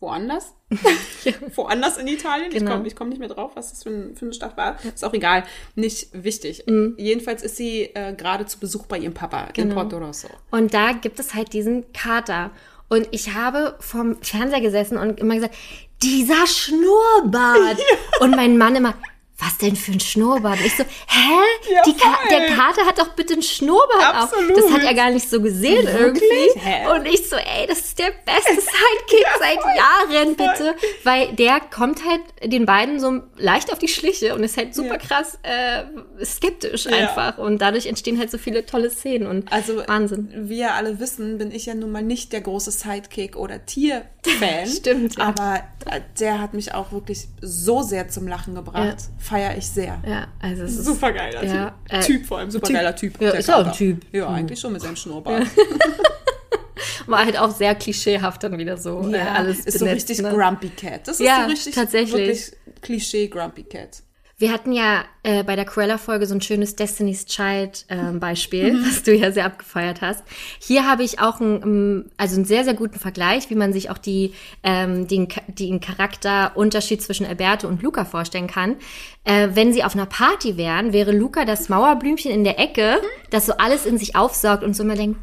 woanders? 0.00 0.52
woanders 1.54 1.96
in 1.96 2.08
Italien. 2.08 2.48
Ich 2.52 2.58
Genau. 2.58 2.72
komme 2.72 2.86
ich 2.88 2.94
komm 2.94 3.08
nicht 3.08 3.20
mehr 3.20 3.30
drauf, 3.30 3.52
was 3.54 3.70
das 3.70 3.84
für, 3.84 3.88
ein, 3.88 4.16
für 4.16 4.26
eine 4.26 4.34
Stadt 4.34 4.54
war. 4.58 4.76
Ist 4.84 5.02
auch 5.02 5.14
egal. 5.14 5.44
Nicht 5.76 6.08
wichtig. 6.12 6.64
Mhm. 6.66 6.96
Jedenfalls 6.98 7.42
ist 7.42 7.56
sie 7.56 7.84
äh, 7.94 8.12
gerade 8.12 8.44
zu 8.44 8.58
Besuch 8.60 8.84
bei 8.84 8.98
ihrem 8.98 9.14
Papa 9.14 9.44
in 9.44 9.52
Genau. 9.54 9.76
Porto 9.76 9.96
Rosso. 9.96 10.28
Und 10.50 10.74
da 10.74 10.92
gibt 10.92 11.18
es 11.20 11.32
halt 11.32 11.54
diesen 11.54 11.90
Kater. 11.94 12.50
Und 12.90 13.08
ich 13.12 13.32
habe 13.32 13.76
vom 13.80 14.20
Fernseher 14.20 14.60
gesessen 14.60 14.98
und 14.98 15.18
immer 15.18 15.36
gesagt, 15.36 15.54
dieser 16.02 16.46
Schnurrbart. 16.46 17.78
Und 18.20 18.36
mein 18.36 18.58
Mann 18.58 18.76
immer, 18.76 18.94
was 19.40 19.56
denn 19.58 19.76
für 19.76 19.92
ein 19.92 20.00
Schnurrbart? 20.00 20.58
Und 20.58 20.66
ich 20.66 20.76
so, 20.76 20.82
hä? 20.82 21.72
Ja, 21.72 21.82
Ka 21.82 22.18
der 22.28 22.46
Kater 22.56 22.84
hat 22.86 22.98
doch 22.98 23.10
bitte 23.14 23.34
einen 23.34 23.42
Schnurrbart 23.42 24.14
Absolut. 24.14 24.50
auf. 24.50 24.56
Das 24.64 24.72
hat 24.72 24.82
er 24.82 24.94
gar 24.94 25.10
nicht 25.10 25.30
so 25.30 25.40
gesehen 25.40 25.86
irgendwie. 25.86 26.58
Hä? 26.58 26.86
Und 26.88 27.06
ich 27.06 27.28
so, 27.28 27.36
ey, 27.36 27.66
das 27.68 27.78
ist 27.78 27.98
der 28.00 28.10
beste 28.24 28.52
Sidekick 28.60 29.26
seit 29.38 29.58
Jahren, 29.76 30.34
bitte. 30.34 30.74
Weil 31.04 31.32
der 31.34 31.60
kommt 31.60 32.00
halt 32.04 32.20
den 32.52 32.66
beiden 32.66 32.98
so 32.98 33.20
leicht 33.36 33.72
auf 33.72 33.78
die 33.78 33.86
Schliche 33.88 34.34
und 34.34 34.42
ist 34.42 34.56
halt 34.56 34.74
super 34.74 34.94
Ja. 34.94 34.96
krass 34.98 35.38
äh, 35.44 35.84
skeptisch 36.24 36.86
einfach. 36.88 37.38
Und 37.38 37.58
dadurch 37.62 37.86
entstehen 37.86 38.18
halt 38.18 38.30
so 38.32 38.38
viele 38.38 38.66
tolle 38.66 38.90
Szenen 38.90 39.28
und 39.28 39.52
Also, 39.52 39.86
Wahnsinn. 39.86 40.32
wie 40.48 40.58
ja 40.58 40.74
alle 40.74 40.98
wissen, 40.98 41.38
bin 41.38 41.52
ich 41.52 41.66
ja 41.66 41.74
nun 41.74 41.92
mal 41.92 42.02
nicht 42.02 42.32
der 42.32 42.40
große 42.40 42.72
Sidekick 42.72 43.36
oder 43.36 43.64
Tier-Fan. 43.66 44.66
Stimmt, 44.66 45.16
ja. 45.16 45.26
Aber 45.28 45.62
äh, 45.86 46.00
der 46.18 46.40
hat 46.40 46.54
mich 46.54 46.74
auch 46.74 46.90
wirklich 46.90 47.28
so 47.40 47.82
sehr 47.82 48.08
zum 48.08 48.26
Lachen 48.26 48.56
gebracht. 48.56 48.96
Feier 49.28 49.56
ich 49.56 49.66
sehr. 49.66 50.00
Ja, 50.06 50.28
also 50.40 50.62
es 50.64 50.76
ist 50.76 50.84
Super 50.86 51.12
geiler 51.12 51.44
Ja, 51.44 51.70
Typ. 51.70 51.74
äh, 51.92 52.00
Typ 52.00 52.26
vor 52.26 52.38
allem, 52.38 52.50
super 52.50 52.66
Typ. 52.66 52.76
geiler 52.76 52.96
Typ. 52.96 53.20
Ja, 53.20 53.30
ist 53.30 53.50
auch 53.52 53.66
ein. 53.66 53.72
Typ. 53.72 54.02
Ja, 54.12 54.28
eigentlich 54.28 54.58
schon 54.58 54.72
mit 54.72 54.82
seinem 54.82 54.96
Schnurrbart. 54.96 55.46
war 57.06 57.24
halt 57.24 57.38
auch 57.38 57.50
sehr 57.54 57.74
klischeehaft 57.74 58.42
dann 58.42 58.58
wieder 58.58 58.76
so 58.76 59.10
äh, 59.12 59.18
alles 59.18 59.60
ist 59.60 59.78
so 59.78 59.84
benetzt, 59.84 60.10
richtig 60.10 60.22
ne? 60.24 60.32
Grumpy 60.34 60.68
Cat. 60.70 61.08
Das 61.08 61.18
ist 61.20 61.26
Ja, 61.26 61.42
so 61.44 61.50
richtig 61.50 61.74
tatsächlich. 61.74 62.12
wirklich 62.12 62.52
Klischee 62.82 63.28
Grumpy 63.28 63.64
Cat. 63.64 64.02
Wir 64.40 64.52
hatten 64.52 64.72
ja 64.72 65.04
äh, 65.24 65.42
bei 65.42 65.56
der 65.56 65.64
Cruella-Folge 65.64 66.24
so 66.26 66.34
ein 66.36 66.40
schönes 66.40 66.76
Destiny's 66.76 67.26
Child-Beispiel, 67.26 68.68
ähm, 68.68 68.84
was 68.86 69.02
du 69.02 69.12
ja 69.12 69.32
sehr 69.32 69.44
abgefeiert 69.44 70.00
hast. 70.00 70.22
Hier 70.60 70.86
habe 70.86 71.02
ich 71.02 71.18
auch 71.18 71.40
einen, 71.40 72.08
also 72.16 72.36
einen 72.36 72.44
sehr, 72.44 72.62
sehr 72.62 72.74
guten 72.74 73.00
Vergleich, 73.00 73.50
wie 73.50 73.56
man 73.56 73.72
sich 73.72 73.90
auch 73.90 73.98
die, 73.98 74.34
ähm, 74.62 75.08
den, 75.08 75.26
den 75.48 75.80
Charakterunterschied 75.80 77.02
zwischen 77.02 77.26
Alberto 77.26 77.66
und 77.66 77.82
Luca 77.82 78.04
vorstellen 78.04 78.46
kann. 78.46 78.76
Äh, 79.24 79.48
wenn 79.54 79.72
sie 79.72 79.82
auf 79.82 79.96
einer 79.96 80.06
Party 80.06 80.56
wären, 80.56 80.92
wäre 80.92 81.10
Luca 81.10 81.44
das 81.44 81.68
Mauerblümchen 81.68 82.30
in 82.30 82.44
der 82.44 82.60
Ecke, 82.60 83.00
das 83.30 83.46
so 83.46 83.54
alles 83.54 83.86
in 83.86 83.98
sich 83.98 84.14
aufsaugt 84.14 84.62
und 84.62 84.76
so 84.76 84.84
immer 84.84 84.94
denkt, 84.94 85.18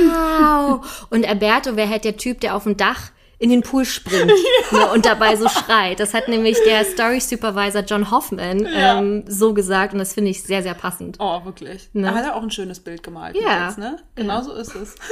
wow. 0.00 1.06
Und 1.10 1.28
Alberto 1.28 1.76
wäre 1.76 1.90
halt 1.90 2.04
der 2.04 2.16
Typ, 2.16 2.40
der 2.40 2.56
auf 2.56 2.62
dem 2.62 2.78
Dach 2.78 3.10
in 3.40 3.48
den 3.48 3.62
Pool 3.62 3.86
springt 3.86 4.30
ja. 4.70 4.78
ne, 4.78 4.92
und 4.92 5.06
dabei 5.06 5.34
so 5.34 5.48
schreit. 5.48 5.98
Das 5.98 6.12
hat 6.12 6.28
nämlich 6.28 6.58
der 6.66 6.84
Story 6.84 7.20
Supervisor 7.20 7.80
John 7.80 8.10
Hoffman 8.10 8.66
ja. 8.66 8.98
ähm, 8.98 9.24
so 9.26 9.54
gesagt 9.54 9.94
und 9.94 9.98
das 9.98 10.12
finde 10.12 10.30
ich 10.30 10.42
sehr, 10.42 10.62
sehr 10.62 10.74
passend. 10.74 11.16
Oh, 11.18 11.42
wirklich. 11.46 11.88
Ne? 11.94 12.02
Da 12.02 12.14
hat 12.14 12.24
er 12.26 12.36
auch 12.36 12.42
ein 12.42 12.50
schönes 12.50 12.80
Bild 12.80 13.02
gemalt. 13.02 13.34
Ja. 13.36 13.68
Jetzt, 13.68 13.78
ne? 13.78 13.98
Genau 14.14 14.34
ja. 14.34 14.42
so 14.42 14.52
ist 14.52 14.74
es. 14.76 14.94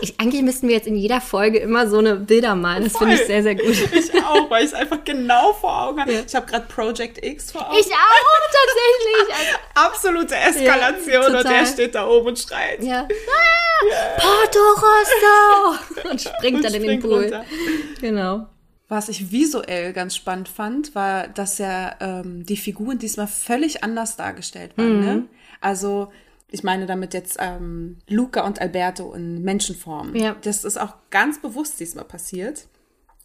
Ich, 0.00 0.18
eigentlich 0.20 0.42
müssten 0.42 0.68
wir 0.68 0.76
jetzt 0.76 0.86
in 0.86 0.94
jeder 0.94 1.20
Folge 1.20 1.58
immer 1.58 1.88
so 1.88 1.98
eine 1.98 2.14
Bilder 2.14 2.54
malen. 2.54 2.84
Das 2.84 2.96
finde 2.96 3.14
ich 3.14 3.26
sehr, 3.26 3.42
sehr 3.42 3.56
gut. 3.56 3.66
Ich 3.92 4.14
auch, 4.24 4.48
weil 4.48 4.64
ich 4.64 4.70
es 4.70 4.74
einfach 4.74 5.02
genau 5.04 5.52
vor 5.52 5.82
Augen 5.82 6.00
habe. 6.00 6.12
Ich 6.12 6.34
habe 6.34 6.46
gerade 6.46 6.66
Project 6.66 7.24
X 7.24 7.50
vor 7.50 7.68
Augen. 7.68 7.78
Ich 7.78 7.86
auch, 7.86 8.48
tatsächlich. 8.52 9.34
Also, 9.36 9.86
Absolute 9.86 10.36
Eskalation 10.36 11.36
und 11.36 11.44
der 11.44 11.66
steht 11.66 11.94
da 11.96 12.06
oben 12.06 12.28
und 12.28 12.38
schreit. 12.38 12.82
Ja. 12.82 13.08
Ah, 13.08 14.20
Porto 14.20 14.58
Rosso! 14.58 16.10
Und 16.10 16.20
springt 16.20 16.56
und 16.56 16.64
dann 16.64 16.74
in 16.74 16.82
den 16.82 17.00
Pool. 17.00 17.22
Runter. 17.22 17.44
Genau. 18.00 18.46
Was 18.86 19.08
ich 19.08 19.32
visuell 19.32 19.92
ganz 19.92 20.16
spannend 20.16 20.48
fand, 20.48 20.94
war, 20.94 21.28
dass 21.28 21.58
ja 21.58 21.96
ähm, 22.00 22.46
die 22.46 22.56
Figuren 22.56 22.98
diesmal 22.98 23.26
völlig 23.26 23.84
anders 23.84 24.16
dargestellt 24.16 24.78
waren. 24.78 25.00
Mhm. 25.00 25.04
Ne? 25.04 25.24
Also 25.60 26.10
ich 26.50 26.62
meine 26.62 26.86
damit 26.86 27.12
jetzt 27.12 27.36
ähm, 27.38 27.98
Luca 28.08 28.46
und 28.46 28.60
Alberto 28.60 29.12
in 29.12 29.42
Menschenform. 29.42 30.14
Ja. 30.16 30.36
Das 30.40 30.64
ist 30.64 30.80
auch 30.80 30.94
ganz 31.10 31.40
bewusst 31.40 31.78
diesmal 31.80 32.06
passiert. 32.06 32.66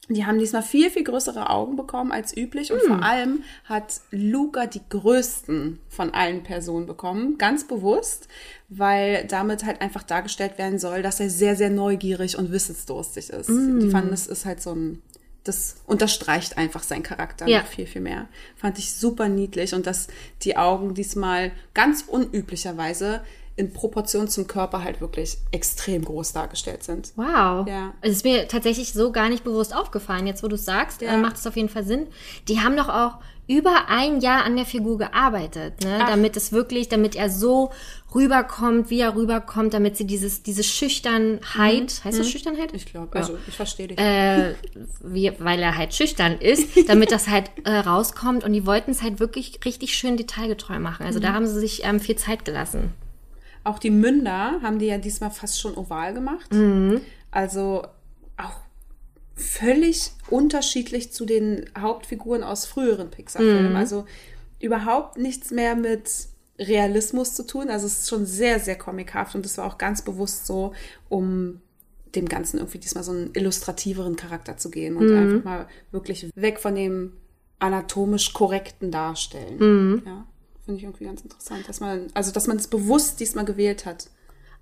Die 0.10 0.26
haben 0.26 0.38
diesmal 0.38 0.64
viel, 0.64 0.90
viel 0.90 1.06
größere 1.06 1.50
Augen 1.50 1.78
bekommen 1.78 2.12
als 2.12 2.36
üblich 2.36 2.74
und 2.74 2.82
hm. 2.82 2.88
vor 2.88 3.04
allem 3.04 3.44
hat 3.64 4.02
Luca 4.12 4.66
die 4.66 4.82
größten 4.90 5.80
von 5.88 6.14
allen 6.14 6.44
Personen 6.44 6.88
bekommen, 6.88 7.38
ganz 7.38 7.66
bewusst, 7.66 8.28
weil 8.68 9.26
damit 9.28 9.64
halt 9.64 9.80
einfach 9.80 10.04
dargestellt 10.04 10.58
werden 10.58 10.78
soll, 10.78 11.04
dass 11.04 11.22
er 11.22 11.30
sehr, 11.30 11.56
sehr 11.56 11.70
neugierig 11.70 12.38
und 12.38 12.52
wissensdurstig 12.52 13.30
ist. 13.30 13.48
Hm. 13.48 13.80
Die 13.80 13.90
fanden, 13.90 14.14
es 14.14 14.28
ist 14.28 14.46
halt 14.46 14.62
so 14.62 14.76
ein, 14.76 15.02
das 15.46 15.78
unterstreicht 15.88 16.58
einfach 16.58 16.84
seinen 16.84 17.04
Charakter 17.04 17.48
ja. 17.48 17.60
noch 17.60 17.68
viel, 17.68 17.86
viel 17.86 18.02
mehr. 18.02 18.28
Fand 18.58 18.80
ich 18.80 18.94
super 18.94 19.30
niedlich 19.30 19.74
und 19.74 19.88
dass 19.88 20.08
die 20.42 20.58
Augen 20.58 20.96
diesmal 20.96 21.52
ganz 21.74 22.04
unüblicherweise 22.06 23.22
in 23.56 23.72
Proportion 23.72 24.28
zum 24.28 24.48
Körper 24.48 24.84
halt 24.84 25.00
wirklich 25.00 25.38
extrem 25.52 26.04
groß 26.04 26.34
dargestellt 26.34 26.84
sind. 26.84 27.14
Wow. 27.16 27.68
Ja. 27.68 27.94
Es 28.02 28.12
ist 28.12 28.24
mir 28.24 28.48
tatsächlich 28.48 28.94
so 28.94 29.12
gar 29.12 29.30
nicht 29.30 29.44
bewusst 29.44 29.76
aufgefallen. 29.76 30.26
Jetzt, 30.26 30.44
wo 30.44 30.48
du 30.48 30.56
es 30.56 30.66
sagst, 30.66 31.02
ja. 31.02 31.14
äh, 31.14 31.18
macht 31.18 31.38
es 31.38 31.46
auf 31.46 31.56
jeden 31.56 31.70
Fall 31.70 31.84
Sinn. 31.84 32.08
Die 32.48 32.62
haben 32.62 32.76
doch 32.76 32.90
auch 32.90 33.20
über 33.46 33.90
ein 33.90 34.22
Jahr 34.22 34.46
an 34.46 34.56
der 34.56 34.66
Figur 34.66 34.98
gearbeitet, 34.98 35.84
ne? 35.84 36.00
damit 36.08 36.38
es 36.38 36.54
wirklich, 36.54 36.88
damit 36.88 37.16
er 37.16 37.30
so 37.30 37.72
rüberkommt, 38.16 38.90
wie 38.90 39.02
er 39.02 39.16
rüberkommt, 39.16 39.74
damit 39.74 39.98
sie 39.98 40.08
dieses, 40.08 40.44
diese 40.44 40.64
Schüchternheit, 40.64 41.44
mhm. 41.84 42.06
heißt 42.06 42.20
das 42.20 42.28
mhm. 42.28 42.32
Schüchternheit? 42.32 42.74
Ich 42.74 42.86
glaube, 42.86 43.18
also 43.18 43.38
ich 43.46 43.56
verstehe 43.56 43.90
dich. 43.90 44.00
Äh, 44.00 44.56
wie, 45.02 45.32
weil 45.40 45.60
er 45.62 45.78
halt 45.78 45.94
schüchtern 45.94 46.38
ist, 46.40 46.70
damit 46.88 47.12
das 47.12 47.28
halt 47.28 47.52
äh, 47.66 47.80
rauskommt 47.80 48.46
und 48.46 48.54
die 48.54 48.66
wollten 48.66 48.92
es 48.92 49.02
halt 49.02 49.20
wirklich 49.20 49.60
richtig 49.66 49.94
schön 49.96 50.16
detailgetreu 50.16 50.80
machen. 50.80 51.06
Also 51.06 51.20
mhm. 51.20 51.24
da 51.24 51.34
haben 51.34 51.46
sie 51.46 51.60
sich 51.60 51.84
ähm, 51.84 52.00
viel 52.00 52.16
Zeit 52.16 52.46
gelassen. 52.46 52.94
Auch 53.64 53.80
die 53.80 53.92
Münder 53.92 54.60
haben 54.62 54.80
die 54.80 54.88
ja 54.88 54.98
diesmal 54.98 55.32
fast 55.32 55.60
schon 55.60 55.76
oval 55.76 56.14
gemacht. 56.14 56.52
Mhm. 56.54 57.02
Also 57.32 57.84
auch 58.38 58.60
völlig 59.36 60.12
unterschiedlich 60.30 61.12
zu 61.12 61.26
den 61.26 61.66
Hauptfiguren 61.78 62.44
aus 62.44 62.66
früheren 62.66 63.10
Pixar-Filmen. 63.10 63.72
Mhm. 63.72 63.76
Also 63.76 64.06
überhaupt 64.60 65.18
nichts 65.18 65.52
mehr 65.52 65.76
mit 65.76 66.10
Realismus 66.60 67.34
zu 67.36 67.46
tun. 67.46 67.70
Also 67.70 67.88
es 67.88 68.00
ist 68.00 68.10
schon 68.10 68.26
sehr, 68.26 68.60
sehr 68.60 68.78
comichaft 68.78 69.36
und 69.36 69.46
das 69.46 69.58
war 69.58 69.66
auch 69.66 69.78
ganz 69.78 70.02
bewusst 70.02 70.46
so, 70.46 70.74
um 71.10 71.62
dem 72.16 72.30
Ganzen 72.30 72.58
irgendwie 72.58 72.78
diesmal 72.78 73.04
so 73.04 73.12
einen 73.12 73.32
illustrativeren 73.34 74.16
Charakter 74.16 74.58
zu 74.58 74.70
gehen 74.70 74.98
und 74.98 75.08
mhm. 75.08 75.18
einfach 75.18 75.44
mal 75.44 75.68
wirklich 75.92 76.30
weg 76.36 76.60
von 76.60 76.76
dem 76.76 77.14
anatomisch 77.60 78.34
korrekten 78.34 78.92
Darstellen. 78.92 79.58
Mhm. 79.58 80.04
Ja. 80.06 80.28
Finde 80.66 80.78
ich 80.78 80.84
irgendwie 80.84 81.06
ganz 81.06 81.22
interessant, 81.22 81.68
dass 81.68 81.80
man, 81.80 82.08
also 82.14 82.32
dass 82.32 82.48
man 82.48 82.58
es 82.58 82.68
bewusst 82.68 83.20
diesmal 83.20 83.46
gewählt 83.46 83.86
hat. 83.86 84.10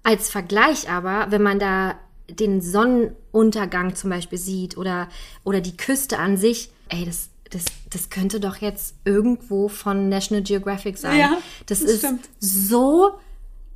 Als 0.04 0.30
Vergleich 0.30 0.90
aber, 0.90 1.28
wenn 1.30 1.44
man 1.44 1.60
da 1.60 1.96
den 2.30 2.62
Sonnenuntergang 2.62 3.96
zum 3.96 4.10
Beispiel 4.10 4.40
sieht 4.40 4.78
oder, 4.78 5.10
oder 5.44 5.62
die 5.62 5.78
Küste 5.78 6.18
an 6.18 6.38
sich, 6.38 6.72
ey, 6.90 7.06
das, 7.06 7.30
das, 7.52 7.66
das 7.90 8.10
könnte 8.10 8.40
doch 8.40 8.58
jetzt 8.58 8.96
irgendwo 9.06 9.68
von 9.68 10.10
National 10.10 10.44
Geographic 10.44 10.98
sein. 10.98 11.20
Ja, 11.20 11.38
das, 11.68 11.82
das 11.82 11.90
ist 11.90 12.00
stimmt. 12.00 12.30
so 12.40 13.12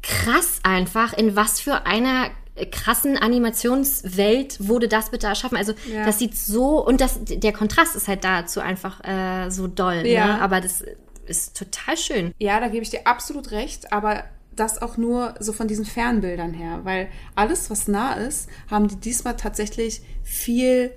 krass 0.02 0.60
einfach, 0.64 1.14
in 1.14 1.36
was 1.36 1.60
für 1.60 1.86
einer 1.86 2.30
krassen 2.72 3.18
Animationswelt 3.18 4.66
wurde 4.66 4.88
das 4.88 5.10
bitte 5.10 5.28
erschaffen. 5.28 5.58
Also 5.58 5.74
ja. 5.92 6.06
das 6.06 6.20
sieht 6.20 6.38
so 6.38 6.86
und 6.86 7.02
das 7.02 7.20
der 7.24 7.52
Kontrast 7.52 7.96
ist 7.96 8.08
halt 8.08 8.24
dazu 8.24 8.62
einfach 8.62 9.04
äh, 9.04 9.50
so 9.50 9.68
doll. 9.68 10.04
Ne? 10.04 10.14
Ja. 10.14 10.28
Ne? 10.28 10.42
Aber 10.42 10.62
das 10.62 10.84
ist 11.28 11.58
total 11.58 11.98
schön. 11.98 12.34
Ja, 12.38 12.60
da 12.60 12.68
gebe 12.68 12.84
ich 12.84 12.90
dir 12.90 13.06
absolut 13.06 13.52
recht, 13.52 13.92
aber 13.92 14.24
das 14.56 14.82
auch 14.82 14.98
nur 14.98 15.36
so 15.40 15.54
von 15.54 15.68
diesen 15.68 15.86
Fernbildern 15.86 16.54
her, 16.54 16.82
weil 16.84 17.10
alles, 17.36 17.70
was 17.70 17.88
nah 17.88 18.14
ist, 18.14 18.50
haben 18.70 18.88
die 18.88 18.96
diesmal 18.96 19.36
tatsächlich 19.36 20.02
viel 20.24 20.92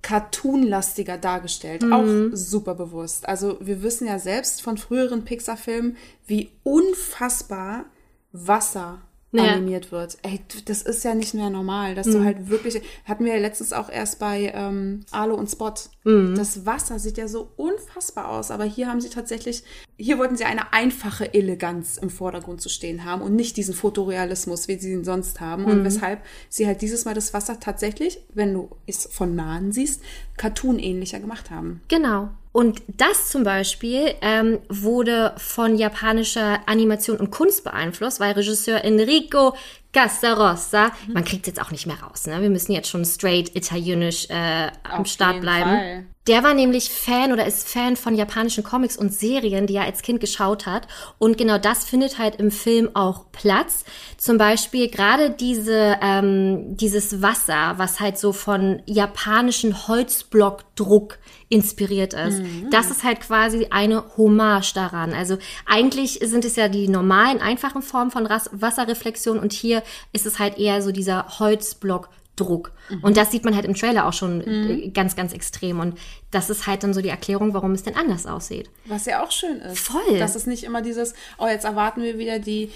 cartoonlastiger 0.00 1.16
dargestellt, 1.16 1.82
mhm. 1.82 1.92
auch 1.92 2.36
super 2.36 2.74
bewusst. 2.74 3.28
Also 3.28 3.58
wir 3.60 3.82
wissen 3.82 4.06
ja 4.06 4.18
selbst 4.18 4.62
von 4.62 4.76
früheren 4.76 5.24
Pixar-Filmen, 5.24 5.96
wie 6.26 6.50
unfassbar 6.64 7.84
Wasser 8.32 9.02
ja. 9.32 9.52
animiert 9.52 9.92
wird. 9.92 10.18
Ey, 10.22 10.40
das 10.66 10.82
ist 10.82 11.04
ja 11.04 11.14
nicht 11.14 11.34
mehr 11.34 11.50
normal, 11.50 11.94
dass 11.94 12.06
mhm. 12.06 12.12
du 12.12 12.24
halt 12.24 12.48
wirklich, 12.48 12.82
hatten 13.04 13.24
wir 13.24 13.34
ja 13.34 13.40
letztens 13.40 13.72
auch 13.72 13.88
erst 13.88 14.18
bei 14.18 14.52
ähm, 14.54 15.04
Alo 15.10 15.34
und 15.34 15.50
Spot. 15.50 15.72
Mhm. 16.04 16.34
Das 16.36 16.66
Wasser 16.66 16.98
sieht 16.98 17.18
ja 17.18 17.28
so 17.28 17.50
unfassbar 17.56 18.28
aus, 18.28 18.50
aber 18.50 18.64
hier 18.64 18.88
haben 18.88 19.00
sie 19.00 19.08
tatsächlich, 19.08 19.62
hier 19.96 20.18
wollten 20.18 20.36
sie 20.36 20.44
eine 20.44 20.72
einfache 20.72 21.32
Eleganz 21.32 21.96
im 21.96 22.10
Vordergrund 22.10 22.60
zu 22.60 22.68
stehen 22.68 23.04
haben 23.04 23.22
und 23.22 23.34
nicht 23.34 23.56
diesen 23.56 23.74
Fotorealismus, 23.74 24.68
wie 24.68 24.78
sie 24.78 24.92
ihn 24.92 25.04
sonst 25.04 25.40
haben. 25.40 25.62
Mhm. 25.62 25.70
Und 25.70 25.84
weshalb 25.84 26.22
sie 26.48 26.66
halt 26.66 26.82
dieses 26.82 27.04
Mal 27.04 27.14
das 27.14 27.32
Wasser 27.32 27.58
tatsächlich, 27.58 28.20
wenn 28.34 28.52
du 28.52 28.70
es 28.86 29.06
von 29.10 29.34
nahen 29.34 29.72
siehst, 29.72 30.02
cartoon-ähnlicher 30.36 31.20
gemacht 31.20 31.50
haben. 31.50 31.80
Genau. 31.88 32.30
Und 32.52 32.82
das 32.86 33.30
zum 33.30 33.44
Beispiel 33.44 34.14
ähm, 34.20 34.58
wurde 34.68 35.34
von 35.38 35.76
japanischer 35.76 36.60
Animation 36.66 37.16
und 37.16 37.30
Kunst 37.30 37.64
beeinflusst, 37.64 38.20
weil 38.20 38.32
Regisseur 38.32 38.84
Enrico 38.84 39.54
Casarossa, 39.92 40.90
mhm. 41.06 41.12
man 41.12 41.24
kriegt 41.24 41.46
jetzt 41.46 41.60
auch 41.60 41.70
nicht 41.70 41.86
mehr 41.86 42.00
raus, 42.00 42.26
ne? 42.26 42.40
Wir 42.40 42.50
müssen 42.50 42.72
jetzt 42.72 42.88
schon 42.88 43.04
straight 43.04 43.54
italienisch 43.54 44.26
äh, 44.30 44.70
am 44.84 45.04
Start 45.04 45.40
bleiben. 45.40 45.70
Fall. 45.70 46.06
Der 46.28 46.44
war 46.44 46.54
nämlich 46.54 46.88
Fan 46.88 47.32
oder 47.32 47.46
ist 47.46 47.68
Fan 47.68 47.96
von 47.96 48.14
japanischen 48.14 48.62
Comics 48.62 48.96
und 48.96 49.12
Serien, 49.12 49.66
die 49.66 49.74
er 49.74 49.84
als 49.84 50.02
Kind 50.02 50.20
geschaut 50.20 50.66
hat. 50.66 50.86
Und 51.18 51.36
genau 51.36 51.58
das 51.58 51.84
findet 51.84 52.18
halt 52.18 52.36
im 52.36 52.52
Film 52.52 52.90
auch 52.94 53.24
Platz. 53.32 53.84
Zum 54.18 54.38
Beispiel 54.38 54.88
gerade 54.88 55.30
diese, 55.30 55.98
ähm, 56.00 56.76
dieses 56.76 57.22
Wasser, 57.22 57.74
was 57.76 57.98
halt 57.98 58.18
so 58.18 58.32
von 58.32 58.82
japanischen 58.86 59.88
Holzblockdruck 59.88 61.18
inspiriert 61.48 62.14
ist. 62.14 62.38
Mhm. 62.38 62.68
Das 62.70 62.92
ist 62.92 63.02
halt 63.02 63.20
quasi 63.20 63.66
eine 63.70 64.04
Hommage 64.16 64.74
daran. 64.74 65.12
Also 65.12 65.38
eigentlich 65.66 66.20
sind 66.22 66.44
es 66.44 66.54
ja 66.54 66.68
die 66.68 66.86
normalen, 66.86 67.40
einfachen 67.40 67.82
Formen 67.82 68.12
von 68.12 68.28
Wasserreflexion 68.28 69.40
und 69.40 69.52
hier 69.52 69.81
ist 70.12 70.26
es 70.26 70.38
halt 70.38 70.58
eher 70.58 70.82
so 70.82 70.92
dieser 70.92 71.38
Holzblockdruck. 71.38 72.72
Mhm. 72.88 73.04
Und 73.04 73.16
das 73.16 73.30
sieht 73.30 73.44
man 73.44 73.54
halt 73.54 73.64
im 73.64 73.74
Trailer 73.74 74.06
auch 74.06 74.12
schon 74.12 74.38
mhm. 74.38 74.92
ganz, 74.92 75.16
ganz 75.16 75.32
extrem. 75.32 75.80
Und 75.80 75.98
das 76.30 76.50
ist 76.50 76.66
halt 76.66 76.82
dann 76.82 76.94
so 76.94 77.00
die 77.00 77.08
Erklärung, 77.08 77.54
warum 77.54 77.72
es 77.72 77.82
denn 77.82 77.96
anders 77.96 78.26
aussieht. 78.26 78.70
Was 78.86 79.06
ja 79.06 79.22
auch 79.22 79.30
schön 79.30 79.58
ist. 79.58 79.78
Voll. 79.78 80.18
Das 80.18 80.36
ist 80.36 80.46
nicht 80.46 80.64
immer 80.64 80.82
dieses, 80.82 81.14
oh, 81.38 81.46
jetzt 81.46 81.64
erwarten 81.64 82.02
wir 82.02 82.18
wieder 82.18 82.38
die 82.38 82.70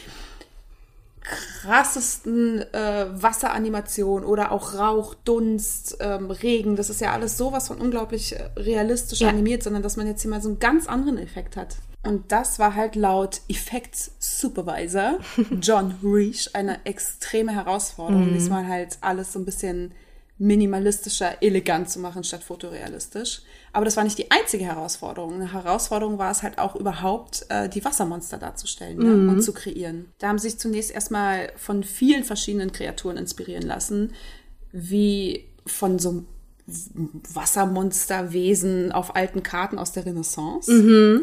krassesten 1.27 2.63
äh, 2.73 3.07
Wasseranimation 3.11 4.25
oder 4.25 4.53
auch 4.53 4.75
Rauch, 4.75 5.15
Dunst, 5.25 5.97
ähm, 6.01 6.31
Regen. 6.31 6.77
Das 6.77 6.91
ist 6.91 7.01
ja 7.01 7.13
alles 7.13 7.37
sowas 7.37 7.69
von 7.69 7.79
unglaublich 7.79 8.37
äh, 8.37 8.49
realistisch 8.57 9.21
ja. 9.21 9.29
animiert, 9.29 9.63
sondern 9.63 9.83
dass 9.83 9.97
man 9.97 10.07
jetzt 10.07 10.23
hier 10.23 10.31
mal 10.31 10.41
so 10.41 10.49
einen 10.49 10.59
ganz 10.59 10.87
anderen 10.87 11.19
Effekt 11.19 11.57
hat. 11.57 11.77
Und 12.07 12.31
das 12.33 12.59
war 12.59 12.75
halt 12.75 12.97
laut 12.97 13.41
Effects 13.49 14.13
Supervisor 14.19 15.19
John 15.61 15.95
Reich 16.03 16.51
eine 16.55 16.85
extreme 16.85 17.53
Herausforderung, 17.53 18.31
mhm. 18.31 18.35
diesmal 18.35 18.67
halt 18.67 18.99
alles 19.01 19.33
so 19.33 19.39
ein 19.39 19.45
bisschen 19.45 19.93
minimalistischer, 20.39 21.43
elegant 21.43 21.89
zu 21.89 21.99
machen 21.99 22.23
statt 22.23 22.43
fotorealistisch. 22.45 23.43
Aber 23.73 23.85
das 23.87 23.97
war 23.97 24.05
nicht 24.05 24.19
die 24.19 24.31
einzige 24.31 24.65
Herausforderung. 24.65 25.35
Eine 25.35 25.53
Herausforderung 25.53 26.19
war 26.19 26.31
es 26.31 26.43
halt 26.43 26.59
auch 26.59 26.77
überhaupt, 26.77 27.47
äh, 27.49 27.69
die 27.69 27.85
Wassermonster 27.85 28.37
darzustellen 28.37 28.99
ne? 28.99 29.33
und 29.33 29.41
zu 29.41 29.55
kreieren. 29.55 30.13
Da 30.19 30.29
haben 30.29 30.39
sie 30.39 30.51
sich 30.51 30.59
zunächst 30.59 30.91
erstmal 30.91 31.53
von 31.57 31.83
vielen 31.85 32.23
verschiedenen 32.23 32.73
Kreaturen 32.73 33.17
inspirieren 33.17 33.63
lassen, 33.63 34.13
wie 34.73 35.47
von 35.65 35.99
so 35.99 36.25
Wassermonsterwesen 36.67 38.93
auf 38.93 39.15
alten 39.15 39.43
Karten 39.43 39.79
aus 39.79 39.93
der 39.93 40.07
Renaissance 40.07 40.71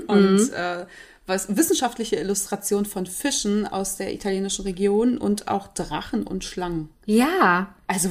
und 0.08 0.54
äh, 0.54 0.86
was 1.26 1.56
wissenschaftliche 1.56 2.18
Illustration 2.18 2.86
von 2.86 3.06
Fischen 3.06 3.68
aus 3.68 3.98
der 3.98 4.14
italienischen 4.14 4.64
Region 4.64 5.18
und 5.18 5.48
auch 5.48 5.68
Drachen 5.68 6.24
und 6.24 6.44
Schlangen. 6.44 6.90
Ja. 7.06 7.74
Also 7.88 8.10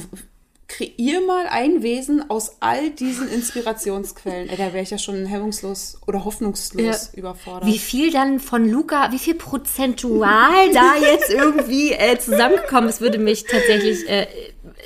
kreier 0.73 1.21
mal 1.21 1.45
ein 1.47 1.83
Wesen 1.83 2.29
aus 2.29 2.57
all 2.59 2.89
diesen 2.89 3.29
Inspirationsquellen. 3.29 4.49
Ey, 4.49 4.57
da 4.57 4.73
wäre 4.73 4.81
ich 4.81 4.89
ja 4.89 4.97
schon 4.97 5.25
hemmungslos 5.25 5.99
oder 6.07 6.25
hoffnungslos 6.25 7.11
überfordert. 7.13 7.65
Wie 7.65 7.77
viel 7.77 8.11
dann 8.11 8.39
von 8.39 8.67
Luca, 8.67 9.11
wie 9.11 9.19
viel 9.19 9.35
prozentual 9.35 10.71
da 10.73 10.95
jetzt 10.99 11.29
irgendwie 11.29 11.91
äh, 11.91 12.17
zusammengekommen 12.17 12.89
ist, 12.89 13.01
würde 13.01 13.19
mich 13.19 13.45
tatsächlich 13.45 14.09
äh, 14.09 14.27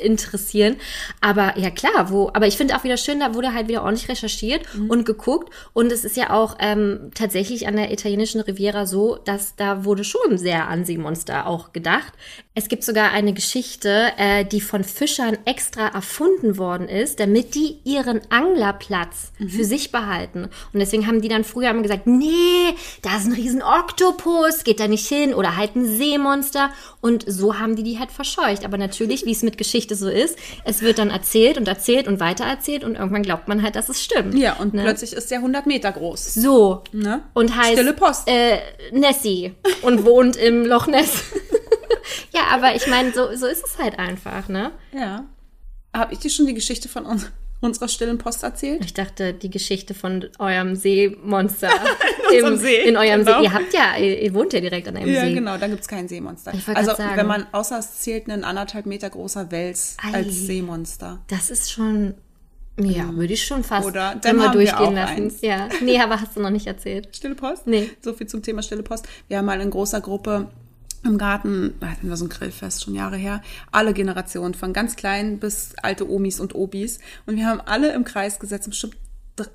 interessieren. 0.02 0.78
Aber 1.22 1.58
ja 1.58 1.70
klar, 1.70 2.12
wo, 2.12 2.30
aber 2.34 2.48
ich 2.48 2.58
finde 2.58 2.76
auch 2.76 2.84
wieder 2.84 2.98
schön, 2.98 3.20
da 3.20 3.34
wurde 3.34 3.54
halt 3.54 3.68
wieder 3.68 3.84
ordentlich 3.84 4.10
recherchiert 4.10 4.66
und 4.90 5.06
geguckt. 5.06 5.54
Und 5.74 5.92
es 5.92 6.04
ist 6.04 6.18
ja 6.18 6.32
auch 6.32 6.58
ähm, 6.60 7.12
tatsächlich 7.14 7.68
an 7.68 7.76
der 7.76 7.92
italienischen 7.92 8.42
Riviera 8.42 8.86
so, 8.86 9.18
dass 9.24 9.56
da 9.56 9.86
wurde 9.86 10.04
schon 10.04 10.38
sehr 10.38 10.68
an 10.68 10.86
Seemonster 10.86 11.48
auch 11.48 11.72
gedacht. 11.74 12.14
Es 12.58 12.70
gibt 12.70 12.84
sogar 12.84 13.12
eine 13.12 13.34
Geschichte, 13.34 14.14
äh, 14.18 14.44
die 14.44 14.62
von 14.62 14.84
Fischern 14.84 15.38
extra 15.46 15.90
erfunden 15.90 16.58
worden 16.58 16.90
ist, 16.90 17.20
damit 17.20 17.54
die 17.54 17.78
ihren 17.84 18.20
Anglerplatz 18.32 19.32
für 19.38 19.64
sich 19.64 19.92
behalten. 19.92 20.46
Und 20.74 20.80
deswegen 20.80 21.06
haben 21.06 21.22
die 21.22 21.28
dann 21.28 21.44
früher 21.44 21.70
immer 21.70 21.84
gesagt, 21.84 22.08
nee, 22.08 22.74
da 23.04 23.16
ist 23.16 23.28
ein 23.28 23.34
riesen 23.34 23.62
Oktopus, 23.62 24.64
geht 24.64 24.80
da 24.80 24.88
nicht 24.88 25.08
hin 25.08 25.36
oder 25.36 25.56
halt 25.56 25.76
ein 25.76 25.86
Seemonster. 25.86 26.72
Und 27.00 27.26
so 27.28 27.60
haben 27.60 27.76
die 27.76 27.84
die 27.84 28.00
halt 28.00 28.10
verscheucht. 28.10 28.66
Aber 28.66 28.80
natürlich, 28.80 29.28
wie 29.28 29.34
es 29.34 29.44
mit 29.44 29.60
Geschichte 29.60 29.96
so 29.96 30.10
ist, 30.10 30.36
es 30.66 30.82
wird 30.82 30.98
dann 30.98 31.12
erzählt 31.12 31.60
und 31.60 31.68
erzählt 31.68 32.08
und 32.08 32.20
weitererzählt 32.20 32.84
und 32.84 32.96
irgendwann 32.96 33.22
glaubt 33.22 33.48
man 33.48 33.62
halt, 33.62 33.76
dass 33.76 33.88
es 33.88 34.04
stimmt. 34.04 34.34
ja, 34.34 34.54
und 34.54 34.74
ne? 34.74 34.82
plötzlich 34.82 35.14
ist 35.14 35.30
der 35.30 35.38
100 35.38 35.68
Meter 35.68 35.92
groß. 35.92 36.34
So. 36.34 36.82
Ne? 36.92 37.22
Und 37.36 37.56
heißt 37.56 37.74
Stille 37.74 37.94
Post. 37.94 38.28
Äh, 38.28 38.58
Nessie 38.92 39.54
und 39.84 40.06
wohnt 40.06 40.38
im 40.38 40.66
Loch 40.66 40.88
Ness. 40.88 41.24
Ja, 42.38 42.56
aber 42.56 42.76
ich 42.76 42.88
meine, 42.88 43.12
so, 43.14 43.36
so 43.36 43.46
ist 43.48 43.66
es 43.66 43.78
halt 43.78 43.98
einfach, 44.00 44.48
ne? 44.50 44.72
Ja. 44.94 45.26
Habe 45.96 46.14
ich 46.14 46.20
dir 46.20 46.30
schon 46.30 46.46
die 46.46 46.54
Geschichte 46.54 46.90
von 46.90 47.06
uns, 47.06 47.32
unserer 47.62 47.88
stillen 47.88 48.18
Post 48.18 48.44
erzählt? 48.44 48.84
Ich 48.86 48.94
dachte, 48.94 49.34
die 49.34 49.50
Geschichte 49.50 49.94
von 49.94 50.26
eurem 50.40 50.76
Seemonster. 50.76 51.70
In 52.32 52.44
unserem 52.44 52.58
See, 52.58 52.82
In 52.88 52.98
eurem 52.98 53.24
genau. 53.26 53.40
See. 53.40 53.44
Ihr 53.46 53.54
habt 53.54 53.74
ja, 53.74 53.98
ihr, 53.98 54.22
ihr 54.22 54.34
wohnt 54.34 54.52
ja 54.54 54.60
direkt 54.60 54.88
an 54.88 54.98
einem 54.98 55.12
Ja, 55.14 55.22
See. 55.22 55.34
genau, 55.34 55.58
da 55.58 55.68
gibt's 55.68 55.88
kein 55.88 56.08
Seemonster. 56.08 56.54
Ich 56.54 56.68
Also, 56.68 56.94
sagen. 56.96 57.16
wenn 57.16 57.26
man, 57.28 57.48
außer 57.54 57.80
es 57.80 58.00
zählt 58.00 58.28
ein 58.28 58.44
anderthalb 58.44 58.86
Meter 58.86 59.10
großer 59.10 59.50
Wels 59.52 59.96
Ei. 60.04 60.14
als 60.18 60.36
Seemonster. 60.36 61.20
Das 61.30 61.50
ist 61.50 61.72
schon, 61.72 62.16
ja, 62.80 63.10
würde 63.16 63.34
ich 63.34 63.44
schon 63.46 63.64
fast 63.64 63.88
Oder 63.88 64.16
dann 64.22 64.38
wir 64.38 64.50
durchgehen 64.50 64.76
auch 64.90 64.94
lassen. 64.94 65.16
eins. 65.24 65.42
Ja. 65.42 65.70
Nee, 65.82 66.00
aber 66.00 66.20
hast 66.22 66.36
du 66.36 66.42
noch 66.42 66.50
nicht 66.52 66.68
erzählt. 66.68 67.16
Stille 67.16 67.34
Post? 67.36 67.66
Nee. 67.66 67.90
So 68.02 68.14
viel 68.14 68.28
zum 68.28 68.44
Thema 68.44 68.62
Stille 68.62 68.84
Post. 68.84 69.08
Wir 69.30 69.38
haben 69.38 69.46
mal 69.46 69.60
in 69.62 69.70
großer 69.72 70.02
Gruppe 70.02 70.48
im 71.04 71.18
Garten, 71.18 71.76
da 71.80 71.88
hatten 71.88 72.10
wir 72.10 72.18
so 72.18 72.26
ein 72.26 72.30
Grillfest, 72.30 72.84
schon 72.84 72.96
Jahre 72.96 73.18
her, 73.18 73.42
alle 73.72 73.94
Generationen, 73.94 74.54
von 74.54 74.74
ganz 74.74 74.96
klein 74.96 75.40
bis 75.40 75.74
alte 75.82 76.10
Omis 76.10 76.40
und 76.40 76.56
Obis. 76.56 77.00
Und 77.26 77.38
wir 77.38 77.48
haben 77.48 77.62
alle 77.62 77.94
im 77.94 78.04
Kreis 78.04 78.40
gesetzt, 78.40 78.70
bestimmt 78.70 78.98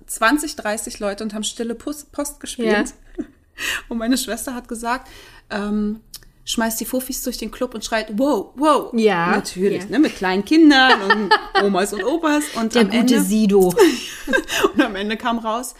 20, 0.06 0.56
30 0.56 1.00
Leute 1.00 1.24
und 1.24 1.34
haben 1.34 1.44
Stille 1.44 1.74
Post, 1.74 2.12
gespielt. 2.40 2.94
Und 3.88 3.98
meine 3.98 4.16
Schwester 4.16 4.54
hat 4.54 4.66
gesagt, 4.66 5.08
ähm, 5.50 6.00
schmeißt 6.44 6.80
die 6.80 6.84
Fufis 6.84 7.22
durch 7.22 7.38
den 7.38 7.50
Club 7.50 7.74
und 7.74 7.84
schreit, 7.84 8.08
wow, 8.16 8.50
wow. 8.56 8.92
Ja, 8.94 9.30
Natürlich, 9.30 9.84
ja. 9.84 9.90
ne, 9.90 9.98
mit 9.98 10.16
kleinen 10.16 10.44
Kindern 10.44 11.00
und 11.02 11.34
Omas 11.62 11.92
und 11.92 12.02
Opas. 12.02 12.44
Und 12.54 12.74
Der 12.74 12.82
am 12.82 12.90
gute 12.90 13.14
Ende, 13.14 13.20
Sido. 13.20 13.74
und 14.74 14.80
am 14.80 14.96
Ende 14.96 15.16
kam 15.16 15.38
raus, 15.38 15.74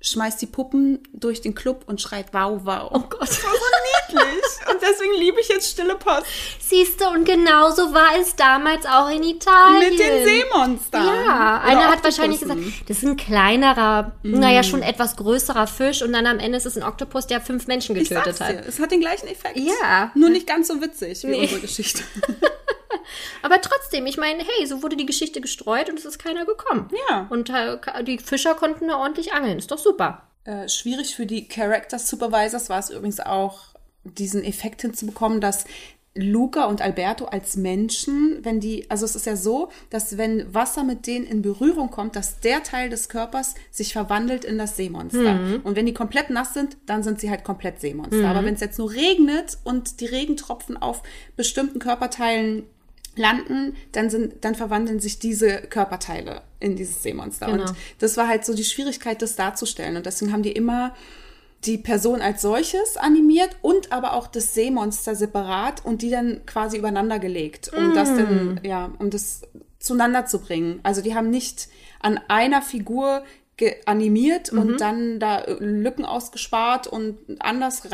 schmeißt 0.00 0.40
die 0.40 0.46
Puppen 0.46 1.00
durch 1.12 1.40
den 1.40 1.54
Club 1.54 1.84
und 1.86 2.00
schreit 2.00 2.26
wow, 2.32 2.60
wow. 2.62 2.88
Oh 2.92 3.00
Gott. 3.00 3.20
Das 3.22 3.42
war 3.42 3.50
so 3.50 4.16
niedlich. 4.16 4.44
Und 4.70 4.82
deswegen 4.82 5.14
liebe 5.18 5.40
ich 5.40 5.48
jetzt 5.48 5.70
Stille 5.70 5.94
Post. 5.96 6.26
Siehst 6.60 7.00
du, 7.00 7.06
und 7.08 7.24
genauso 7.24 7.92
war 7.94 8.18
es 8.20 8.36
damals 8.36 8.84
auch 8.86 9.08
in 9.10 9.22
Italien. 9.22 9.90
Mit 9.90 9.98
den 9.98 10.24
Seemonstern. 10.26 11.06
Ja, 11.06 11.62
Oder 11.62 11.62
einer 11.62 11.88
hat 11.90 12.04
wahrscheinlich 12.04 12.40
gesagt, 12.40 12.60
das 12.86 12.98
ist 12.98 13.04
ein 13.04 13.16
kleinerer, 13.16 14.12
naja, 14.22 14.62
schon 14.62 14.82
etwas 14.82 15.16
größerer 15.16 15.66
Fisch 15.66 16.02
und 16.02 16.12
dann 16.12 16.26
am 16.26 16.38
Ende 16.38 16.58
ist 16.58 16.66
es 16.66 16.76
ein 16.76 16.82
Oktopus, 16.82 17.26
der 17.26 17.40
fünf 17.40 17.66
Menschen 17.66 17.94
getötet 17.94 18.36
sag's 18.36 18.38
dir, 18.38 18.58
hat. 18.58 18.66
es 18.66 18.78
hat 18.78 18.90
den 18.90 19.00
gleichen 19.00 19.26
Effekt. 19.28 19.56
Ja. 19.58 20.12
Nur 20.14 20.28
nicht 20.28 20.46
ganz 20.46 20.68
so 20.68 20.80
witzig 20.82 21.22
wie 21.24 21.28
Nee. 21.28 21.40
unsere 21.42 21.60
Geschichte. 21.60 22.02
Aber 23.42 23.60
trotzdem, 23.60 24.06
ich 24.06 24.16
meine, 24.16 24.42
hey, 24.42 24.66
so 24.66 24.82
wurde 24.82 24.96
die 24.96 25.06
Geschichte 25.06 25.40
gestreut 25.40 25.90
und 25.90 25.98
es 25.98 26.04
ist 26.04 26.18
keiner 26.18 26.44
gekommen. 26.46 26.88
Ja. 27.08 27.26
Und 27.30 27.52
die 28.02 28.18
Fischer 28.18 28.54
konnten 28.54 28.88
da 28.88 28.96
ordentlich 28.98 29.32
angeln. 29.32 29.58
Ist 29.58 29.70
doch 29.70 29.78
super. 29.78 30.22
Äh, 30.44 30.68
schwierig 30.68 31.14
für 31.14 31.26
die 31.26 31.46
Character 31.46 31.98
Supervisors 31.98 32.70
war 32.70 32.78
es 32.78 32.90
übrigens 32.90 33.20
auch, 33.20 33.74
diesen 34.04 34.42
Effekt 34.42 34.80
hinzubekommen, 34.80 35.40
dass 35.40 35.66
Luca 36.14 36.64
und 36.64 36.82
Alberto 36.82 37.26
als 37.26 37.56
Menschen, 37.56 38.38
wenn 38.42 38.58
die, 38.58 38.90
also 38.90 39.04
es 39.04 39.14
ist 39.14 39.26
ja 39.26 39.36
so, 39.36 39.68
dass 39.90 40.16
wenn 40.16 40.52
Wasser 40.52 40.82
mit 40.82 41.06
denen 41.06 41.26
in 41.26 41.42
Berührung 41.42 41.90
kommt, 41.90 42.16
dass 42.16 42.40
der 42.40 42.62
Teil 42.62 42.90
des 42.90 43.08
Körpers 43.08 43.54
sich 43.70 43.92
verwandelt 43.92 44.44
in 44.44 44.58
das 44.58 44.76
Seemonster. 44.76 45.38
Und 45.62 45.76
wenn 45.76 45.86
die 45.86 45.94
komplett 45.94 46.30
nass 46.30 46.54
sind, 46.54 46.76
dann 46.86 47.02
sind 47.02 47.20
sie 47.20 47.30
halt 47.30 47.44
komplett 47.44 47.80
Seemonster. 47.80 48.26
Aber 48.26 48.44
wenn 48.44 48.54
es 48.54 48.60
jetzt 48.60 48.78
nur 48.78 48.90
regnet 48.92 49.58
und 49.62 50.00
die 50.00 50.06
Regentropfen 50.06 50.76
auf 50.76 51.02
bestimmten 51.36 51.78
Körperteilen 51.78 52.64
landen, 53.18 53.76
dann 53.92 54.10
sind, 54.10 54.44
dann 54.44 54.54
verwandeln 54.54 55.00
sich 55.00 55.18
diese 55.18 55.58
Körperteile 55.58 56.42
in 56.60 56.76
dieses 56.76 57.02
Seemonster. 57.02 57.46
Genau. 57.46 57.62
Und 57.62 57.74
das 57.98 58.16
war 58.16 58.28
halt 58.28 58.44
so 58.44 58.54
die 58.54 58.64
Schwierigkeit, 58.64 59.20
das 59.22 59.36
darzustellen. 59.36 59.96
Und 59.96 60.06
deswegen 60.06 60.32
haben 60.32 60.42
die 60.42 60.52
immer 60.52 60.94
die 61.64 61.78
Person 61.78 62.20
als 62.20 62.42
solches 62.42 62.96
animiert 62.96 63.56
und 63.62 63.90
aber 63.90 64.12
auch 64.12 64.28
das 64.28 64.54
Seemonster 64.54 65.14
separat 65.14 65.84
und 65.84 66.02
die 66.02 66.10
dann 66.10 66.46
quasi 66.46 66.78
übereinander 66.78 67.18
gelegt, 67.18 67.72
um 67.76 67.94
das 67.94 68.14
dann, 68.14 68.60
ja, 68.62 68.92
um 68.98 69.10
das 69.10 69.42
zueinander 69.80 70.26
zu 70.26 70.40
bringen. 70.40 70.80
Also 70.84 71.02
die 71.02 71.14
haben 71.14 71.30
nicht 71.30 71.68
an 72.00 72.20
einer 72.28 72.62
Figur 72.62 73.24
animiert 73.86 74.52
und 74.52 74.80
dann 74.80 75.18
da 75.18 75.44
Lücken 75.58 76.04
ausgespart 76.04 76.86
und 76.86 77.18
anders 77.40 77.90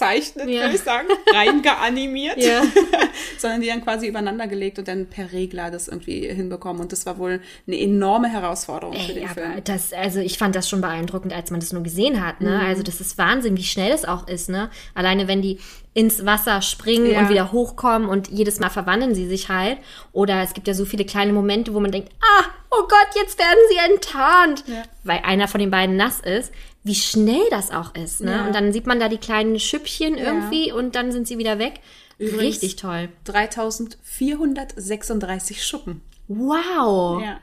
reingezeichnet, 0.00 0.48
Ja. 0.48 0.62
würde 0.62 0.74
ich 0.74 0.80
sagen, 0.82 1.08
reingeanimiert, 1.34 2.38
Ja. 2.38 2.62
sondern 3.38 3.60
die 3.60 3.68
dann 3.68 3.82
quasi 3.82 4.06
übereinander 4.08 4.46
gelegt 4.46 4.78
und 4.78 4.88
dann 4.88 5.06
per 5.06 5.32
Regler 5.32 5.70
das 5.70 5.88
irgendwie 5.88 6.26
hinbekommen. 6.32 6.80
Und 6.82 6.92
das 6.92 7.06
war 7.06 7.18
wohl 7.18 7.40
eine 7.66 7.78
enorme 7.80 8.28
Herausforderung 8.28 8.94
für 8.94 9.12
Ey, 9.12 9.20
den 9.20 9.28
Film. 9.28 9.52
aber 9.52 9.60
das, 9.60 9.92
also 9.92 10.20
ich 10.20 10.38
fand 10.38 10.54
das 10.54 10.68
schon 10.68 10.80
beeindruckend, 10.80 11.32
als 11.32 11.50
man 11.50 11.60
das 11.60 11.72
nur 11.72 11.82
gesehen 11.82 12.24
hat, 12.24 12.40
Mhm. 12.40 12.48
ne? 12.48 12.60
Also 12.60 12.82
das 12.82 13.00
ist 13.00 13.18
Wahnsinn, 13.18 13.56
wie 13.56 13.64
schnell 13.64 13.92
es 13.92 14.04
auch 14.04 14.28
ist, 14.28 14.48
ne? 14.48 14.70
Alleine 14.94 15.28
wenn 15.28 15.42
die 15.42 15.58
ins 15.94 16.26
Wasser 16.26 16.60
springen 16.60 17.10
Ja. 17.10 17.20
und 17.20 17.30
wieder 17.30 17.52
hochkommen 17.52 18.08
und 18.08 18.28
jedes 18.28 18.60
Mal 18.60 18.68
verwandeln 18.68 19.14
sie 19.14 19.26
sich 19.26 19.48
halt. 19.48 19.78
Oder 20.12 20.42
es 20.42 20.52
gibt 20.52 20.68
ja 20.68 20.74
so 20.74 20.84
viele 20.84 21.06
kleine 21.06 21.32
Momente, 21.32 21.72
wo 21.72 21.80
man 21.80 21.90
denkt, 21.90 22.10
ah, 22.20 22.44
oh 22.70 22.82
Gott, 22.82 23.08
jetzt 23.14 23.38
werden 23.38 23.58
sie 23.70 23.92
enttarnt. 23.92 24.64
Ja. 24.66 24.82
Weil 25.04 25.20
einer 25.24 25.48
von 25.48 25.58
den 25.58 25.70
beiden 25.70 25.96
nass 25.96 26.20
ist. 26.20 26.52
Wie 26.86 26.94
schnell 26.94 27.42
das 27.50 27.72
auch 27.72 27.96
ist, 27.96 28.20
ne? 28.20 28.30
Ja. 28.30 28.46
Und 28.46 28.54
dann 28.54 28.72
sieht 28.72 28.86
man 28.86 29.00
da 29.00 29.08
die 29.08 29.18
kleinen 29.18 29.58
Schüppchen 29.58 30.16
irgendwie 30.16 30.70
und 30.72 30.94
dann 30.94 31.10
sind 31.10 31.26
sie 31.26 31.36
wieder 31.36 31.58
weg. 31.58 31.80
Übrigens- 32.18 32.62
Richtig 32.62 32.76
toll. 32.76 33.08
3436 33.24 35.64
Schuppen. 35.64 36.00
Wow. 36.28 37.22
Ja. 37.22 37.38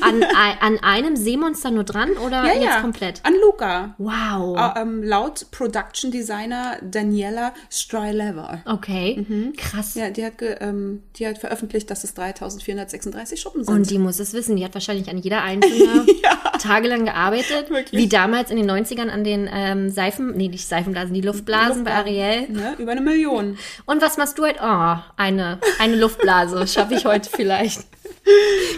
An, 0.00 0.22
an 0.60 0.78
einem 0.78 1.16
Seemonster 1.16 1.70
nur 1.70 1.84
dran 1.84 2.10
oder 2.24 2.44
Ja, 2.44 2.52
jetzt 2.54 2.64
ja. 2.64 2.80
komplett? 2.80 3.20
An 3.24 3.34
Luca. 3.40 3.94
Wow. 3.98 4.56
Äh, 4.56 4.82
ähm, 4.82 5.02
laut 5.02 5.46
Production 5.50 6.10
Designer 6.10 6.76
Daniela 6.82 7.52
Strylever. 7.70 8.62
Okay, 8.64 9.52
krass. 9.56 9.94
Ja, 9.94 10.10
die 10.10 10.24
hat, 10.24 10.34
ähm, 10.60 11.02
die 11.16 11.26
hat 11.26 11.38
veröffentlicht, 11.38 11.90
dass 11.90 12.04
es 12.04 12.14
3436 12.14 13.40
Schuppen 13.40 13.64
sind. 13.64 13.74
Und 13.74 13.90
die 13.90 13.98
muss 13.98 14.20
es 14.20 14.32
wissen. 14.32 14.56
Die 14.56 14.64
hat 14.64 14.74
wahrscheinlich 14.74 15.08
an 15.10 15.18
jeder 15.18 15.42
einzelne 15.42 16.06
tagelang 16.60 17.04
gearbeitet. 17.04 17.70
Wirklich. 17.70 18.00
Wie 18.00 18.08
damals 18.08 18.50
in 18.50 18.56
den 18.56 18.70
90ern 18.70 19.08
an 19.08 19.24
den 19.24 19.48
ähm, 19.52 19.90
Seifen, 19.90 20.36
nee, 20.36 20.48
nicht 20.48 20.68
Seifenblasen, 20.68 21.12
die 21.12 21.20
Luftblasen 21.20 21.84
bei 21.84 21.92
Ariel. 21.92 22.48
Ne? 22.48 22.74
Über 22.78 22.92
eine 22.92 23.00
Million. 23.00 23.58
Und 23.84 24.02
was 24.02 24.16
machst 24.16 24.38
du 24.38 24.44
heute? 24.44 24.60
Oh, 24.62 24.96
eine, 25.16 25.58
eine 25.78 25.96
Luftblase 25.96 26.66
schaffe 26.66 26.94
ich 26.94 27.04
heute 27.04 27.28
vielleicht. 27.30 27.80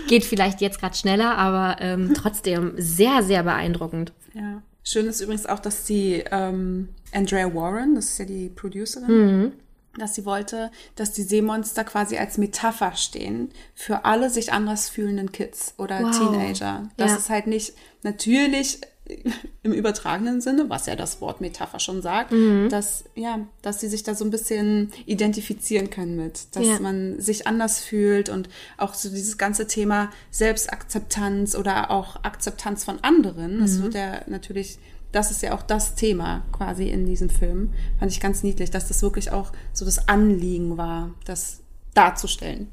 Geht 0.09 0.25
vielleicht 0.25 0.61
jetzt 0.61 0.81
gerade 0.81 0.97
schneller, 0.97 1.37
aber 1.37 1.77
ähm, 1.81 2.13
trotzdem 2.17 2.75
sehr, 2.77 3.23
sehr 3.23 3.43
beeindruckend. 3.43 4.13
Ja. 4.35 4.63
Schön 4.85 5.07
ist 5.07 5.21
übrigens 5.21 5.47
auch, 5.47 5.59
dass 5.59 5.85
die 5.85 6.25
ähm, 6.31 6.89
Andrea 7.13 7.53
Warren, 7.55 7.95
das 7.95 8.07
ist 8.11 8.19
ja 8.19 8.25
die 8.25 8.49
Producerin, 8.49 9.53
dass 9.99 10.15
sie 10.15 10.25
wollte, 10.25 10.71
dass 10.97 11.13
die 11.13 11.23
Seemonster 11.25 11.85
quasi 11.85 12.17
als 12.17 12.39
Metapher 12.39 12.95
stehen 12.95 13.51
für 13.75 14.05
alle 14.05 14.31
sich 14.31 14.53
anders 14.53 14.89
fühlenden 14.89 15.33
Kids 15.33 15.75
oder 15.77 16.01
Wow. 16.01 16.17
Teenager. 16.17 16.89
Das 16.97 17.11
Ja. 17.11 17.17
ist 17.19 17.31
halt 17.31 17.47
nicht 17.49 17.73
natürlich 18.03 18.81
im 19.63 19.73
übertragenen 19.73 20.41
Sinne, 20.41 20.69
was 20.69 20.87
ja 20.87 20.97
das 20.97 21.21
Wort 21.21 21.41
Metapher 21.41 21.81
schon 21.81 22.03
sagt, 22.03 22.33
Mhm. 22.33 22.69
dass 22.69 23.05
ja, 23.15 23.41
dass 23.63 23.81
sie 23.81 23.89
sich 23.89 24.03
da 24.03 24.15
so 24.15 24.25
ein 24.25 24.31
bisschen 24.31 24.93
identifizieren 25.07 25.91
können 25.91 26.17
mit, 26.17 26.55
dass 26.57 26.67
Ja. 26.67 26.79
man 26.81 27.21
sich 27.21 27.47
anders 27.47 27.81
fühlt 27.81 28.29
und 28.29 28.49
auch 28.77 28.95
so 28.95 29.09
dieses 29.09 29.39
ganze 29.39 29.67
Thema 29.67 30.11
Selbstakzeptanz 30.31 31.55
oder 31.55 31.91
auch 31.91 32.23
Akzeptanz 32.25 32.85
von 32.85 32.99
anderen. 33.03 33.61
Das 33.61 33.83
wird 33.83 33.95
ja 33.95 34.21
natürlich, 34.27 34.79
das 35.13 35.31
ist 35.31 35.43
ja 35.43 35.55
auch 35.55 35.63
das 35.63 35.95
Thema 35.95 36.45
quasi 36.53 36.89
in 36.89 37.07
diesem 37.07 37.31
Film. 37.31 37.73
Fand 37.99 38.13
ich 38.13 38.21
ganz 38.21 38.43
niedlich, 38.43 38.71
dass 38.71 38.89
das 38.89 39.03
wirklich 39.03 39.31
auch 39.33 39.53
so 39.73 39.85
das 39.85 40.09
Anliegen 40.09 40.77
war, 40.77 41.15
das 41.25 41.61
darzustellen. 41.95 42.69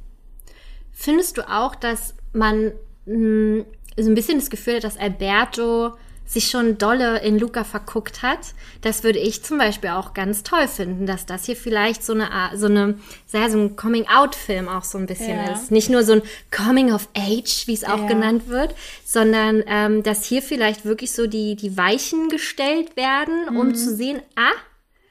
Findest 0.92 1.38
du 1.38 1.50
auch, 1.50 1.76
dass 1.76 2.14
man 2.34 2.72
mh, 3.06 3.66
so 3.98 4.10
ein 4.10 4.16
bisschen 4.16 4.40
das 4.40 4.50
Gefühl 4.50 4.76
hat, 4.76 4.84
dass 4.84 4.98
Alberto 4.98 5.94
sich 6.28 6.50
schon 6.50 6.78
dolle 6.78 7.20
in 7.22 7.38
Luca 7.40 7.64
verguckt 7.64 8.22
hat? 8.24 8.40
Das 8.82 9.04
würde 9.04 9.20
ich 9.20 9.44
zum 9.44 9.58
Beispiel 9.58 9.92
auch 9.92 10.14
ganz 10.14 10.44
toll 10.44 10.68
finden, 10.68 11.06
dass 11.06 11.26
das 11.26 11.46
hier 11.46 11.56
vielleicht 11.56 12.04
so 12.04 12.14
eine, 12.14 12.32
Art- 12.32 12.58
so 12.58 12.66
eine, 12.66 12.96
ja, 13.32 13.50
so 13.50 13.60
ein 13.60 13.76
Coming-out-Film 13.76 14.68
auch 14.68 14.84
so 14.84 14.98
ein 14.98 15.06
bisschen 15.06 15.38
Ja. 15.38 15.54
ist. 15.54 15.72
Nicht 15.72 15.90
nur 15.90 16.04
so 16.04 16.14
ein 16.14 16.22
Coming-of-Age, 16.52 17.68
wie 17.68 17.74
es 17.74 17.84
auch 17.84 18.02
Ja. 18.02 18.08
genannt 18.08 18.48
wird, 18.48 18.76
sondern 19.06 19.64
ähm, 19.68 20.04
dass 20.04 20.26
hier 20.26 20.42
vielleicht 20.42 20.86
wirklich 20.86 21.12
so 21.12 21.28
die, 21.28 21.56
die 21.56 21.78
Weichen 21.78 22.30
gestellt 22.30 22.96
werden, 22.98 23.48
um 23.50 23.76
zu 23.76 23.96
sehen, 23.96 24.22
ah, 24.36 24.52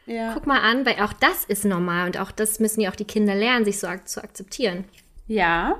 Ja. 0.06 0.32
guck 0.34 0.46
mal 0.46 0.60
an, 0.60 0.84
weil 0.84 1.00
auch 1.00 1.12
das 1.14 1.44
ist 1.46 1.64
normal 1.64 2.06
und 2.06 2.18
auch 2.18 2.30
das 2.30 2.60
müssen 2.60 2.80
ja 2.80 2.90
auch 2.90 2.96
die 2.96 3.04
Kinder 3.06 3.34
lernen, 3.34 3.64
sich 3.64 3.78
so 3.80 3.86
ak 3.86 4.08
zu 4.08 4.22
akzeptieren. 4.22 4.84
Ja, 5.26 5.78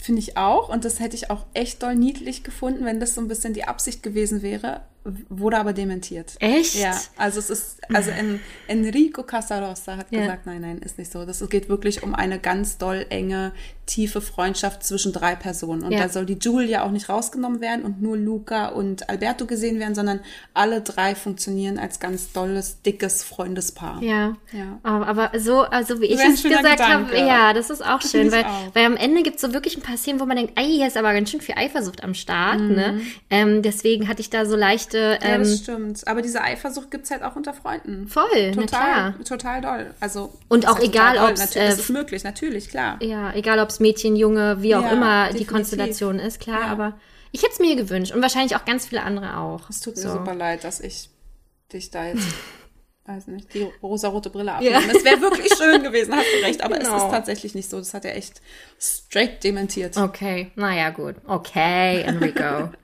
finde 0.00 0.20
ich 0.20 0.36
auch. 0.36 0.68
Und 0.68 0.84
das 0.84 1.00
hätte 1.00 1.16
ich 1.16 1.30
auch 1.30 1.44
echt 1.54 1.82
doll 1.82 1.94
niedlich 1.94 2.44
gefunden, 2.44 2.84
wenn 2.84 3.00
das 3.00 3.14
so 3.14 3.20
ein 3.20 3.28
bisschen 3.28 3.54
die 3.54 3.64
Absicht 3.64 4.02
gewesen 4.02 4.42
wäre. 4.42 4.82
Wurde 5.30 5.56
aber 5.58 5.72
dementiert. 5.72 6.34
Echt? 6.38 6.74
Ja, 6.74 6.94
also 7.16 7.38
es 7.38 7.48
ist, 7.48 7.78
also 7.94 8.10
en, 8.10 8.40
Enrico 8.66 9.22
Casarossa 9.22 9.96
hat 9.96 10.06
Ja. 10.10 10.20
gesagt, 10.20 10.44
nein, 10.46 10.60
nein, 10.60 10.78
ist 10.78 10.98
nicht 10.98 11.10
so. 11.10 11.24
Das 11.24 11.46
geht 11.48 11.68
wirklich 11.70 12.02
um 12.02 12.14
eine 12.14 12.38
ganz 12.38 12.76
doll 12.76 13.06
enge, 13.08 13.52
tiefe 13.86 14.20
Freundschaft 14.20 14.82
zwischen 14.84 15.14
drei 15.14 15.34
Personen. 15.34 15.82
Und 15.82 15.92
Ja. 15.92 16.00
da 16.00 16.08
soll 16.10 16.26
die 16.26 16.36
Julia 16.38 16.82
auch 16.84 16.90
nicht 16.90 17.08
rausgenommen 17.08 17.62
werden 17.62 17.84
und 17.86 18.02
nur 18.02 18.18
Luca 18.18 18.66
und 18.68 19.08
Alberto 19.08 19.46
gesehen 19.46 19.78
werden, 19.80 19.94
sondern 19.94 20.20
alle 20.52 20.82
drei 20.82 21.14
funktionieren 21.14 21.78
als 21.78 22.00
ganz 22.00 22.32
dolles, 22.32 22.82
dickes 22.82 23.24
Freundespaar. 23.24 24.02
Ja. 24.02 24.36
Ja. 24.52 24.78
Aber, 24.82 25.30
so, 25.38 25.62
also 25.62 26.02
wie 26.02 26.06
ich 26.06 26.20
es 26.20 26.42
gesagt 26.42 26.80
habe, 26.86 27.16
ja, 27.16 27.54
das 27.54 27.70
ist 27.70 27.82
auch 27.82 28.02
schön, 28.02 28.30
weil, 28.30 28.44
auch. 28.44 28.74
weil 28.74 28.84
am 28.84 28.96
Ende 28.96 29.22
gibt 29.22 29.36
es 29.36 29.42
so 29.42 29.54
wirklich 29.54 29.76
ein 29.78 29.82
paar 29.82 29.96
Szenen, 29.96 30.20
wo 30.20 30.26
man 30.26 30.36
denkt, 30.36 30.52
ey, 30.56 30.66
hier 30.66 30.86
ist 30.86 30.98
aber 30.98 31.14
ganz 31.14 31.30
schön 31.30 31.40
viel 31.40 31.54
Eifersucht 31.56 32.04
am 32.04 32.12
Start, 32.12 32.60
Mhm. 32.60 32.74
ne? 32.74 33.00
Ähm, 33.30 33.62
deswegen 33.62 34.06
hatte 34.08 34.20
ich 34.20 34.28
da 34.28 34.44
so 34.44 34.54
leichte, 34.54 34.87
Ja, 34.94 35.18
ähm, 35.22 35.40
das 35.42 35.58
stimmt. 35.58 36.06
Aber 36.08 36.22
diese 36.22 36.42
Eifersucht 36.42 36.90
gibt's 36.90 37.10
halt 37.10 37.22
auch 37.22 37.36
unter 37.36 37.54
Freunden. 37.54 38.08
voll, 38.08 38.52
Total, 38.54 39.14
total 39.24 39.60
doll. 39.60 39.94
Also 40.00 40.32
Und 40.48 40.66
auch 40.68 40.78
ja 40.78 40.84
egal, 40.84 41.14
Natürlich, 41.16 41.38
das 41.40 41.56
äh, 41.56 41.68
ist 41.68 41.90
möglich, 41.90 42.24
natürlich, 42.24 42.68
klar. 42.68 42.98
Ja, 43.02 43.32
egal 43.34 43.58
ob 43.60 43.68
es 43.68 43.80
Mädchen, 43.80 44.16
Junge, 44.16 44.62
wie 44.62 44.74
auch 44.74 44.82
Ja, 44.82 44.90
immer 44.92 45.24
die 45.26 45.32
definitiv. 45.38 45.48
Konstellation 45.52 46.18
ist, 46.18 46.40
klar, 46.40 46.60
Ja. 46.62 46.66
aber 46.68 46.98
ich 47.32 47.42
hätte 47.42 47.52
es 47.52 47.58
mir 47.60 47.76
gewünscht 47.76 48.12
und 48.14 48.22
wahrscheinlich 48.22 48.56
auch 48.56 48.64
ganz 48.64 48.86
viele 48.86 49.02
andere 49.02 49.36
auch. 49.36 49.68
Es 49.68 49.80
tut 49.80 49.96
mir 49.96 50.02
So. 50.02 50.12
super 50.12 50.34
leid, 50.34 50.64
dass 50.64 50.80
ich 50.80 51.10
dich 51.72 51.90
da 51.90 52.06
jetzt, 52.06 52.24
weiß 53.04 53.26
nicht, 53.28 53.52
die 53.54 53.66
rosarote 53.82 54.30
Brille 54.30 54.52
abnehme. 54.54 54.76
Es 54.94 55.04
wäre 55.04 55.20
wirklich 55.20 55.52
schön 55.56 55.82
gewesen, 55.82 56.14
hast 56.14 56.26
du 56.40 56.44
recht, 56.46 56.62
aber 56.62 56.78
es 56.80 56.84
Genau. 56.88 57.04
ist 57.06 57.10
tatsächlich 57.10 57.54
nicht 57.54 57.68
so. 57.70 57.78
Das 57.78 57.92
hat 57.94 58.04
er 58.06 58.16
echt 58.16 58.40
straight 58.80 59.42
dementiert. 59.44 59.96
Okay, 59.96 60.50
naja, 60.56 60.90
gut. 60.90 61.16
Okay, 61.26 62.02
Enrico. 62.02 62.70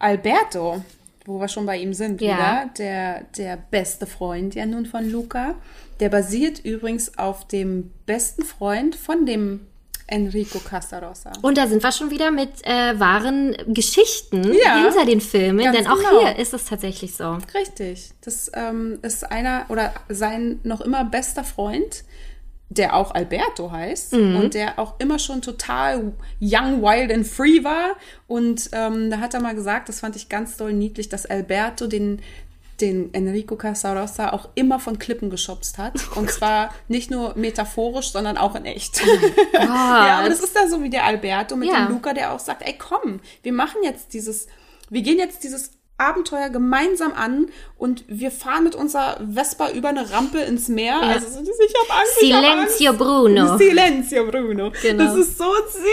Alberto, 0.00 0.82
wo 1.26 1.38
wir 1.38 1.46
schon 1.48 1.66
bei 1.66 1.76
ihm 1.78 1.94
sind 1.94 2.20
Ja. 2.20 2.26
wieder, 2.34 2.70
der, 2.78 3.20
der 3.36 3.56
beste 3.56 4.06
Freund 4.06 4.54
ja 4.56 4.66
nun 4.66 4.86
von 4.86 5.08
Luca, 5.08 5.54
der 6.00 6.08
basiert 6.08 6.58
übrigens 6.64 7.16
auf 7.18 7.46
dem 7.46 7.92
besten 8.06 8.42
Freund 8.44 8.96
von 8.96 9.26
dem 9.26 9.60
Enrico 10.08 10.58
Casarossa. 10.58 11.30
Und 11.42 11.56
da 11.56 11.68
sind 11.68 11.84
wir 11.84 11.92
schon 11.92 12.10
wieder 12.10 12.32
mit 12.32 12.66
äh, 12.66 12.98
wahren 12.98 13.56
Geschichten 13.68 14.42
Ja, 14.54 14.82
hinter 14.82 15.04
den 15.04 15.20
Filmen, 15.20 15.72
denn 15.72 15.86
auch 15.86 15.96
genau. 15.98 16.20
hier 16.20 16.36
ist 16.36 16.52
es 16.52 16.64
tatsächlich 16.64 17.14
so. 17.14 17.38
Richtig. 17.54 18.10
Das 18.22 18.50
ähm, 18.54 18.98
ist 19.02 19.30
einer 19.30 19.66
oder 19.68 19.92
sein 20.08 20.58
noch 20.64 20.80
immer 20.80 21.04
bester 21.04 21.44
Freund, 21.44 22.02
der 22.72 22.94
auch 22.94 23.12
Alberto 23.14 23.70
heißt 23.72 24.12
und 24.12 24.54
der 24.54 24.78
auch 24.78 24.94
immer 25.00 25.18
schon 25.18 25.42
total 25.42 26.12
young, 26.40 26.80
wild 26.82 27.12
and 27.12 27.26
free 27.26 27.64
war. 27.64 27.96
Und 28.28 28.70
ähm, 28.72 29.10
da 29.10 29.18
hat 29.18 29.34
er 29.34 29.40
mal 29.40 29.54
gesagt, 29.56 29.88
das 29.88 30.00
fand 30.00 30.14
ich 30.16 30.28
ganz 30.28 30.56
doll 30.56 30.72
niedlich, 30.72 31.08
dass 31.08 31.26
Alberto 31.26 31.86
den 31.88 32.20
den 32.80 33.12
Enrico 33.12 33.56
Casarossa 33.56 34.32
auch 34.32 34.48
immer 34.54 34.80
von 34.80 34.98
Klippen 34.98 35.28
geschubst 35.28 35.76
hat. 35.76 35.92
Und 36.16 36.30
zwar 36.30 36.72
nicht 36.88 37.10
nur 37.10 37.34
metaphorisch, 37.36 38.10
sondern 38.10 38.38
auch 38.38 38.54
in 38.54 38.64
echt. 38.64 39.02
ja, 39.52 40.18
aber 40.20 40.30
das 40.30 40.40
ist 40.40 40.56
da 40.56 40.66
so 40.66 40.82
wie 40.82 40.88
der 40.88 41.04
Alberto 41.04 41.56
mit 41.56 41.68
Ja. 41.68 41.84
dem 41.84 41.92
Luca, 41.92 42.14
der 42.14 42.32
auch 42.32 42.38
sagt, 42.40 42.62
ey 42.66 42.74
komm, 42.78 43.20
wir 43.42 43.52
machen 43.52 43.82
jetzt 43.84 44.14
dieses, 44.14 44.46
wir 44.88 45.02
gehen 45.02 45.18
jetzt 45.18 45.44
dieses 45.44 45.72
Abenteuer 46.00 46.48
gemeinsam 46.48 47.12
an 47.12 47.46
und 47.76 48.04
wir 48.08 48.30
fahren 48.30 48.64
mit 48.64 48.74
unserer 48.74 49.18
Vespa 49.32 49.70
über 49.70 49.90
eine 49.90 50.10
Rampe 50.10 50.38
ins 50.38 50.68
Meer. 50.68 51.00
Also 51.00 51.26
so, 51.28 51.40
ich 51.40 51.74
habe 51.90 52.00
Angst. 52.00 52.18
ich 52.22 52.32
hab 52.32 52.42
Angst. 52.58 52.78
Silenzio 52.78 52.92
Bruno. 52.94 53.58
Silenzio 53.58 54.26
Bruno. 54.26 54.72
Genau. 54.82 55.04
Das 55.04 55.16
ist 55.16 55.38
so 55.38 55.44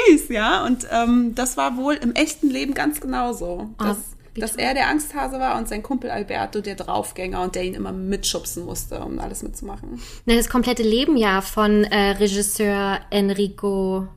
süß, 0.08 0.30
ja. 0.30 0.66
Und 0.66 0.88
ähm, 0.92 1.36
das 1.36 1.58
war 1.58 1.78
wohl 1.78 1.96
im 1.96 2.14
echten 2.14 2.50
Leben 2.50 2.74
ganz 2.74 3.02
genauso. 3.02 3.70
Dass, 3.78 3.98
wie 4.34 4.40
dass 4.40 4.56
er 4.56 4.74
der 4.74 4.88
Angsthase 4.88 5.40
war 5.40 5.58
und 5.58 5.68
sein 5.68 5.84
Kumpel 5.84 6.10
Alberto 6.10 6.62
der 6.62 6.76
Draufgänger 6.76 7.42
und 7.42 7.56
der 7.56 7.64
ihn 7.64 7.74
immer 7.74 7.92
mitschubsen 7.92 8.66
musste, 8.66 9.00
um 9.00 9.20
alles 9.20 9.44
mitzumachen. 9.44 10.00
Na, 10.26 10.36
Das 10.36 10.50
komplette 10.50 10.84
Leben 10.84 11.18
ja 11.18 11.42
von 11.42 11.84
äh, 11.84 12.12
Regisseur 12.12 13.00
Enrico 13.10 14.08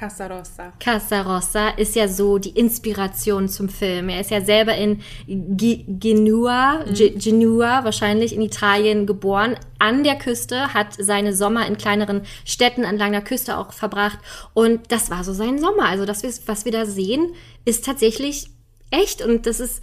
Casarossa. 0.00 0.72
Casarossa 0.80 1.68
ist 1.76 1.94
ja 1.94 2.08
so 2.08 2.38
die 2.38 2.50
Inspiration 2.58 3.50
zum 3.50 3.68
Film. 3.68 4.08
Er 4.08 4.22
ist 4.22 4.30
ja 4.30 4.40
selber 4.40 4.74
in 4.74 5.02
Ge- 5.26 5.84
Genua, 5.86 6.84
Ge- 6.90 7.10
Genua 7.18 7.84
wahrscheinlich 7.84 8.34
in 8.34 8.40
Italien 8.40 9.06
geboren, 9.06 9.56
an 9.78 10.02
der 10.02 10.16
Küste, 10.16 10.72
hat 10.72 10.94
seine 10.98 11.34
Sommer 11.36 11.66
in 11.66 11.76
kleineren 11.76 12.22
Städten 12.46 12.84
entlang 12.84 13.12
der 13.12 13.20
Küste 13.20 13.58
auch 13.58 13.74
verbracht 13.74 14.18
und 14.54 14.90
das 14.90 15.10
war 15.10 15.22
so 15.22 15.34
sein 15.34 15.58
Sommer. 15.58 15.84
Also 15.84 16.06
das, 16.06 16.22
was 16.48 16.64
wir 16.64 16.72
da 16.72 16.86
sehen, 16.86 17.34
ist 17.66 17.84
tatsächlich 17.84 18.48
echt 18.90 19.22
und 19.22 19.44
das 19.46 19.60
ist 19.60 19.82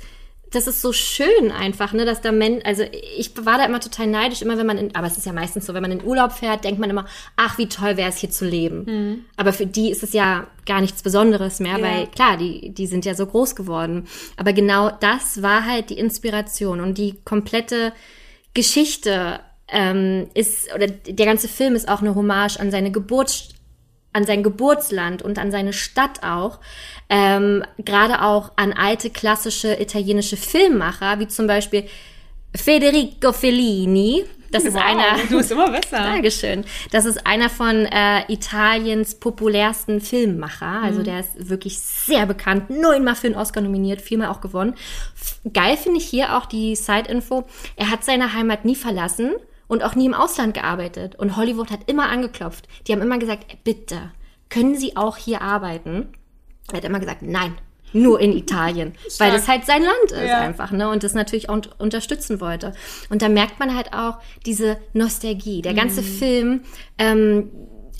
das 0.52 0.66
ist 0.66 0.82
so 0.82 0.93
schön 0.93 1.52
einfach, 1.52 1.91
ne, 1.93 2.06
dass 2.06 2.22
da 2.22 2.32
Men 2.32 2.62
also 2.64 2.84
ich 3.18 3.32
war 3.45 3.58
da 3.58 3.66
immer 3.66 3.82
total 3.82 4.08
neidisch, 4.08 4.41
immer 4.41 4.58
wenn 4.58 4.66
man 4.66 4.78
in, 4.78 4.95
aber 4.95 5.08
es 5.08 5.18
ist 5.18 5.26
ja 5.26 5.34
meistens 5.34 5.66
so, 5.66 5.74
wenn 5.74 5.82
man 5.82 5.91
in 5.91 6.04
Urlaub 6.04 6.32
fährt, 6.32 6.64
denkt 6.64 6.80
man 6.80 6.89
immer, 6.89 7.06
ach, 7.36 7.58
wie 7.58 7.68
toll 7.68 7.98
wäre 7.98 8.10
es 8.10 8.18
hier 8.18 8.32
zu 8.32 8.45
leben. 8.45 9.26
Aber 9.36 9.52
für 9.52 9.66
die 9.66 9.91
ist 9.91 10.04
es 10.04 10.14
ja 10.14 10.48
gar 10.66 10.80
nichts 10.82 11.04
Besonderes 11.04 11.60
mehr, 11.60 11.78
Ja. 11.80 11.84
weil 11.84 12.08
klar, 12.08 12.38
die, 12.38 12.70
die 12.74 12.88
sind 12.88 13.04
ja 13.04 13.14
so 13.14 13.26
groß 13.26 13.56
geworden. 13.56 14.08
Aber 14.38 14.54
genau 14.54 14.89
das 14.89 15.41
war 15.41 15.66
halt 15.66 15.89
die 15.89 16.00
Inspiration 16.00 16.80
und 16.80 16.98
die 16.98 17.16
komplette 17.26 17.91
Geschichte 18.54 19.39
ähm, 19.70 20.28
ist, 20.34 20.74
oder 20.74 20.88
der 20.88 21.26
ganze 21.26 21.48
Film 21.48 21.76
ist 21.76 21.89
auch 21.89 22.02
eine 22.02 22.16
Hommage 22.16 22.58
an 22.60 22.72
seine 22.72 22.91
Geburt, 22.91 23.50
an 24.14 24.26
sein 24.26 24.43
Geburtsland 24.43 25.22
und 25.22 25.39
an 25.39 25.51
seine 25.51 25.74
Stadt 25.74 26.24
auch. 26.24 26.60
Ähm, 27.10 27.64
Gerade 27.78 28.24
auch 28.24 28.51
an 28.55 28.74
alte 28.74 29.10
klassische 29.10 29.80
italienische 29.80 30.38
Filmmacher, 30.38 31.20
wie 31.20 31.28
zum 31.28 31.47
Beispiel 31.47 31.88
Federico 32.55 33.32
Fellini. 33.32 34.26
Das 34.51 34.64
ist 34.64 34.76
Wow, 34.76 34.84
einer. 34.84 35.24
Du 35.30 35.38
bist 35.38 35.51
immer 35.51 35.70
besser. 35.70 35.97
Dankeschön. 35.97 36.64
Das 36.91 37.05
ist 37.05 37.28
einer 37.28 37.49
von 37.49 37.86
äh, 37.86 38.32
Italiens 38.32 39.16
populärsten 39.16 39.99
Filmmacher. 39.99 40.82
Also 40.84 41.03
der 41.03 41.20
ist 41.20 41.49
wirklich 41.49 41.80
sehr 41.80 42.26
bekannt. 42.26 42.70
Neunmal 42.70 43.16
für 43.16 43.28
einen 43.28 43.36
Oscar 43.36 43.62
nominiert, 43.62 44.01
viermal 44.01 44.30
auch 44.30 44.39
gewonnen. 44.41 44.76
Geil 45.53 45.76
finde 45.78 45.99
ich 45.99 46.05
hier 46.05 46.38
auch 46.38 46.45
die 46.45 46.76
Side-Info. 46.76 47.45
Er 47.76 47.91
hat 47.91 48.05
seine 48.05 48.34
Heimat 48.34 48.64
nie 48.64 48.76
verlassen 48.76 49.34
und 49.68 49.84
auch 49.84 49.95
nie 49.95 50.05
im 50.05 50.13
Ausland 50.13 50.53
gearbeitet. 50.53 51.15
Und 51.15 51.36
Hollywood 51.38 51.72
hat 51.72 51.82
immer 51.88 52.09
angeklopft. 52.09 52.68
Die 52.88 52.93
haben 52.93 53.01
immer 53.01 53.18
gesagt, 53.20 53.45
"Ey, 53.49 53.57
bitte, 53.63 54.11
können 54.49 54.76
Sie 54.76 54.95
auch 54.97 55.18
hier 55.18 55.41
arbeiten? 55.41 56.07
Er 56.72 56.78
hat 56.78 56.84
immer 56.86 56.99
gesagt, 56.99 57.22
nein, 57.22 57.55
nur 57.93 58.20
in 58.20 58.32
Italien, 58.34 58.93
weil 59.20 59.32
das 59.32 59.47
halt 59.47 59.65
sein 59.65 59.82
Land 59.84 60.11
ist 60.11 60.28
Ja. 60.30 60.39
einfach, 60.41 60.72
ne? 60.72 60.89
Und 60.89 61.03
das 61.03 61.13
natürlich 61.13 61.49
auch 61.49 61.55
un- 61.55 61.68
unterstützen 61.78 62.39
wollte. 62.41 62.74
Und 63.09 63.22
da 63.22 63.30
merkt 63.30 63.59
man 63.59 63.76
halt 63.76 63.93
auch 63.93 64.18
diese 64.45 64.78
Nostalgie. 64.93 65.61
Der 65.61 65.74
ganze 65.74 66.03
Film 66.03 66.61
ähm, 66.97 67.49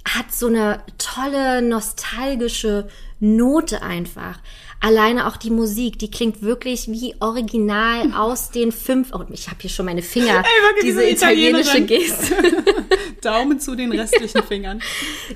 hat 0.08 0.32
so 0.34 0.48
eine 0.48 0.84
tolle 0.98 1.62
nostalgische 1.62 2.88
Note 3.20 3.82
einfach. 3.82 4.40
Alleine 4.80 5.28
auch 5.28 5.38
die 5.38 5.50
Musik, 5.50 5.98
die 6.00 6.12
klingt 6.12 6.42
wirklich 6.42 6.88
wie 6.88 7.16
original 7.20 8.14
aus 8.14 8.52
den 8.52 8.72
fünf. 8.72 9.12
Oh, 9.14 9.24
ich 9.32 9.48
habe 9.48 9.58
hier 9.62 9.70
schon 9.70 9.86
meine 9.86 10.04
Finger. 10.04 10.44
wirklich 10.44 10.86
diese 10.86 11.10
italienische. 11.10 11.82
Geste. 11.82 12.36
Daumen 13.22 13.60
zu 13.60 13.76
den 13.76 13.92
restlichen 13.92 14.44
Fingern. 14.48 14.82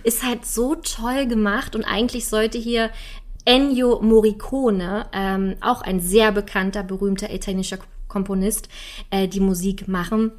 ist 0.04 0.24
halt 0.24 0.46
so 0.46 0.76
toll 0.76 1.26
gemacht 1.26 1.76
und 1.76 1.84
eigentlich 1.84 2.28
sollte 2.28 2.58
hier 2.58 2.92
Ennio 3.46 4.00
Morricone, 4.02 5.08
ähm, 5.14 5.56
auch 5.62 5.82
ein 5.82 6.00
sehr 6.00 6.32
bekannter, 6.32 6.84
berühmter 6.84 7.34
italienischer 7.34 7.80
Komponist, 8.08 8.70
äh, 9.10 9.28
die 9.28 9.40
Musik 9.40 9.88
machen. 9.88 10.32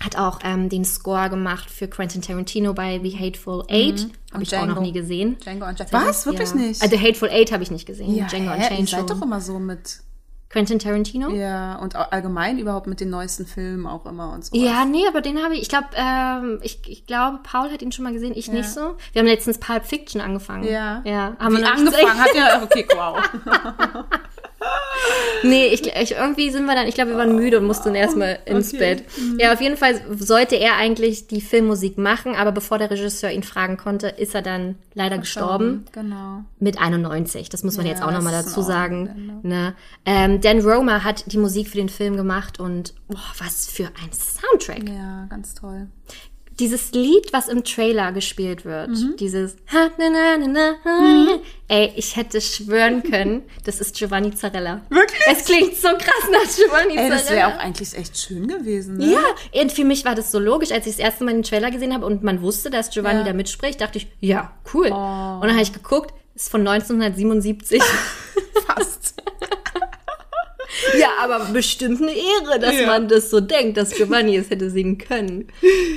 Hat 0.00 0.16
auch 0.16 0.40
ähm, 0.44 0.68
den 0.68 0.84
Score 0.84 1.30
gemacht 1.30 1.70
für 1.70 1.88
Quentin 1.88 2.20
Tarantino 2.20 2.74
bei 2.74 3.00
The 3.02 3.18
Hateful 3.18 3.64
Eight. 3.68 4.00
Habe 4.00 4.10
Und 4.34 4.42
ich 4.42 4.54
auch 4.54 4.60
noch 4.60 4.74
Django. 4.74 4.80
nie 4.82 4.92
gesehen. 4.92 5.38
Django 5.38 5.66
Unchained. 5.66 5.92
Was? 5.92 6.26
Wirklich 6.26 6.50
ja. 6.50 6.56
nicht? 6.56 6.82
Äh, 6.82 6.88
The 6.88 7.00
Hateful 7.00 7.30
Eight 7.30 7.50
habe 7.50 7.62
ich 7.62 7.70
nicht 7.70 7.86
gesehen. 7.86 8.14
Django 8.26 8.50
hä? 8.50 8.58
Ihr 8.58 8.64
Unchained 8.64 8.88
seid 8.88 8.98
schon. 8.98 9.06
doch 9.06 9.22
immer 9.22 9.40
so 9.40 9.58
mit, 9.58 10.00
Quentin 10.48 10.78
Tarantino? 10.78 11.30
Ja. 11.30 11.36
ja, 11.36 11.76
und 11.76 11.96
allgemein 11.96 12.58
überhaupt 12.58 12.86
mit 12.86 13.00
den 13.00 13.10
neuesten 13.10 13.46
Filmen 13.46 13.86
auch 13.86 14.06
immer 14.06 14.32
und 14.32 14.44
so. 14.44 14.56
nee, 14.56 15.06
aber 15.08 15.20
den 15.20 15.42
habe 15.42 15.54
ich, 15.54 15.62
ich 15.62 15.68
glaube, 15.68 15.88
ähm, 15.94 16.60
ich, 16.62 16.80
ich 16.86 17.06
glaube, 17.06 17.40
Paul 17.42 17.70
hat 17.70 17.82
ihn 17.82 17.90
schon 17.90 18.04
mal 18.04 18.12
gesehen, 18.12 18.32
ich 18.34 18.50
nicht 18.50 18.70
so. 18.70 18.96
Wir 19.12 19.20
haben 19.20 19.26
letztens 19.26 19.58
Pulp 19.58 19.84
Fiction 19.84 20.20
angefangen. 20.20 20.64
Ja. 20.64 21.02
Ja, 21.04 21.36
haben 21.38 21.56
Wie 21.56 21.60
wir 21.60 21.72
angefangen 21.72 22.20
hat 22.20 22.34
ja, 22.34 22.62
okay, 22.62 22.86
wow. 22.94 23.18
Nee, 25.42 25.66
ich, 25.66 25.86
ich, 25.86 26.12
irgendwie 26.12 26.50
sind 26.50 26.64
wir 26.64 26.74
dann, 26.74 26.88
ich 26.88 26.94
glaube, 26.94 27.10
wir 27.10 27.18
waren 27.18 27.36
müde 27.36 27.58
und 27.58 27.66
mussten 27.66 27.94
erstmal 27.94 28.38
ins 28.46 28.72
okay. 28.72 28.78
Bett. 28.78 29.04
Ja, 29.38 29.52
auf 29.52 29.60
jeden 29.60 29.76
Fall 29.76 30.00
sollte 30.18 30.56
er 30.56 30.76
eigentlich 30.76 31.26
die 31.26 31.40
Filmmusik 31.40 31.98
machen, 31.98 32.34
aber 32.34 32.52
bevor 32.52 32.78
der 32.78 32.90
Regisseur 32.90 33.30
ihn 33.30 33.42
fragen 33.42 33.76
konnte, 33.76 34.08
ist 34.08 34.34
er 34.34 34.42
dann 34.42 34.76
leider 34.94 35.18
gestorben. 35.18 35.84
Genau. 35.92 36.44
Mit 36.58 36.80
91, 36.80 37.48
das 37.48 37.62
muss 37.62 37.76
man 37.76 37.86
Ja, 37.86 37.92
jetzt 37.92 38.02
auch 38.02 38.12
nochmal 38.12 38.32
dazu 38.32 38.62
sagen. 38.62 39.40
Ne? 39.42 39.74
Ähm, 40.04 40.40
Dan 40.40 40.60
Roma 40.60 41.04
hat 41.04 41.30
die 41.32 41.38
Musik 41.38 41.68
für 41.68 41.78
den 41.78 41.88
Film 41.88 42.16
gemacht 42.16 42.58
und 42.58 42.94
boah, 43.08 43.18
was 43.38 43.68
für 43.68 43.86
ein 43.86 44.12
Soundtrack. 44.12 44.88
Ja, 44.88 45.26
ganz 45.28 45.54
toll. 45.54 45.88
Dieses 46.58 46.92
Lied, 46.92 47.32
was 47.34 47.48
im 47.48 47.64
Trailer 47.64 48.12
gespielt 48.12 48.64
wird, 48.64 48.88
Mhm. 48.88 49.16
dieses 49.18 49.56
Ha, 49.72 49.90
na, 49.98 50.08
na, 50.10 50.38
na, 50.38 50.46
na, 50.46 50.74
na, 50.84 51.38
Ey, 51.68 51.92
ich 51.96 52.16
hätte 52.16 52.40
schwören 52.40 53.02
können, 53.02 53.42
das 53.64 53.80
ist 53.80 53.94
Giovanni 53.96 54.34
Zarella. 54.34 54.80
Wirklich? 54.88 55.20
Es 55.30 55.44
klingt 55.44 55.76
so 55.76 55.88
krass 55.88 56.30
nach 56.32 56.56
Giovanni 56.56 56.96
Ey, 56.96 57.10
das 57.10 57.28
wäre 57.28 57.40
Zarella. 57.40 57.56
auch 57.56 57.58
eigentlich 57.60 57.94
echt 57.94 58.16
schön 58.16 58.48
gewesen, 58.48 58.96
ne? 58.96 59.12
ja, 59.12 59.60
und 59.62 59.70
für 59.72 59.84
mich 59.84 60.04
war 60.06 60.14
das 60.14 60.32
so 60.32 60.38
logisch, 60.38 60.72
als 60.72 60.86
ich 60.86 60.96
das 60.96 61.00
erste 61.04 61.24
Mal 61.24 61.34
den 61.34 61.42
Trailer 61.42 61.70
gesehen 61.70 61.92
habe 61.92 62.06
und 62.06 62.22
man 62.22 62.40
wusste, 62.40 62.70
dass 62.70 62.88
Giovanni 62.90 63.18
Ja. 63.18 63.22
Oh. 63.24 63.28
da 63.28 63.32
mitspricht, 63.34 63.80
dachte 63.82 63.98
ich, 63.98 64.06
ja, 64.20 64.52
cool. 64.72 64.86
Und 64.86 64.92
dann 64.92 65.50
habe 65.52 65.62
ich 65.62 65.72
geguckt, 65.74 66.14
ist 66.34 66.50
von 66.50 66.66
1977. 66.66 67.82
Fast. 68.66 69.14
ja, 70.98 71.08
aber 71.22 71.44
bestimmt 71.52 72.00
eine 72.02 72.12
Ehre, 72.12 72.58
dass 72.60 72.78
Ja. 72.80 72.86
man 72.86 73.08
das 73.08 73.30
so 73.30 73.40
denkt, 73.40 73.76
dass 73.76 73.90
Giovanni 73.92 74.36
es 74.36 74.50
hätte 74.50 74.70
singen 74.70 74.98
können. 74.98 75.48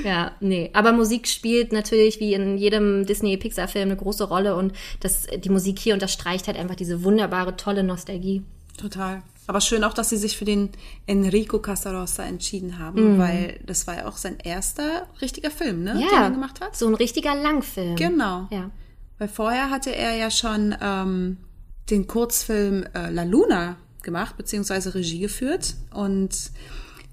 Ja, 0.04 0.32
nee. 0.40 0.70
Aber 0.74 0.92
Musik 0.92 1.28
spielt 1.28 1.72
natürlich 1.74 2.20
wie 2.20 2.34
in 2.34 2.58
jedem 2.58 3.06
Disney-Pixar-Film 3.06 3.90
eine 3.90 3.98
große 3.98 4.24
Rolle 4.26 4.56
und 4.56 4.74
das, 5.00 5.28
die 5.38 5.50
Musik 5.50 5.80
hier 5.80 5.94
unterstreicht 5.94 6.48
halt 6.48 6.58
einfach 6.58 6.76
diese 6.76 7.04
wunderbare, 7.04 7.56
tolle 7.58 7.84
Nostalgie. 7.84 8.44
Total. 8.80 9.22
Aber 9.48 9.62
schön 9.62 9.84
auch, 9.84 9.94
dass 9.94 10.10
sie 10.10 10.18
sich 10.18 10.38
für 10.38 10.46
den 10.46 10.70
Enrico 11.08 11.58
Casarossa 11.60 12.24
entschieden 12.24 12.78
haben, 12.78 13.18
weil 13.18 13.60
das 13.66 13.88
war 13.88 13.98
ja 13.98 14.08
auch 14.08 14.16
sein 14.18 14.38
erster 14.44 15.08
richtiger 15.22 15.50
Film, 15.50 15.84
ne? 15.84 15.94
Den 15.94 16.02
Ja, 16.02 16.24
er 16.26 16.30
gemacht 16.32 16.62
hat. 16.62 16.76
so 16.78 16.88
ein 16.88 16.94
richtiger 16.94 17.34
Langfilm. 17.36 17.96
Genau. 17.96 18.48
Ja. 18.52 18.70
Weil 19.18 19.28
vorher 19.28 19.72
hatte 19.72 19.94
er 19.94 20.16
ja 20.16 20.30
schon 20.30 20.76
ähm, 20.82 21.38
den 21.90 22.06
Kurzfilm 22.06 22.86
äh, 22.94 23.10
La 23.10 23.24
Luna 23.24 23.78
gemacht, 24.04 24.38
beziehungsweise 24.38 24.94
Regie 24.96 25.20
geführt. 25.20 25.76
Und 25.94 26.52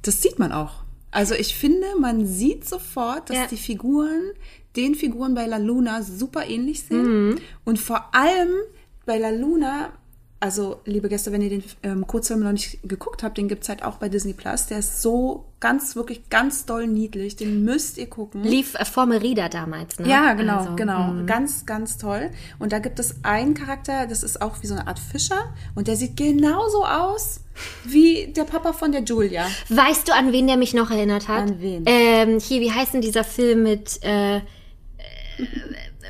das 0.03 0.23
sieht 0.23 0.39
man 0.39 0.53
auch. 0.53 0.83
Also 1.11 1.35
ich 1.35 1.55
finde, 1.57 1.87
man 2.01 2.27
sieht 2.27 2.69
sofort, 2.69 3.31
dass 3.31 3.37
Ja. 3.37 3.47
die 3.47 3.57
Figuren 3.57 4.33
den 4.77 4.95
Figuren 4.95 5.35
bei 5.35 5.47
La 5.47 5.57
Luna 5.57 6.03
super 6.03 6.47
ähnlich 6.47 6.83
sind. 6.83 7.03
Mhm. 7.05 7.39
Und 7.65 7.79
vor 7.79 8.15
allem 8.15 8.51
bei 9.07 9.17
La 9.19 9.31
Luna, 9.31 9.91
also 10.39 10.81
liebe 10.85 11.09
Gäste, 11.09 11.33
wenn 11.33 11.41
ihr 11.41 11.49
den 11.49 11.65
ähm, 11.83 12.07
Kurzfilm 12.07 12.41
noch 12.41 12.53
nicht 12.53 12.79
geguckt 12.83 13.23
habt, 13.23 13.39
den 13.39 13.49
gibt's 13.49 13.69
halt 13.69 13.83
auch 13.83 13.97
bei 13.97 14.09
Disney 14.09 14.35
Plus. 14.35 14.67
Der 14.67 14.81
ist 14.81 15.01
so 15.01 15.47
ganz, 15.61 15.97
wirklich 15.97 16.29
ganz 16.29 16.67
doll 16.67 16.87
niedlich. 16.87 17.37
Den 17.37 17.65
müsst 17.65 17.97
ihr 17.97 18.09
gucken. 18.09 18.45
Lief 18.45 18.75
äh, 18.75 18.85
vor 18.85 19.07
Merida 19.07 19.49
damals, 19.49 19.99
ne? 19.99 20.09
Ja, 20.09 20.35
genau, 20.35 20.59
Also, 20.59 20.77
genau. 20.77 21.15
Ganz, 21.25 21.65
ganz 21.65 21.97
toll. 21.97 22.31
Und 22.59 22.73
da 22.73 22.81
gibt 22.81 22.99
es 22.99 23.25
einen 23.25 23.55
Charakter, 23.55 24.07
das 24.07 24.23
ist 24.23 24.43
auch 24.43 24.63
wie 24.63 24.67
so 24.67 24.75
eine 24.75 24.87
Art 24.87 24.99
Fischer. 24.99 25.55
Und 25.75 25.89
der 25.89 25.97
sieht 25.97 26.17
genauso 26.19 26.85
aus 26.85 27.41
wie 27.85 28.27
der 28.27 28.45
Papa 28.45 28.75
von 28.75 28.93
der 28.93 29.03
Julia. 29.05 29.47
Weißt 29.71 30.07
du, 30.07 30.15
an 30.15 30.33
wen 30.33 30.47
der 30.47 30.59
mich 30.59 30.75
noch 30.75 30.91
erinnert 30.91 31.29
hat? 31.29 31.43
An 31.43 31.61
wen? 31.61 31.85
Ähm, 31.87 32.39
hier, 32.41 32.61
wie 32.61 32.71
heißt 32.71 32.93
denn 32.93 33.01
dieser 33.01 33.25
Film 33.25 33.63
mit 33.63 34.01
äh, 34.05 34.37
äh, 34.37 34.43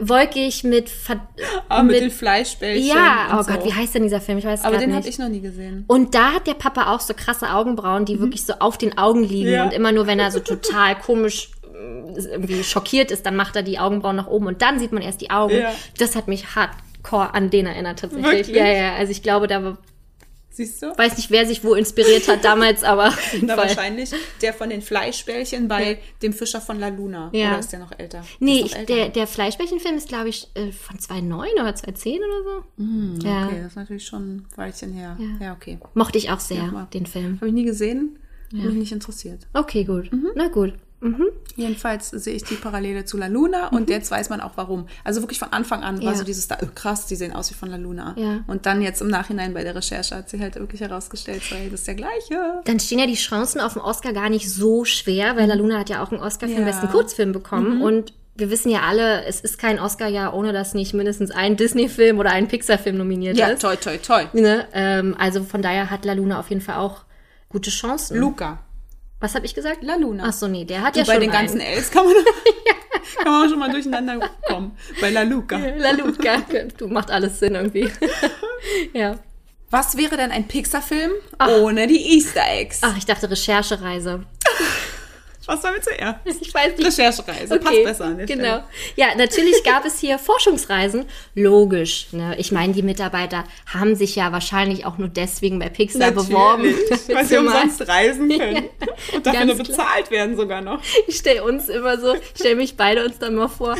Wolkig 0.00 0.64
mit, 0.64 0.88
Ver 0.88 1.26
Ah, 1.68 1.82
mit, 1.82 2.00
den 2.00 2.10
Fleischbällchen. 2.10 2.86
Ja, 2.88 3.36
oh 3.38 3.42
so. 3.42 3.52
Gott, 3.52 3.64
wie 3.64 3.72
heißt 3.72 3.94
denn 3.94 4.02
dieser 4.02 4.20
Film? 4.20 4.38
Ich 4.38 4.44
weiß 4.44 4.62
Aber 4.62 4.72
grad 4.72 4.82
den 4.82 4.94
habe 4.94 5.08
ich 5.08 5.18
noch 5.18 5.28
nie 5.28 5.40
gesehen. 5.40 5.84
Und 5.86 6.14
da 6.14 6.32
hat 6.32 6.46
der 6.46 6.54
Papa 6.54 6.94
auch 6.94 7.00
so 7.00 7.14
krasse 7.14 7.50
Augenbrauen, 7.50 8.04
die 8.04 8.20
wirklich 8.20 8.44
so 8.44 8.54
auf 8.58 8.78
den 8.78 8.96
Augen 8.98 9.22
liegen. 9.22 9.48
Mhm. 9.48 9.54
Ja. 9.54 9.64
Und 9.64 9.72
immer 9.72 9.92
nur, 9.92 10.06
wenn 10.06 10.18
er 10.18 10.30
so 10.30 10.40
total 10.40 10.96
komisch 11.00 11.50
äh, 11.64 12.20
irgendwie 12.32 12.62
schockiert 12.64 13.10
ist, 13.10 13.26
dann 13.26 13.36
macht 13.36 13.56
er 13.56 13.62
die 13.62 13.78
Augenbrauen 13.78 14.16
nach 14.16 14.26
oben 14.28 14.46
und 14.46 14.62
dann 14.62 14.78
sieht 14.78 14.92
man 14.92 15.02
erst 15.02 15.20
die 15.20 15.30
Augen. 15.30 15.56
Ja. 15.58 15.72
Das 15.98 16.14
hat 16.16 16.28
mich 16.28 16.54
hardcore 16.54 17.34
an 17.34 17.50
den 17.50 17.66
erinnert 17.66 18.00
tatsächlich. 18.00 18.32
Wirklich? 18.48 18.56
Ja, 18.56 18.66
ja, 18.66 18.94
also 18.96 19.10
ich 19.12 19.22
glaube, 19.22 19.46
da 19.46 19.62
war- 19.62 19.78
Siehst 20.56 20.80
du? 20.82 20.96
weiß 20.96 21.18
nicht, 21.18 21.30
wer 21.30 21.46
sich 21.46 21.62
wo 21.64 21.74
inspiriert 21.74 22.28
hat 22.28 22.42
damals, 22.42 22.82
aber 22.82 23.12
Na, 23.42 23.58
wahrscheinlich 23.58 24.10
der 24.40 24.54
von 24.54 24.70
den 24.70 24.80
Fleischbällchen 24.80 25.68
bei 25.68 25.98
dem 26.22 26.32
Fischer 26.32 26.62
von 26.62 26.80
La 26.80 26.88
Luna. 26.88 27.28
Ja. 27.34 27.50
Oder 27.50 27.58
ist 27.58 27.72
der 27.72 27.80
noch 27.80 27.92
älter? 27.98 28.24
Nee, 28.40 28.62
noch 28.62 28.72
älter. 28.74 28.94
der, 28.94 29.08
der 29.10 29.26
Fleischbällchenfilm 29.26 29.98
ist, 29.98 30.08
glaube 30.08 30.30
ich, 30.30 30.48
äh, 30.54 30.72
von 30.72 30.98
2009 30.98 31.48
oder 31.60 31.74
2010 31.74 32.20
oder 32.20 32.42
so. 32.44 33.26
ja. 33.28 33.46
Okay, 33.46 33.56
das 33.58 33.66
ist 33.66 33.76
natürlich 33.76 34.06
schon 34.06 34.36
ein 34.36 34.46
Weilchen 34.56 34.92
her. 34.94 35.18
Ja. 35.20 35.46
Ja, 35.46 35.52
okay. 35.52 35.78
Mochte 35.92 36.16
ich 36.16 36.30
auch 36.30 36.40
sehr, 36.40 36.88
den 36.94 37.04
Film. 37.04 37.36
Habe 37.36 37.48
ich 37.48 37.54
nie 37.54 37.64
gesehen. 37.64 38.18
Hat 38.54 38.64
mich 38.64 38.74
nicht 38.74 38.92
interessiert. 38.92 39.46
Okay, 39.52 39.84
gut. 39.84 40.10
Mhm. 40.10 40.30
Na 40.36 40.48
gut. 40.48 40.72
Mhm. 41.00 41.26
Jedenfalls 41.56 42.10
sehe 42.10 42.34
ich 42.34 42.44
die 42.44 42.54
Parallele 42.54 43.04
zu 43.04 43.16
La 43.18 43.26
Luna 43.26 43.68
und 43.68 43.90
jetzt 43.90 44.10
weiß 44.10 44.28
man 44.30 44.40
auch 44.40 44.52
warum. 44.56 44.86
Also 45.04 45.20
wirklich 45.22 45.38
von 45.38 45.52
Anfang 45.52 45.82
an 45.82 45.98
war 46.02 46.12
Ja. 46.12 46.18
so 46.18 46.24
dieses 46.24 46.48
da, 46.48 46.56
oh, 46.62 46.66
krass, 46.74 47.06
die 47.06 47.16
sehen 47.16 47.32
aus 47.34 47.50
wie 47.50 47.54
von 47.54 47.68
La 47.70 47.76
Luna. 47.76 48.14
Ja. 48.16 48.40
Und 48.46 48.66
dann 48.66 48.80
jetzt 48.82 49.00
im 49.02 49.08
Nachhinein 49.08 49.52
bei 49.54 49.62
der 49.62 49.74
Recherche 49.74 50.14
hat 50.16 50.30
sie 50.30 50.40
halt 50.40 50.56
wirklich 50.56 50.80
herausgestellt, 50.80 51.42
hey, 51.50 51.68
das 51.70 51.80
ist 51.80 51.86
der 51.88 51.94
gleiche. 51.96 52.60
Dann 52.64 52.80
stehen 52.80 52.98
ja 52.98 53.06
die 53.06 53.14
Chancen 53.14 53.60
auf 53.60 53.74
den 53.74 53.82
Oscar 53.82 54.12
gar 54.12 54.30
nicht 54.30 54.50
so 54.50 54.84
schwer, 54.84 55.36
weil 55.36 55.46
La 55.48 55.54
Luna 55.54 55.78
hat 55.78 55.90
ja 55.90 56.02
auch 56.02 56.12
einen 56.12 56.20
Oscar 56.20 56.46
für 56.48 56.54
den 56.54 56.66
Ja. 56.66 56.72
besten 56.72 56.88
Kurzfilm 56.88 57.32
bekommen 57.32 57.82
und 57.82 58.12
wir 58.38 58.50
wissen 58.50 58.68
ja 58.70 58.80
alle, 58.82 59.24
es 59.24 59.40
ist 59.40 59.58
kein 59.58 59.78
Oscar-Jahr, 59.80 60.34
ohne 60.34 60.52
dass 60.52 60.74
nicht 60.74 60.92
mindestens 60.92 61.30
ein 61.30 61.56
Disney-Film 61.56 62.18
oder 62.18 62.32
ein 62.32 62.48
Pixar-Film 62.48 62.98
nominiert 62.98 63.38
ist. 63.38 63.62
toi, 63.62 63.76
toi, 63.76 63.96
toi. 63.96 64.24
Ne? 64.34 64.66
Ähm, 64.74 65.14
also 65.18 65.42
von 65.42 65.62
daher 65.62 65.88
hat 65.90 66.04
La 66.04 66.12
Luna 66.12 66.38
auf 66.38 66.50
jeden 66.50 66.60
Fall 66.60 66.76
auch 66.76 67.04
gute 67.48 67.70
Chancen. 67.70 68.18
Luca. 68.18 68.58
Was 69.20 69.34
habe 69.34 69.46
ich 69.46 69.54
gesagt? 69.54 69.82
La 69.82 69.94
Luna. 69.94 70.24
Ach 70.26 70.32
so, 70.32 70.46
nee, 70.46 70.64
der 70.64 70.82
hat 70.82 70.94
Du, 70.94 71.00
ja 71.00 71.06
bei 71.06 71.14
schon 71.14 71.22
den 71.22 71.30
ganzen 71.30 71.60
einen. 71.60 71.74
Ls 71.74 71.90
kann 71.90 72.04
man, 72.04 72.14
kann 73.22 73.32
man 73.32 73.48
schon 73.48 73.58
mal 73.58 73.70
durcheinander 73.70 74.30
kommen. 74.46 74.76
Bei 75.00 75.10
La 75.10 75.22
Luca. 75.22 75.56
La 75.56 75.92
Luca, 75.92 76.42
du 76.76 76.88
macht 76.88 77.10
alles 77.10 77.38
Sinn 77.38 77.54
irgendwie. 77.54 77.90
ja. 78.92 79.18
Was 79.70 79.96
wäre 79.96 80.16
denn 80.16 80.30
ein 80.30 80.46
Pixar-Film 80.46 81.10
ohne 81.60 81.86
die 81.86 82.16
Easter 82.16 82.42
Eggs? 82.48 82.80
Ach, 82.82 82.96
ich 82.96 83.04
dachte 83.04 83.28
Recherchereise. 83.30 84.24
Was 85.46 85.62
wollen 85.62 85.74
wir 85.74 85.82
zuerst? 85.82 86.16
Ich 86.40 86.52
weiß 86.54 86.76
nicht. 86.76 86.86
Recherchereise. 86.86 87.58
Passt 87.58 87.84
besser 87.84 88.04
an 88.06 88.16
der 88.18 88.26
Genau. 88.26 88.42
Stelle. 88.42 88.64
Ja, 88.96 89.14
natürlich 89.16 89.62
gab 89.64 89.84
es 89.84 89.98
hier 89.98 90.18
Forschungsreisen. 90.18 91.06
Logisch. 91.34 92.08
Ne? 92.12 92.34
Ich 92.38 92.52
meine, 92.52 92.72
die 92.72 92.82
Mitarbeiter 92.82 93.44
haben 93.72 93.94
sich 93.96 94.16
ja 94.16 94.32
wahrscheinlich 94.32 94.84
auch 94.86 94.98
nur 94.98 95.08
deswegen 95.08 95.58
bei 95.58 95.68
Pixar 95.68 96.10
beworben. 96.10 96.74
damit 96.88 97.08
weil 97.14 97.24
sie 97.24 97.36
umsonst 97.38 97.86
reisen 97.88 98.28
können. 98.28 98.68
Und 99.14 99.26
dafür 99.26 99.44
nur 99.44 99.54
bezahlt 99.56 100.10
werden 100.10 100.36
sogar 100.36 100.60
noch. 100.60 100.80
Ich 101.06 101.16
stelle 101.16 101.42
uns 101.44 101.68
immer 101.68 101.98
so, 101.98 102.14
ich 102.14 102.22
stelle 102.40 102.56
mich 102.56 102.76
beide 102.76 103.04
uns 103.04 103.18
dann 103.18 103.34
mal 103.34 103.48
vor, 103.48 103.76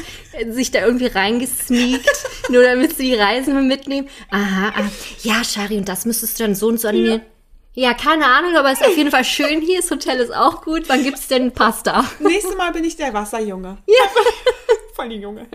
sich 0.50 0.70
da 0.70 0.84
irgendwie 0.84 1.06
reingesneakt, 1.06 2.24
nur 2.48 2.62
damit 2.62 2.96
sie 2.96 3.10
die 3.10 3.14
Reisen 3.14 3.66
mitnehmen. 3.68 4.08
Aha, 4.30 4.72
ah, 4.76 4.82
ja, 5.22 5.42
Shari, 5.44 5.76
und 5.76 5.88
das 5.88 6.04
müsstest 6.06 6.38
du 6.38 6.44
dann 6.44 6.54
so 6.54 6.68
und 6.68 6.80
so 6.80 6.88
animieren. 6.88 7.20
Ja, 7.20 7.26
keine 7.92 8.24
Ahnung, 8.24 8.56
aber 8.56 8.72
es 8.72 8.80
ist 8.80 8.86
auf 8.86 8.96
jeden 8.96 9.10
Fall 9.10 9.24
schön 9.24 9.60
hier. 9.60 9.80
Das 9.82 9.90
Hotel 9.90 10.18
ist 10.18 10.34
auch 10.34 10.62
gut. 10.62 10.84
Wann 10.88 11.02
gibt's 11.02 11.28
denn 11.28 11.52
Pasta? 11.52 12.04
Nächstes 12.20 12.56
Mal 12.56 12.72
bin 12.72 12.84
ich 12.84 12.96
der 12.96 13.12
Wasserjunge. 13.12 13.76
Ja. 13.86 14.04
Voll 14.94 15.10
die 15.10 15.16
Junge. 15.16 15.46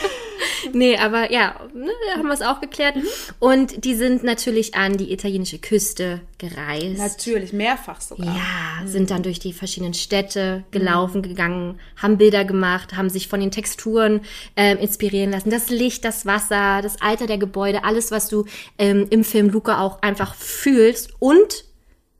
nee, 0.72 0.96
aber 0.96 1.32
ja, 1.32 1.54
ne, 1.74 1.90
haben 2.16 2.26
wir 2.26 2.34
es 2.34 2.42
auch 2.42 2.60
geklärt. 2.60 2.96
Und 3.38 3.84
die 3.84 3.94
sind 3.94 4.22
natürlich 4.24 4.74
an 4.74 4.96
die 4.96 5.12
italienische 5.12 5.58
Küste 5.58 6.20
gereist. 6.38 6.98
Natürlich, 6.98 7.52
mehrfach 7.52 8.00
sogar. 8.00 8.26
Ja, 8.26 8.86
sind 8.86 9.10
dann 9.10 9.22
durch 9.22 9.38
die 9.38 9.52
verschiedenen 9.52 9.94
Städte 9.94 10.64
gelaufen, 10.70 11.22
gegangen, 11.22 11.80
haben 11.96 12.18
Bilder 12.18 12.44
gemacht, 12.44 12.96
haben 12.96 13.10
sich 13.10 13.28
von 13.28 13.40
den 13.40 13.50
Texturen 13.50 14.20
ähm, 14.56 14.78
inspirieren 14.78 15.30
lassen. 15.32 15.50
Das 15.50 15.70
Licht, 15.70 16.04
das 16.04 16.26
Wasser, 16.26 16.80
das 16.82 17.00
Alter 17.00 17.26
der 17.26 17.38
Gebäude, 17.38 17.84
alles, 17.84 18.10
was 18.10 18.28
du 18.28 18.44
ähm, 18.78 19.06
im 19.10 19.24
Film 19.24 19.50
Luca 19.50 19.80
auch 19.80 20.02
einfach 20.02 20.34
fühlst. 20.34 21.10
Und 21.18 21.64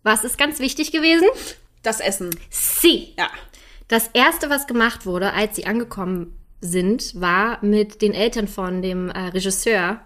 was 0.03 0.25
ist 0.25 0.39
ganz 0.39 0.59
wichtig 0.59 0.93
gewesen? 0.93 1.27
Das 1.83 2.01
Essen. 2.01 2.31
Sie. 2.51 3.14
Ja. 3.18 3.29
Das 3.89 4.09
erste, 4.14 4.49
was 4.49 4.66
gemacht 4.66 5.05
wurde, 5.05 5.33
als 5.33 5.57
sie 5.57 5.66
angekommen 5.66 6.39
sind, 6.62 7.20
war 7.20 7.58
mit 7.62 8.00
den 8.00 8.14
Eltern 8.14 8.48
von 8.48 8.80
dem 8.80 9.10
äh, 9.10 9.18
Regisseur 9.28 10.00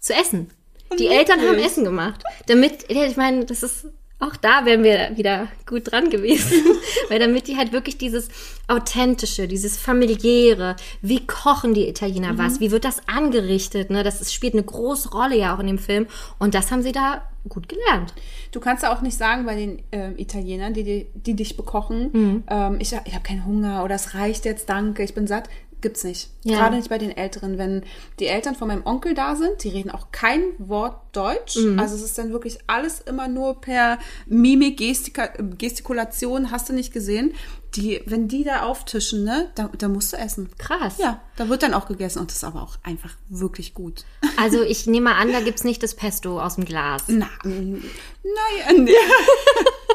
zu 0.00 0.14
essen. 0.14 0.50
Die 0.98 1.06
Eltern 1.08 1.40
haben 1.42 1.58
Essen 1.58 1.84
gemacht, 1.84 2.24
damit, 2.46 2.90
ich 2.90 3.16
meine, 3.16 3.44
das 3.44 3.62
ist 3.62 3.86
auch 4.20 4.34
da 4.34 4.64
wären 4.64 4.82
wir 4.82 5.16
wieder 5.16 5.46
gut 5.64 5.92
dran 5.92 6.10
gewesen, 6.10 6.64
weil 7.08 7.20
damit 7.20 7.46
die 7.46 7.56
halt 7.56 7.70
wirklich 7.72 7.98
dieses 7.98 8.28
authentische, 8.66 9.46
dieses 9.46 9.76
familiäre, 9.76 10.74
wie 11.02 11.24
kochen 11.24 11.72
die 11.72 11.88
Italiener 11.88 12.36
was, 12.36 12.58
wie 12.58 12.72
wird 12.72 12.84
das 12.84 13.06
angerichtet, 13.06 13.90
ne, 13.90 14.02
das 14.02 14.20
ist, 14.20 14.34
spielt 14.34 14.54
eine 14.54 14.64
große 14.64 15.10
Rolle 15.10 15.36
ja 15.36 15.54
auch 15.54 15.60
in 15.60 15.68
dem 15.68 15.78
Film 15.78 16.06
und 16.40 16.54
das 16.54 16.72
haben 16.72 16.82
sie 16.82 16.90
da 16.90 17.22
gut 17.48 17.68
gelernt. 17.68 18.12
Du 18.50 18.58
kannst 18.58 18.82
ja 18.82 18.92
auch 18.92 19.02
nicht 19.02 19.16
sagen 19.16 19.46
bei 19.46 19.54
den 19.54 19.82
ähm, 19.92 20.14
Italienern, 20.16 20.74
die, 20.74 20.82
die, 20.82 21.06
die 21.14 21.34
dich 21.34 21.56
bekochen, 21.56 22.10
Mhm. 22.12 22.42
ähm, 22.48 22.76
ich, 22.80 22.92
ich 23.04 23.14
habe 23.14 23.22
keinen 23.22 23.46
Hunger 23.46 23.84
oder 23.84 23.94
es 23.94 24.14
reicht 24.14 24.44
jetzt, 24.46 24.68
danke, 24.68 25.04
ich 25.04 25.14
bin 25.14 25.26
satt. 25.28 25.48
Gibt's 25.80 26.02
nicht. 26.02 26.30
Ja. 26.42 26.58
Gerade 26.58 26.76
nicht 26.76 26.88
bei 26.88 26.98
den 26.98 27.16
Älteren. 27.16 27.56
Wenn 27.56 27.84
die 28.18 28.26
Eltern 28.26 28.56
von 28.56 28.68
meinem 28.68 28.84
Onkel 28.84 29.14
da 29.14 29.36
sind, 29.36 29.62
die 29.62 29.68
reden 29.68 29.90
auch 29.90 30.10
kein 30.10 30.42
Wort 30.58 31.00
Deutsch. 31.12 31.56
Mhm. 31.56 31.78
Also 31.78 31.94
es 31.94 32.02
ist 32.02 32.18
dann 32.18 32.32
wirklich 32.32 32.58
alles 32.66 33.00
immer 33.00 33.28
nur 33.28 33.60
per 33.60 33.98
Mimik, 34.26 34.78
Gestika, 34.78 35.28
Gestikulation, 35.56 36.50
hast 36.50 36.68
du 36.68 36.72
nicht 36.72 36.92
gesehen. 36.92 37.32
Die, 37.74 38.02
wenn 38.06 38.28
die 38.28 38.44
da 38.44 38.62
auftischen, 38.62 39.24
ne, 39.24 39.50
da, 39.54 39.70
da 39.76 39.88
musst 39.88 40.12
du 40.12 40.16
essen. 40.16 40.48
Krass. 40.58 40.94
Ja, 40.98 41.20
da 41.36 41.48
wird 41.48 41.62
dann 41.62 41.74
auch 41.74 41.86
gegessen 41.86 42.18
und 42.20 42.30
das 42.30 42.38
ist 42.38 42.44
aber 42.44 42.62
auch 42.62 42.76
einfach 42.82 43.14
wirklich 43.28 43.74
gut. 43.74 44.04
Also 44.40 44.62
ich 44.62 44.86
nehme 44.86 45.10
mal 45.10 45.16
an, 45.20 45.32
da 45.32 45.40
gibt's 45.40 45.64
nicht 45.64 45.82
das 45.82 45.96
Pesto 45.96 46.40
aus 46.40 46.54
dem 46.54 46.64
Glas. 46.64 47.02
Na, 47.08 47.26
mm, 47.42 47.82
naja, 48.22 48.72
nee. 48.78 48.92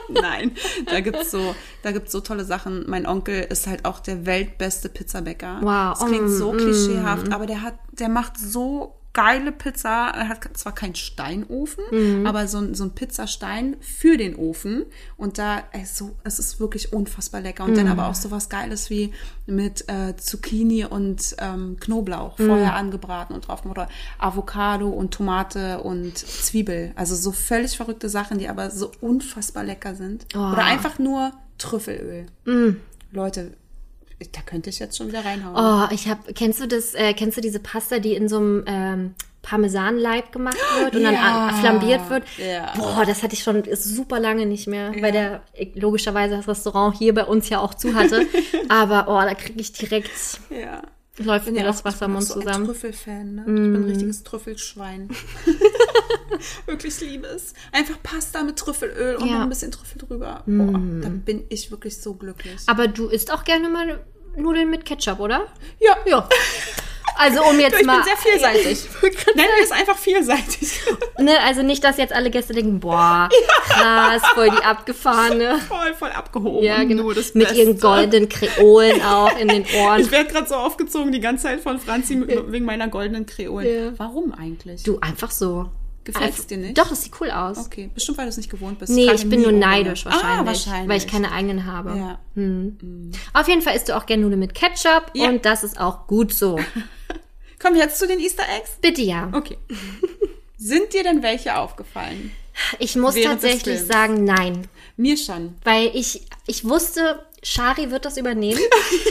Nein, 0.09 0.51
da 0.85 0.99
gibt's 0.99 1.31
so, 1.31 1.55
da 1.81 1.91
gibt's 1.93 2.11
so 2.11 2.19
tolle 2.19 2.43
Sachen. 2.43 2.83
Mein 2.89 3.07
Onkel 3.07 3.41
ist 3.49 3.67
halt 3.67 3.85
auch 3.85 3.99
der 4.01 4.25
weltbeste 4.25 4.89
Pizzabäcker. 4.89 5.59
Wow. 5.61 5.97
Das 5.97 6.07
klingt 6.07 6.29
so 6.29 6.51
Mm, 6.53 6.57
klischeehaft, 6.57 7.31
aber 7.31 7.45
der 7.45 7.61
hat, 7.61 7.75
der 7.93 8.09
macht 8.09 8.37
so 8.37 8.95
geile 9.13 9.51
Pizza. 9.51 10.11
Er 10.15 10.27
hat 10.29 10.57
zwar 10.57 10.73
keinen 10.73 10.95
Steinofen, 10.95 11.83
Mm. 11.91 12.25
aber 12.25 12.47
so, 12.47 12.57
ein- 12.57 12.73
so 12.73 12.83
ein 12.83 12.95
Pizzastein 12.95 13.75
für 13.79 14.17
den 14.17 14.35
Ofen. 14.35 14.85
Und 15.17 15.37
da, 15.37 15.63
ey, 15.71 15.85
so, 15.85 16.15
es 16.23 16.39
ist 16.39 16.59
wirklich 16.59 16.93
unfassbar 16.93 17.41
lecker. 17.41 17.63
Und 17.63 17.77
dann 17.77 17.85
Mm. 17.87 17.91
aber 17.91 18.07
auch 18.07 18.15
so 18.15 18.31
was 18.31 18.49
Geiles 18.49 18.89
wie 18.89 19.13
mit 19.45 19.87
äh, 19.87 20.15
Zucchini 20.17 20.85
und 20.85 21.35
ähm, 21.37 21.77
Knoblauch 21.79 22.39
Mm. 22.39 22.47
vorher 22.47 22.73
angebraten 22.75 23.33
und 23.35 23.47
drauf. 23.47 23.63
Oder 23.65 23.87
Avocado 24.17 24.89
und 24.89 25.13
Tomate 25.13 25.81
und 25.81 26.17
Zwiebel. 26.17 26.91
Also 26.95 27.15
so 27.15 27.31
völlig 27.31 27.77
verrückte 27.77 28.09
Sachen, 28.09 28.39
die 28.39 28.49
aber 28.49 28.71
so 28.71 28.91
unfassbar 28.99 29.63
lecker 29.63 29.93
sind. 29.95 30.25
Oh. 30.35 30.39
Oder 30.39 30.63
einfach 30.65 30.97
nur 30.97 31.31
Trüffelöl. 31.59 32.25
Mm. 32.45 32.77
Leute, 33.11 33.53
da 34.31 34.41
könnte 34.45 34.69
ich 34.69 34.79
jetzt 34.79 34.97
schon 34.97 35.07
wieder 35.09 35.23
reinhauen. 35.25 35.55
Oh, 35.55 35.93
ich 35.93 36.07
hab, 36.07 36.33
kennst 36.35 36.59
du 36.61 36.67
das, 36.67 36.93
äh, 36.95 37.13
kennst 37.13 37.37
du 37.37 37.41
diese 37.41 37.59
Pasta, 37.59 37.99
die 37.99 38.13
in 38.15 38.27
so 38.29 38.37
einem 38.37 38.63
ähm, 38.67 39.15
Parmesanleib 39.41 40.31
gemacht 40.31 40.57
wird 40.79 40.95
und 40.95 41.03
dann 41.03 41.13
Ja. 41.13 41.47
an, 41.49 41.55
flambiert 41.55 42.09
wird? 42.09 42.23
Ja. 42.37 42.73
Boah, 42.77 43.03
das 43.05 43.21
hatte 43.23 43.33
ich 43.33 43.43
schon 43.43 43.63
super 43.75 44.19
lange 44.19 44.45
nicht 44.45 44.67
mehr, 44.67 44.93
weil 45.01 45.11
der 45.11 45.41
äh, 45.53 45.67
logischerweise 45.75 46.37
das 46.37 46.47
Restaurant 46.47 46.97
hier 46.97 47.13
bei 47.13 47.25
uns 47.25 47.49
ja 47.49 47.59
auch 47.59 47.73
zu 47.73 47.93
hatte. 47.93 48.25
Aber 48.69 49.05
oh, 49.09 49.21
da 49.21 49.33
kriege 49.33 49.59
ich 49.59 49.73
direkt, 49.73 50.11
Ja. 50.49 50.81
Läuft 51.19 51.51
mir 51.51 51.63
das 51.63 51.85
Wasser 51.85 52.05
im 52.05 52.13
Mund 52.13 52.25
so 52.25 52.35
zusammen. 52.35 52.59
Mm. 52.59 52.61
ein 52.63 52.65
Trüffelfan, 52.67 53.35
ne? 53.35 53.41
Ich 53.41 53.45
bin 53.45 53.75
ein 53.75 53.83
richtiges 53.83 54.23
Trüffelschwein. 54.23 55.09
wirklich 56.65 56.99
liebe 57.01 57.27
es. 57.27 57.53
Einfach 57.71 58.01
Pasta 58.01 58.43
mit 58.43 58.57
Trüffelöl 58.57 59.15
und 59.17 59.25
Ja. 59.27 59.31
Mm. 59.31 59.35
noch 59.35 59.41
ein 59.43 59.49
bisschen 59.49 59.71
Trüffel 59.71 59.99
drüber. 59.99 60.43
Boah, 60.45 60.79
da 61.01 61.09
bin 61.09 61.43
ich 61.49 61.71
wirklich 61.71 61.97
so 62.01 62.15
glücklich. 62.15 62.61
Aber 62.67 62.87
du 62.87 63.07
isst 63.07 63.31
auch 63.31 63.43
gerne 63.43 63.69
mal 63.69 64.03
Nudeln 64.35 64.69
mit 64.69 64.85
Ketchup, 64.85 65.19
oder? 65.19 65.47
ja, 65.79 65.95
Ja. 66.05 66.27
Also 67.17 67.43
um 67.43 67.59
jetzt 67.59 67.79
ich 67.79 67.85
mal. 67.85 67.97
bin 67.97 68.05
sehr 68.05 68.17
vielseitig. 68.17 68.89
Nenn 69.35 69.45
es 69.63 69.71
einfach 69.71 69.97
vielseitig. 69.97 70.79
Ne, 71.19 71.39
also 71.45 71.61
nicht, 71.61 71.83
dass 71.83 71.97
jetzt 71.97 72.11
alle 72.11 72.29
Gäste 72.31 72.53
denken, 72.53 72.79
boah, 72.81 73.29
krass, 73.69 74.21
voll 74.33 74.49
die 74.49 74.63
abgefahrene. 74.63 75.57
voll, 75.69 75.93
voll 75.93 76.09
abgehoben. 76.09 76.63
Ja, 76.65 76.83
genau. 76.83 77.03
Mit 77.03 77.15
Beste. 77.33 77.39
ihren 77.53 77.79
goldenen 77.79 78.27
Kreolen 78.27 79.01
auch 79.03 79.37
in 79.37 79.47
den 79.47 79.63
Ohren. 79.77 80.01
Ich 80.01 80.11
werde 80.11 80.29
gerade 80.31 80.47
so 80.49 80.55
aufgezogen 80.55 81.11
die 81.13 81.19
ganze 81.21 81.43
Zeit 81.43 81.61
von 81.61 81.79
Franzi 81.79 82.15
mit- 82.15 82.51
wegen 82.51 82.65
meiner 82.65 82.87
goldenen 82.89 83.25
Kreolen. 83.25 83.67
Ja. 83.67 83.91
Warum 83.97 84.33
eigentlich? 84.33 84.83
Du, 84.83 84.99
einfach 84.99 85.31
so. 85.31 85.69
Gefällt's 86.03 86.35
Einfach- 86.39 86.47
dir 86.49 86.57
nicht? 86.57 86.77
Doch, 86.77 86.89
das 86.89 87.03
sieht 87.03 87.13
cool 87.21 87.31
aus. 87.31 87.57
Okay, 87.67 87.89
bestimmt, 87.93 88.17
weil 88.17 88.25
du 88.25 88.29
es 88.29 88.37
nicht 88.37 88.49
gewohnt 88.49 88.79
bist. 88.79 88.91
Nee, 88.91 89.05
Keine 89.05 89.17
ich 89.17 89.29
bin 89.29 89.41
nur 89.43 89.53
neidisch 89.53 90.03
wahrscheinlich, 90.05 90.39
Ah, 90.41 90.45
wahrscheinlich. 90.45 90.89
weil 90.89 90.97
ich 90.97 91.07
keine 91.07 91.31
eigenen 91.31 91.65
habe. 91.65 91.95
Ja. 91.97 92.19
Auf 93.33 93.47
jeden 93.47 93.61
Fall 93.61 93.75
isst 93.77 93.87
du 93.87 93.95
auch 93.95 94.05
gerne 94.05 94.23
Nudeln 94.23 94.39
mit 94.41 94.53
Ketchup 94.53 95.11
Ja. 95.13 95.29
und 95.29 95.45
das 95.45 95.63
ist 95.63 95.79
auch 95.79 96.05
gut 96.07 96.33
so. 96.33 96.59
Kommen 97.63 97.75
wir 97.75 97.83
jetzt 97.83 97.97
zu 97.97 98.05
den 98.05 98.19
Easter 98.19 98.43
Eggs? 98.43 98.71
Bitte 98.81 99.01
ja. 99.01 99.29
Okay. 99.31 99.57
Sind 100.57 100.91
dir 100.91 101.03
denn 101.03 101.23
welche 101.23 101.55
aufgefallen? 101.55 102.31
Ich 102.77 102.97
muss 102.97 103.15
tatsächlich 103.15 103.79
sagen, 103.79 104.25
nein. 104.25 104.67
Mir 104.97 105.15
schon. 105.15 105.55
Weil 105.63 105.89
ich, 105.93 106.23
ich 106.45 106.65
wusste, 106.67 107.23
Shari 107.41 107.89
wird 107.89 108.03
das 108.03 108.17
übernehmen. 108.17 108.59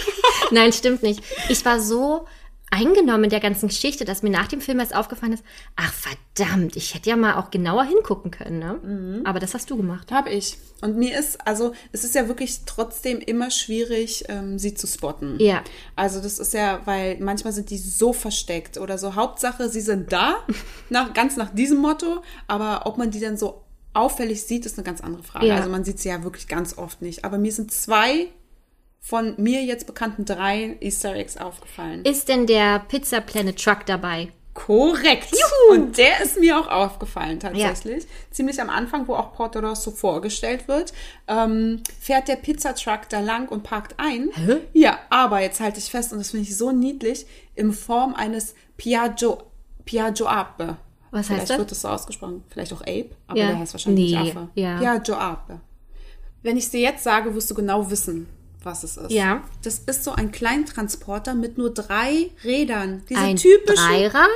Nein, 0.50 0.72
stimmt 0.72 1.02
nicht. 1.02 1.22
Ich 1.48 1.64
war 1.64 1.80
so 1.80 2.26
eingenommen 2.72 3.24
in 3.24 3.30
der 3.30 3.40
ganzen 3.40 3.68
Geschichte, 3.68 4.06
dass 4.06 4.22
mir 4.22 4.30
nach 4.30 4.48
dem 4.48 4.62
Film 4.62 4.80
erst 4.80 4.94
aufgefallen 4.94 5.34
ist, 5.34 5.44
ach 5.76 5.92
verdammt, 5.92 6.74
ich 6.74 6.94
hätte 6.94 7.10
ja 7.10 7.16
mal 7.16 7.34
auch 7.34 7.50
genauer 7.50 7.84
hingucken 7.84 8.30
können, 8.30 8.58
ne? 8.58 8.80
Mhm. 8.82 9.26
Aber 9.26 9.40
das 9.40 9.52
hast 9.52 9.70
du 9.70 9.76
gemacht. 9.76 10.10
Habe 10.10 10.30
ich. 10.30 10.56
Und 10.80 10.96
mir 10.96 11.18
ist, 11.18 11.46
also 11.46 11.74
es 11.92 12.02
ist 12.02 12.14
ja 12.14 12.28
wirklich 12.28 12.60
trotzdem 12.64 13.20
immer 13.20 13.50
schwierig, 13.50 14.24
ähm, 14.28 14.58
sie 14.58 14.72
zu 14.72 14.86
spotten. 14.86 15.36
Ja. 15.38 15.62
Also 15.96 16.20
das 16.20 16.38
ist 16.38 16.54
ja, 16.54 16.80
weil 16.86 17.18
manchmal 17.20 17.52
sind 17.52 17.68
die 17.68 17.76
so 17.78 18.14
versteckt 18.14 18.78
oder 18.78 18.96
so. 18.96 19.14
Hauptsache, 19.16 19.68
sie 19.68 19.82
sind 19.82 20.10
da, 20.10 20.36
nach, 20.88 21.12
ganz 21.12 21.36
nach 21.36 21.50
diesem 21.50 21.78
Motto. 21.78 22.22
Aber 22.48 22.86
ob 22.86 22.96
man 22.96 23.10
die 23.10 23.20
dann 23.20 23.36
so 23.36 23.62
auffällig 23.92 24.44
sieht, 24.44 24.64
ist 24.64 24.78
eine 24.78 24.84
ganz 24.84 25.02
andere 25.02 25.22
Frage. 25.22 25.46
Ja. 25.46 25.56
Also 25.56 25.68
man 25.68 25.84
sieht 25.84 25.98
sie 25.98 26.08
ja 26.08 26.24
wirklich 26.24 26.48
ganz 26.48 26.78
oft 26.78 27.02
nicht. 27.02 27.26
Aber 27.26 27.36
mir 27.36 27.52
sind 27.52 27.70
zwei 27.70 28.28
von 29.04 29.34
mir 29.36 29.62
jetzt 29.64 29.86
bekannten 29.86 30.24
drei 30.24 30.76
Easter 30.80 31.14
Eggs 31.16 31.36
aufgefallen. 31.36 32.04
Ist 32.04 32.28
denn 32.28 32.46
der 32.46 32.78
Pizza 32.78 33.20
Planet 33.20 33.60
Truck 33.62 33.84
dabei? 33.84 34.28
Korrekt. 34.54 35.34
Und 35.70 35.96
der 35.98 36.20
ist 36.22 36.38
mir 36.38 36.58
auch 36.58 36.68
aufgefallen 36.68 37.40
tatsächlich. 37.40 38.06
Ziemlich 38.30 38.60
am 38.60 38.68
Anfang, 38.70 39.08
wo 39.08 39.14
auch 39.14 39.32
Porto 39.32 39.58
Rosso 39.58 39.90
vorgestellt 39.90 40.68
wird, 40.68 40.92
ähm, 41.26 41.82
fährt 42.00 42.28
der 42.28 42.36
Pizzatruck 42.36 43.08
da 43.08 43.20
lang 43.20 43.48
und 43.48 43.62
parkt 43.64 43.94
ein. 43.98 44.28
Hä? 44.34 44.58
Ja, 44.72 44.98
aber 45.10 45.40
jetzt 45.40 45.58
halte 45.60 45.78
ich 45.78 45.86
fest, 45.90 46.12
und 46.12 46.18
das 46.18 46.30
finde 46.30 46.46
ich 46.46 46.56
so 46.56 46.70
niedlich, 46.70 47.26
in 47.54 47.72
Form 47.72 48.14
eines 48.14 48.54
Piaggio, 48.76 49.42
Piaggio 49.84 50.26
Ape. 50.26 50.76
Was 51.10 51.20
heißt 51.20 51.28
Vielleicht 51.28 51.50
das? 51.50 51.58
wird 51.58 51.70
das 51.70 51.80
so 51.82 51.88
ausgesprochen. 51.88 52.44
Vielleicht 52.50 52.72
auch 52.74 52.82
Ape, 52.82 53.10
aber 53.26 53.38
Ja. 53.38 53.46
der 53.48 53.58
heißt 53.58 53.74
wahrscheinlich 53.74 54.12
Nee, 54.12 54.18
Affe. 54.30 54.48
ja. 54.54 54.78
Piaggio 54.78 55.14
Ape. 55.16 55.60
Wenn 56.42 56.56
ich 56.58 56.64
es 56.64 56.70
dir 56.70 56.80
jetzt 56.80 57.02
sage, 57.04 57.34
wirst 57.34 57.50
du 57.50 57.54
genau 57.54 57.90
wissen, 57.90 58.26
was 58.64 58.84
es 58.84 58.96
ist. 58.96 59.10
Ja. 59.10 59.42
Das 59.62 59.78
ist 59.80 60.04
so 60.04 60.12
ein 60.12 60.32
Kleintransporter 60.32 61.34
mit 61.34 61.58
nur 61.58 61.70
drei 61.72 62.30
Rädern. 62.44 63.02
Diese 63.08 63.20
Ein 63.20 63.36
typischen 63.36 63.76
Dreirad? 63.86 64.28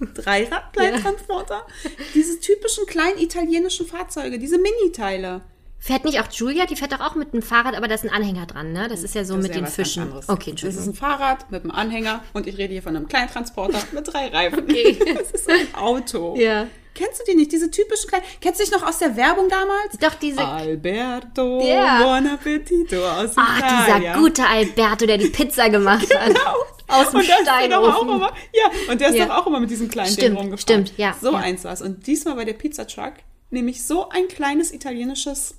Dreirad-Kleintransporter. 0.14 1.66
Diese 2.14 2.40
typischen 2.40 2.86
kleinen 2.86 3.18
italienischen 3.18 3.86
Fahrzeuge, 3.86 4.38
diese 4.38 4.58
Mini-Teile. 4.58 5.42
Fährt 5.80 6.04
nicht 6.04 6.20
auch 6.20 6.30
Julia? 6.32 6.66
Die 6.66 6.74
fährt 6.74 6.92
doch 6.92 7.00
auch 7.00 7.14
mit 7.14 7.32
einem 7.32 7.42
Fahrrad, 7.42 7.76
aber 7.76 7.86
da 7.86 7.94
ist 7.94 8.04
ein 8.04 8.10
Anhänger 8.10 8.46
dran, 8.46 8.72
ne? 8.72 8.88
Das 8.88 9.04
ist 9.04 9.14
ja 9.14 9.24
so 9.24 9.34
Das 9.34 9.44
mit 9.44 9.54
ja 9.54 9.60
den 9.60 9.68
Fischen. 9.68 10.12
Okay, 10.26 10.50
Das 10.50 10.62
ist 10.64 10.64
Entschuldigung. 10.64 10.88
ein 10.88 10.94
Fahrrad 10.94 11.50
mit 11.52 11.62
einem 11.62 11.70
Anhänger 11.70 12.24
und 12.32 12.48
ich 12.48 12.58
rede 12.58 12.72
hier 12.72 12.82
von 12.82 12.96
einem 12.96 13.06
Kleintransporter 13.06 13.78
mit 13.92 14.12
drei 14.12 14.28
Reifen. 14.28 14.64
Okay. 14.68 14.98
Das 15.18 15.30
ist 15.30 15.48
ein 15.48 15.74
Auto. 15.74 16.34
Ja. 16.36 16.66
Kennst 16.98 17.20
du 17.20 17.24
die 17.30 17.36
nicht? 17.36 17.52
Diese 17.52 17.70
typischen 17.70 18.08
kleinen. 18.10 18.24
Kennst 18.40 18.58
du 18.60 18.64
dich 18.64 18.72
noch 18.72 18.82
aus 18.82 18.98
der 18.98 19.16
Werbung 19.16 19.48
damals? 19.48 19.96
Doch, 20.00 20.14
diese. 20.14 20.44
Alberto, 20.44 21.60
Ja. 21.64 22.02
buon 22.02 22.26
appetito 22.26 22.96
aus 23.06 23.30
Ach, 23.36 23.60
dieser 23.62 23.88
Italia. 23.98 24.18
gute 24.18 24.44
Alberto, 24.44 25.06
der 25.06 25.18
die 25.18 25.28
Pizza 25.28 25.68
gemacht 25.70 26.12
hat. 26.18 26.26
Genau. 26.28 26.54
Aus 26.88 27.10
dem 27.10 27.20
und 27.20 27.28
der 27.28 27.38
ist 27.40 27.46
doch 27.46 27.52
auch 27.52 27.58
Steinofen. 27.58 28.08
immer, 28.08 28.32
ja, 28.52 28.92
und 28.92 29.00
der 29.00 29.08
ist 29.10 29.16
Ja. 29.16 29.26
doch 29.26 29.36
auch 29.36 29.46
immer 29.46 29.60
mit 29.60 29.70
diesem 29.70 29.88
kleinen 29.88 30.10
Stimmt, 30.12 30.22
Ding 30.22 30.36
rumgefahren. 30.36 30.86
stimmt, 30.86 30.92
ja, 30.98 31.14
So 31.20 31.32
ja. 31.32 31.38
eins 31.38 31.64
war's. 31.64 31.82
Und 31.82 32.06
diesmal 32.06 32.34
bei 32.34 32.44
der 32.44 32.54
Pizza 32.54 32.86
Truck 32.86 33.12
nämlich 33.50 33.84
so 33.86 34.08
ein 34.08 34.26
kleines 34.28 34.72
italienisches 34.72 35.54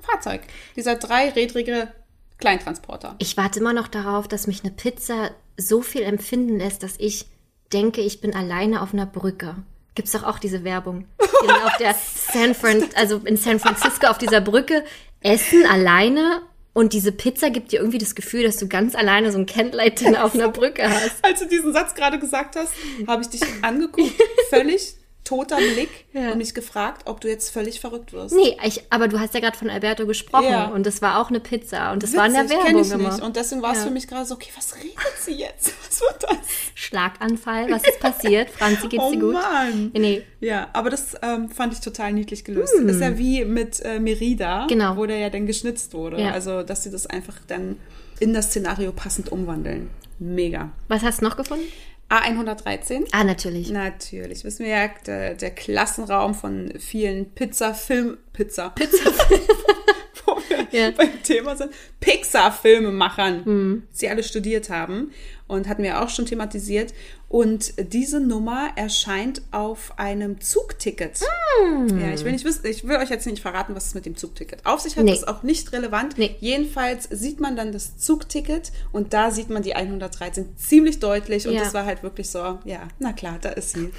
Fahrzeug. 0.00 0.42
Dieser 0.76 0.94
dreirädrige 0.96 1.92
Kleintransporter. 2.38 3.16
Ich 3.18 3.36
warte 3.36 3.60
immer 3.60 3.72
noch 3.72 3.88
darauf, 3.88 4.26
dass 4.28 4.46
mich 4.46 4.62
eine 4.64 4.72
Pizza 4.72 5.30
so 5.56 5.82
viel 5.82 6.02
empfinden 6.02 6.58
lässt, 6.58 6.82
dass 6.82 6.94
ich 6.98 7.26
denke, 7.72 8.00
ich 8.00 8.20
bin 8.20 8.34
alleine 8.34 8.80
auf 8.82 8.94
einer 8.94 9.06
Brücke. 9.06 9.56
Gibt's 9.94 10.12
doch 10.12 10.22
auch 10.22 10.38
diese 10.38 10.64
Werbung. 10.64 11.06
Auf 11.64 11.76
der 11.78 11.94
San 12.32 12.54
Fran, 12.54 12.84
also 12.94 13.18
in 13.24 13.36
San 13.36 13.58
Francisco 13.58 14.06
auf 14.06 14.18
dieser 14.18 14.40
Brücke 14.40 14.84
essen 15.20 15.66
alleine 15.66 16.42
und 16.72 16.92
diese 16.92 17.12
Pizza 17.12 17.50
gibt 17.50 17.72
dir 17.72 17.80
irgendwie 17.80 17.98
das 17.98 18.14
Gefühl, 18.14 18.44
dass 18.44 18.56
du 18.56 18.68
ganz 18.68 18.94
alleine 18.94 19.32
so 19.32 19.38
ein 19.38 19.46
Candlelight-Dinner 19.46 20.24
auf 20.24 20.34
einer 20.34 20.48
Brücke 20.52 20.88
hast. 20.88 21.22
Als 21.22 21.40
du 21.40 21.46
diesen 21.46 21.72
Satz 21.72 21.94
gerade 21.94 22.18
gesagt 22.18 22.56
hast, 22.56 22.72
habe 23.06 23.22
ich 23.22 23.28
dich 23.28 23.42
angeguckt, 23.62 24.12
völlig 24.50 24.94
toter 25.30 25.56
Blick 25.56 25.88
Ja. 26.12 26.32
und 26.32 26.38
mich 26.38 26.54
gefragt, 26.54 27.02
ob 27.06 27.20
du 27.20 27.28
jetzt 27.28 27.50
völlig 27.50 27.78
verrückt 27.80 28.12
wirst. 28.12 28.34
Nee, 28.34 28.56
ich, 28.64 28.82
aber 28.90 29.06
du 29.08 29.18
hast 29.20 29.32
ja 29.34 29.40
gerade 29.40 29.56
von 29.56 29.70
Alberto 29.70 30.04
gesprochen 30.06 30.50
Ja. 30.50 30.66
und 30.66 30.84
das 30.84 31.00
war 31.02 31.20
auch 31.20 31.28
eine 31.30 31.38
Pizza 31.40 31.92
und 31.92 32.02
das 32.02 32.14
war 32.16 32.26
in 32.26 32.32
der 32.34 32.44
Witzig, 32.44 32.56
Werbung 32.58 32.72
kenn 32.74 32.82
ich 32.84 32.90
immer. 32.92 33.12
nicht. 33.12 33.22
Und 33.22 33.36
deswegen 33.36 33.62
war 33.62 33.72
es 33.72 33.78
Ja. 33.78 33.84
für 33.84 33.90
mich 33.90 34.08
gerade 34.08 34.26
so, 34.26 34.34
okay, 34.34 34.50
was 34.56 34.74
redet 34.76 34.96
sie 35.24 35.32
jetzt? 35.34 35.72
Was 35.90 36.00
wird 36.00 36.22
das? 36.30 36.38
Schlaganfall, 36.74 37.70
was 37.70 37.84
ist 37.84 38.00
passiert? 38.00 38.50
Franzi, 38.50 38.88
geht's 38.88 39.02
oh 39.04 39.10
dir 39.12 39.18
gut? 39.20 39.32
Mann. 39.34 39.90
Nee, 39.92 40.22
Ja, 40.40 40.68
aber 40.72 40.90
das 40.90 41.14
ähm, 41.22 41.48
fand 41.50 41.72
ich 41.74 41.80
total 41.80 42.12
niedlich 42.12 42.44
gelöst. 42.44 42.72
Das 42.76 42.96
ist 42.96 43.00
ja 43.00 43.18
wie 43.18 43.44
mit 43.44 43.80
äh, 43.80 43.98
Merida, 44.00 44.62
Hm. 44.62 44.68
Genau. 44.68 44.96
wo 44.96 45.06
der 45.06 45.18
ja 45.18 45.30
dann 45.30 45.46
geschnitzt 45.46 45.94
wurde. 45.94 46.16
Also, 46.32 46.62
dass 46.62 46.82
sie 46.82 46.90
das 46.90 47.06
einfach 47.06 47.36
dann 47.48 47.76
in 48.18 48.32
das 48.34 48.46
Szenario 48.46 48.92
passend 48.92 49.30
umwandeln. 49.32 49.90
Mega. 50.18 50.70
was 50.88 51.02
hast 51.02 51.20
du 51.22 51.24
noch 51.24 51.36
gefunden? 51.36 51.64
A113. 52.10 53.06
Ah, 53.12 53.24
natürlich. 53.24 53.70
Natürlich, 53.70 54.44
wissen 54.44 54.64
wir 54.66 54.72
ja, 54.72 54.90
der, 55.06 55.34
der 55.34 55.50
Klassenraum 55.50 56.34
von 56.34 56.72
vielen 56.78 57.30
Pizza-Film, 57.34 58.18
Pizza, 58.32 58.70
Pizza. 58.70 59.10
wo 60.26 60.36
wir 60.48 60.66
Ja. 60.72 60.90
beim 60.90 61.22
Thema 61.22 61.56
sind, 61.56 61.72
Pixar-Filmemachern, 62.00 63.44
Hm. 63.44 63.82
sie 63.92 64.08
alle 64.08 64.22
studiert 64.22 64.70
haben 64.70 65.12
und 65.50 65.68
hatten 65.68 65.82
wir 65.82 66.02
auch 66.02 66.08
schon 66.08 66.26
thematisiert. 66.26 66.94
Und 67.28 67.74
diese 67.92 68.18
Nummer 68.20 68.70
erscheint 68.76 69.42
auf 69.50 69.92
einem 69.98 70.40
Zugticket. 70.40 71.20
Hm. 71.60 72.00
Ja, 72.00 72.12
ich 72.12 72.24
will 72.24 72.32
nicht 72.32 72.44
wissen, 72.44 72.66
ich 72.66 72.86
will 72.86 72.96
euch 72.96 73.10
jetzt 73.10 73.26
nicht 73.26 73.42
verraten, 73.42 73.74
was 73.74 73.86
es 73.86 73.94
mit 73.94 74.06
dem 74.06 74.16
Zugticket 74.16 74.64
auf 74.66 74.80
sich 74.80 74.96
hat. 74.96 75.04
Nee. 75.04 75.10
Das 75.12 75.20
ist 75.20 75.28
auch 75.28 75.42
nicht 75.42 75.72
relevant. 75.72 76.18
Nee. 76.18 76.36
Jedenfalls 76.40 77.08
sieht 77.10 77.40
man 77.40 77.56
dann 77.56 77.72
das 77.72 77.98
Zugticket 77.98 78.72
und 78.92 79.12
da 79.12 79.30
sieht 79.30 79.50
man 79.50 79.62
die 79.62 79.74
113 79.74 80.56
ziemlich 80.56 80.98
deutlich 80.98 81.46
und 81.46 81.54
Ja. 81.54 81.64
das 81.64 81.74
war 81.74 81.84
halt 81.84 82.02
wirklich 82.02 82.30
so, 82.30 82.58
ja, 82.64 82.88
na 82.98 83.12
klar, 83.12 83.38
da 83.40 83.50
ist 83.50 83.74
sie. 83.74 83.90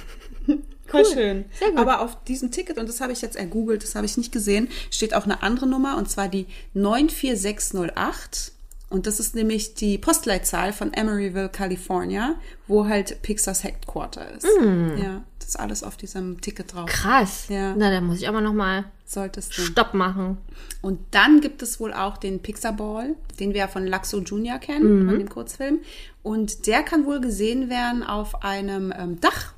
Voll 0.86 1.06
schön. 1.06 1.44
Aber 1.76 2.00
auf 2.02 2.22
diesem 2.24 2.50
Ticket, 2.50 2.76
und 2.76 2.86
das 2.86 3.00
habe 3.00 3.12
ich 3.12 3.22
jetzt 3.22 3.36
ergoogelt, 3.36 3.82
das 3.82 3.94
habe 3.94 4.04
ich 4.04 4.18
nicht 4.18 4.30
gesehen, 4.30 4.68
steht 4.90 5.14
auch 5.14 5.24
eine 5.24 5.42
andere 5.42 5.66
Nummer, 5.66 5.96
und 5.96 6.10
zwar 6.10 6.28
die 6.28 6.46
94608. 6.74 8.51
Und 8.92 9.06
das 9.06 9.20
ist 9.20 9.34
nämlich 9.34 9.74
die 9.74 9.96
Postleitzahl 9.96 10.72
von 10.72 10.92
Emeryville, 10.92 11.48
California, 11.48 12.34
wo 12.66 12.86
halt 12.86 13.22
Pixars 13.22 13.64
Headquarter 13.64 14.30
ist. 14.32 14.46
Ja, 15.02 15.24
das 15.38 15.48
ist 15.48 15.56
alles 15.58 15.82
auf 15.82 15.96
diesem 15.96 16.40
Ticket 16.42 16.74
drauf. 16.74 16.84
Mm. 16.84 16.92
Krass. 16.92 17.46
Ja. 17.48 17.74
Na, 17.74 17.90
da 17.90 18.02
muss 18.02 18.18
ich 18.18 18.28
aber 18.28 18.42
noch 18.42 18.52
mal 18.52 18.84
Solltest 19.12 19.56
du. 19.56 19.62
Stopp 19.62 19.92
machen. 19.92 20.38
Und 20.80 20.98
dann 21.10 21.40
gibt 21.40 21.62
es 21.62 21.80
wohl 21.80 21.92
auch 21.92 22.16
den 22.16 22.40
Pixar 22.40 22.72
Ball, 22.72 23.14
den 23.38 23.52
wir 23.52 23.60
ja 23.60 23.68
von 23.68 23.86
Laxo 23.86 24.18
Junior 24.20 24.58
kennen, 24.58 25.06
von 25.06 25.18
dem 25.18 25.28
Kurzfilm. 25.28 25.80
Und 26.22 26.66
der 26.66 26.82
kann 26.82 27.04
wohl 27.04 27.20
gesehen 27.20 27.68
werden 27.68 28.02
auf 28.02 28.42
einem 28.42 28.92
ähm, 28.96 29.20
Dach, 29.20 29.52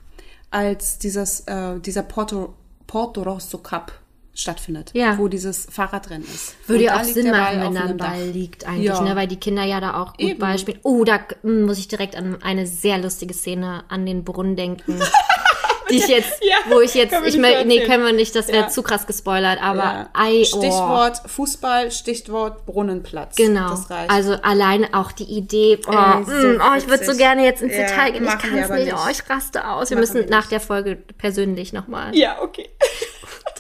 als 0.51 0.99
dieses, 0.99 1.41
äh, 1.47 1.79
dieser 1.79 2.03
Porto, 2.03 2.55
Porto 2.87 3.23
Rosso 3.23 3.59
Cup 3.59 3.93
stattfindet, 4.35 4.91
Ja. 4.95 5.17
wo 5.19 5.29
dieses 5.29 5.67
Fahrradrennen 5.71 6.25
ist. 6.27 6.55
Würde 6.69 6.85
ja 6.85 6.97
auch 6.99 7.05
Sinn 7.05 7.31
machen, 7.31 7.61
wenn 7.61 7.75
da 7.75 7.81
ein 7.83 7.89
einem 7.89 7.99
Dach. 7.99 8.09
Ball 8.11 8.27
liegt 8.29 8.67
eigentlich, 8.67 8.85
Ja. 8.87 9.01
ne? 9.01 9.15
Weil 9.17 9.29
die 9.29 9.37
Kinder 9.39 9.63
ja 9.65 9.81
da 9.81 10.03
auch 10.03 10.13
gut 10.15 10.21
Eben. 10.31 10.39
beispielen. 10.41 10.81
Oh, 10.83 11.05
da 11.05 11.21
mm, 11.43 11.63
muss 11.65 11.79
ich 11.79 11.89
direkt 11.89 12.17
an 12.17 12.39
eine 12.43 12.67
sehr 12.67 12.99
lustige 12.99 13.33
Szene 13.35 13.85
an 13.89 14.05
den 14.07 14.25
Brunnen 14.25 14.57
denken. 14.57 15.01
die 15.91 15.97
ich 15.97 16.09
jetzt, 16.09 16.43
Ja, 16.43 16.57
wo 16.73 16.81
ich 16.81 16.95
jetzt, 16.95 17.13
ich 17.13 17.21
nicht 17.23 17.37
mö- 17.37 17.41
mehr 17.41 17.65
nee, 17.67 17.85
können 17.85 18.05
wir 18.05 18.13
nicht, 18.15 18.35
das 18.35 18.49
wäre 18.49 18.63
Ja. 18.65 18.69
zu 18.69 18.83
krass 18.83 19.07
gespoilert, 19.07 19.63
aber 19.63 19.83
Ja. 19.83 20.09
ei, 20.15 20.41
oh. 20.41 20.45
Stichwort 20.45 21.21
Fußball, 21.27 21.91
Stichwort 21.93 22.65
Brunnenplatz. 22.67 23.37
Genau. 23.37 23.77
Also 24.09 24.33
alleine 24.43 24.89
auch 24.95 25.13
die 25.13 25.25
Idee. 25.25 25.79
Oh, 25.87 25.91
Ey, 25.93 26.25
so 26.25 26.33
mm, 26.33 26.61
oh 26.61 26.77
ich 26.79 26.89
würde 26.89 27.05
so 27.05 27.15
gerne 27.17 27.45
jetzt 27.45 27.63
ins 27.63 27.75
Detail 27.75 28.13
gehen. 28.13 28.25
Ich 28.25 28.39
kann 28.39 28.59
es 28.59 28.71
nicht. 28.71 28.85
nicht. 28.87 28.95
Oh, 28.95 29.09
ich 29.11 29.29
raste 29.31 29.69
aus. 29.69 29.91
Wir 29.91 29.99
Machen 29.99 30.15
müssen 30.15 30.29
nach 30.31 30.47
der 30.47 30.61
Folge 30.61 30.97
persönlich 30.97 31.73
nochmal 31.73 32.17
ja, 32.17 32.41
okay. 32.41 32.69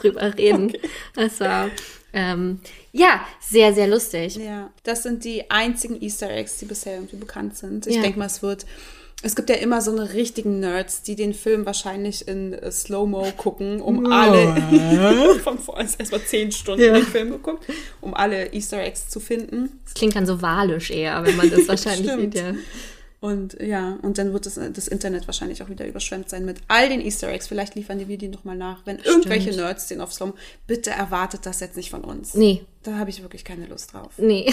Drüber 0.04 0.36
reden. 0.36 0.72
Das 1.16 1.40
war, 1.40 1.68
ähm, 2.12 2.60
ja, 2.92 3.26
sehr, 3.40 3.74
sehr 3.74 3.88
lustig. 3.88 4.36
Ja, 4.36 4.70
das 4.84 5.02
sind 5.02 5.24
die 5.24 5.50
einzigen 5.50 6.00
Easter 6.00 6.30
Eggs, 6.30 6.58
die 6.58 6.66
bisher 6.66 6.94
irgendwie 6.94 7.16
bekannt 7.16 7.56
sind. 7.56 7.86
Ich 7.86 7.96
Ja. 7.96 8.02
denke 8.02 8.18
mal, 8.18 8.26
es 8.26 8.42
wird. 8.42 8.66
Es 9.22 9.34
gibt 9.36 9.48
ja 9.48 9.56
immer 9.56 9.80
so 9.80 9.90
eine 9.90 10.12
richtigen 10.12 10.60
Nerds, 10.60 11.00
die 11.00 11.16
den 11.16 11.32
Film 11.32 11.64
wahrscheinlich 11.64 12.28
in 12.28 12.54
Slow-Mo 12.70 13.32
gucken, 13.38 13.80
um 13.80 14.12
alle 14.12 14.54
von 15.42 15.58
vor 15.58 15.78
erst 15.80 16.12
mal 16.12 16.20
zehn 16.22 16.52
Stunden 16.52 16.84
Ja. 16.84 16.92
den 16.92 17.06
Film 17.06 17.30
geguckt, 17.30 17.64
um 18.02 18.12
alle 18.12 18.52
Easter 18.52 18.82
Eggs 18.82 19.08
zu 19.08 19.20
finden. 19.20 19.80
Das 19.84 19.94
klingt 19.94 20.14
dann 20.14 20.26
so 20.26 20.42
walisch 20.42 20.90
eher, 20.90 21.24
wenn 21.24 21.36
man 21.36 21.48
das 21.48 21.66
wahrscheinlich 21.68 22.10
sieht. 22.12 22.34
Ja. 22.34 22.52
Und 23.24 23.56
ja, 23.58 23.96
und 24.02 24.18
dann 24.18 24.34
wird 24.34 24.44
das, 24.44 24.60
das 24.74 24.86
Internet 24.86 25.26
wahrscheinlich 25.26 25.62
auch 25.62 25.70
wieder 25.70 25.86
überschwemmt 25.86 26.28
sein 26.28 26.44
mit 26.44 26.58
all 26.68 26.90
den 26.90 27.00
Easter 27.00 27.30
Eggs. 27.30 27.46
Vielleicht 27.46 27.74
liefern 27.74 27.98
die 27.98 28.06
Video 28.06 28.30
nochmal 28.30 28.54
nach. 28.54 28.82
Wenn 28.84 28.98
irgendwelche 28.98 29.50
Nerds 29.56 29.86
den 29.86 30.02
auf 30.02 30.12
Slow 30.12 30.34
bitte 30.66 30.90
erwartet 30.90 31.46
das 31.46 31.60
jetzt 31.60 31.74
nicht 31.78 31.88
von 31.88 32.04
uns. 32.04 32.34
Nee, 32.34 32.66
Da 32.82 32.98
habe 32.98 33.08
ich 33.08 33.22
wirklich 33.22 33.42
keine 33.42 33.64
Lust 33.64 33.94
drauf. 33.94 34.12
nee. 34.18 34.52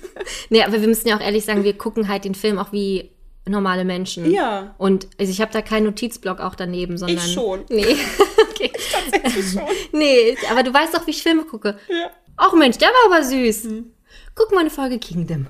nee, 0.50 0.62
aber 0.62 0.80
wir 0.80 0.86
müssen 0.86 1.08
ja 1.08 1.16
auch 1.16 1.20
ehrlich 1.20 1.44
sagen, 1.44 1.64
wir 1.64 1.76
gucken 1.76 2.06
halt 2.06 2.24
den 2.24 2.36
Film 2.36 2.60
auch 2.60 2.70
wie 2.70 3.10
normale 3.44 3.84
Menschen. 3.84 4.30
Ja. 4.30 4.76
Und 4.78 5.08
also 5.18 5.32
ich 5.32 5.40
habe 5.40 5.52
da 5.52 5.60
keinen 5.60 5.86
Notizblock 5.86 6.38
auch 6.38 6.54
daneben, 6.54 6.98
sondern. 6.98 7.26
schon. 7.26 7.64
Nee. 7.70 7.96
okay. 8.52 8.70
Tatsächlich 9.10 9.50
schon. 9.50 9.62
Nee, 9.90 10.36
aber 10.48 10.62
du 10.62 10.72
weißt 10.72 10.94
doch, 10.94 11.04
wie 11.08 11.10
ich 11.10 11.24
Filme 11.24 11.42
gucke. 11.42 11.76
Ja. 11.88 12.12
Ach 12.36 12.52
Mensch, 12.52 12.78
der 12.78 12.86
war 12.86 13.16
aber 13.16 13.24
süß. 13.24 13.66
Guck 14.36 14.52
mal 14.52 14.60
eine 14.60 14.70
Folge 14.70 15.00
Kingdom. 15.00 15.48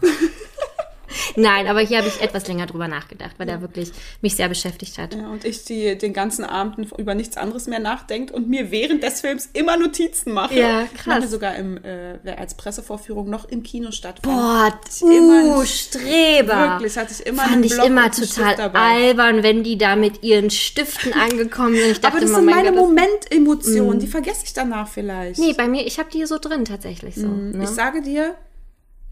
Nein, 1.36 1.66
aber 1.66 1.80
hier 1.80 1.98
habe 1.98 2.08
ich 2.08 2.20
etwas 2.20 2.46
länger 2.48 2.66
drüber 2.66 2.88
nachgedacht, 2.88 3.32
weil 3.38 3.46
der 3.46 3.60
wirklich 3.60 3.92
mich 4.20 4.36
sehr 4.36 4.48
beschäftigt 4.48 4.98
hat. 4.98 5.14
Ja, 5.14 5.28
und 5.28 5.44
ich, 5.44 5.64
die 5.64 5.96
den 5.96 6.12
ganzen 6.12 6.44
Abend 6.44 6.92
über 6.96 7.14
nichts 7.14 7.36
anderes 7.36 7.66
mehr 7.66 7.80
nachdenkt 7.80 8.30
und 8.30 8.48
mir 8.48 8.70
während 8.70 9.02
des 9.02 9.20
Films 9.20 9.48
immer 9.52 9.76
Notizen 9.76 10.32
mache. 10.32 10.54
Ja, 10.54 10.82
Ich 10.82 10.94
krass. 10.94 11.30
sogar 11.30 11.56
im, 11.56 11.78
äh, 11.84 12.18
als 12.36 12.54
Pressevorführung 12.54 13.28
noch 13.28 13.46
im 13.46 13.62
Kino 13.62 13.90
stattfand. 13.90 14.36
Boah, 14.36 14.80
ich 14.88 15.02
immer 15.02 15.58
uh, 15.58 15.64
Streber. 15.64 16.72
Wirklich, 16.72 16.96
hatte 16.96 17.12
ich 17.12 17.26
immer 17.26 17.42
Fand 17.42 17.64
ich 17.64 17.72
immer 17.72 18.10
total 18.10 18.58
albern, 18.74 19.42
wenn 19.42 19.62
die 19.62 19.78
da 19.78 19.96
mit 19.96 20.22
ihren 20.22 20.50
Stiften 20.50 21.12
angekommen 21.12 21.74
sind. 21.74 21.90
Ich 21.92 22.00
dachte 22.00 22.16
Aber 22.16 22.20
das 22.20 22.30
immer, 22.30 22.38
sind 22.38 22.46
mein 22.46 22.64
meine 22.64 22.76
Momentemotionen, 22.76 23.98
die 23.98 24.06
vergesse 24.06 24.44
ich 24.44 24.52
danach 24.52 24.88
vielleicht. 24.88 25.38
Nee, 25.38 25.52
bei 25.52 25.68
mir, 25.68 25.86
ich 25.86 25.98
habe 25.98 26.10
die 26.10 26.18
hier 26.18 26.26
so 26.26 26.38
drin 26.38 26.64
tatsächlich 26.64 27.14
so. 27.14 27.26
Ne? 27.26 27.64
Ich 27.64 27.70
sage 27.70 28.02
dir, 28.02 28.34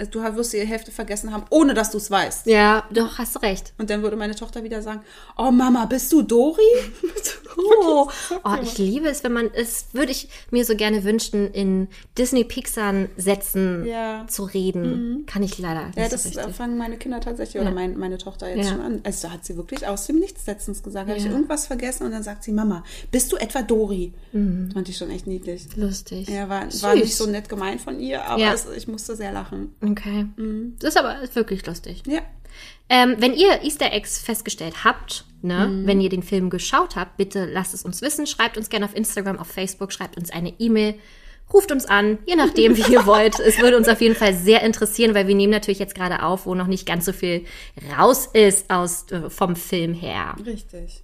du 0.06 0.20
wirst 0.36 0.52
die 0.52 0.60
Hälfte 0.60 0.90
vergessen 0.90 1.32
haben, 1.32 1.44
ohne 1.50 1.74
dass 1.74 1.90
du 1.90 1.98
es 1.98 2.10
weißt. 2.10 2.46
Ja, 2.46 2.84
doch, 2.92 3.18
hast 3.18 3.34
du 3.36 3.40
recht. 3.40 3.72
Und 3.78 3.90
dann 3.90 4.02
würde 4.02 4.16
meine 4.16 4.34
Tochter 4.34 4.62
wieder 4.64 4.82
sagen, 4.82 5.00
oh 5.36 5.50
Mama, 5.50 5.84
bist 5.86 6.12
du 6.12 6.22
Dori? 6.22 6.60
Oh, 7.82 8.08
oh, 8.44 8.54
ich 8.62 8.78
liebe 8.78 9.08
es, 9.08 9.24
wenn 9.24 9.32
man, 9.32 9.50
es 9.52 9.86
würde 9.92 10.12
ich 10.12 10.28
mir 10.52 10.64
so 10.64 10.76
gerne 10.76 11.02
wünschen, 11.02 11.50
in 11.52 11.88
Disney-Pixar-Sätzen 12.16 13.86
Ja. 13.86 14.24
zu 14.28 14.44
reden. 14.44 15.24
Kann 15.26 15.42
ich 15.42 15.58
leider 15.58 15.86
nicht 15.86 15.98
Ja, 15.98 16.04
so 16.04 16.10
das 16.12 16.36
äh, 16.36 16.52
fangen 16.52 16.78
meine 16.78 16.96
Kinder 16.96 17.20
tatsächlich 17.20 17.60
oder 17.60 17.70
mein, 17.72 17.96
meine 17.98 18.18
Tochter 18.18 18.48
jetzt 18.48 18.66
Ja. 18.66 18.72
schon 18.72 18.80
an. 18.80 19.00
Also 19.04 19.26
da 19.28 19.34
hat 19.34 19.44
sie 19.44 19.56
wirklich 19.56 19.86
aus 19.86 20.06
dem 20.06 20.18
Nichts 20.20 20.46
letztens 20.46 20.82
gesagt, 20.82 21.08
habe 21.08 21.18
ich 21.18 21.24
Ja. 21.24 21.32
irgendwas 21.32 21.66
vergessen 21.66 22.04
und 22.06 22.12
dann 22.12 22.22
sagt 22.22 22.44
sie, 22.44 22.52
Mama, 22.52 22.84
bist 23.10 23.32
du 23.32 23.36
etwa 23.36 23.62
Dori? 23.62 24.12
Mhm. 24.32 24.70
Fand 24.72 24.88
ich 24.88 24.96
schon 24.96 25.10
echt 25.10 25.26
niedlich. 25.26 25.66
Lustig. 25.76 26.28
Ja, 26.28 26.48
war, 26.48 26.62
war 26.82 26.94
nicht 26.94 27.16
so 27.16 27.26
nett 27.26 27.48
gemeint 27.48 27.80
von 27.80 27.98
ihr, 28.00 28.24
aber 28.24 28.40
Ja. 28.40 28.52
es, 28.54 28.66
ich 28.76 28.88
musste 28.88 29.16
sehr 29.16 29.32
lachen. 29.32 29.74
Okay. 29.90 30.26
Mhm. 30.36 30.76
Das 30.80 30.90
ist 30.90 30.96
aber 30.98 31.16
wirklich 31.34 31.64
lustig. 31.66 32.02
Ja. 32.06 32.20
Ähm, 32.88 33.16
wenn 33.18 33.34
ihr 33.34 33.62
Easter 33.62 33.92
Eggs 33.92 34.18
festgestellt 34.18 34.84
habt, 34.84 35.24
ne, 35.42 35.68
Mhm. 35.68 35.86
wenn 35.86 36.00
ihr 36.00 36.08
den 36.08 36.22
Film 36.22 36.50
geschaut 36.50 36.96
habt, 36.96 37.16
bitte 37.16 37.44
lasst 37.46 37.72
es 37.74 37.84
uns 37.84 38.02
wissen. 38.02 38.26
Schreibt 38.26 38.56
uns 38.56 38.68
gerne 38.68 38.84
auf 38.86 38.96
Instagram, 38.96 39.38
auf 39.38 39.46
Facebook, 39.48 39.92
schreibt 39.92 40.16
uns 40.16 40.30
eine 40.30 40.52
E-Mail. 40.58 40.94
Ruft 41.52 41.72
uns 41.72 41.84
an, 41.86 42.18
je 42.26 42.36
nachdem, 42.36 42.76
wie 42.76 42.92
ihr 42.92 43.06
wollt. 43.06 43.38
Es 43.40 43.58
würde 43.60 43.76
uns 43.76 43.88
auf 43.88 44.00
jeden 44.00 44.14
Fall 44.14 44.34
sehr 44.34 44.62
interessieren, 44.62 45.14
weil 45.14 45.26
wir 45.26 45.34
nehmen 45.34 45.52
natürlich 45.52 45.80
jetzt 45.80 45.94
gerade 45.96 46.22
auf, 46.22 46.46
wo 46.46 46.54
noch 46.54 46.68
nicht 46.68 46.86
ganz 46.86 47.04
so 47.04 47.12
viel 47.12 47.44
raus 47.98 48.28
ist 48.32 48.70
aus, 48.70 49.10
äh, 49.10 49.28
vom 49.30 49.56
Film 49.56 49.92
her. 49.94 50.34
Richtig. 50.44 51.02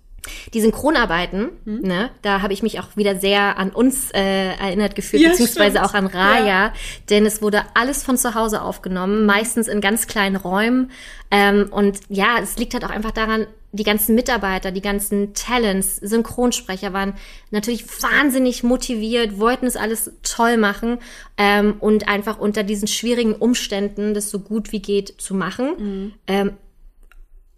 Die 0.55 0.61
Synchronarbeiten, 0.61 1.49
Hm? 1.65 1.81
ne, 1.83 2.11
da 2.23 2.43
habe 2.43 2.53
ich 2.53 2.63
mich 2.63 2.81
auch 2.81 2.97
wieder 2.97 3.19
sehr 3.19 3.59
an 3.59 3.71
uns 3.71 4.11
äh, 4.13 4.49
erinnert 4.57 4.95
gefühlt, 4.95 5.23
Ja, 5.23 5.31
beziehungsweise 5.31 5.79
stimmt. 5.79 5.85
auch 5.91 5.95
an 5.95 6.07
Raya, 6.07 6.47
Ja. 6.47 6.73
denn 7.11 7.27
es 7.27 7.43
wurde 7.43 7.63
alles 7.75 8.03
von 8.03 8.17
zu 8.17 8.35
Hause 8.35 8.63
aufgenommen, 8.63 9.27
meistens 9.27 9.69
in 9.69 9.81
ganz 9.81 10.07
kleinen 10.07 10.37
Räumen. 10.37 10.91
Ähm, 11.31 11.69
und 11.71 11.99
ja, 12.09 12.37
es 12.43 12.57
liegt 12.57 12.75
halt 12.75 12.85
auch 12.85 12.91
einfach 12.91 13.13
daran, 13.13 13.47
die 13.73 13.83
ganzen 13.83 14.15
Mitarbeiter, 14.15 14.71
die 14.71 14.81
ganzen 14.81 15.35
Talents, 15.35 15.97
Synchronsprecher 15.97 16.93
waren 16.95 17.13
natürlich 17.51 17.85
wahnsinnig 18.03 18.63
motiviert, 18.63 19.39
wollten 19.39 19.67
es 19.67 19.77
alles 19.77 20.13
toll 20.23 20.57
machen 20.57 20.99
ähm, 21.37 21.75
und 21.81 22.09
einfach 22.09 22.39
unter 22.39 22.63
diesen 22.63 22.89
schwierigen 22.89 23.35
Umständen 23.35 24.15
das 24.15 24.31
so 24.31 24.39
gut 24.39 24.73
wie 24.73 24.81
geht 24.81 25.15
zu 25.21 25.35
machen. 25.35 25.69
Mhm. 25.79 26.15
Ähm, 26.27 26.53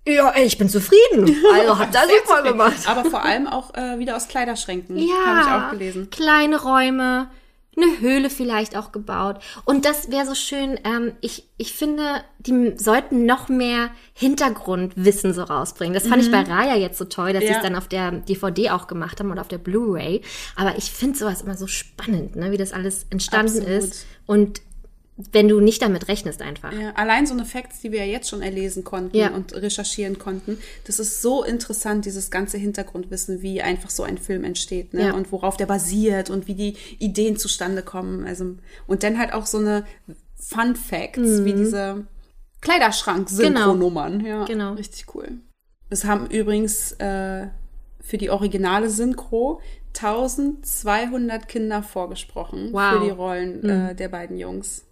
Ja, 0.07 0.31
ey, 0.31 0.45
ich 0.47 0.57
bin 0.59 0.69
zufrieden. 0.69 1.37
Also 1.53 1.79
hat 1.79 1.95
er 1.95 2.03
super 2.09 2.43
gemacht. 2.43 2.77
Aber 2.87 3.05
vor 3.11 3.23
allem 3.25 3.47
auch 3.47 3.75
äh, 3.75 3.99
wieder 3.99 4.17
aus 4.17 4.29
Kleiderschränken. 4.29 4.97
Ja, 4.97 5.15
Habe 5.27 5.41
ich 5.41 5.47
auch 5.67 5.71
gelesen. 5.73 6.09
kleine 6.11 6.63
Räume, 6.63 7.29
eine 7.77 8.01
Höhle 8.01 8.31
vielleicht 8.31 8.75
auch 8.77 8.91
gebaut. 8.91 9.37
Und 9.65 9.85
das 9.85 10.11
wäre 10.11 10.25
so 10.27 10.35
schön. 10.35 10.81
Ähm, 10.85 11.13
ich, 11.21 11.49
ich 11.59 11.75
finde, 11.75 12.03
die 12.39 12.73
sollten 12.77 13.27
noch 13.27 13.49
mehr 13.49 13.91
Hintergrundwissen 14.15 15.35
so 15.35 15.43
rausbringen. 15.43 15.95
Das 15.95 16.07
fand 16.07 16.23
ich 16.23 16.31
bei 16.31 16.41
Raya 16.43 16.77
jetzt 16.77 16.99
so 16.99 17.05
toll, 17.05 17.33
dass 17.35 17.43
sie 17.43 17.51
Ja. 17.51 17.57
es 17.57 17.63
dann 17.63 17.77
auf 17.77 17.87
der 17.89 18.11
DVD 18.13 18.71
auch 18.71 18.87
gemacht 18.87 19.21
haben 19.21 19.31
und 19.31 19.39
auf 19.39 19.49
der 19.49 19.59
Blu-ray. 19.59 20.23
Aber 20.57 20.77
ich 20.79 20.91
finde 20.91 21.19
sowas 21.19 21.43
immer 21.43 21.57
so 21.57 21.67
spannend, 21.67 22.35
ne, 22.37 22.51
wie 22.51 22.57
das 22.57 22.73
alles 22.73 23.07
entstanden 23.11 23.59
Absolut. 23.59 23.83
ist. 23.85 24.07
Und 24.27 24.61
wenn 25.33 25.49
du 25.49 25.59
nicht 25.61 25.83
damit 25.83 26.07
rechnest 26.07 26.43
einfach. 26.43 26.73
Ja, 26.73 26.93
allein 26.95 27.27
so 27.27 27.35
eine 27.35 27.45
Facts, 27.45 27.81
die 27.81 27.91
wir 27.91 28.05
ja 28.05 28.13
jetzt 28.13 28.29
schon 28.29 28.41
erlesen 28.41 28.85
konnten 28.85 29.17
Ja. 29.17 29.31
und 29.35 29.53
recherchieren 29.53 30.19
konnten, 30.19 30.59
das 30.87 31.01
ist 31.01 31.21
so 31.23 31.43
interessant, 31.43 32.05
dieses 32.05 32.31
ganze 32.31 32.57
Hintergrundwissen, 32.57 33.43
wie 33.43 33.61
einfach 33.61 33.91
so 33.91 34.05
ein 34.05 34.17
Film 34.19 34.45
entsteht, 34.45 34.95
ne? 34.95 35.07
Ja. 35.09 35.13
Und 35.15 35.33
worauf 35.33 35.57
der 35.57 35.67
basiert 35.67 36.31
und 36.31 36.47
wie 36.47 36.55
die 36.55 36.77
Ideen 37.01 37.37
zustande 37.37 37.83
kommen. 37.83 38.25
Also, 38.27 38.55
und 38.87 39.03
dann 39.03 39.19
halt 39.19 39.33
auch 39.33 39.47
so 39.47 39.59
eine 39.59 39.85
Fun 40.37 40.77
Facts, 40.77 41.45
wie 41.45 41.53
diese 41.53 42.07
Kleiderschrank-Synchronummern. 42.61 44.25
Ja, 44.25 44.45
Genau. 44.45 44.75
richtig 44.75 45.07
cool. 45.15 45.29
Es 45.91 46.05
haben 46.05 46.27
übrigens 46.27 46.93
äh, 46.93 47.49
für 48.01 48.19
die 48.19 48.31
originale 48.31 48.89
Synchro 48.91 49.61
1200 49.95 51.49
Kinder 51.49 51.83
vorgesprochen 51.83 52.73
Wow. 52.73 52.93
für 52.99 53.05
die 53.05 53.11
Rollen 53.11 53.69
äh, 53.69 53.95
der 53.95 54.09
beiden 54.09 54.39
Jungs. 54.39 54.85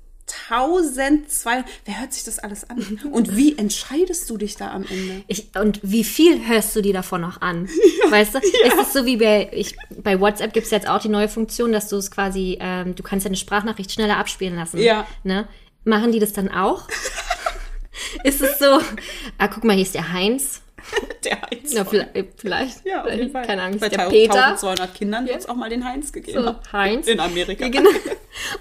1200. 0.51 1.65
Wer 1.85 2.01
hört 2.01 2.13
sich 2.13 2.25
das 2.25 2.39
alles 2.39 2.69
an? 2.69 3.01
Und 3.13 3.37
wie 3.37 3.57
entscheidest 3.57 4.29
du 4.29 4.37
dich 4.37 4.57
da 4.57 4.73
am 4.73 4.85
Ende? 4.85 5.23
Ich, 5.29 5.49
und 5.61 5.81
wie 5.83 6.05
viel 6.05 6.47
hörst 6.47 6.75
du 6.75 6.83
dir 6.83 6.93
davon 6.93 7.21
noch 7.21 7.41
an? 7.41 7.69
Weißt 8.11 8.35
du? 8.35 8.39
Es 8.39 8.75
ist 8.75 8.93
so 8.93 9.07
wie 9.07 9.17
bei, 9.17 9.49
ich, 9.53 9.77
bei 10.03 10.21
WhatsApp 10.21 10.53
gibt 10.53 10.67
es 10.67 10.73
jetzt 10.73 10.89
auch 10.89 11.01
die 11.01 11.09
neue 11.09 11.29
Funktion, 11.29 11.73
dass 11.73 11.89
du 11.89 11.97
es 11.97 12.11
quasi, 12.11 12.59
ähm, 12.61 12.95
du 12.95 13.03
kannst 13.03 13.25
deine 13.25 13.37
Sprachnachricht 13.37 13.93
schneller 13.93 14.17
abspielen 14.17 14.57
lassen. 14.57 14.79
Ja. 14.79 15.07
Ne? 15.23 15.47
Machen 15.85 16.13
die 16.13 16.19
das 16.19 16.33
dann 16.33 16.51
auch? 16.51 16.89
ist 18.25 18.43
es 18.43 18.59
so, 18.59 18.81
ah, 19.39 19.49
guck 19.49 19.65
mal, 19.65 19.75
hier 19.75 19.85
ist 19.85 19.95
der 19.95 20.13
Heinz. 20.13 20.63
Der 21.25 21.41
Heinz. 21.43 21.73
Ja, 21.73 21.85
vielleicht, 21.85 22.11
vielleicht, 22.37 22.87
Ja, 22.87 23.05
auf 23.05 23.11
jeden 23.13 23.31
Fall. 23.31 23.47
keine 23.47 23.63
Ahnung, 23.63 23.79
Bei 23.81 23.89
der 23.89 24.01
1000 24.01 24.23
Peter. 24.23 24.47
1200 24.47 24.95
Kindern 24.95 25.27
wird 25.27 25.39
es 25.39 25.49
auch 25.49 25.57
mal 25.57 25.71
den 25.71 25.85
Heinz 25.85 26.13
gegeben. 26.13 26.43
So, 26.43 26.55
Heinz. 26.73 27.07
In 27.09 27.21
Amerika. 27.21 27.69
Genau. 27.69 27.91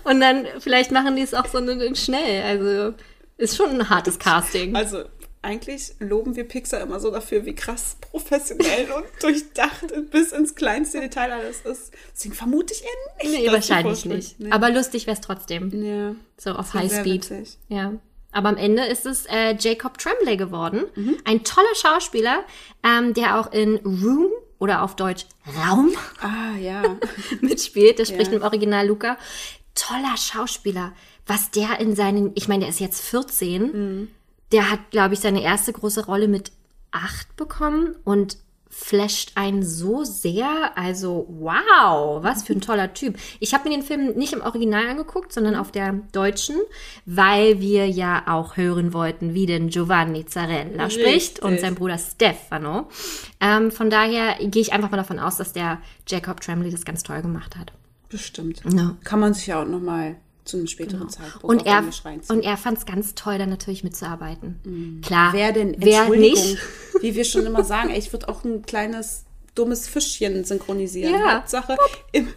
Und 0.04 0.20
dann, 0.22 0.46
vielleicht 0.60 0.92
machen 0.92 1.16
die 1.16 1.22
es 1.22 1.34
auch 1.34 1.48
so 1.48 1.60
schnell. 1.96 2.44
Also, 2.44 2.94
ist 3.38 3.58
schon 3.58 3.70
ein 3.72 3.90
hartes 3.90 4.18
Casting. 4.20 4.76
Also 4.76 5.04
eigentlich 5.42 5.94
loben 6.00 6.36
wir 6.36 6.48
Pixar 6.48 6.82
immer 6.82 7.00
so 7.00 7.12
dafür, 7.12 7.46
wie 7.46 7.54
krass 7.54 7.98
professionell 8.02 8.92
und 8.96 9.06
durchdacht 9.22 9.86
bis 10.12 10.32
ins 10.32 10.56
kleinste 10.56 11.00
Detail 11.02 11.32
alles 11.32 11.62
ist. 11.62 11.94
Deswegen 12.14 12.34
vermute 12.34 12.74
ich 12.74 12.84
eher 12.84 13.30
nicht. 13.30 13.42
Nee, 13.42 13.52
wahrscheinlich 13.52 14.06
nicht. 14.06 14.40
Nee. 14.40 14.52
Aber 14.52 14.72
lustig 14.72 15.06
wäre 15.06 15.16
es 15.16 15.22
trotzdem. 15.22 15.84
ja. 15.84 16.16
So 16.38 16.52
auf 16.52 16.74
Highspeed. 16.74 17.30
Ja. 17.70 17.94
Aber 18.36 18.50
am 18.50 18.58
Ende 18.58 18.84
ist 18.84 19.06
es 19.06 19.26
äh, 19.28 19.56
Jacob 19.58 19.98
Tremblay 19.98 20.36
geworden. 20.36 20.84
Mhm. 20.96 21.18
Ein 21.24 21.46
toller 21.46 21.74
Schauspieler, 21.74 22.44
ähm, 22.84 23.14
der 23.14 23.40
auch 23.40 23.54
in 23.54 23.78
Room 23.78 24.28
oder 24.60 24.84
auf 24.84 24.98
Deutsch 24.98 25.26
Raum 25.58 25.92
Ah, 26.20 26.58
ja. 26.60 26.84
mitspielt. 27.42 27.98
Der 27.98 28.04
spricht 28.04 28.32
Ja. 28.32 28.38
im 28.38 28.44
Original 28.44 28.86
Luca. 28.88 29.18
Toller 29.74 30.18
Schauspieler. 30.18 30.92
Was 31.26 31.50
der 31.52 31.80
in 31.80 31.96
seinen, 31.96 32.32
ich 32.36 32.50
meine, 32.50 32.62
der 32.62 32.70
ist 32.70 32.82
jetzt 32.82 33.02
14. 33.06 33.62
Mhm. 34.02 34.08
Der 34.52 34.70
hat, 34.70 34.92
glaube 34.92 35.14
ich, 35.14 35.22
seine 35.22 35.42
erste 35.42 35.72
große 35.72 36.06
Rolle 36.06 36.28
mit 36.28 36.52
acht 36.92 37.36
bekommen 37.38 37.96
und 38.04 38.38
flasht 38.78 39.32
einen 39.36 39.64
so 39.64 40.04
sehr. 40.04 40.78
Also, 40.78 41.26
wow, 41.30 42.22
was 42.22 42.44
für 42.44 42.54
ein 42.54 42.62
toller 42.62 42.94
Typ. 42.94 43.18
Ich 43.40 43.54
habe 43.54 43.70
mir 43.70 43.76
den 43.76 43.86
Film 43.86 44.14
nicht 44.16 44.34
im 44.34 44.42
Original 44.42 44.88
angeguckt, 44.88 45.32
sondern 45.32 45.56
auf 45.56 45.72
der 45.72 45.94
deutschen, 46.12 46.58
weil 47.06 47.62
wir 47.62 47.88
ja 47.88 48.24
auch 48.28 48.58
hören 48.58 48.92
wollten, 48.92 49.34
wie 49.34 49.46
denn 49.46 49.70
Giovanni 49.70 50.26
Zarella 50.26 50.90
spricht 50.90 51.40
und 51.40 51.54
Richtig. 51.54 51.66
sein 51.66 51.76
Bruder 51.76 51.98
Stefano. 51.98 52.90
Ähm, 53.40 53.72
von 53.72 53.90
daher 53.90 54.36
gehe 54.40 54.62
ich 54.62 54.74
einfach 54.74 54.92
mal 54.92 54.98
davon 54.98 55.20
aus, 55.20 55.38
dass 55.38 55.54
der 55.54 55.80
Jacob 56.06 56.42
Tremblay 56.42 56.70
das 56.70 56.84
ganz 56.84 57.02
toll 57.04 57.22
gemacht 57.22 57.56
hat. 57.56 57.72
Bestimmt. 58.10 58.62
Ja. 58.70 58.98
Kann 59.06 59.22
man 59.22 59.34
sich 59.34 59.48
ja 59.48 59.62
auch 59.62 59.68
nochmal 59.68 60.18
zu 60.46 60.58
einem 60.58 60.68
späteren 60.68 61.10
Zeitpunkt 61.10 61.44
Und 61.44 61.66
er, 61.66 61.84
und 62.30 62.44
er 62.44 62.58
fand 62.58 62.78
es 62.78 62.86
ganz 62.86 63.16
toll, 63.16 63.38
da 63.38 63.46
natürlich 63.46 63.84
mitzuarbeiten. 63.84 65.02
Klar. 65.04 65.34
Wer 65.34 65.52
denn? 65.52 65.76
Wer 65.78 66.08
nicht? 66.10 66.58
Wie 67.02 67.16
wir 67.16 67.26
schon 67.26 67.46
immer 67.46 67.64
sagen, 67.64 67.90
ey, 67.90 67.98
ich 67.98 68.14
würde 68.14 68.30
auch 68.30 68.44
ein 68.44 68.62
kleines 68.62 69.26
dummes 69.56 69.88
Fischchen 69.88 70.44
synchronisieren. 70.44 71.14
Ja. 71.14 71.38
Hauptsache 71.38 71.78
im 72.12 72.28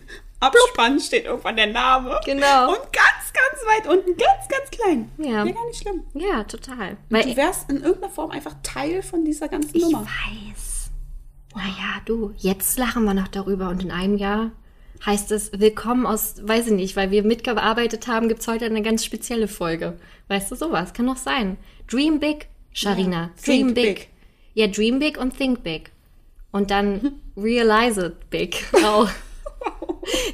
Abspann 0.41 1.01
steht 1.01 1.27
irgendwann 1.27 1.57
der 1.57 1.67
Name. 1.67 2.19
Genau. 2.25 2.71
Und 2.71 2.81
ganz, 2.93 3.33
ganz 3.33 3.67
weit 3.67 3.93
unten, 3.93 4.17
ganz, 4.17 4.49
ganz 4.49 4.71
klein. 4.71 5.11
Ja. 5.19 5.45
Wäre 5.45 5.53
gar 5.53 5.67
nicht 5.67 5.83
schlimm. 5.83 6.05
Ja, 6.15 6.45
total. 6.45 6.97
Du 7.09 7.17
Weil 7.17 7.37
wärst 7.37 7.69
in 7.71 7.83
irgendeiner 7.83 8.13
Form 8.13 8.31
einfach 8.31 8.55
Teil 8.63 9.03
von 9.03 9.25
dieser 9.25 9.49
ganzen 9.49 9.75
ich 9.77 9.83
Nummer. 9.83 10.03
weiß. 10.03 10.91
Naja, 11.55 12.01
du, 12.05 12.33
jetzt 12.37 12.79
lachen 12.79 13.05
wir 13.05 13.15
noch 13.15 13.29
darüber 13.29 13.69
und 13.69 13.83
in 13.83 13.91
einem 13.91 14.17
Jahr 14.17 14.53
heißt 15.05 15.33
es 15.33 15.53
Willkommen 15.59 16.07
aus, 16.07 16.37
weiß 16.43 16.69
ich 16.69 16.73
nicht, 16.73 16.97
weil 16.97 17.11
wir 17.11 17.23
mitgearbeitet 17.23 18.07
haben, 18.09 18.29
gibt's 18.29 18.49
heute 18.49 18.67
eine 18.67 18.83
ganz 18.83 19.05
spezielle 19.05 19.49
Folge. 19.49 19.99
Weißt 20.29 20.51
du, 20.51 20.57
sowas 20.57 20.93
kann 20.93 21.07
doch 21.07 21.17
sein. 21.17 21.57
Dream 21.91 22.21
big, 22.21 22.49
Sharina. 22.73 23.23
Ja, 23.23 23.31
Dream 23.45 23.75
big. 23.75 23.97
big. 23.97 24.09
Ja, 24.55 24.67
dream 24.67 24.99
big 24.99 25.19
und 25.19 25.37
think 25.37 25.63
big. 25.63 25.91
Und 26.51 26.71
dann 26.71 27.21
realize 27.37 28.05
it 28.05 28.31
big 28.31 28.65
auch. 28.85 29.09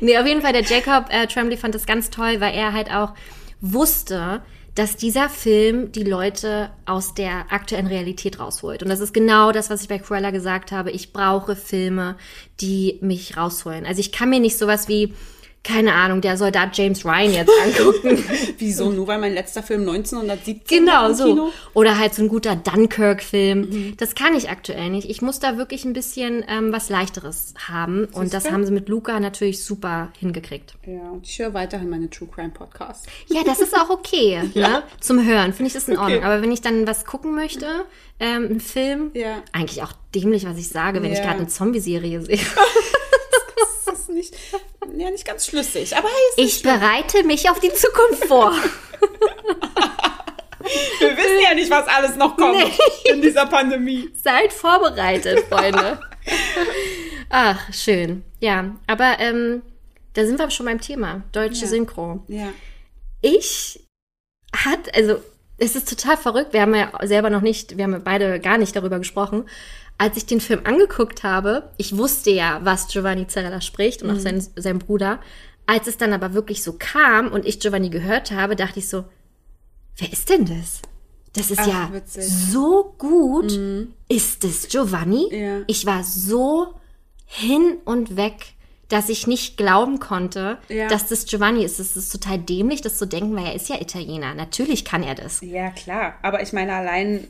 Nee, 0.01 0.19
auf 0.19 0.27
jeden 0.27 0.43
Fall, 0.43 0.53
der 0.53 0.63
Jacob 0.63 1.07
äh, 1.11 1.27
Tremblay 1.27 1.57
fand 1.57 1.75
das 1.75 1.87
ganz 1.87 2.11
toll, 2.11 2.41
weil 2.41 2.55
er 2.55 2.73
halt 2.73 2.91
auch 2.93 3.15
wusste, 3.61 4.43
dass 4.75 4.97
dieser 4.97 5.29
Film 5.29 5.93
die 5.93 6.03
Leute 6.03 6.71
aus 6.85 7.15
der 7.15 7.53
aktuellen 7.53 7.87
Realität 7.87 8.41
rausholt. 8.41 8.83
Und 8.83 8.89
das 8.89 9.01
ist 9.01 9.15
genau 9.15 9.53
das, 9.53 9.71
was 9.71 9.83
ich 9.83 9.89
bei 9.89 9.99
Cruella 9.99 10.31
gesagt 10.31 10.73
habe. 10.73 10.91
Ich 10.91 11.13
brauche 11.13 11.55
Filme, 11.55 12.17
die 12.61 12.99
mich 13.01 13.37
rausholen. 13.37 13.87
Also 13.87 14.01
ich 14.01 14.11
kann 14.11 14.31
mir 14.31 14.41
nicht 14.41 14.59
sowas 14.59 14.89
wie, 14.89 15.15
keine 15.65 15.95
Ahnung, 15.95 16.21
der 16.21 16.37
Soldat 16.37 16.77
James 16.77 17.05
Ryan 17.05 17.33
jetzt 17.33 17.51
angucken. 17.65 18.23
Wieso? 18.59 18.91
Nur 18.91 19.07
weil 19.09 19.19
mein 19.19 19.33
letzter 19.35 19.63
Film 19.63 19.81
1917 19.89 20.79
Genau 20.81 20.93
war 20.93 21.09
im 21.09 21.15
so. 21.17 21.25
Kino? 21.25 21.51
Oder 21.73 21.99
halt 21.99 22.15
so 22.15 22.23
ein 22.23 22.29
guter 22.29 22.55
Dunkirk-Film. 22.55 23.61
Mhm. 23.61 23.97
Das 23.97 24.15
kann 24.15 24.35
ich 24.37 24.51
aktuell 24.51 24.91
nicht. 24.91 25.09
Ich 25.11 25.23
muss 25.23 25.39
da 25.41 25.57
wirklich 25.57 25.85
ein 25.85 25.93
bisschen 25.95 26.45
ähm, 26.49 26.73
was 26.73 26.91
Leichteres 26.91 27.55
haben. 27.67 28.05
Und 28.13 28.35
das 28.35 28.43
Siehste? 28.45 28.53
haben 28.55 28.67
sie 28.67 28.73
mit 28.73 28.89
Luca 28.89 29.19
natürlich 29.21 29.65
super 29.65 30.13
hingekriegt. 30.19 30.75
Ja, 30.87 31.11
und 31.11 31.27
ich 31.27 31.39
höre 31.39 31.55
weiterhin 31.55 31.89
meine 31.91 32.11
True 32.11 32.29
Crime 32.33 32.51
Podcasts. 32.51 33.07
Ja, 33.29 33.43
das 33.45 33.61
ist 33.61 33.75
auch 33.75 33.91
okay, 33.91 34.43
ne? 34.55 34.83
Zum 35.01 35.27
Hören 35.27 35.53
finde 35.55 35.69
ich 35.69 35.73
das 35.73 35.89
in 35.89 35.97
Ordnung. 35.99 36.19
Okay. 36.19 36.27
Aber 36.27 36.43
wenn 36.43 36.53
ich 36.53 36.61
dann 36.61 36.87
was 36.87 37.05
gucken 37.07 37.35
möchte, 37.35 37.67
ähm, 38.21 38.45
einen 38.45 38.61
Film, 38.61 39.11
Ja. 39.15 39.43
eigentlich 39.53 39.83
auch 39.83 39.93
dämlich, 40.15 40.47
was 40.47 40.59
ich 40.59 40.69
sage, 40.69 41.03
wenn 41.03 41.11
ich 41.11 41.19
Ja. 41.19 41.25
gerade 41.25 41.39
eine 41.39 41.49
Zombie-Serie 41.49 42.21
sehe. 42.21 42.39
Nicht, 44.15 44.35
ja, 44.97 45.11
nicht 45.11 45.25
ganz 45.27 45.47
schlüssig. 45.47 45.97
Aber 45.97 46.09
hey, 46.09 46.45
Ich 46.45 46.63
bereite 46.63 47.25
mich 47.25 47.51
auf 47.51 47.59
die 47.61 47.73
Zukunft 47.73 48.27
vor. 48.27 48.53
Wir 50.99 51.17
wissen 51.17 51.41
ja 51.47 51.55
nicht, 51.55 51.71
was 51.71 51.87
alles 51.89 52.17
noch 52.17 52.37
kommt 52.37 52.57
in 53.05 53.21
dieser 53.21 53.47
Pandemie. 53.47 54.09
Seid 54.15 54.53
vorbereitet, 54.53 55.41
Freunde. 55.49 56.01
Ach, 57.29 57.61
schön. 57.73 58.25
Ja, 58.41 58.75
aber 58.87 59.17
ähm, 59.19 59.63
da 60.15 60.25
sind 60.25 60.39
wir 60.39 60.49
schon 60.51 60.67
beim 60.67 60.81
Thema. 60.81 61.23
Deutsche 61.33 61.63
Ja. 61.63 61.67
Synchro. 61.67 62.25
Ja. 62.29 62.49
Ich 63.21 63.81
hat, 64.55 64.95
also 64.97 65.17
es 65.59 65.77
ist 65.77 65.89
total 65.89 66.17
verrückt. 66.17 66.53
Wir 66.53 66.63
haben 66.63 66.75
ja 66.75 66.93
selber 67.03 67.29
noch 67.29 67.43
nicht, 67.43 67.77
wir 67.77 67.85
haben 67.85 67.93
ja 67.93 68.01
beide 68.03 68.41
gar 68.41 68.57
nicht 68.57 68.75
darüber 68.75 68.99
gesprochen. 68.99 69.47
Als 69.99 70.17
ich 70.17 70.27
den 70.27 70.41
Film 70.41 70.61
angeguckt 70.65 71.23
habe, 71.23 71.71
ich 71.77 71.97
wusste 71.97 72.31
ja, 72.31 72.61
was 72.65 72.89
Giovanni 72.89 73.27
Zarella 73.29 73.61
spricht 73.61 74.03
und 74.03 74.11
auch 74.11 74.19
sein, 74.19 74.45
sein 74.57 74.79
Bruder. 74.79 75.21
Als 75.67 75.87
es 75.87 75.97
dann 75.97 76.13
aber 76.13 76.35
wirklich 76.35 76.63
so 76.63 76.75
kam 76.79 77.29
und 77.33 77.47
ich 77.47 77.61
Giovanni 77.61 77.91
gehört 77.91 78.31
habe, 78.33 78.57
dachte 78.57 78.81
ich 78.81 78.89
so, 78.89 79.05
wer 79.97 80.13
ist 80.13 80.29
denn 80.31 80.45
das? 80.47 80.83
Das 81.33 81.51
ist 81.51 81.61
Ach, 81.61 81.67
ja 81.67 81.89
witzig. 81.93 82.25
so 82.29 82.95
gut. 82.99 83.59
Ist 84.09 84.45
es 84.45 84.69
Giovanni? 84.69 85.29
Ja. 85.35 85.63
Ich 85.67 85.87
war 85.87 86.05
so 86.05 86.75
hin 87.27 87.79
und 87.85 88.17
weg, 88.17 88.53
dass 88.89 89.09
ich 89.09 89.27
nicht 89.27 89.57
glauben 89.57 89.99
konnte, 90.01 90.59
Ja. 90.69 90.89
dass 90.89 91.07
das 91.07 91.25
Giovanni 91.25 91.65
ist. 91.65 91.81
Das 91.81 91.97
ist 91.97 92.11
total 92.13 92.39
dämlich, 92.39 92.83
das 92.83 92.99
zu 92.99 93.07
denken, 93.07 93.35
weil 93.35 93.47
er 93.47 93.55
ist 93.55 93.69
ja 93.69 93.81
Italiener. 93.81 94.35
Natürlich 94.35 94.85
kann 94.85 95.03
er 95.03 95.15
das. 95.15 95.41
Ja, 95.41 95.71
klar. 95.71 96.15
Aber 96.23 96.43
ich 96.43 96.53
meine, 96.53 96.75
allein 96.75 97.27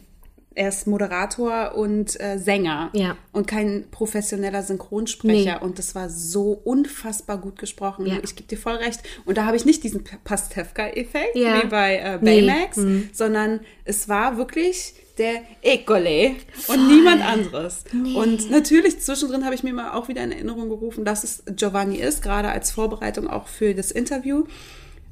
er 0.55 0.69
ist 0.69 0.87
Moderator 0.87 1.75
und 1.75 2.21
äh, 2.21 2.39
Sänger 2.39 2.91
Ja. 2.93 3.17
und 3.33 3.47
kein 3.47 3.85
professioneller 3.91 4.63
Synchronsprecher. 4.63 5.63
Und 5.63 5.79
das 5.79 5.95
war 5.95 6.09
so 6.11 6.53
unfassbar 6.65 7.39
gut 7.39 7.59
gesprochen. 7.59 8.07
Ja. 8.07 8.19
Ich 8.23 8.37
gebe 8.37 8.49
dir 8.49 8.59
voll 8.59 8.75
recht. 8.77 9.01
Und 9.25 9.37
da 9.39 9.47
habe 9.47 9.57
ich 9.57 9.65
nicht 9.65 9.83
diesen 9.83 10.05
Pastewka-Effekt 10.25 11.37
Ja. 11.37 11.63
wie 11.63 11.67
bei 11.67 11.97
äh, 11.97 12.19
Nee. 12.21 12.43
Mhm. 12.43 12.47
Baymax, 12.47 12.81
sondern 13.13 13.61
es 13.85 14.09
war 14.09 14.37
wirklich 14.37 14.95
der 15.19 15.43
Ekole 15.63 16.33
und 16.67 16.89
niemand 16.89 17.23
anderes. 17.25 17.85
Und 17.93 18.51
natürlich 18.51 19.01
zwischendrin 19.01 19.45
habe 19.45 19.55
ich 19.55 19.63
mir 19.63 19.73
mal 19.73 19.93
auch 19.93 20.09
wieder 20.09 20.25
in 20.25 20.33
Erinnerung 20.33 20.69
gerufen, 20.69 21.05
dass 21.05 21.23
es 21.25 21.43
Giovanni 21.55 21.99
ist, 21.99 22.23
gerade 22.23 22.49
als 22.49 22.73
Vorbereitung 22.73 23.29
auch 23.29 23.47
für 23.47 23.75
das 23.75 23.91
Interview. 23.93 24.45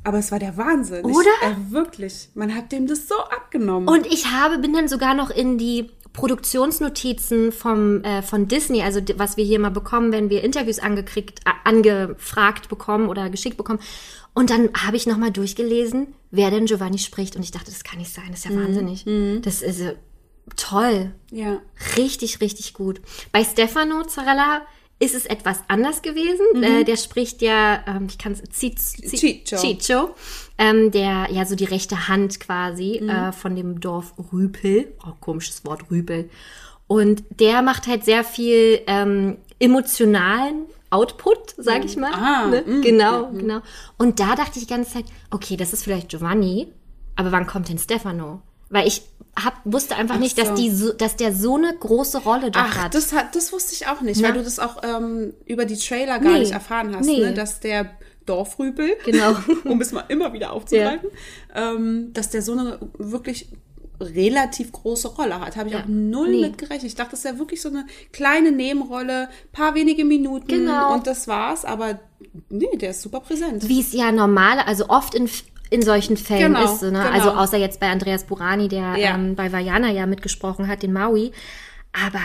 Aber 0.05 0.19
es 0.19 0.33
war 0.33 0.39
der 0.39 0.57
Wahnsinn. 0.57 1.05
Oder? 1.05 1.31
Ich, 1.43 1.49
äh, 1.49 1.73
wirklich. 1.73 2.31
Man 2.35 2.55
hat 2.55 2.73
dem 2.73 2.87
das 2.87 3.09
so 3.09 3.15
abgenommen. 3.17 3.89
Und 3.89 4.07
ich 4.07 4.27
habe, 4.27 4.59
bin 4.59 4.73
dann 4.73 4.89
sogar 4.89 5.15
noch 5.15 5.31
in 5.31 5.59
die 5.59 5.91
Produktionsnotizen 6.13 7.53
vom, 7.53 8.03
äh, 8.05 8.23
von 8.23 8.49
Disney, 8.49 8.83
also 8.83 9.01
was 9.17 9.37
wir 9.37 9.45
hier 9.45 9.59
mal 9.59 9.71
bekommen, 9.71 10.13
wenn 10.13 10.29
wir 10.29 10.43
Interviews 10.43 10.79
angekriegt, 10.79 11.41
äh, 11.47 11.51
angefragt 11.65 12.69
bekommen 12.69 13.09
oder 13.09 13.31
geschickt 13.31 13.57
bekommen. 13.57 13.81
Und 14.35 14.51
dann 14.51 14.71
habe 14.75 14.97
ich 14.97 15.07
nochmal 15.07 15.31
durchgelesen, 15.31 16.15
wer 16.31 16.51
denn 16.51 16.67
Giovanni 16.67 16.99
spricht. 16.99 17.37
Und 17.37 17.43
ich 17.43 17.51
dachte, 17.51 17.71
das 17.71 17.85
kann 17.85 17.99
nicht 17.99 18.13
sein, 18.13 18.29
das 18.31 18.41
ist 18.41 18.51
ja 18.51 18.57
wahnsinnig. 18.57 19.05
Das 19.43 19.63
ist 19.63 19.81
äh, 19.81 19.95
toll. 20.57 21.13
ja. 21.31 21.61
Richtig, 21.97 22.41
richtig 22.41 22.75
gut. 22.75 23.01
Bei 23.31 23.45
Stefano 23.45 24.03
Zarella 24.05 24.63
ist 25.03 25.17
es 25.17 25.27
etwas 25.27 25.59
anders 25.67 26.01
gewesen. 26.03 26.63
Äh, 26.63 26.85
der 26.85 26.97
spricht 26.97 27.43
ja, 27.43 27.83
ähm, 27.89 28.07
ich 28.09 28.19
kann 28.19 28.33
es, 28.33 28.43
Ciccio. 28.53 29.59
Ciccio, 29.59 30.15
ähm, 30.59 30.93
der 30.93 31.27
ja 31.31 31.45
so 31.45 31.57
die 31.57 31.65
rechte 31.65 32.07
Hand 32.07 32.39
quasi 32.39 32.99
äh, 32.99 33.33
von 33.33 33.57
dem 33.57 33.81
Dorf 33.81 34.15
Rüpel, 34.33 34.95
auch 35.03 35.21
komisches 35.21 35.65
Wort 35.65 35.91
Rüpel. 35.91 36.31
Und 36.87 37.25
der 37.41 37.63
macht 37.63 37.89
halt 37.89 38.05
sehr 38.05 38.23
viel 38.23 38.81
ähm, 38.87 39.39
emotionalen 39.59 40.67
Output, 40.91 41.55
sag 41.57 41.85
ich 41.85 41.97
mal. 41.97 42.13
Ah, 42.13 42.47
ne? 42.47 42.63
mm, 42.65 42.83
Genau, 42.83 43.31
genau. 43.33 43.61
Und 43.99 44.21
da 44.21 44.37
dachte 44.37 44.59
ich 44.59 44.67
die 44.67 44.73
ganze 44.73 44.93
Zeit, 44.93 45.07
okay, 45.31 45.57
das 45.57 45.73
ist 45.73 45.83
vielleicht 45.83 46.11
Giovanni, 46.11 46.69
aber 47.17 47.33
wann 47.33 47.47
kommt 47.49 47.69
denn 47.71 47.79
Stefano? 47.79 48.43
Weil 48.73 48.89
ich 48.89 49.03
hab, 49.37 49.55
wusste 49.65 49.95
einfach 49.97 50.17
Ach 50.17 50.21
nicht, 50.21 50.37
dass, 50.39 50.49
so. 50.49 50.55
die 50.57 50.71
so, 50.71 50.93
dass 50.93 51.15
der 51.17 51.33
so 51.35 51.55
eine 51.57 51.73
große 51.75 52.19
Rolle 52.19 52.51
dort 52.51 52.57
Ach, 52.57 52.79
hat. 52.85 52.95
das, 52.95 53.13
hat, 53.13 53.37
das 53.37 53.53
wusste 53.53 53.75
ich 53.75 53.87
auch 53.87 54.01
nicht, 54.01 54.21
Na? 54.21 54.29
weil 54.29 54.35
du 54.35 54.43
das 54.43 54.59
auch 54.59 54.83
ähm, 54.83 55.33
über 55.47 55.65
die 55.65 55.77
Trailer 55.77 56.19
gar 56.19 56.33
Nee. 56.33 56.39
nicht 56.41 56.53
erfahren 56.53 56.97
hast, 56.97 57.07
Nee. 57.07 57.21
ne? 57.21 57.33
dass 57.35 57.61
der 57.61 57.91
Dorfrüpel, 58.27 58.97
Genau. 59.05 59.37
um 59.65 59.81
es 59.81 59.93
mal 59.93 60.05
immer 60.09 60.33
wieder 60.33 60.53
aufzugreifen, 60.53 61.09
ähm, 61.55 62.11
dass 62.13 62.31
der 62.31 62.43
so 62.43 62.53
eine 62.53 62.79
wirklich 62.99 63.49
relativ 64.01 64.73
große 64.73 65.09
Rolle 65.09 65.41
hat. 65.41 65.57
Habe 65.57 65.69
ich 65.69 65.75
Ja. 65.75 65.83
auch 65.83 65.87
null 65.89 66.31
Nee. 66.31 66.41
mit 66.41 66.59
gerechnet. 66.59 66.85
Ich 66.87 66.95
dachte, 66.95 67.13
das 67.13 67.25
wäre 67.25 67.39
wirklich 67.39 67.61
so 67.63 67.69
eine 67.69 67.87
kleine 68.13 68.51
Nebenrolle, 68.53 69.29
paar 69.53 69.75
wenige 69.75 70.05
Minuten 70.05 70.47
Genau. 70.49 70.95
und 70.95 71.07
das 71.07 71.29
war's. 71.29 71.65
Aber 71.65 72.01
nee, 72.49 72.77
der 72.77 72.91
ist 72.91 73.03
super 73.03 73.21
präsent. 73.21 73.69
wie 73.69 73.81
es 73.81 73.93
ja 73.93 74.11
normal, 74.13 74.59
also 74.61 74.89
oft 74.89 75.15
in, 75.15 75.29
in 75.73 75.83
solchen 75.83 76.17
Fällen 76.17 76.55
Genau, 76.55 76.65
ist. 76.75 76.83
Ne? 76.83 76.91
genau. 76.91 77.01
Also 77.11 77.31
außer 77.31 77.57
jetzt 77.57 77.81
bei 77.81 77.89
Andreas 77.91 78.25
Burani, 78.25 78.69
der 78.69 78.97
Ja. 78.97 79.15
ähm, 79.15 79.35
bei 79.35 79.51
Vajana 79.53 79.91
ja 79.91 80.07
mitgesprochen 80.07 80.69
hat, 80.69 80.83
den 80.83 80.93
Maui. 80.93 81.33
Aber 81.93 82.21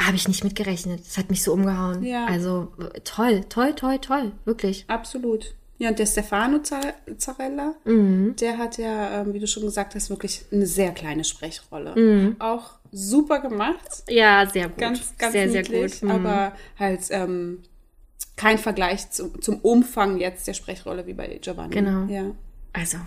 habe 0.00 0.16
ich 0.16 0.26
nicht 0.28 0.42
mitgerechnet. 0.44 1.00
Das 1.06 1.18
hat 1.18 1.30
mich 1.30 1.42
so 1.42 1.52
umgehauen. 1.52 2.02
Ja. 2.04 2.26
Also 2.26 2.72
toll, 3.04 3.42
toll, 3.48 3.74
toll, 3.74 3.98
toll. 3.98 4.32
Wirklich. 4.44 4.84
Absolut. 4.88 5.54
Ja, 5.78 5.88
und 5.90 5.98
der 5.98 6.06
Stefano 6.06 6.60
Zar- 6.60 6.94
Zarella, 7.18 7.74
Mhm. 7.84 8.36
der 8.40 8.58
hat 8.58 8.78
ja, 8.78 9.20
ähm, 9.22 9.32
wie 9.34 9.40
du 9.40 9.46
schon 9.48 9.64
gesagt 9.64 9.94
hast, 9.96 10.10
wirklich 10.10 10.44
eine 10.52 10.66
sehr 10.66 10.92
kleine 10.92 11.24
Sprechrolle. 11.24 11.94
Mhm. 11.96 12.36
Auch 12.38 12.70
super 12.92 13.40
gemacht. 13.40 14.04
Ja, 14.08 14.46
sehr 14.48 14.68
gut. 14.68 14.78
Ganz, 14.78 15.12
ganz 15.18 15.32
sehr, 15.32 15.50
sehr 15.50 15.62
niedlich, 15.62 16.00
gut. 16.00 16.02
Mhm. 16.02 16.10
aber 16.26 16.52
halt 16.78 17.00
ähm, 17.10 17.62
kein 18.36 18.58
Vergleich 18.58 19.10
zu, 19.10 19.28
zum 19.40 19.56
Umfang 19.60 20.18
jetzt 20.18 20.46
der 20.46 20.54
Sprechrolle 20.54 21.06
wie 21.06 21.14
bei 21.14 21.38
Giovanni. 21.40 21.74
Genau. 21.74 22.04
Ja. 22.12 22.30
Also, 22.72 22.98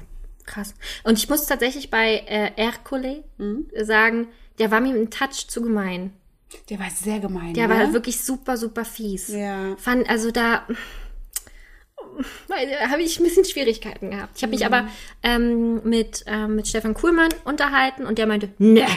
krass. 0.45 0.73
Und 1.03 1.17
ich 1.17 1.29
muss 1.29 1.45
tatsächlich 1.45 1.89
bei 1.89 2.17
äh, 2.27 2.51
Ercole 2.55 3.23
Mhm. 3.37 3.65
sagen, 3.81 4.27
der 4.59 4.71
war 4.71 4.79
mir 4.79 4.93
ein 4.93 5.09
Touch 5.09 5.47
zu 5.47 5.61
gemein. 5.61 6.13
Der 6.69 6.79
war 6.79 6.89
sehr 6.89 7.19
gemein. 7.19 7.53
Der 7.53 7.67
ne? 7.67 7.73
war 7.73 7.93
wirklich 7.93 8.23
super, 8.23 8.55
super 8.57 8.85
fies. 8.85 9.27
Ja. 9.29 9.75
Fand, 9.77 10.09
also 10.09 10.31
da 10.31 10.63
da 12.47 12.89
habe 12.89 13.01
ich 13.01 13.19
ein 13.19 13.23
bisschen 13.23 13.43
Schwierigkeiten 13.43 14.11
gehabt. 14.11 14.37
Ich 14.37 14.43
habe 14.43 14.51
mich 14.51 14.61
Mhm. 14.61 14.65
aber 14.67 14.87
ähm, 15.21 15.81
mit, 15.83 16.23
ähm, 16.27 16.55
mit 16.55 16.67
Stefan 16.67 16.93
Kuhlmann 16.93 17.29
unterhalten 17.43 18.05
und 18.05 18.17
der 18.17 18.25
meinte, 18.27 18.49
ne, 18.57 18.87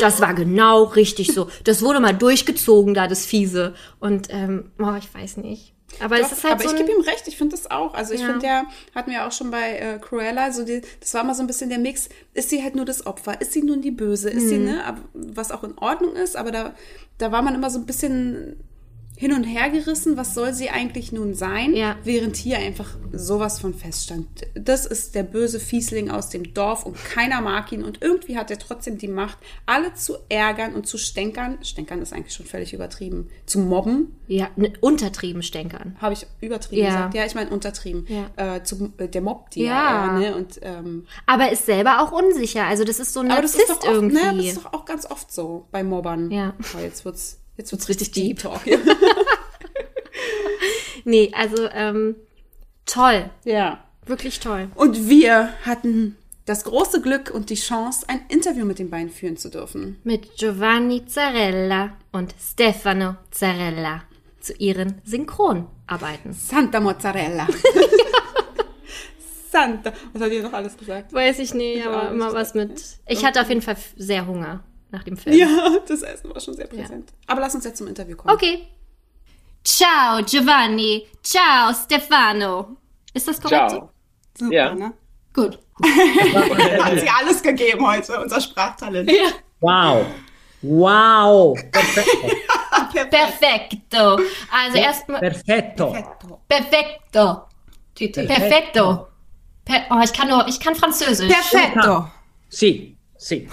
das 0.00 0.20
war 0.22 0.32
genau 0.32 0.84
richtig 0.84 1.32
so. 1.34 1.50
Das 1.64 1.82
wurde 1.82 2.00
mal 2.00 2.14
durchgezogen, 2.14 2.94
da 2.94 3.06
das 3.06 3.26
Fiese. 3.26 3.74
Und 4.00 4.28
ähm, 4.30 4.70
oh, 4.78 4.94
ich 4.98 5.12
weiß 5.12 5.36
nicht. 5.38 5.73
Aber 6.00 6.18
Doch, 6.18 6.26
es 6.26 6.32
ist 6.38 6.44
halt 6.44 6.54
aber 6.54 6.64
so 6.64 6.70
ich 6.70 6.76
gebe 6.76 6.90
ihm 6.92 7.00
recht, 7.02 7.26
ich 7.28 7.36
finde 7.36 7.56
das 7.56 7.70
auch. 7.70 7.94
Also 7.94 8.14
ich 8.14 8.20
Ja. 8.20 8.26
finde, 8.26 8.40
der 8.40 8.64
hatten 8.94 9.10
wir 9.10 9.26
auch 9.26 9.32
schon 9.32 9.50
bei 9.50 9.78
äh, 9.78 9.98
Cruella, 9.98 10.52
so 10.52 10.64
die, 10.64 10.82
das 11.00 11.14
war 11.14 11.22
immer 11.22 11.34
so 11.34 11.42
ein 11.42 11.46
bisschen 11.46 11.70
der 11.70 11.78
Mix, 11.78 12.08
ist 12.32 12.50
sie 12.50 12.62
halt 12.62 12.74
nur 12.74 12.84
das 12.84 13.06
Opfer, 13.06 13.40
ist 13.40 13.52
sie 13.52 13.62
nun 13.62 13.80
die 13.82 13.90
Böse, 13.90 14.30
ist 14.30 14.44
Mhm. 14.44 14.48
sie, 14.48 14.58
ne, 14.58 14.84
ab- 14.84 15.00
was 15.14 15.50
auch 15.50 15.64
in 15.64 15.76
Ordnung 15.78 16.14
ist, 16.16 16.36
aber 16.36 16.50
da, 16.52 16.74
da 17.18 17.32
war 17.32 17.42
man 17.42 17.54
immer 17.54 17.70
so 17.70 17.78
ein 17.78 17.86
bisschen 17.86 18.56
hin 19.16 19.32
und 19.32 19.44
her 19.44 19.70
gerissen, 19.70 20.16
was 20.16 20.34
soll 20.34 20.52
sie 20.52 20.70
eigentlich 20.70 21.12
nun 21.12 21.34
sein, 21.34 21.74
Ja. 21.74 21.96
während 22.02 22.34
hier 22.36 22.58
einfach 22.58 22.96
sowas 23.12 23.60
von 23.60 23.72
feststand. 23.72 24.26
Das 24.54 24.86
ist 24.86 25.14
der 25.14 25.22
böse 25.22 25.60
Fiesling 25.60 26.10
aus 26.10 26.30
dem 26.30 26.52
Dorf 26.52 26.84
und 26.84 26.96
keiner 26.96 27.40
mag 27.40 27.70
ihn 27.70 27.84
und 27.84 28.02
irgendwie 28.02 28.36
hat 28.36 28.50
er 28.50 28.58
trotzdem 28.58 28.98
die 28.98 29.06
Macht, 29.06 29.38
alle 29.66 29.94
zu 29.94 30.16
ärgern 30.28 30.74
und 30.74 30.86
zu 30.88 30.98
stänkern. 30.98 31.58
Stänkern 31.62 32.02
ist 32.02 32.12
eigentlich 32.12 32.34
schon 32.34 32.46
völlig 32.46 32.72
übertrieben. 32.74 33.28
Zu 33.46 33.60
mobben, 33.60 34.16
ja, 34.26 34.48
ne, 34.56 34.72
untertrieben 34.80 35.42
stänkern. 35.44 35.96
habe 36.00 36.14
ich 36.14 36.26
übertrieben 36.40 36.82
Ja. 36.82 36.88
gesagt? 36.88 37.14
Ja, 37.14 37.24
ich 37.24 37.34
meine 37.36 37.50
untertrieben. 37.50 38.06
Ja. 38.08 38.56
Äh, 38.56 38.64
zum, 38.64 38.94
äh, 38.98 39.06
der 39.08 39.20
mobbt 39.20 39.54
die 39.54 39.62
Ja. 39.62 40.06
ja. 40.06 40.18
ne? 40.18 40.34
Und, 40.36 40.58
ähm, 40.62 41.06
Aber 41.26 41.52
ist 41.52 41.66
selber 41.66 42.02
auch 42.02 42.10
unsicher. 42.10 42.64
Also 42.64 42.82
das 42.82 42.98
ist 42.98 43.12
so 43.12 43.20
ein 43.20 43.30
aber 43.30 43.42
das 43.42 43.52
Narzisst 43.54 43.70
ist, 43.70 43.82
doch 43.82 43.88
oft, 43.88 43.94
irgendwie. 43.94 44.16
ne, 44.16 44.34
das 44.36 44.44
ist 44.46 44.56
doch 44.64 44.72
auch 44.72 44.84
ganz 44.84 45.06
oft 45.08 45.32
so 45.32 45.66
bei 45.70 45.84
Mobbern. 45.84 46.30
Ja. 46.32 46.54
Oh, 46.76 46.80
jetzt 46.80 47.04
wird's, 47.04 47.38
jetzt 47.56 47.72
wird's 47.72 47.88
richtig 47.88 48.08
richtig 48.08 48.36
deep. 48.36 48.38
deep 48.38 48.52
talk. 48.52 48.60
nee, 51.04 51.30
also 51.34 51.68
ähm, 51.72 52.16
toll. 52.86 53.30
ja. 53.44 53.80
Wirklich 54.06 54.38
toll. 54.40 54.68
Und 54.74 55.08
wir 55.08 55.54
hatten 55.64 56.16
das 56.44 56.64
große 56.64 57.00
Glück 57.00 57.30
und 57.32 57.48
die 57.48 57.54
Chance, 57.54 58.04
ein 58.08 58.20
Interview 58.28 58.66
mit 58.66 58.78
den 58.78 58.90
beiden 58.90 59.10
führen 59.10 59.36
zu 59.36 59.48
dürfen. 59.48 59.98
Mit 60.04 60.36
Giovanni 60.36 61.06
Zarella 61.06 61.96
und 62.12 62.34
Stefano 62.38 63.16
Zarella 63.30 64.02
zu 64.40 64.52
ihren 64.54 65.00
Synchronarbeiten. 65.04 66.34
Santa 66.34 66.80
Mozzarella. 66.80 67.48
Santa. 69.50 69.92
Was 70.12 70.22
hat 70.22 70.32
ihr 70.32 70.42
noch 70.42 70.52
alles 70.52 70.76
gesagt? 70.76 71.12
Weiß 71.12 71.38
ich 71.38 71.54
nicht, 71.54 71.86
aber 71.86 72.08
auch 72.08 72.10
immer 72.10 72.32
was 72.34 72.54
mit. 72.54 72.82
Ich 73.06 73.24
hatte 73.24 73.40
auf 73.40 73.48
jeden 73.48 73.62
Fall 73.62 73.76
sehr 73.96 74.26
Hunger 74.26 74.62
nach 74.94 75.04
dem 75.04 75.16
Film. 75.16 75.36
Ja, 75.36 75.78
das 75.86 76.02
Essen 76.02 76.32
war 76.32 76.40
schon 76.40 76.54
sehr 76.54 76.66
präsent. 76.66 77.12
Aber 77.26 77.40
lass 77.40 77.54
uns 77.54 77.64
jetzt 77.64 77.78
zum 77.78 77.88
Interview 77.88 78.16
kommen. 78.16 78.34
Okay. 78.34 78.68
Ciao, 79.64 80.22
Giovanni. 80.24 81.06
Ciao, 81.22 81.72
Stefano. 81.74 82.76
Ist 83.12 83.26
das 83.28 83.40
korrekt? 83.40 83.70
Ciao. 83.70 83.90
Super, 84.38 84.52
Ja. 84.52 84.74
ne? 84.74 84.92
Gut. 85.32 85.58
Hat 85.82 87.00
sie 87.00 87.08
alles 87.08 87.42
gegeben 87.42 87.86
heute, 87.86 88.20
unser 88.20 88.40
Sprachtalent. 88.40 89.10
Wow. 89.60 90.06
Wow. 90.62 91.58
Perfetto. 91.72 93.10
Perfetto. 93.10 94.20
Also 94.50 94.78
erstmal. 94.78 95.20
Perfetto. 95.20 95.96
Perfetto. 96.48 97.48
Perfetto. 97.94 99.08
Per 99.64 99.86
oh, 99.90 100.00
ich 100.04 100.12
kann 100.12 100.28
nur, 100.28 100.46
ich 100.46 100.60
kann 100.60 100.74
Französisch. 100.74 101.32
Perfetto. 101.32 102.10
Sì, 102.48 102.96
sì. 103.16 103.48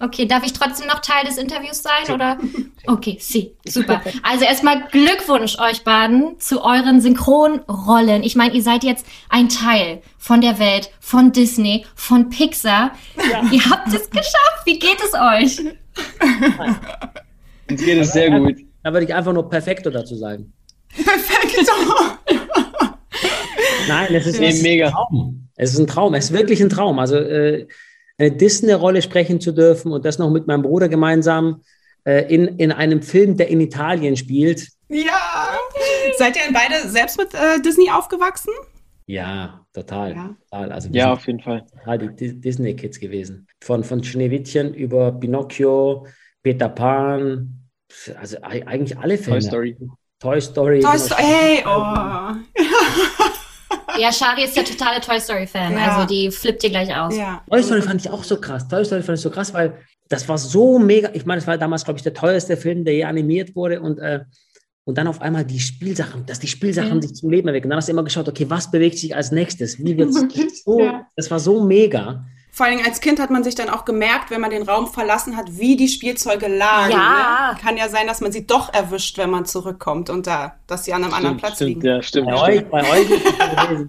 Okay, 0.00 0.26
darf 0.26 0.44
ich 0.44 0.52
trotzdem 0.52 0.86
noch 0.86 1.00
Teil 1.00 1.24
des 1.24 1.38
Interviews 1.38 1.82
sein 1.82 2.14
oder? 2.14 2.38
Okay, 2.84 3.16
sie, 3.20 3.54
super. 3.64 4.02
Also 4.24 4.44
erstmal 4.44 4.88
Glückwunsch 4.88 5.56
euch 5.60 5.84
beiden 5.84 6.40
zu 6.40 6.64
euren 6.64 7.00
Synchronrollen. 7.00 8.24
Ich 8.24 8.34
meine, 8.34 8.54
ihr 8.54 8.62
seid 8.62 8.82
jetzt 8.82 9.06
ein 9.28 9.48
Teil 9.48 10.02
von 10.18 10.40
der 10.40 10.58
Welt, 10.58 10.90
von 10.98 11.30
Disney, 11.30 11.86
von 11.94 12.28
Pixar. 12.28 12.90
Ihr 13.52 13.64
habt 13.70 13.86
es 13.86 14.10
geschafft. 14.10 14.62
Wie 14.64 14.80
geht 14.80 14.98
es 14.98 15.14
euch? 15.14 15.64
Uns 17.70 17.84
geht 17.84 17.98
es 17.98 18.12
sehr 18.12 18.36
gut. 18.36 18.56
Da 18.82 18.92
würde 18.92 19.06
ich 19.06 19.14
einfach 19.14 19.32
nur 19.32 19.48
perfekto 19.48 19.88
dazu 19.90 20.16
sagen. 20.16 20.52
Perfetto. 20.94 21.72
Nein, 23.88 24.14
es 24.14 24.26
ist, 24.26 24.40
es 24.40 24.54
ist 24.54 24.60
ein 24.60 24.62
mega. 24.62 24.90
Traum. 24.90 25.48
Es 25.56 25.72
ist 25.72 25.78
ein 25.78 25.86
Traum. 25.86 26.14
Es 26.14 26.26
ist 26.26 26.32
wirklich 26.32 26.60
ein 26.60 26.68
Traum. 26.68 26.98
Also 26.98 27.16
äh, 27.16 27.66
eine 28.18 28.30
Disney-Rolle 28.32 29.02
sprechen 29.02 29.40
zu 29.40 29.52
dürfen 29.52 29.92
und 29.92 30.04
das 30.04 30.18
noch 30.18 30.30
mit 30.30 30.46
meinem 30.46 30.62
Bruder 30.62 30.88
gemeinsam 30.88 31.62
äh, 32.04 32.32
in, 32.34 32.58
in 32.58 32.72
einem 32.72 33.02
Film, 33.02 33.36
der 33.36 33.48
in 33.48 33.60
Italien 33.60 34.16
spielt. 34.16 34.68
Ja. 34.88 35.56
Seid 36.18 36.36
ihr 36.36 36.42
denn 36.44 36.52
beide 36.54 36.88
selbst 36.88 37.16
mit 37.18 37.32
äh, 37.34 37.60
Disney 37.64 37.90
aufgewachsen? 37.90 38.52
Ja, 39.06 39.64
total. 39.72 40.12
Ja. 40.14 40.36
total. 40.50 40.72
Also 40.72 40.88
Ja, 40.92 41.12
auf 41.12 41.26
jeden 41.26 41.40
Fall. 41.40 41.64
total 41.78 41.98
die 41.98 42.08
Dis- 42.08 42.40
Disney-Kids 42.40 43.00
gewesen. 43.00 43.46
Von, 43.62 43.82
von 43.84 44.02
Schneewittchen 44.04 44.74
über 44.74 45.12
Pinocchio, 45.12 46.06
Peter 46.42 46.68
Pan, 46.68 47.68
also 48.18 48.36
ei- 48.42 48.66
eigentlich 48.66 48.98
alle 48.98 49.18
Filme. 49.18 49.40
Toy 49.40 49.48
Story. 49.48 49.76
Toy 50.20 50.40
Story. 50.40 50.80
Toy. 50.80 50.98
Story, 50.98 51.22
hey, 51.22 51.62
oh. 51.66 52.34
Ja, 53.98 54.12
Shari 54.12 54.44
ist 54.44 54.56
der 54.56 54.64
totale 54.64 55.00
Toy 55.00 55.20
Story-Fan. 55.20 55.72
Ja. 55.72 55.96
Also 55.96 56.06
die 56.12 56.30
flippt 56.30 56.62
dir 56.62 56.70
gleich 56.70 56.94
aus. 56.94 57.16
Ja. 57.16 57.42
Toy 57.48 57.62
Story 57.62 57.82
fand 57.82 58.00
ich 58.04 58.10
auch 58.10 58.24
so 58.24 58.36
krass. 58.40 58.66
Toy 58.68 58.84
Story 58.84 59.02
fand 59.02 59.18
ich 59.18 59.22
so 59.22 59.30
krass, 59.30 59.52
weil 59.52 59.78
das 60.08 60.28
war 60.28 60.38
so 60.38 60.78
mega. 60.78 61.10
Ich 61.12 61.24
meine, 61.26 61.40
es 61.40 61.46
war 61.46 61.56
damals, 61.58 61.84
glaube 61.84 61.98
ich, 61.98 62.02
der 62.02 62.14
teuerste 62.14 62.56
Film, 62.56 62.84
der 62.84 62.94
je 62.94 63.04
animiert 63.04 63.54
wurde 63.56 63.80
und, 63.80 63.98
äh, 63.98 64.20
und 64.84 64.98
dann 64.98 65.06
auf 65.06 65.20
einmal 65.20 65.44
die 65.44 65.60
Spielsachen, 65.60 66.26
dass 66.26 66.40
die 66.40 66.48
Spielsachen 66.48 66.96
Ja. 66.96 67.02
sich 67.02 67.14
zum 67.14 67.30
Leben 67.30 67.48
erwecken. 67.48 67.68
Dann 67.70 67.76
hast 67.76 67.88
du 67.88 67.92
immer 67.92 68.02
geschaut, 68.04 68.28
okay, 68.28 68.46
was 68.48 68.70
bewegt 68.70 68.98
sich 68.98 69.14
als 69.14 69.30
nächstes? 69.30 69.78
Wie 69.78 69.96
wird's? 69.96 70.14
Wirklich, 70.20 70.62
so, 70.64 70.80
ja. 70.80 71.06
Das 71.16 71.30
war 71.30 71.38
so 71.38 71.64
mega. 71.64 72.24
Vor 72.54 72.66
allen 72.66 72.76
Dingen 72.76 72.86
als 72.86 73.00
Kind 73.00 73.18
hat 73.18 73.30
man 73.30 73.42
sich 73.42 73.54
dann 73.54 73.70
auch 73.70 73.86
gemerkt, 73.86 74.30
wenn 74.30 74.42
man 74.42 74.50
den 74.50 74.62
Raum 74.64 74.86
verlassen 74.86 75.38
hat, 75.38 75.46
wie 75.58 75.74
die 75.74 75.88
Spielzeuge 75.88 76.48
lagen. 76.48 76.92
Ja. 76.92 77.52
Ne? 77.54 77.58
Kann 77.62 77.78
ja 77.78 77.88
sein, 77.88 78.06
dass 78.06 78.20
man 78.20 78.30
sie 78.30 78.46
doch 78.46 78.74
erwischt, 78.74 79.16
wenn 79.16 79.30
man 79.30 79.46
zurückkommt 79.46 80.10
und 80.10 80.26
da, 80.26 80.56
dass 80.66 80.84
sie 80.84 80.92
an 80.92 81.02
einem 81.02 81.14
anderen 81.14 81.38
Platz 81.38 81.54
stimmt, 81.54 81.68
liegen. 81.68 81.86
ja, 81.86 82.02
stimmt. 82.02 82.26
Bei 82.26 82.36
stimmt. 82.36 82.48
euch, 82.50 82.70
bei 82.70 82.90
euch 82.90 83.06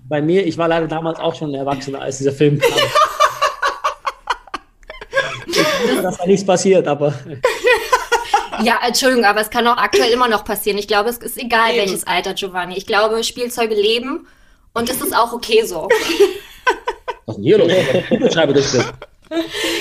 bei 0.08 0.22
mir, 0.22 0.48
ich 0.48 0.58
war 0.58 0.70
leider 0.70 0.88
damals 0.88 1.20
auch 1.20 1.36
schon 1.36 1.52
ein 1.52 1.56
Erwachsener, 1.56 2.00
als 2.00 2.20
dieser 2.20 2.32
Film 2.32 2.58
kam. 2.58 2.72
Ich 5.46 5.60
hoffe, 5.60 6.02
dass 6.02 6.18
da 6.18 6.26
nichts 6.26 6.46
passiert, 6.46 6.88
aber 6.88 7.14
Ja, 8.64 8.80
Entschuldigung, 8.88 9.26
aber 9.26 9.42
es 9.42 9.50
kann 9.50 9.68
auch 9.68 9.76
aktuell 9.76 10.12
immer 10.12 10.30
noch 10.30 10.46
passieren. 10.46 10.78
Ich 10.78 10.88
glaube, 10.88 11.10
es 11.10 11.18
ist 11.18 11.38
egal, 11.38 11.72
Eben. 11.72 11.80
welches 11.80 12.08
Alter, 12.08 12.34
Giovanni. 12.34 12.78
Ich 12.78 12.86
glaube, 12.86 13.22
Spielzeuge 13.26 13.76
leben 13.76 14.26
und 14.74 14.90
es 14.90 15.02
ist 15.02 15.14
auch 15.14 15.34
okay 15.34 15.66
so. 15.66 15.90
was 17.38 17.38
ist 17.38 17.44
denn 17.44 17.44
hier 17.44 17.58
los? 18.20 18.34
Schreibe 18.34 18.54
das 18.54 18.72
bitte. 18.72 18.94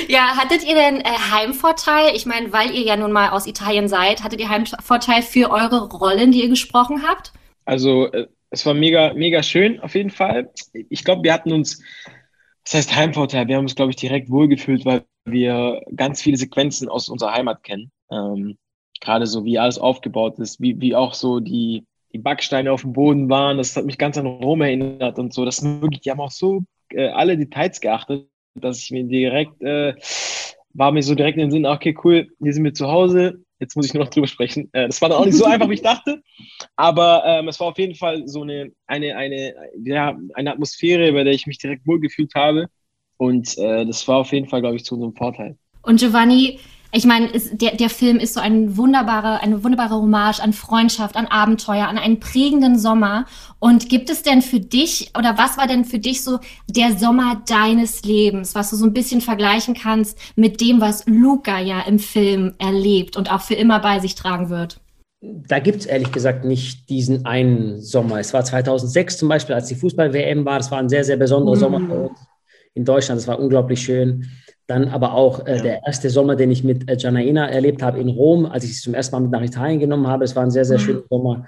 Ja, 0.09 0.37
hattet 0.37 0.66
ihr 0.66 0.74
denn 0.74 1.01
äh, 1.01 1.05
Heimvorteil? 1.05 2.15
Ich 2.15 2.27
meine, 2.27 2.53
weil 2.53 2.70
ihr 2.70 2.83
ja 2.83 2.97
nun 2.97 3.12
mal 3.12 3.31
aus 3.31 3.47
Italien 3.47 3.89
seid, 3.89 4.23
hattet 4.23 4.41
ihr 4.41 4.49
Heimvorteil 4.49 5.23
für 5.23 5.51
eure 5.51 5.89
Rollen, 5.89 6.33
die 6.33 6.43
ihr 6.43 6.49
gesprochen 6.49 7.03
habt? 7.07 7.33
Also 7.65 8.11
äh, 8.12 8.27
es 8.51 8.66
war 8.66 8.74
mega, 8.74 9.12
mega 9.15 9.43
schön 9.43 9.81
auf 9.81 9.95
jeden 9.95 10.11
Fall. 10.11 10.51
Ich 10.89 11.05
glaube, 11.05 11.23
wir 11.23 11.33
hatten 11.33 11.53
uns, 11.53 11.83
das 12.65 12.74
heißt 12.74 12.97
Heimvorteil, 12.97 13.49
wir 13.49 13.57
haben 13.57 13.65
uns, 13.65 13.74
glaube 13.74 13.91
ich, 13.91 13.97
direkt 13.97 14.31
wohlgefühlt, 14.31 14.85
weil 14.85 15.05
wir 15.24 15.83
ganz 15.95 16.23
viele 16.23 16.37
Sequenzen 16.37 16.89
aus 16.89 17.09
unserer 17.09 17.33
Heimat 17.33 17.62
kennen. 17.62 17.91
Ähm, 18.11 18.59
Gerade 19.01 19.27
so, 19.27 19.45
wie 19.45 19.59
alles 19.59 19.79
aufgebaut 19.79 20.39
ist, 20.39 20.61
wie, 20.61 20.81
wie 20.81 20.95
auch 20.95 21.15
so 21.15 21.41
die, 21.41 21.87
die 22.12 22.19
Backsteine 22.19 22.70
auf 22.70 22.83
dem 22.83 22.93
Boden 22.93 23.29
waren. 23.29 23.59
Das 23.59 23.74
hat 23.74 23.85
mich 23.85 23.99
ganz 23.99 24.16
an 24.16 24.27
Rom 24.27 24.62
erinnert 24.62 25.19
und 25.19 25.35
so. 25.35 25.45
Das 25.45 25.57
sind 25.57 25.83
wirklich, 25.83 26.03
die 26.03 26.11
haben 26.11 26.20
auch 26.20 26.31
so 26.31 26.62
äh, 26.94 27.09
alle 27.09 27.36
Details 27.36 27.81
geachtet, 27.81 28.28
dass 28.55 28.78
ich 28.78 28.90
mir 28.90 29.05
direkt, 29.05 29.60
äh, 29.62 29.94
war 30.74 30.93
mir 30.93 31.02
so 31.02 31.14
direkt 31.14 31.36
in 31.36 31.43
den 31.43 31.51
Sinn, 31.51 31.66
okay, 31.66 31.97
cool, 32.05 32.28
hier 32.40 32.52
sind 32.52 32.64
wir 32.64 32.74
zu 32.74 32.89
Hause, 32.89 33.43
jetzt 33.62 33.77
muss 33.77 33.86
ich 33.86 33.94
nur 33.94 34.05
noch 34.05 34.10
drüber 34.10 34.27
sprechen. 34.27 34.69
Äh, 34.73 34.89
das 34.89 35.01
war 35.01 35.09
dann 35.09 35.19
auch 35.19 35.24
nicht 35.24 35.36
so 35.36 35.44
einfach, 35.44 35.69
wie 35.69 35.74
ich 35.74 35.82
dachte. 35.82 36.23
Aber 36.77 37.23
ähm, 37.24 37.48
es 37.48 37.59
war 37.60 37.69
auf 37.69 37.78
jeden 37.78 37.94
Fall 37.94 38.27
so 38.27 38.43
eine, 38.43 38.73
eine, 38.86 39.16
eine, 39.16 39.55
ja, 39.85 40.19
eine 40.35 40.52
Atmosphäre, 40.52 41.12
bei 41.12 41.24
der 41.24 41.32
ich 41.32 41.47
mich 41.47 41.59
direkt 41.59 41.86
wohlgefühlt 41.86 42.35
habe. 42.35 42.66
Und 43.16 43.56
äh, 43.59 43.86
das 43.86 44.06
war 44.09 44.19
auf 44.19 44.32
jeden 44.32 44.48
Fall, 44.48 44.60
glaube 44.60 44.77
ich, 44.77 44.85
zu 44.85 44.94
unserem 44.94 45.14
Vorteil. 45.14 45.56
Und 45.82 46.01
Giovanni, 46.01 46.59
ich 46.94 47.06
meine, 47.06 47.31
der, 47.52 47.74
der 47.77 47.89
Film 47.89 48.19
ist 48.19 48.35
so 48.35 48.40
ein 48.40 48.77
wunderbare, 48.77 49.40
eine 49.40 49.64
wunderbare 49.64 49.94
Hommage 49.94 50.40
an 50.40 50.52
Freundschaft, 50.52 51.16
an 51.16 51.27
Abenteuer, 51.27 51.89
an 51.89 51.97
einen 51.97 52.20
prägenden 52.20 52.78
Sommer. 52.78 53.24
Und 53.59 53.89
gibt 53.89 54.10
es 54.10 54.23
denn 54.23 54.43
für 54.43 54.60
dich 54.60 55.10
oder 55.19 55.39
was 55.39 55.56
war 55.56 55.66
denn 55.66 55.86
für 55.86 55.98
dich 55.98 56.23
so 56.23 56.39
der 56.69 56.98
Sommer 56.98 57.43
deines 57.48 58.02
Lebens, 58.02 58.55
was 58.55 58.69
du 58.69 58.77
so 58.77 58.85
ein 58.85 58.93
bisschen 58.93 59.23
vergleichen 59.23 59.74
kannst 59.74 60.19
mit 60.36 60.60
dem, 60.60 60.82
was 60.82 61.06
Luca 61.06 61.59
ja 61.60 61.81
im 61.81 61.98
Film 61.98 62.55
erlebt 62.59 63.16
und 63.16 63.32
auch 63.32 63.40
für 63.40 63.55
immer 63.55 63.81
bei 63.81 63.98
sich 63.98 64.14
tragen 64.14 64.51
wird? 64.51 64.78
Da 65.23 65.60
gibt 65.60 65.78
es 65.78 65.86
ehrlich 65.86 66.12
gesagt 66.12 66.44
nicht 66.44 66.90
diesen 66.90 67.24
einen 67.24 67.81
Sommer. 67.81 68.19
Es 68.19 68.35
war 68.35 68.44
2006 68.44 69.16
zum 69.16 69.28
Beispiel, 69.28 69.55
als 69.55 69.69
die 69.69 69.77
Fußball-WM 69.77 70.44
war. 70.44 70.59
Das 70.59 70.70
war 70.70 70.78
ein 70.78 70.89
sehr, 70.90 71.05
sehr 71.05 71.16
besonderer 71.16 71.55
Mhm. 71.55 71.60
Sommer 71.60 71.81
für 71.81 71.94
uns 72.09 72.19
in 72.74 72.85
Deutschland. 72.85 73.20
Das 73.20 73.28
war 73.28 73.39
unglaublich 73.39 73.81
schön. 73.81 74.27
Dann 74.66 74.89
aber 74.89 75.14
auch 75.14 75.47
äh, 75.47 75.60
der 75.60 75.84
erste 75.86 76.09
Sommer, 76.09 76.36
den 76.36 76.51
ich 76.51 76.62
mit 76.64 76.89
äh, 76.89 76.97
Janaina 76.98 77.48
erlebt 77.48 77.82
habe 77.82 77.98
in 78.01 78.09
Rom, 78.09 78.47
als 78.47 78.64
ich 78.64 78.76
sie 78.76 78.82
zum 78.82 78.94
ersten 78.94 79.14
Mal 79.16 79.20
mit 79.20 79.30
nach 79.32 79.43
Italien 79.43 79.80
genommen 79.80 80.06
habe. 80.06 80.24
Es 80.24 80.36
war 80.36 80.43
ein 80.44 80.51
sehr, 80.51 80.64
sehr 80.64 80.78
Mhm. 80.78 80.82
schöner 80.82 81.02
Sommer. 81.10 81.47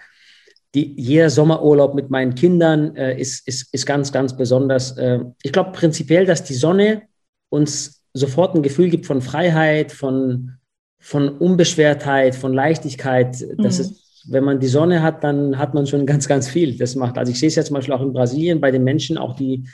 Die, 0.75 0.93
jeder 1.01 1.31
Sommerurlaub 1.31 1.95
mit 1.95 2.11
meinen 2.11 2.35
Kindern 2.35 2.97
äh, 2.97 3.19
ist, 3.19 3.47
ist, 3.47 3.73
ist 3.73 3.87
ganz, 3.87 4.11
ganz 4.11 4.37
besonders. 4.37 4.97
Äh, 4.99 5.21
ich 5.43 5.53
glaube 5.53 5.71
prinzipiell, 5.73 6.27
dass 6.27 6.43
die 6.43 6.55
Sonne 6.55 7.03
uns 7.49 8.03
sofort 8.13 8.55
ein 8.57 8.63
Gefühl 8.63 8.91
gibt 8.91 9.07
von 9.07 9.21
Freiheit, 9.23 9.93
von, 9.93 10.53
von 10.99 11.29
Unbeschwertheit, 11.29 12.35
von 12.35 12.53
Leichtigkeit. 12.53 13.37
Das 13.59 13.79
Mhm. 13.79 13.85
ist, 13.85 14.25
wenn 14.29 14.43
man 14.45 14.59
die 14.59 14.67
Sonne 14.67 15.03
hat, 15.03 15.23
dann 15.23 15.59
hat 15.59 15.75
man 15.75 15.87
schon 15.87 16.07
ganz, 16.07 16.27
ganz 16.27 16.49
viel. 16.49 16.77
Das 16.79 16.97
macht, 16.97 17.19
also 17.19 17.31
ich 17.31 17.39
sehe 17.39 17.49
es 17.49 17.55
ja 17.55 17.63
zum 17.63 17.75
Beispiel 17.75 17.95
auch 17.95 18.03
in 18.03 18.13
Brasilien 18.13 18.61
bei 18.61 18.71
den 18.73 18.83
Menschen, 18.83 19.17
auch 19.19 19.37
die 19.37 19.69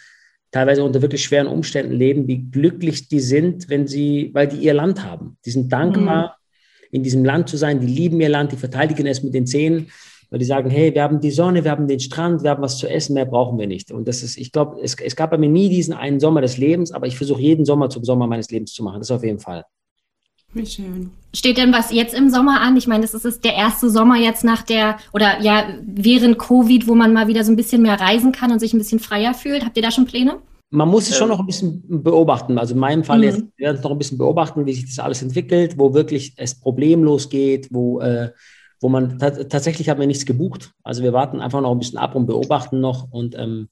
teilweise 0.50 0.82
unter 0.82 1.02
wirklich 1.02 1.22
schweren 1.22 1.46
Umständen 1.46 1.92
leben, 1.92 2.26
wie 2.26 2.38
glücklich 2.38 3.08
die 3.08 3.20
sind, 3.20 3.68
wenn 3.68 3.86
sie, 3.86 4.30
weil 4.32 4.48
die 4.48 4.58
ihr 4.58 4.74
Land 4.74 5.04
haben. 5.04 5.36
Die 5.44 5.50
sind 5.50 5.72
dankbar, 5.72 6.38
in 6.90 7.02
diesem 7.02 7.24
Land 7.24 7.48
zu 7.48 7.56
sein, 7.56 7.80
die 7.80 7.86
lieben 7.86 8.20
ihr 8.20 8.28
Land, 8.28 8.52
die 8.52 8.56
verteidigen 8.56 9.06
es 9.06 9.22
mit 9.22 9.32
den 9.32 9.46
Zähnen, 9.46 9.90
weil 10.28 10.38
die 10.38 10.44
sagen, 10.44 10.70
hey, 10.70 10.94
wir 10.94 11.02
haben 11.02 11.20
die 11.20 11.30
Sonne, 11.30 11.64
wir 11.64 11.70
haben 11.70 11.88
den 11.88 12.00
Strand, 12.00 12.42
wir 12.42 12.50
haben 12.50 12.62
was 12.62 12.78
zu 12.78 12.88
essen, 12.88 13.14
mehr 13.14 13.26
brauchen 13.26 13.58
wir 13.58 13.66
nicht. 13.66 13.90
Und 13.90 14.06
das 14.06 14.22
ist, 14.22 14.38
ich 14.38 14.52
glaube, 14.52 14.80
es, 14.82 14.94
es 14.94 15.16
gab 15.16 15.30
bei 15.30 15.38
mir 15.38 15.48
nie 15.48 15.68
diesen 15.68 15.94
einen 15.94 16.20
Sommer 16.20 16.40
des 16.40 16.56
Lebens, 16.56 16.92
aber 16.92 17.06
ich 17.06 17.16
versuche 17.16 17.40
jeden 17.40 17.64
Sommer 17.64 17.90
zum 17.90 18.04
Sommer 18.04 18.26
meines 18.26 18.50
Lebens 18.50 18.72
zu 18.72 18.82
machen. 18.82 19.00
Das 19.00 19.10
auf 19.10 19.24
jeden 19.24 19.40
Fall. 19.40 19.64
Wie 20.52 20.66
schön. 20.66 21.10
Steht 21.32 21.58
denn 21.58 21.72
was 21.72 21.92
jetzt 21.92 22.12
im 22.14 22.28
Sommer 22.28 22.60
an? 22.60 22.76
Ich 22.76 22.88
meine, 22.88 23.02
das 23.06 23.14
ist 23.24 23.44
der 23.44 23.54
erste 23.54 23.88
Sommer 23.88 24.16
jetzt 24.16 24.42
nach 24.42 24.62
der, 24.62 24.98
oder 25.12 25.40
ja, 25.40 25.64
während 25.86 26.38
Covid, 26.38 26.88
wo 26.88 26.94
man 26.96 27.12
mal 27.12 27.28
wieder 27.28 27.44
so 27.44 27.52
ein 27.52 27.56
bisschen 27.56 27.82
mehr 27.82 28.00
reisen 28.00 28.32
kann 28.32 28.50
und 28.50 28.58
sich 28.58 28.72
ein 28.74 28.78
bisschen 28.78 28.98
freier 28.98 29.32
fühlt. 29.32 29.64
Habt 29.64 29.76
ihr 29.76 29.82
da 29.82 29.92
schon 29.92 30.06
Pläne? 30.06 30.38
Man 30.70 30.88
muss 30.88 31.08
es 31.08 31.16
schon 31.16 31.28
Ja. 31.28 31.34
noch 31.34 31.40
ein 31.40 31.46
bisschen 31.46 31.82
beobachten. 32.02 32.58
Also 32.58 32.74
in 32.74 32.80
meinem 32.80 33.04
Fall 33.04 33.18
Mhm. 33.18 33.24
jetzt, 33.24 33.42
wir 33.56 33.66
werden 33.66 33.76
es 33.78 33.82
noch 33.84 33.90
ein 33.92 33.98
bisschen 33.98 34.18
beobachten, 34.18 34.66
wie 34.66 34.72
sich 34.72 34.86
das 34.86 34.98
alles 34.98 35.22
entwickelt, 35.22 35.78
wo 35.78 35.94
wirklich 35.94 36.32
es 36.36 36.54
problemlos 36.56 37.28
geht, 37.28 37.68
wo, 37.70 38.00
äh, 38.00 38.30
wo 38.80 38.88
man 38.88 39.18
ta 39.18 39.30
tatsächlich 39.30 39.88
haben 39.88 40.00
wir 40.00 40.06
nichts 40.08 40.26
gebucht. 40.26 40.72
Also 40.82 41.02
wir 41.04 41.12
warten 41.12 41.40
einfach 41.40 41.60
noch 41.60 41.70
ein 41.72 41.78
bisschen 41.78 41.98
ab 41.98 42.14
und 42.16 42.26
beobachten 42.26 42.80
noch 42.80 43.08
und, 43.12 43.36
ähm, 43.38 43.68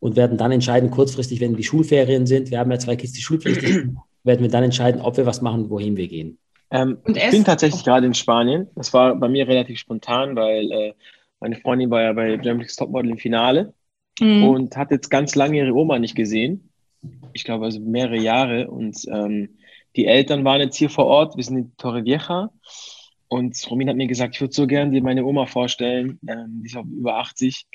und 0.00 0.16
werden 0.16 0.38
dann 0.38 0.50
entscheiden, 0.52 0.90
kurzfristig, 0.90 1.40
wenn 1.40 1.54
die 1.56 1.62
Schulferien 1.64 2.26
sind, 2.26 2.50
wir 2.50 2.58
haben 2.58 2.70
ja 2.70 2.78
zwei 2.78 2.96
Kids, 2.96 3.12
die 3.12 3.22
schulpflichtig 3.22 3.68
sind, 3.72 3.96
werden 4.26 4.42
wir 4.42 4.50
dann 4.50 4.64
entscheiden, 4.64 5.00
ob 5.00 5.16
wir 5.16 5.26
was 5.26 5.40
machen, 5.40 5.70
wohin 5.70 5.96
wir 5.96 6.08
gehen. 6.08 6.38
Ähm, 6.70 6.98
Und 7.04 7.16
ich 7.16 7.30
bin 7.30 7.44
tatsächlich 7.44 7.84
gerade 7.84 8.06
in 8.06 8.14
Spanien. 8.14 8.68
Das 8.74 8.92
war 8.92 9.14
bei 9.14 9.28
mir 9.28 9.46
relativ 9.46 9.78
spontan, 9.78 10.34
weil 10.36 10.70
äh, 10.72 10.94
meine 11.40 11.56
Freundin 11.56 11.90
war 11.90 12.02
ja 12.02 12.12
bei 12.12 12.36
Germany's 12.36 12.76
Topmodel 12.76 13.12
im 13.12 13.18
Finale 13.18 13.72
Mhm. 14.18 14.44
und 14.44 14.76
hat 14.78 14.90
jetzt 14.90 15.10
ganz 15.10 15.34
lange 15.34 15.58
ihre 15.58 15.74
Oma 15.74 15.98
nicht 15.98 16.14
gesehen. 16.14 16.70
Ich 17.34 17.44
glaube, 17.44 17.66
also 17.66 17.80
mehrere 17.80 18.16
Jahre. 18.16 18.70
Und 18.70 18.96
ähm, 19.12 19.58
die 19.94 20.06
Eltern 20.06 20.42
waren 20.44 20.60
jetzt 20.60 20.76
hier 20.76 20.88
vor 20.90 21.04
Ort. 21.04 21.36
Wir 21.36 21.44
sind 21.44 21.56
in 21.58 21.76
Torrevieja. 21.76 22.50
Und 23.28 23.70
Romin 23.70 23.88
hat 23.90 23.96
mir 23.96 24.06
gesagt, 24.06 24.34
ich 24.34 24.40
würde 24.40 24.54
so 24.54 24.66
gern 24.66 24.90
dir 24.92 25.02
meine 25.02 25.24
Oma 25.24 25.46
vorstellen. 25.46 26.18
Ähm, 26.26 26.60
die 26.62 26.66
ist 26.68 26.76
auch 26.76 26.84
über 26.84 27.18
80. 27.18 27.66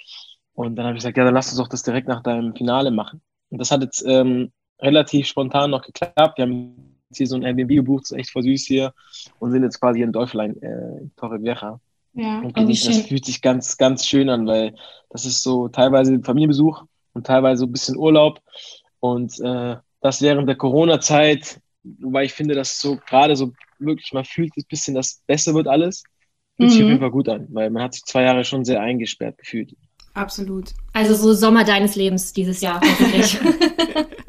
Und 0.54 0.76
dann 0.76 0.86
habe 0.86 0.96
ich 0.96 1.02
gesagt, 1.04 1.18
ja, 1.18 1.24
dann 1.26 1.34
lass 1.34 1.50
uns 1.50 1.58
doch 1.60 1.68
das 1.68 1.84
direkt 1.84 2.08
nach 2.08 2.24
deinem 2.24 2.56
Finale 2.56 2.90
machen. 2.92 3.22
Und 3.50 3.60
das 3.60 3.70
hat 3.72 3.84
jetzt 3.84 4.04
ähm, 4.08 4.52
relativ 4.82 5.28
spontan 5.28 5.72
noch 5.72 5.82
geklappt. 5.84 6.38
Wir 6.38 6.44
haben 6.46 6.96
jetzt 7.10 7.18
hier 7.18 7.28
so 7.28 7.36
ein 7.36 7.44
Airbnb 7.44 7.70
gebucht, 7.70 8.04
ist 8.04 8.12
echt 8.12 8.32
voll 8.32 8.44
süß 8.44 8.66
hier. 8.66 8.94
Und 9.40 9.52
sind 9.52 9.64
jetzt 9.64 9.80
quasi 9.80 10.02
in 10.02 10.12
Deutschland, 10.12 10.62
äh, 10.64 10.68
in 11.02 11.12
Torrevieja. 11.16 11.80
Ja, 12.14 12.40
Und 12.40 12.58
oh. 12.58 12.66
Das 12.68 12.98
fühlt 13.08 13.26
sich 13.26 13.42
ganz, 13.42 13.78
ganz 13.78 14.06
schön 14.06 14.30
an, 14.30 14.46
weil 14.46 14.76
das 15.10 15.26
ist 15.26 15.42
so 15.44 15.70
teilweise 15.70 16.20
Familienbesuch 16.22 16.84
und 17.14 17.26
teilweise 17.26 17.62
so 17.62 17.66
ein 17.66 17.72
bisschen 17.72 17.98
Urlaub. 17.98 18.42
Und 19.00 19.40
äh, 19.40 19.78
das 20.02 20.22
während 20.22 20.48
der 20.50 20.56
Corona-Zeit, 20.58 21.62
wobei 21.84 22.26
ich 22.26 22.34
finde, 22.34 22.56
dass 22.56 22.80
so 22.80 22.98
gerade 23.08 23.36
so 23.36 23.54
wirklich, 23.80 24.12
man 24.14 24.26
fühlt 24.26 24.56
ein 24.58 24.64
bisschen, 24.68 24.94
dass 24.96 25.22
besser 25.28 25.54
wird 25.54 25.68
alles. 25.68 26.04
Fühlt 26.58 26.72
sich 26.72 26.80
Mhm. 26.82 26.86
auf 26.86 26.90
jeden 26.90 27.02
Fall 27.02 27.12
gut 27.12 27.30
an, 27.30 27.48
weil 27.50 27.70
man 27.70 27.84
hat 27.84 27.94
sich 27.94 28.04
zwei 28.04 28.24
Jahre 28.24 28.44
schon 28.44 28.66
sehr 28.66 28.82
eingesperrt 28.82 29.38
gefühlt. 29.38 29.76
Absolut. 30.14 30.74
Also 30.94 31.16
so 31.16 31.34
Sommer 31.34 31.64
deines 31.64 31.96
Lebens 31.96 32.34
dieses 32.34 32.62
Jahr, 32.62 32.82
hoffentlich. 32.82 33.40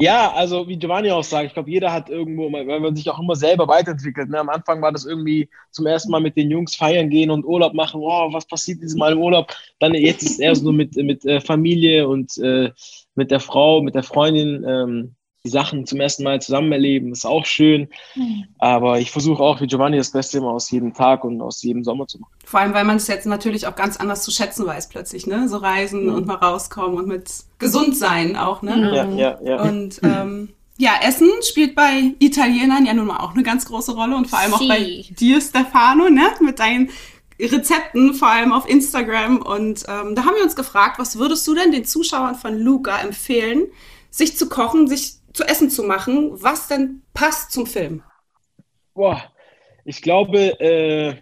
Ja, 0.02 0.32
also 0.32 0.66
wie 0.66 0.76
Giovanni 0.76 1.12
auch 1.12 1.22
sagt, 1.22 1.46
ich 1.46 1.54
glaube, 1.54 1.70
jeder 1.70 1.92
hat 1.92 2.10
irgendwo, 2.10 2.52
weil 2.52 2.80
man 2.80 2.96
sich 2.96 3.08
auch 3.08 3.20
immer 3.20 3.36
selber 3.36 3.68
weiterentwickelt. 3.68 4.30
Ne? 4.30 4.40
Am 4.40 4.48
Anfang 4.48 4.82
war 4.82 4.90
das 4.90 5.04
irgendwie 5.04 5.48
zum 5.70 5.86
ersten 5.86 6.10
Mal 6.10 6.20
mit 6.20 6.36
den 6.36 6.50
Jungs 6.50 6.74
feiern 6.74 7.08
gehen 7.08 7.30
und 7.30 7.44
Urlaub 7.44 7.72
machen. 7.72 8.00
Wow, 8.00 8.34
was 8.34 8.44
passiert 8.44 8.82
dieses 8.82 8.96
Mal 8.96 9.12
im 9.12 9.20
Urlaub? 9.20 9.54
Dann 9.78 9.94
jetzt 9.94 10.24
ist 10.24 10.32
es 10.32 10.38
eher 10.40 10.56
so 10.56 10.72
mit, 10.72 10.96
mit 10.96 11.24
äh, 11.24 11.40
Familie 11.40 12.08
und 12.08 12.36
äh, 12.38 12.72
mit 13.14 13.30
der 13.30 13.38
Frau, 13.38 13.80
mit 13.80 13.94
der 13.94 14.02
Freundin. 14.02 14.64
Ähm, 14.66 15.14
die 15.44 15.50
Sachen 15.50 15.86
zum 15.86 16.00
ersten 16.00 16.22
Mal 16.22 16.40
zusammen 16.40 16.70
erleben, 16.70 17.10
ist 17.10 17.26
auch 17.26 17.44
schön. 17.46 17.88
Aber 18.58 19.00
ich 19.00 19.10
versuche 19.10 19.42
auch 19.42 19.60
wie 19.60 19.66
Giovanni 19.66 19.96
das 19.96 20.12
Beste 20.12 20.38
immer 20.38 20.50
aus 20.50 20.70
jedem 20.70 20.94
Tag 20.94 21.24
und 21.24 21.40
aus 21.40 21.62
jedem 21.62 21.82
Sommer 21.82 22.06
zu 22.06 22.20
machen. 22.20 22.32
Vor 22.44 22.60
allem, 22.60 22.74
weil 22.74 22.84
man 22.84 22.96
es 22.96 23.08
jetzt 23.08 23.26
natürlich 23.26 23.66
auch 23.66 23.74
ganz 23.74 23.96
anders 23.96 24.22
zu 24.22 24.30
schätzen 24.30 24.66
weiß 24.66 24.88
plötzlich, 24.88 25.26
ne? 25.26 25.48
So 25.48 25.56
reisen 25.56 26.10
und 26.10 26.26
mal 26.26 26.36
rauskommen 26.36 26.96
und 26.96 27.08
mit 27.08 27.28
gesund 27.58 27.96
sein 27.96 28.36
auch, 28.36 28.62
ne? 28.62 28.92
Ja, 28.94 29.08
ja, 29.10 29.38
ja. 29.44 29.62
Und 29.62 30.00
ähm, 30.04 30.50
ja, 30.78 30.92
Essen 31.02 31.28
spielt 31.42 31.74
bei 31.74 32.14
Italienern 32.20 32.86
ja 32.86 32.94
nun 32.94 33.06
mal 33.06 33.18
auch 33.18 33.34
eine 33.34 33.42
ganz 33.42 33.64
große 33.64 33.94
Rolle 33.94 34.14
und 34.16 34.28
vor 34.28 34.38
allem 34.38 34.54
auch 34.54 34.68
bei 34.68 35.04
dir, 35.10 35.40
Stefano, 35.40 36.08
ne? 36.08 36.28
Mit 36.40 36.60
deinen 36.60 36.90
Rezepten, 37.40 38.14
vor 38.14 38.28
allem 38.28 38.52
auf 38.52 38.68
Instagram. 38.68 39.38
Und 39.38 39.82
ähm, 39.88 40.14
da 40.14 40.24
haben 40.24 40.36
wir 40.36 40.44
uns 40.44 40.54
gefragt, 40.54 41.00
was 41.00 41.18
würdest 41.18 41.44
du 41.48 41.56
denn 41.56 41.72
den 41.72 41.84
Zuschauern 41.84 42.36
von 42.36 42.56
Luca 42.56 43.00
empfehlen, 43.00 43.66
sich 44.10 44.36
zu 44.36 44.48
kochen, 44.48 44.86
sich 44.86 45.14
zu 45.32 45.44
essen 45.44 45.70
zu 45.70 45.82
machen, 45.82 46.30
was 46.32 46.68
denn 46.68 47.02
passt 47.14 47.52
zum 47.52 47.66
Film? 47.66 48.02
Boah, 48.94 49.32
ich 49.84 50.02
glaube, 50.02 50.60
äh, 50.60 51.16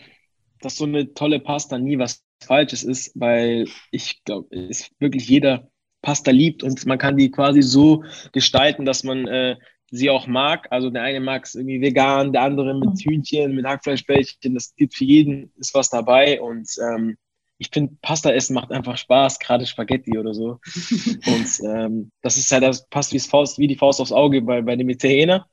dass 0.60 0.76
so 0.76 0.84
eine 0.84 1.14
tolle 1.14 1.40
Pasta 1.40 1.78
nie 1.78 1.98
was 1.98 2.22
Falsches 2.42 2.82
ist, 2.82 3.12
weil 3.14 3.66
ich 3.90 4.24
glaube, 4.24 4.54
es 4.56 4.90
wirklich 4.98 5.28
jeder 5.28 5.68
Pasta 6.02 6.30
liebt 6.30 6.62
und 6.62 6.84
man 6.86 6.98
kann 6.98 7.16
die 7.16 7.30
quasi 7.30 7.62
so 7.62 8.04
gestalten, 8.32 8.84
dass 8.84 9.04
man 9.04 9.26
äh, 9.26 9.56
sie 9.90 10.08
auch 10.10 10.26
mag. 10.26 10.66
Also 10.70 10.90
der 10.90 11.02
eine 11.02 11.20
mag 11.20 11.44
es 11.44 11.54
irgendwie 11.54 11.80
vegan, 11.80 12.32
der 12.32 12.42
andere 12.42 12.74
mit 12.78 12.98
Hühnchen, 13.00 13.54
mit 13.54 13.66
Hackfleischbällchen. 13.66 14.54
Das 14.54 14.74
gibt 14.76 14.94
für 14.94 15.04
jeden 15.04 15.52
ist 15.58 15.74
was 15.74 15.90
dabei 15.90 16.40
und 16.40 16.68
ähm, 16.80 17.16
ich 17.60 17.68
finde, 17.70 17.94
Pasta 18.00 18.30
essen 18.32 18.54
macht 18.54 18.72
einfach 18.72 18.96
Spaß, 18.96 19.38
gerade 19.38 19.66
Spaghetti 19.66 20.18
oder 20.18 20.32
so. 20.32 20.58
und 21.26 21.60
ähm, 21.62 22.10
das 22.22 22.38
ist 22.38 22.50
halt, 22.50 22.62
das 22.62 22.88
passt 22.88 23.12
wie, 23.12 23.18
das 23.18 23.26
Faust, 23.26 23.58
wie 23.58 23.66
die 23.66 23.76
Faust 23.76 24.00
aufs 24.00 24.12
Auge 24.12 24.40
bei, 24.40 24.62
bei 24.62 24.76
dem 24.76 24.88
Italiener. 24.88 25.46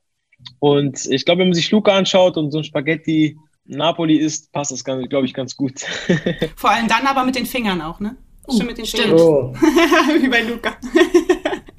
Und 0.58 1.04
ich 1.04 1.26
glaube, 1.26 1.40
wenn 1.40 1.48
man 1.48 1.54
sich 1.54 1.70
Luca 1.70 1.92
anschaut 1.92 2.38
und 2.38 2.50
so 2.50 2.58
ein 2.58 2.64
Spaghetti 2.64 3.36
Napoli 3.66 4.16
isst, 4.16 4.50
passt 4.52 4.72
das, 4.72 4.84
glaube 4.84 5.26
ich, 5.26 5.34
ganz 5.34 5.54
gut. 5.54 5.80
Vor 6.56 6.70
allem 6.70 6.88
dann 6.88 7.06
aber 7.06 7.24
mit 7.24 7.36
den 7.36 7.44
Fingern 7.44 7.82
auch, 7.82 8.00
ne? 8.00 8.16
Schön 8.50 8.66
mit 8.66 8.78
den 8.78 8.86
stimmt. 8.86 9.08
Fingern. 9.08 9.20
Oh, 9.20 9.52
Wie 10.22 10.28
bei 10.28 10.40
Luca. 10.44 10.78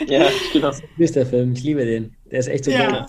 ja, 0.05 0.27
genau. 0.53 0.71
ist 0.99 1.15
der 1.15 1.25
Film. 1.25 1.53
Ich 1.53 1.63
liebe 1.63 1.83
den. 1.83 2.15
Der 2.31 2.39
ist 2.39 2.47
echt 2.47 2.65
so 2.65 2.71
Ja. 2.71 2.91
geil. 2.91 3.05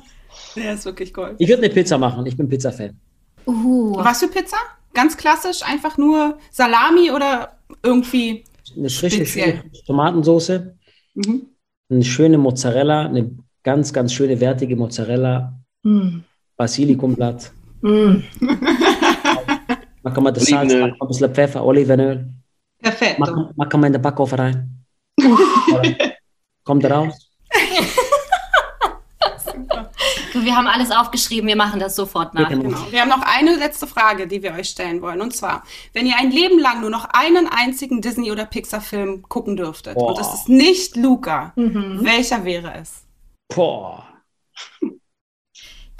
Der 0.56 0.72
ist 0.72 0.86
wirklich 0.86 1.14
cool. 1.18 1.34
Ich 1.36 1.48
würde 1.50 1.64
eine 1.64 1.74
Pizza 1.74 1.98
machen. 1.98 2.24
Ich 2.24 2.36
bin 2.36 2.48
Pizza-Fan. 2.48 2.98
Uh, 3.46 3.96
Was 3.98 4.20
für 4.20 4.28
Pizza? 4.28 4.56
Ganz 4.94 5.16
klassisch, 5.16 5.62
einfach 5.62 5.96
nur 5.98 6.38
Salami 6.50 7.10
oder 7.10 7.56
irgendwie. 7.82 8.44
Eine 8.76 8.88
frische, 8.90 9.24
Tomatensauce, 9.86 10.60
Mhm. 11.14 11.46
eine 11.90 12.04
schöne 12.04 12.38
Mozzarella, 12.38 13.06
eine 13.06 13.30
ganz, 13.62 13.92
ganz 13.92 14.12
schöne, 14.12 14.38
wertige 14.40 14.76
Mozzarella, 14.76 15.58
mm, 15.82 16.18
Basilikumblatt. 16.56 17.50
mm. 17.82 18.16
Dann 20.02 20.14
kann 20.14 20.22
man 20.24 20.32
das 20.34 20.44
Salz, 20.46 20.72
Olivenöl. 20.72 20.96
ein 21.00 21.08
bisschen 21.08 21.34
Pfeffer, 21.34 21.64
Olivenöl. 21.64 22.26
Perfekt. 22.80 23.18
Machen 23.18 23.50
machen 23.56 23.80
wir 23.80 23.86
in 23.88 23.92
den 23.92 24.02
Backofen 24.02 24.38
rein. 24.38 24.84
Kommt 26.64 26.84
raus. 26.90 27.29
Wir 30.32 30.56
haben 30.56 30.66
alles 30.66 30.90
aufgeschrieben, 30.90 31.48
wir 31.48 31.56
machen 31.56 31.80
das 31.80 31.96
sofort 31.96 32.34
nach. 32.34 32.48
Genau. 32.48 32.76
Wir 32.90 33.00
haben 33.00 33.08
noch 33.08 33.22
eine 33.22 33.56
letzte 33.56 33.86
Frage, 33.86 34.26
die 34.26 34.42
wir 34.42 34.52
euch 34.54 34.68
stellen 34.68 35.02
wollen. 35.02 35.20
Und 35.20 35.34
zwar, 35.34 35.64
wenn 35.92 36.06
ihr 36.06 36.14
ein 36.18 36.30
Leben 36.30 36.58
lang 36.58 36.80
nur 36.80 36.90
noch 36.90 37.06
einen 37.12 37.48
einzigen 37.48 38.00
Disney- 38.00 38.30
oder 38.30 38.44
Pixar-Film 38.46 39.22
gucken 39.28 39.56
dürftet 39.56 39.94
Boah. 39.94 40.08
und 40.10 40.20
es 40.20 40.32
ist 40.34 40.48
nicht 40.48 40.96
Luca, 40.96 41.52
Mhm. 41.56 42.00
welcher 42.02 42.44
wäre 42.44 42.72
es? 42.80 43.02
Boah. 43.54 44.04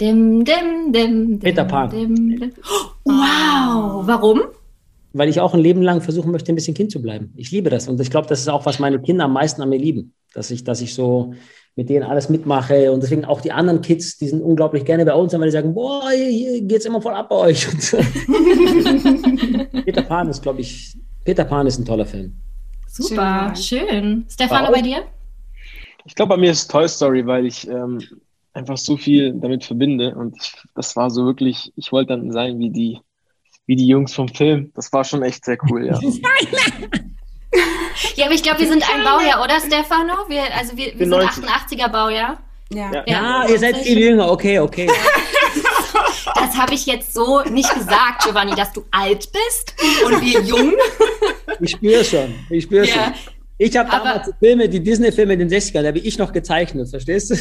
Dim, 0.00 0.44
dim, 0.44 0.92
dim, 0.92 0.92
dim, 0.92 1.38
Peter 1.40 1.64
Pan. 1.64 1.90
Dim, 1.90 2.14
dim. 2.38 2.52
Wow, 3.04 4.06
warum? 4.06 4.40
Weil 5.12 5.28
ich 5.28 5.40
auch 5.40 5.52
ein 5.52 5.60
Leben 5.60 5.82
lang 5.82 6.00
versuchen 6.00 6.30
möchte, 6.30 6.52
ein 6.52 6.54
bisschen 6.54 6.74
Kind 6.74 6.90
zu 6.90 7.02
bleiben. 7.02 7.32
Ich 7.36 7.50
liebe 7.50 7.68
das. 7.68 7.88
Und 7.88 8.00
ich 8.00 8.10
glaube, 8.10 8.28
das 8.28 8.40
ist 8.40 8.48
auch, 8.48 8.64
was 8.64 8.78
meine 8.78 9.00
Kinder 9.02 9.24
am 9.24 9.32
meisten 9.32 9.60
an 9.60 9.68
mir 9.68 9.78
lieben. 9.78 10.14
Dass 10.32 10.50
ich, 10.50 10.62
dass 10.64 10.80
ich 10.80 10.94
so 10.94 11.34
mit 11.76 11.88
denen 11.88 12.04
alles 12.04 12.28
mitmache. 12.28 12.92
Und 12.92 13.02
deswegen 13.02 13.24
auch 13.24 13.40
die 13.40 13.52
anderen 13.52 13.80
Kids, 13.80 14.18
die 14.18 14.28
sind 14.28 14.42
unglaublich 14.42 14.84
gerne 14.84 15.04
bei 15.04 15.14
uns, 15.14 15.32
weil 15.32 15.42
die 15.42 15.50
sagen, 15.50 15.74
boah, 15.74 16.10
hier, 16.10 16.28
hier 16.28 16.62
geht's 16.62 16.84
immer 16.84 17.00
voll 17.00 17.14
ab 17.14 17.28
bei 17.28 17.36
euch. 17.36 17.66
Peter 19.84 20.02
Pan 20.02 20.28
ist, 20.28 20.42
glaube 20.42 20.60
ich, 20.60 20.96
Peter 21.24 21.44
Pan 21.44 21.66
ist 21.66 21.78
ein 21.78 21.84
toller 21.84 22.06
Film. 22.06 22.34
Super, 22.86 23.54
Schön. 23.54 23.88
schön. 23.88 24.26
Stefano, 24.28 24.72
bei 24.72 24.82
dir? 24.82 25.04
Ich 26.04 26.14
glaube, 26.14 26.30
bei 26.30 26.40
mir 26.40 26.50
ist 26.50 26.70
Toy 26.70 26.88
Story, 26.88 27.26
weil 27.26 27.46
ich 27.46 27.68
ähm, 27.68 28.00
einfach 28.52 28.76
so 28.76 28.96
viel 28.96 29.32
damit 29.34 29.64
verbinde. 29.64 30.14
Und 30.14 30.36
ich, 30.40 30.54
das 30.74 30.96
war 30.96 31.10
so 31.10 31.24
wirklich, 31.24 31.72
ich 31.76 31.92
wollte 31.92 32.14
dann 32.14 32.32
sein 32.32 32.58
wie 32.58 32.70
die, 32.70 32.98
wie 33.66 33.76
die 33.76 33.86
Jungs 33.86 34.12
vom 34.12 34.28
Film. 34.28 34.72
Das 34.74 34.92
war 34.92 35.04
schon 35.04 35.22
echt 35.22 35.44
sehr 35.44 35.58
cool, 35.70 35.86
ja. 35.86 35.98
Ja, 38.16 38.26
aber 38.26 38.34
ich 38.34 38.42
glaube, 38.42 38.60
wir 38.60 38.68
sind 38.68 38.82
ein 38.88 39.04
Baujahr, 39.04 39.42
oder 39.42 39.58
Stefano? 39.60 40.14
Wir, 40.28 40.42
also 40.56 40.76
wir, 40.76 40.92
wir 40.92 40.98
sind 40.98 41.08
90. 41.10 41.44
88er 41.44 41.88
Baujahr. 41.88 42.38
Ja. 42.72 42.90
Ja. 42.92 43.02
Ja, 43.06 43.48
ihr 43.48 43.58
seid 43.58 43.76
viel 43.78 43.98
jünger. 43.98 44.30
Okay, 44.30 44.58
okay. 44.58 44.88
Das 46.34 46.56
habe 46.56 46.74
ich 46.74 46.86
jetzt 46.86 47.12
so 47.14 47.42
nicht 47.44 47.72
gesagt, 47.74 48.24
Giovanni, 48.24 48.54
dass 48.54 48.72
du 48.72 48.84
alt 48.90 49.30
bist 49.32 49.74
und 50.04 50.20
wir 50.22 50.40
jung. 50.42 50.72
Ich 51.60 51.72
spüre 51.72 52.04
schon. 52.04 52.34
Ich 52.48 52.64
spüre 52.64 52.86
Ja. 52.86 52.94
schon. 52.94 53.14
Ich 53.58 53.76
habe 53.76 53.90
damals 53.90 54.30
Filme, 54.38 54.68
die 54.68 54.82
Disney-Filme 54.82 55.34
in 55.34 55.40
den 55.40 55.50
60ern, 55.50 55.82
da 55.82 55.88
habe 55.88 55.98
ich 55.98 56.16
noch 56.18 56.32
gezeichnet, 56.32 56.88
verstehst 56.88 57.30
du? 57.30 57.34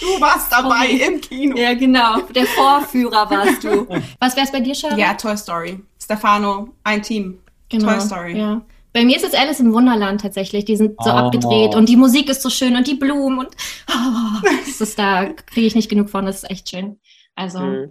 Du 0.00 0.20
warst 0.20 0.50
dabei 0.52 0.86
im 0.88 1.20
Kino. 1.20 1.56
Ja, 1.56 1.74
genau. 1.74 2.20
Der 2.34 2.44
Vorführer 2.46 3.30
warst 3.30 3.64
du. 3.64 3.86
Was 4.18 4.36
wär's 4.36 4.50
bei 4.52 4.60
dir, 4.60 4.74
Sharon? 4.74 4.98
Ja, 4.98 5.14
Toy 5.14 5.36
Story. 5.36 5.80
Stefano, 6.02 6.68
ein 6.84 7.02
Team. 7.02 7.38
Toy 7.70 8.00
Story. 8.00 8.32
Genau. 8.34 8.44
Ja. 8.44 8.62
Bei 8.92 9.04
mir 9.04 9.16
ist 9.16 9.24
es 9.24 9.34
Alice 9.34 9.60
im 9.60 9.72
Wunderland 9.72 10.20
tatsächlich. 10.20 10.64
Die 10.64 10.74
sind 10.76 10.96
so 11.02 11.10
Oh. 11.10 11.14
abgedreht 11.14 11.76
und 11.76 11.88
die 11.88 11.96
Musik 11.96 12.28
ist 12.28 12.42
so 12.42 12.50
schön 12.50 12.74
und 12.74 12.88
die 12.88 12.94
Blumen 12.94 13.38
und 13.38 13.48
oh, 13.88 14.46
das 14.66 14.80
ist 14.80 14.98
da 14.98 15.26
kriege 15.26 15.66
ich 15.66 15.76
nicht 15.76 15.88
genug 15.88 16.10
von. 16.10 16.26
Das 16.26 16.42
ist 16.42 16.50
echt 16.50 16.68
schön. 16.70 16.98
Also 17.36 17.60
Mhm. 17.60 17.90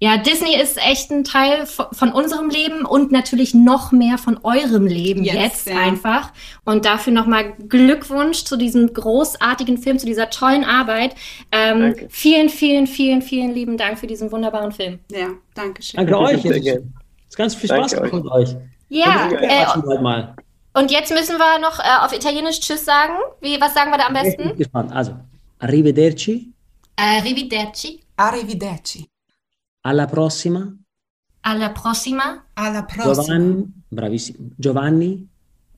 ja, 0.00 0.16
Disney 0.16 0.56
ist 0.58 0.78
echt 0.78 1.10
ein 1.10 1.22
Teil 1.24 1.66
von, 1.66 2.12
unserem 2.12 2.48
Leben 2.48 2.86
und 2.86 3.12
natürlich 3.12 3.52
noch 3.52 3.92
mehr 3.92 4.16
von 4.16 4.38
eurem 4.42 4.86
Leben 4.86 5.22
Jetzt, 5.22 5.36
jetzt, 5.36 5.68
ja. 5.68 5.76
einfach. 5.76 6.32
Und 6.64 6.86
dafür 6.86 7.12
nochmal 7.12 7.52
Glückwunsch 7.68 8.44
zu 8.44 8.56
diesem 8.56 8.90
großartigen 8.94 9.76
Film, 9.76 9.98
zu 9.98 10.06
dieser 10.06 10.30
tollen 10.30 10.64
Arbeit. 10.64 11.14
Ähm, 11.52 11.80
Danke. 11.80 12.06
vielen, 12.08 12.48
vielen, 12.48 12.86
vielen, 12.86 13.20
vielen 13.20 13.52
lieben 13.52 13.76
Dank 13.76 13.98
für 13.98 14.06
diesen 14.06 14.32
wunderbaren 14.32 14.72
Film. 14.72 15.00
Ja, 15.12 15.28
danke 15.54 15.82
schön. 15.82 15.98
Danke 15.98 16.18
euch. 16.18 16.40
Sehr 16.40 16.56
Es 16.56 16.64
ist 17.28 17.36
ganz 17.36 17.54
viel 17.54 17.68
Spaß 17.68 17.90
Danke 17.90 18.08
gemacht 18.10 18.24
mit 18.24 18.32
euch. 18.32 18.56
Ja, 18.88 19.30
äh, 19.30 20.00
mal. 20.00 20.34
und 20.74 20.90
jetzt 20.90 21.10
müssen 21.12 21.36
wir 21.38 21.58
noch 21.58 21.78
äh, 21.78 22.04
auf 22.04 22.12
Italienisch 22.12 22.60
Tschüss 22.60 22.84
sagen. 22.84 23.14
Wie, 23.40 23.60
was 23.60 23.74
sagen 23.74 23.90
wir 23.90 23.98
da 23.98 24.06
am 24.06 24.16
Ich 24.16 24.22
besten? 24.22 24.48
bin 24.48 24.56
gespannt. 24.56 24.92
Also, 24.92 25.16
arrivederci, 25.58 26.52
Arrivederci. 26.96 28.00
Arrivederci. 28.16 29.06
alla 29.82 30.06
prossima. 30.06 30.72
Alla 31.42 31.70
prossima. 31.70 32.44
Alla 32.54 32.82
prossima. 32.82 33.14
Giovanni, 33.14 33.72
bravissimo. 33.88 34.38
Giovanni 34.56 35.28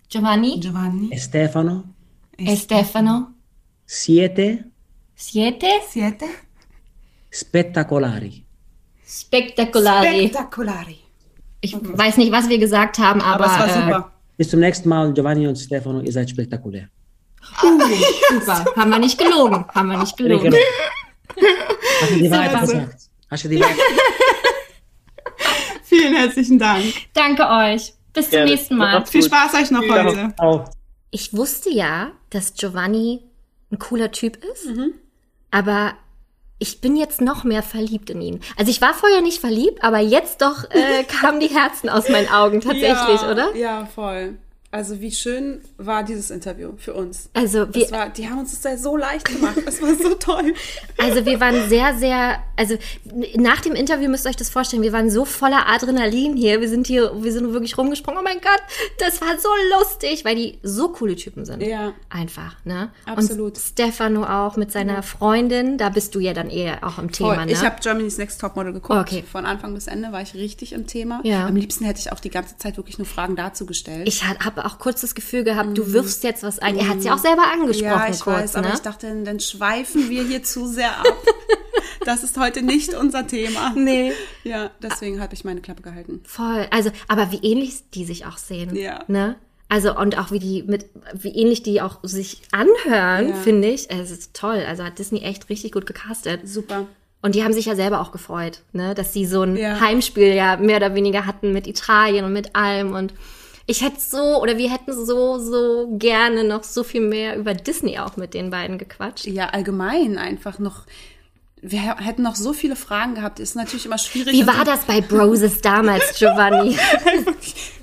Giovanni. 0.09 0.59
Giovanni. 0.59 1.09
e 1.13 1.19
Stefano 1.19 1.95
E 2.37 2.57
Stefano. 2.57 3.35
siete 3.85 4.71
Siete 5.15 5.83
Siete 5.87 6.27
spettacolari. 7.29 8.45
spektakulari. 9.05 10.09
spektakulari. 10.29 10.99
Ich 11.61 11.77
weiß 11.81 12.17
nicht, 12.17 12.33
was 12.33 12.49
wir 12.49 12.59
gesagt 12.59 12.99
haben, 12.99 13.21
aber, 13.21 13.47
Aber 13.47 13.55
es 13.55 13.61
war 13.61 13.69
äh, 13.69 13.83
super. 13.83 14.13
Bis 14.37 14.49
zum 14.49 14.61
nächsten 14.61 14.89
Mal, 14.89 15.13
Giovanni 15.13 15.47
und 15.47 15.57
Stefano, 15.57 16.01
ihr 16.01 16.13
seid 16.13 16.31
spektakulär. 16.31 16.89
super. 17.61 18.65
Haben 18.77 18.91
wir 18.91 18.99
nicht 18.99 19.19
gelogen. 19.19 19.65
Haben 19.75 19.89
wir 19.91 19.99
nicht 19.99 20.17
gelogen. 20.17 20.55
Hast 22.01 22.11
du 22.13 22.17
die 22.17 22.31
Wahrheit 22.31 22.61
gesagt? 22.61 22.97
Hast 23.31 23.45
du 23.45 23.49
die 23.49 23.61
Wahrheit 23.61 23.77
Vielen 25.83 26.15
herzlichen 26.15 26.59
Dank. 26.59 26.85
Danke 27.15 27.49
euch. 27.49 27.95
Bis 28.13 28.27
zum 28.27 28.31
Gerne. 28.33 28.51
nächsten 28.51 28.77
Mal. 28.77 29.07
Viel. 29.07 29.23
Spaß 29.23 29.55
euch 29.55 29.71
noch 29.71 29.83
heute. 29.89 30.35
Ich 31.11 31.35
wusste 31.35 31.71
ja, 31.71 32.13
dass 32.31 32.55
Giovanni 32.55 33.23
ein 33.73 33.79
cooler 33.79 34.13
Typ 34.13 34.37
ist, 34.45 34.67
Mhm. 34.67 34.95
aber 35.51 35.95
ich 36.61 36.81
bin 36.81 36.95
jetzt 36.95 37.21
noch 37.21 37.43
mehr 37.43 37.63
verliebt 37.63 38.11
in 38.11 38.21
ihn. 38.21 38.41
Also 38.57 38.71
ich 38.71 38.81
war 38.81 38.95
vorher 38.95 39.23
nicht 39.23 39.41
verliebt, 39.41 39.83
aber 39.83 39.99
jetzt 39.99 40.43
doch 40.43 40.65
äh, 40.71 41.03
kamen 41.21 41.41
die 41.41 41.49
Herzen 41.49 41.89
aus 41.89 42.09
meinen 42.09 42.29
Augen 42.29 42.61
tatsächlich, 42.61 43.23
ja, 43.23 43.31
oder? 43.31 43.57
Ja, 43.57 43.87
voll. 43.87 44.37
Also 44.73 45.01
wie 45.01 45.11
schön 45.11 45.63
war 45.79 46.05
dieses 46.05 46.31
Interview 46.31 46.75
für 46.77 46.95
uns. 46.95 47.29
Also 47.33 47.75
wir, 47.75 47.91
war, 47.91 48.09
die 48.09 48.29
haben 48.29 48.39
uns 48.39 48.61
das 48.61 48.81
so 48.81 48.97
leicht 48.97 49.25
gemacht. 49.25 49.57
Das 49.67 49.83
war 49.83 49.97
so 49.97 50.15
toll. 50.15 50.55
Also 50.97 51.27
wir 51.27 51.41
waren 51.41 51.69
sehr, 51.69 51.99
sehr, 51.99 52.39
also 52.57 52.77
nach 53.37 53.61
dem 53.63 53.75
Interview 53.75 54.09
müsst 54.09 54.27
ihr 54.27 54.31
euch 54.31 54.37
das 54.37 54.49
vorstellen, 54.49 54.83
wir 54.83 54.93
waren 54.93 55.11
so 55.11 55.25
voller 55.25 55.69
Adrenalin 55.69 56.37
hier. 56.37 56.61
Wir 56.61 56.69
sind 56.69 56.87
hier, 56.87 57.11
wir 57.21 57.33
sind 57.33 57.53
wirklich 57.53 57.77
rumgesprungen. 57.77 58.21
Oh 58.21 58.23
mein 58.23 58.41
Gott, 58.41 58.61
das 58.99 59.21
war 59.21 59.37
so 59.41 59.49
lustig, 59.77 60.25
weil 60.25 60.37
die 60.37 60.59
so 60.63 60.91
coole 60.91 61.17
Typen 61.17 61.45
sind. 61.45 61.63
Ja. 61.65 61.93
Einfach, 62.09 62.55
ne? 62.65 62.93
Absolut. 63.07 63.57
Und 63.57 63.59
Stefano 63.59 64.23
auch 64.23 64.57
mit 64.57 64.71
seiner 64.71 65.03
Freundin, 65.03 65.79
da 65.79 65.89
bist 65.89 66.15
du 66.15 66.21
ja 66.21 66.33
dann 66.33 66.49
eher 66.49 66.87
auch 66.87 66.99
im 66.99 67.11
Thema, 67.11 67.35
Voll. 67.35 67.47
ne? 67.47 67.53
Ich 67.53 67.65
habe 67.65 67.77
Germany's 67.81 68.19
Next 68.19 68.41
Topmodel 68.41 68.73
geguckt. 68.73 69.01
Okay. 69.01 69.25
Von 69.31 69.47
Anfang 69.47 69.75
bis 69.75 69.89
Ende 69.89 70.13
war 70.13 70.23
ich 70.23 70.35
richtig 70.35 70.75
im 70.75 70.87
Thema. 70.87 71.21
Ja. 71.25 71.49
Am 71.49 71.57
liebsten 71.57 71.85
hätte 71.85 71.99
ich 71.99 72.13
auch 72.13 72.21
die 72.21 72.31
ganze 72.31 72.57
Zeit 72.57 72.77
wirklich 72.77 72.99
nur 72.99 73.07
Fragen 73.07 73.35
dazu 73.35 73.67
gestellt. 73.67 74.07
ich 74.07 74.25
habe 74.25 74.60
auch 74.65 74.79
kurz 74.79 75.01
das 75.01 75.15
Gefühl 75.15 75.45
gehabt, 75.45 75.77
du 75.77 75.93
wirfst 75.93 76.25
jetzt 76.25 76.43
was 76.43 76.59
ein. 76.59 76.77
Er 76.77 76.89
hat 76.89 76.99
es 76.99 77.05
ja 77.05 77.15
auch 77.15 77.19
selber 77.19 77.45
angesprochen 77.53 77.85
ja, 77.85 78.09
ich 78.11 78.21
kurz, 78.21 78.37
weiß, 78.37 78.55
ne? 78.55 78.59
aber 78.61 78.75
ich 78.75 78.81
dachte, 78.81 79.23
dann 79.25 79.41
schweifen 79.41 80.09
wir 80.09 80.23
hier 80.25 80.43
zu 80.43 80.67
sehr 80.67 80.99
ab. 80.99 81.07
das 82.05 82.23
ist 82.23 82.39
heute 82.39 82.63
nicht 82.63 82.95
unser 82.95 83.27
Thema. 83.27 83.73
Nee. 83.75 84.13
Ja, 84.45 84.71
deswegen 84.83 85.21
habe 85.21 85.35
ich 85.35 85.45
meine 85.45 85.61
Klappe 85.61 85.83
gehalten. 85.83 86.21
Voll. 86.25 86.67
Also, 86.71 86.91
aber 87.09 87.33
wie 87.33 87.39
ähnlich 87.43 87.91
die 87.95 88.05
sich 88.05 88.27
auch 88.27 88.39
sehen. 88.39 88.75
Ja. 88.75 89.05
Ne? 89.09 89.37
Also, 89.69 89.97
und 89.97 90.19
auch 90.19 90.33
wie 90.33 90.41
die 90.41 90.65
mit, 90.65 90.87
wie 91.15 91.31
ähnlich 91.31 91.63
die 91.63 91.81
auch 91.81 91.99
sich 92.03 92.43
anhören, 92.51 93.29
Ja. 93.29 93.35
finde 93.37 93.69
ich. 93.69 93.89
Es 93.91 94.11
ist 94.11 94.35
toll. 94.35 94.65
Also 94.67 94.83
hat 94.83 94.99
Disney 94.99 95.21
echt 95.21 95.49
richtig 95.49 95.73
gut 95.73 95.87
gecastet. 95.87 96.41
Super. 96.49 96.87
Und 97.23 97.35
die 97.35 97.45
haben 97.45 97.53
sich 97.53 97.67
ja 97.67 97.77
selber 97.77 98.01
auch 98.01 98.13
gefreut, 98.13 98.63
ne? 98.73 98.95
Dass 98.95 99.13
sie 99.13 99.27
so 99.27 99.43
ein 99.43 99.57
Ja. 99.57 99.79
Heimspiel 99.79 100.33
ja 100.35 100.57
mehr 100.57 100.79
oder 100.79 100.95
weniger 100.95 101.27
hatten 101.27 101.53
mit 101.53 101.67
Italien 101.67 102.25
und 102.25 102.33
mit 102.33 102.57
allem. 102.57 102.95
Und 102.95 103.15
ich 103.71 103.83
hätte 103.83 104.01
so, 104.01 104.43
oder 104.43 104.59
wir 104.59 104.69
hätten 104.71 104.93
so, 104.93 105.39
so 105.39 105.97
gerne 105.97 106.43
noch 106.43 106.65
so 106.65 106.83
viel 106.83 107.03
mehr 107.03 107.37
über 107.37 107.55
Disney 107.55 108.01
auch 108.01 108.17
mit 108.17 108.35
den 108.35 108.51
beiden 108.51 108.79
gequatscht. 108.79 109.27
Ja, 109.27 109.51
allgemein 109.51 110.19
einfach 110.19 110.59
noch. 110.59 110.87
Wir 111.63 111.97
hätten 111.97 112.23
noch 112.23 112.37
so 112.37 112.53
viele 112.53 112.75
Fragen 112.75 113.15
gehabt. 113.15 113.39
Ist 113.39 113.55
natürlich 113.55 113.87
immer 113.87 113.99
schwierig. 113.99 114.33
Wie 114.33 114.47
war 114.47 114.65
das 114.65 114.85
bei 114.85 115.01
Broses 115.01 115.61
damals, 115.61 116.15
Giovanni? 116.19 116.77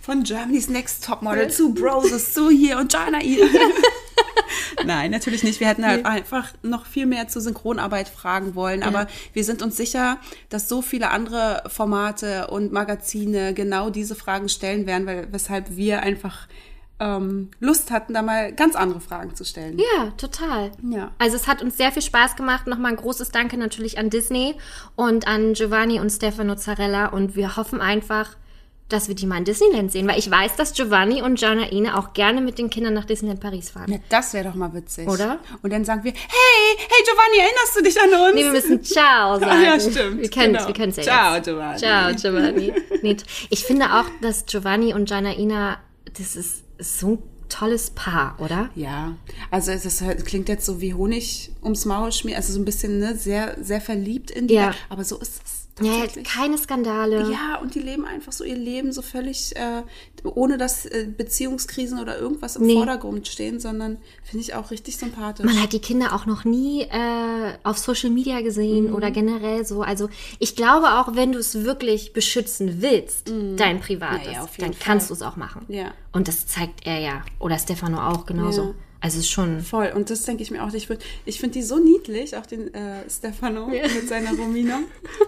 Von 0.02 0.24
Germany's 0.24 0.70
Next 0.70 1.04
Topmodel 1.06 1.49
zu 1.49 1.74
Broses 1.74 2.34
zu 2.34 2.49
hier 2.49 2.78
und 2.80 2.91
China 2.91 3.20
hier. 3.20 3.48
Nein, 4.86 5.12
natürlich 5.12 5.44
nicht. 5.44 5.60
Wir 5.60 5.68
hätten 5.68 5.86
halt 5.86 6.06
einfach 6.06 6.54
noch 6.64 6.86
viel 6.86 7.06
mehr 7.06 7.28
zur 7.28 7.41
Synchronarbeit 7.41 8.08
fragen 8.08 8.56
wollen. 8.56 8.84
Aber 8.84 9.08
wir 9.34 9.44
sind 9.44 9.62
uns 9.62 9.78
sicher, 9.78 10.18
dass 10.49 10.70
so 10.70 10.82
viele 10.82 11.10
andere 11.10 11.64
Formate 11.68 12.48
und 12.48 12.72
Magazine 12.72 13.54
genau 13.54 13.90
diese 13.90 14.16
Fragen 14.16 14.49
stellen 14.49 14.86
werden, 14.88 15.06
weil, 15.06 15.28
weshalb 15.32 15.76
wir 15.76 16.02
einfach 16.02 16.48
ähm, 16.99 17.49
Lust 17.60 17.91
hatten, 17.91 18.14
da 18.14 18.22
mal 18.22 18.52
ganz 18.53 18.76
andere 18.76 18.99
Fragen 18.99 19.36
zu 19.36 19.45
stellen. 19.45 19.78
Ja, 19.78 20.11
total. 20.18 20.72
Ja. 20.90 21.11
Also 21.19 21.36
es 21.36 21.48
hat 21.48 21.61
uns 21.61 21.78
sehr 21.78 21.91
viel 21.91 22.02
Spaß 22.02 22.36
gemacht. 22.36 22.68
Nochmal 22.68 22.91
ein 22.91 22.98
großes 22.98 23.30
Danke 23.30 23.57
natürlich 23.57 23.99
an 23.99 24.10
Disney 24.10 24.56
und 24.95 25.28
an 25.28 25.53
Giovanni 25.53 25.99
und 25.99 26.10
Stefano 26.10 26.56
Zarella. 26.56 27.07
Und 27.07 27.36
wir 27.36 27.56
hoffen 27.56 27.82
einfach, 27.82 28.36
dass 28.90 29.10
wir 29.10 29.15
die 29.15 29.28
mal 29.28 29.38
in 29.38 29.45
Disneyland 29.45 29.91
sehen. 29.91 30.07
Weil 30.07 30.18
ich 30.18 30.32
weiß, 30.32 30.56
dass 30.56 30.74
Giovanni 30.74 31.22
und 31.22 31.40
Janaine 31.40 31.98
auch 31.99 32.14
gerne 32.14 32.41
mit 32.41 32.57
den 32.57 32.72
Kindern 32.72 32.95
nach 32.95 33.06
Disneyland 33.06 33.41
Paris 33.41 33.69
fahren. 33.69 33.91
Ja, 33.91 33.99
das 34.10 34.34
wäre 34.34 34.45
doch 34.45 34.56
mal 34.56 34.74
witzig. 34.74 35.07
Oder? 35.07 35.40
Und 35.61 35.72
dann 35.72 35.86
sagen 35.86 36.03
wir, 36.03 36.14
hey, 36.14 36.78
hey 36.78 37.03
Giovanni, 37.06 37.38
erinnerst 37.38 37.76
du 37.76 37.84
dich 37.84 38.02
an 38.02 38.28
uns? 38.28 38.36
Nee, 38.36 38.44
wir 38.44 38.52
müssen 38.53 38.84
Ciao 38.84 39.40
sagen. 39.40 39.61
Ja, 39.61 39.80
stimmt, 39.80 40.22
Wir 40.22 40.30
können 40.32 40.56
es 40.56 40.65
genau. 40.65 40.80
wir 40.80 40.88
ja 40.88 41.03
Ciao, 41.03 41.36
jetzt. 41.36 41.45
Giovanni. 41.45 41.78
Ciao, 41.78 42.14
Giovanni. 42.15 42.74
Nee, 43.03 43.18
ich 43.52 43.64
finde 43.65 43.94
auch, 43.94 44.06
dass 44.22 44.48
Giovanni 44.48 44.95
und 44.95 45.07
Janaina, 45.10 45.78
das 46.18 46.36
ist 46.36 46.64
so 46.80 47.14
ein 47.14 47.20
tolles 47.49 47.91
Paar, 47.91 48.36
oder? 48.40 48.70
Ja, 48.76 49.16
also 49.52 49.72
es 49.72 49.86
ist, 49.86 50.02
halt- 50.02 50.26
klingt 50.26 50.49
jetzt 50.49 50.66
so 50.66 50.82
wie 50.82 50.94
Honig 50.94 51.52
ums 51.64 51.86
Maul 51.86 52.12
schmieren, 52.12 52.38
also 52.38 52.52
so 52.54 52.60
ein 52.60 52.66
bisschen 52.66 52.99
ne, 52.99 53.16
sehr, 53.16 53.56
sehr 53.64 53.80
verliebt 53.82 54.32
in 54.32 54.48
die, 54.48 54.56
Ja. 54.56 54.74
Aber 54.90 55.04
so 55.06 55.18
ist 55.18 55.41
es 55.45 55.56
Ja, 55.82 56.06
keine 56.24 56.58
Skandale. 56.58 57.32
Ja, 57.32 57.60
und 57.62 57.76
die 57.76 57.80
leben 57.80 58.06
einfach 58.06 58.32
so 58.32 58.44
ihr 58.44 58.56
Leben 58.56 58.91
so 58.91 59.02
völlig, 59.02 59.56
äh, 59.56 59.84
ohne 60.24 60.58
dass 60.58 60.86
äh, 60.86 61.08
Beziehungskrisen 61.16 61.99
oder 61.99 62.18
irgendwas 62.18 62.56
im 62.56 62.64
Nee. 62.66 62.76
Vordergrund 62.76 63.28
stehen, 63.28 63.60
sondern 63.60 63.98
finde 64.24 64.44
ich 64.44 64.56
auch 64.56 64.72
richtig 64.72 64.98
sympathisch. 64.98 65.45
Man 65.45 65.62
hat 65.62 65.74
die 65.74 65.80
Kinder 65.80 66.14
auch 66.14 66.26
noch 66.26 66.44
nie 66.45 66.82
äh, 66.84 67.54
auf 67.64 67.78
Social 67.78 68.10
Media 68.10 68.40
Mhm. 68.40 68.44
gesehen 68.44 68.94
oder 68.94 69.12
generell 69.12 69.66
so. 69.66 69.82
Also 69.82 70.10
ich 70.40 70.56
glaube 70.56 70.88
auch, 70.99 71.16
wenn 71.16 71.32
du 71.32 71.40
es 71.40 71.64
wirklich 71.64 72.14
beschützen 72.14 72.82
willst, 72.82 73.32
dein 73.58 73.80
Privates, 73.80 74.26
Ja, 74.28 74.32
ja, 74.44 74.48
dann 74.60 74.72
kannst 74.80 75.10
du 75.10 75.16
Fall. 75.16 75.28
es 75.28 75.34
auch 75.34 75.38
machen. 75.38 75.66
Ja. 75.68 75.91
Und 76.12 76.28
das 76.28 76.48
zeigt 76.48 76.86
er 76.88 76.99
ja. 76.99 77.22
Oder 77.40 77.58
Stefano 77.60 77.99
auch 77.99 78.26
genauso. 78.26 78.62
Ja. 78.64 78.74
Also 78.99 79.19
es 79.19 79.26
ist 79.26 79.30
schon. 79.32 79.61
Voll, 79.61 79.91
und 79.95 80.10
das 80.10 80.24
denke 80.24 80.41
ich 80.44 80.49
mir 80.52 80.64
auch. 80.64 80.74
Ich, 80.74 80.88
würd- 80.88 81.02
ich 81.26 81.40
finde 81.40 81.53
die 81.53 81.64
so 81.64 81.78
niedlich, 81.78 82.36
auch 82.36 82.45
den 82.45 82.74
äh, 82.74 83.07
Stefano 83.10 83.68
mit 83.68 84.07
seiner 84.07 84.32
Romina. 84.36 84.80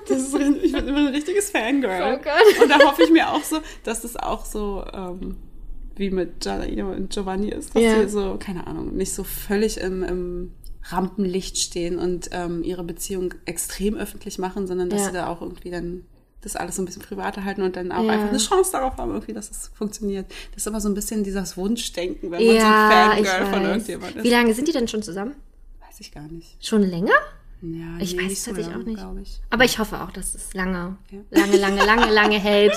Das 0.08 0.24
ist, 0.24 0.34
ich 0.64 0.72
bin 0.72 0.88
immer 0.88 1.08
ein 1.08 1.14
richtiges 1.14 1.52
Fangirl. 1.52 2.20
Oh. 2.20 2.64
Und 2.64 2.70
da 2.70 2.80
hoffe 2.80 3.04
ich 3.04 3.12
mir 3.12 3.30
auch 3.32 3.44
so, 3.44 3.58
dass 3.84 4.02
das 4.02 4.16
auch 4.16 4.46
so 4.46 4.84
ähm, 4.92 5.36
wie 5.96 6.10
mit 6.10 6.40
Giovanni 7.10 7.50
ist, 7.50 7.76
dass 7.76 7.84
Ja. 7.84 8.02
sie 8.02 8.10
so, 8.10 8.38
keine 8.40 8.66
Ahnung, 8.68 8.96
nicht 8.96 9.12
so 9.14 9.24
völlig 9.24 9.78
im, 9.80 10.02
im 10.04 10.52
Rampenlicht 10.84 11.58
stehen 11.58 12.00
und 12.00 12.30
ähm, 12.32 12.64
ihre 12.64 12.84
Beziehung 12.84 13.34
extrem 13.46 13.96
öffentlich 13.96 14.40
machen, 14.40 14.66
sondern 14.66 14.90
dass 14.90 15.02
Ja. 15.02 15.06
sie 15.08 15.14
da 15.14 15.28
auch 15.28 15.42
irgendwie 15.42 15.70
dann 15.70 16.06
das 16.42 16.56
alles 16.56 16.76
so 16.78 16.82
ein 16.82 16.86
bisschen 16.86 17.02
privater 17.02 17.44
halten 17.44 17.62
und 17.64 17.76
dann 17.76 17.92
auch 17.92 18.04
Ja. 18.04 18.12
einfach 18.14 18.30
eine 18.30 18.38
Chance 18.38 18.72
darauf 18.72 18.96
haben, 18.98 19.12
irgendwie, 19.12 19.34
dass 19.34 19.50
es 19.52 19.72
funktioniert. 19.74 20.26
Das 20.54 20.64
ist 20.64 20.68
aber 20.68 20.80
so 20.80 20.88
ein 20.90 20.94
bisschen 20.96 21.24
dieses 21.24 21.58
Wunschdenken, 21.58 22.32
wenn 22.32 22.46
man 22.46 22.56
Ja, 22.56 22.62
so 22.62 22.68
ein 22.68 23.26
Fangirl 23.26 23.46
von 23.54 23.64
irgendjemand 23.66 24.16
ist. 24.16 24.24
Wie 24.24 24.30
lange 24.30 24.54
sind 24.54 24.68
die 24.68 24.72
denn 24.72 24.88
schon 24.88 25.04
zusammen? 25.04 25.36
Weiß 25.82 26.00
ich 26.00 26.12
gar 26.12 26.24
nicht. 26.28 26.56
Schon 26.66 26.84
länger? 26.84 27.12
Ja, 27.62 27.98
Ich 28.00 28.16
nee, 28.16 28.24
weiß 28.24 28.46
so 28.46 28.52
tatsächlich 28.52 29.02
auch 29.04 29.12
nicht. 29.12 29.32
ich. 29.34 29.42
Aber 29.50 29.66
ich 29.66 29.80
hoffe 29.80 30.02
auch, 30.02 30.12
dass 30.12 30.34
es 30.34 30.54
lange, 30.54 30.96
Ja. 31.12 31.20
lange, 31.32 31.58
lange, 31.58 31.86
lange, 31.86 32.10
lange 32.14 32.40
hält. 32.40 32.74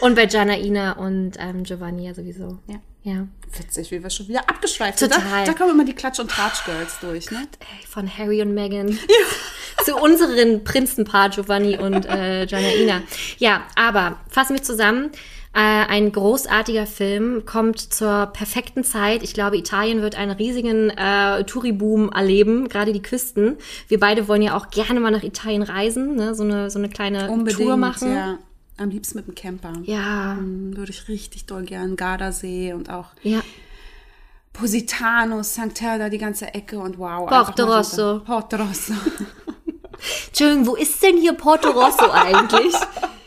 Und 0.00 0.14
bei 0.14 0.26
Janaina 0.26 0.92
und 0.92 1.32
ähm, 1.40 1.64
Giovanni 1.64 2.06
ja 2.06 2.14
sowieso. 2.14 2.58
Ja. 2.68 2.76
Ja. 3.08 3.26
Witzig, 3.58 3.90
wie 3.90 4.02
wir 4.02 4.10
schon 4.10 4.28
wieder 4.28 4.48
abgeschweift 4.48 4.98
sind. 4.98 5.12
Total. 5.12 5.44
Da, 5.46 5.52
da 5.52 5.58
kommen 5.58 5.70
immer 5.70 5.84
die 5.84 5.94
Klatsch- 5.94 6.20
und 6.20 6.30
Tratsch-Girls 6.30 7.00
durch, 7.00 7.30
ne? 7.30 7.48
Ey, 7.60 7.86
Von 7.88 8.06
Harry 8.18 8.42
und 8.42 8.52
Meghan 8.52 8.98
zu 9.84 9.96
unseren 9.96 10.64
Prinzenpaar 10.64 11.30
Giovanni 11.30 11.78
und 11.78 12.04
äh, 12.06 12.44
Janaina. 12.44 13.02
Ja, 13.38 13.62
aber 13.74 14.18
fassen 14.28 14.54
wir 14.54 14.62
zusammen. 14.62 15.10
Äh, 15.54 15.60
ein 15.60 16.12
großartiger 16.12 16.86
Film 16.86 17.46
kommt 17.46 17.80
zur 17.80 18.26
perfekten 18.26 18.84
Zeit. 18.84 19.22
Ich 19.22 19.32
glaube, 19.32 19.56
Italien 19.56 20.02
wird 20.02 20.14
einen 20.14 20.32
riesigen 20.32 20.90
äh, 20.90 21.42
Touri-Boom 21.44 22.12
erleben, 22.12 22.68
gerade 22.68 22.92
die 22.92 23.00
Küsten. 23.02 23.56
Wir 23.88 23.98
beide 23.98 24.28
wollen 24.28 24.42
ja 24.42 24.56
auch 24.58 24.68
gerne 24.68 25.00
mal 25.00 25.10
nach 25.10 25.22
Italien 25.22 25.62
reisen, 25.62 26.16
ne? 26.16 26.34
so, 26.34 26.42
eine, 26.42 26.70
so 26.70 26.78
eine 26.78 26.90
kleine 26.90 27.30
Unbedingt, 27.30 27.62
Tour 27.62 27.78
machen. 27.78 28.14
ja. 28.14 28.38
Am 28.78 28.90
liebsten 28.90 29.18
mit 29.18 29.26
dem 29.26 29.34
Camper. 29.34 29.72
Ja, 29.84 30.36
Hm, 30.38 30.76
Würde 30.76 30.90
ich 30.92 31.08
richtig 31.08 31.44
doll 31.46 31.64
gern. 31.64 31.96
Gardasee 31.96 32.72
und 32.72 32.90
auch 32.90 33.06
ja. 33.22 33.40
Positano, 34.52 35.42
St. 35.42 35.74
Terda, 35.74 36.08
die 36.08 36.18
ganze 36.18 36.52
Ecke 36.54 36.78
und 36.78 36.98
wow. 36.98 37.28
Porto 37.28 37.64
Rosso. 37.64 38.20
Porto 38.24 38.56
Rosso. 38.56 38.94
Entschuldigung, 40.28 40.66
wo 40.66 40.74
ist 40.76 41.02
denn 41.02 41.16
hier 41.16 41.32
Porto 41.34 41.70
Rosso 41.70 42.10
eigentlich? 42.10 42.74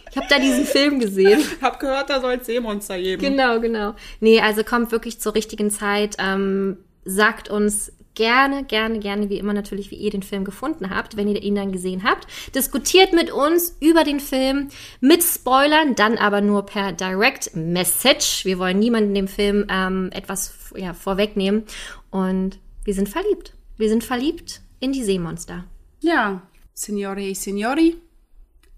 Ich 0.10 0.18
habe 0.18 0.28
da 0.30 0.40
diesen 0.40 0.66
Film 0.66 1.00
gesehen. 1.00 1.42
Hab 1.62 1.80
gehört, 1.80 2.10
da 2.10 2.20
soll 2.20 2.34
es 2.34 2.46
Seemonster 2.46 2.98
geben. 3.00 3.22
Genau, 3.22 3.60
genau. 3.62 3.94
Nee, 4.20 4.42
also 4.42 4.64
kommt 4.64 4.92
wirklich 4.92 5.20
zur 5.22 5.34
richtigen 5.36 5.72
Zeit. 5.72 6.18
Ähm, 6.20 6.78
sagt 7.06 7.50
uns 7.50 7.94
gerne, 8.16 8.64
gerne, 8.64 9.00
gerne, 9.00 9.30
wie 9.30 9.38
immer 9.38 9.54
natürlich, 9.54 9.92
wie 9.92 9.96
ihr 9.96 10.12
den 10.12 10.24
Film 10.24 10.44
gefunden 10.44 10.90
habt, 10.90 11.18
wenn 11.18 11.28
ihr 11.28 11.42
ihn 11.42 11.56
dann 11.56 11.72
gesehen 11.72 12.04
habt. 12.04 12.28
Diskutiert 12.54 13.14
mit 13.14 13.32
uns 13.32 13.78
über 13.80 14.04
den 14.04 14.20
Film 14.20 14.70
mit 15.00 15.24
Spoilern, 15.24 15.96
dann 15.96 16.18
aber 16.18 16.42
nur 16.42 16.66
per 16.66 16.92
Direct 16.92 17.56
Message. 17.56 18.46
Wir 18.46 18.60
wollen 18.60 18.80
niemanden 18.80 19.14
dem 19.14 19.28
Film 19.28 19.66
ähm, 19.70 20.10
etwas 20.14 20.54
ja, 20.76 20.94
vorwegnehmen. 20.94 21.64
Und 22.10 22.60
wir 22.84 22.94
sind 22.94 23.10
verliebt. 23.10 23.54
Wir 23.78 23.90
sind 23.90 24.04
verliebt 24.04 24.62
in 24.80 24.92
die 24.92 25.04
Seemonster. 25.04 25.66
Ja. 26.02 26.42
Signore 26.74 27.22
e 27.22 27.34
signori. 27.34 27.98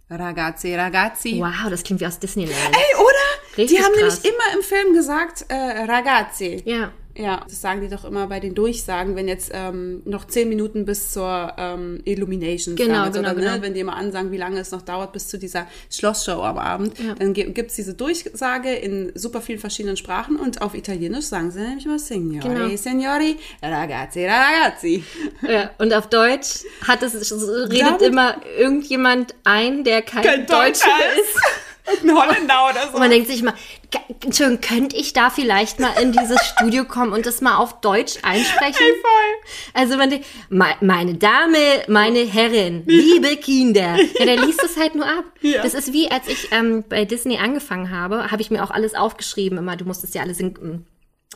Ragazzi, 0.09 0.69
e 0.69 0.75
ragazzi. 0.75 1.39
Wow, 1.39 1.69
das 1.69 1.83
klingt 1.83 2.01
wie 2.01 2.05
aus 2.05 2.19
Disneyland. 2.19 2.57
Ey, 2.71 2.99
oder? 2.99 3.57
Richtig 3.57 3.77
die 3.77 3.83
haben 3.83 3.93
krass. 3.93 4.23
nämlich 4.23 4.25
immer 4.25 4.57
im 4.57 4.63
Film 4.63 4.93
gesagt, 4.93 5.45
äh, 5.47 5.85
ragazzi. 5.85 6.61
Ja. 6.65 6.91
Ja, 7.15 7.41
das 7.47 7.61
sagen 7.61 7.81
die 7.81 7.89
doch 7.89 8.05
immer 8.05 8.25
bei 8.25 8.39
den 8.39 8.55
Durchsagen, 8.55 9.15
wenn 9.15 9.27
jetzt 9.27 9.51
ähm, 9.53 10.01
noch 10.05 10.25
zehn 10.25 10.49
Minuten 10.49 10.83
bis 10.85 11.11
zur 11.11 11.53
ähm, 11.59 12.01
Illumination 12.05 12.75
Genau, 12.75 13.05
genau, 13.11 13.19
oder 13.19 13.33
ne, 13.33 13.39
genau. 13.41 13.61
wenn 13.61 13.75
die 13.75 13.81
immer 13.81 13.95
ansagen, 13.95 14.31
wie 14.31 14.37
lange 14.37 14.59
es 14.59 14.71
noch 14.71 14.81
dauert 14.81 15.13
bis 15.13 15.27
zu 15.27 15.37
dieser 15.37 15.67
Schlossshow 15.91 16.41
am 16.41 16.57
Abend, 16.57 16.93
dann 17.19 17.33
gi- 17.33 17.51
gibt's 17.53 17.75
diese 17.75 17.93
Durchsage 17.93 18.73
in 18.73 19.11
super 19.13 19.41
vielen 19.41 19.59
verschiedenen 19.59 19.95
Sprachen 19.95 20.37
und 20.37 20.63
auf 20.63 20.73
Italienisch 20.73 21.25
sagen 21.25 21.51
sie 21.51 21.59
nämlich 21.59 21.85
immer 21.85 21.99
Signori, 21.99 22.47
Genau. 22.47 22.75
Signori, 22.75 23.37
ragazzi, 23.61 24.25
ragazzi. 24.25 25.03
Ja, 25.47 25.69
und 25.77 25.93
auf 25.93 26.07
Deutsch 26.07 26.63
hat 26.87 27.03
es, 27.03 27.13
redet 27.31 27.79
Damit- 27.79 28.01
immer 28.01 28.35
irgendjemand 28.57 29.35
ein, 29.43 29.83
der 29.83 30.01
kein, 30.01 30.23
Kein 30.23 30.45
Deutscher 30.47 30.89
ist. 31.19 31.39
Ein 31.85 32.15
Holländer 32.15 32.69
oder 32.69 32.87
so. 32.87 32.93
Und 32.93 32.99
man 32.99 33.09
denkt 33.09 33.27
sich 33.27 33.43
mal, 33.43 33.53
"G- 33.91 33.97
Entschuldigung, 34.23 34.61
könnte 34.61 34.95
ich 34.95 35.11
da 35.11 35.29
vielleicht 35.29 35.79
mal 35.81 35.91
in 36.01 36.13
dieses 36.13 36.39
Studio 36.45 36.85
kommen 36.85 37.11
und 37.11 37.25
das 37.25 37.41
mal 37.41 37.57
auf 37.57 37.81
Deutsch 37.81 38.15
einsprechen? 38.21 38.73
voll. 39.01 39.51
Also 39.73 39.97
man 39.97 40.09
denkt, 40.09 40.25
"Me- 40.49 40.75
meine 40.81 41.15
Dame, 41.15 41.57
meine 41.89 42.19
Herrin, 42.19 42.83
liebe 42.85 43.35
Kinder. 43.35 43.97
Ja, 44.17 44.25
der 44.25 44.37
liest 44.45 44.63
es 44.63 44.77
halt 44.77 44.95
nur 44.95 45.05
ab. 45.05 45.25
Ja. 45.41 45.61
Das 45.61 45.73
ist 45.73 45.91
wie, 45.91 46.09
als 46.09 46.27
ich 46.29 46.49
ähm, 46.51 46.85
bei 46.87 47.03
Disney 47.05 47.37
angefangen 47.37 47.91
habe, 47.91 48.31
habe 48.31 48.41
ich 48.41 48.49
mir 48.49 48.63
auch 48.63 48.71
alles 48.71 48.95
aufgeschrieben. 48.95 49.57
Immer, 49.57 49.75
du 49.75 49.83
musstest 49.85 50.15
ja 50.15 50.21
alles 50.21 50.39
in, 50.39 50.85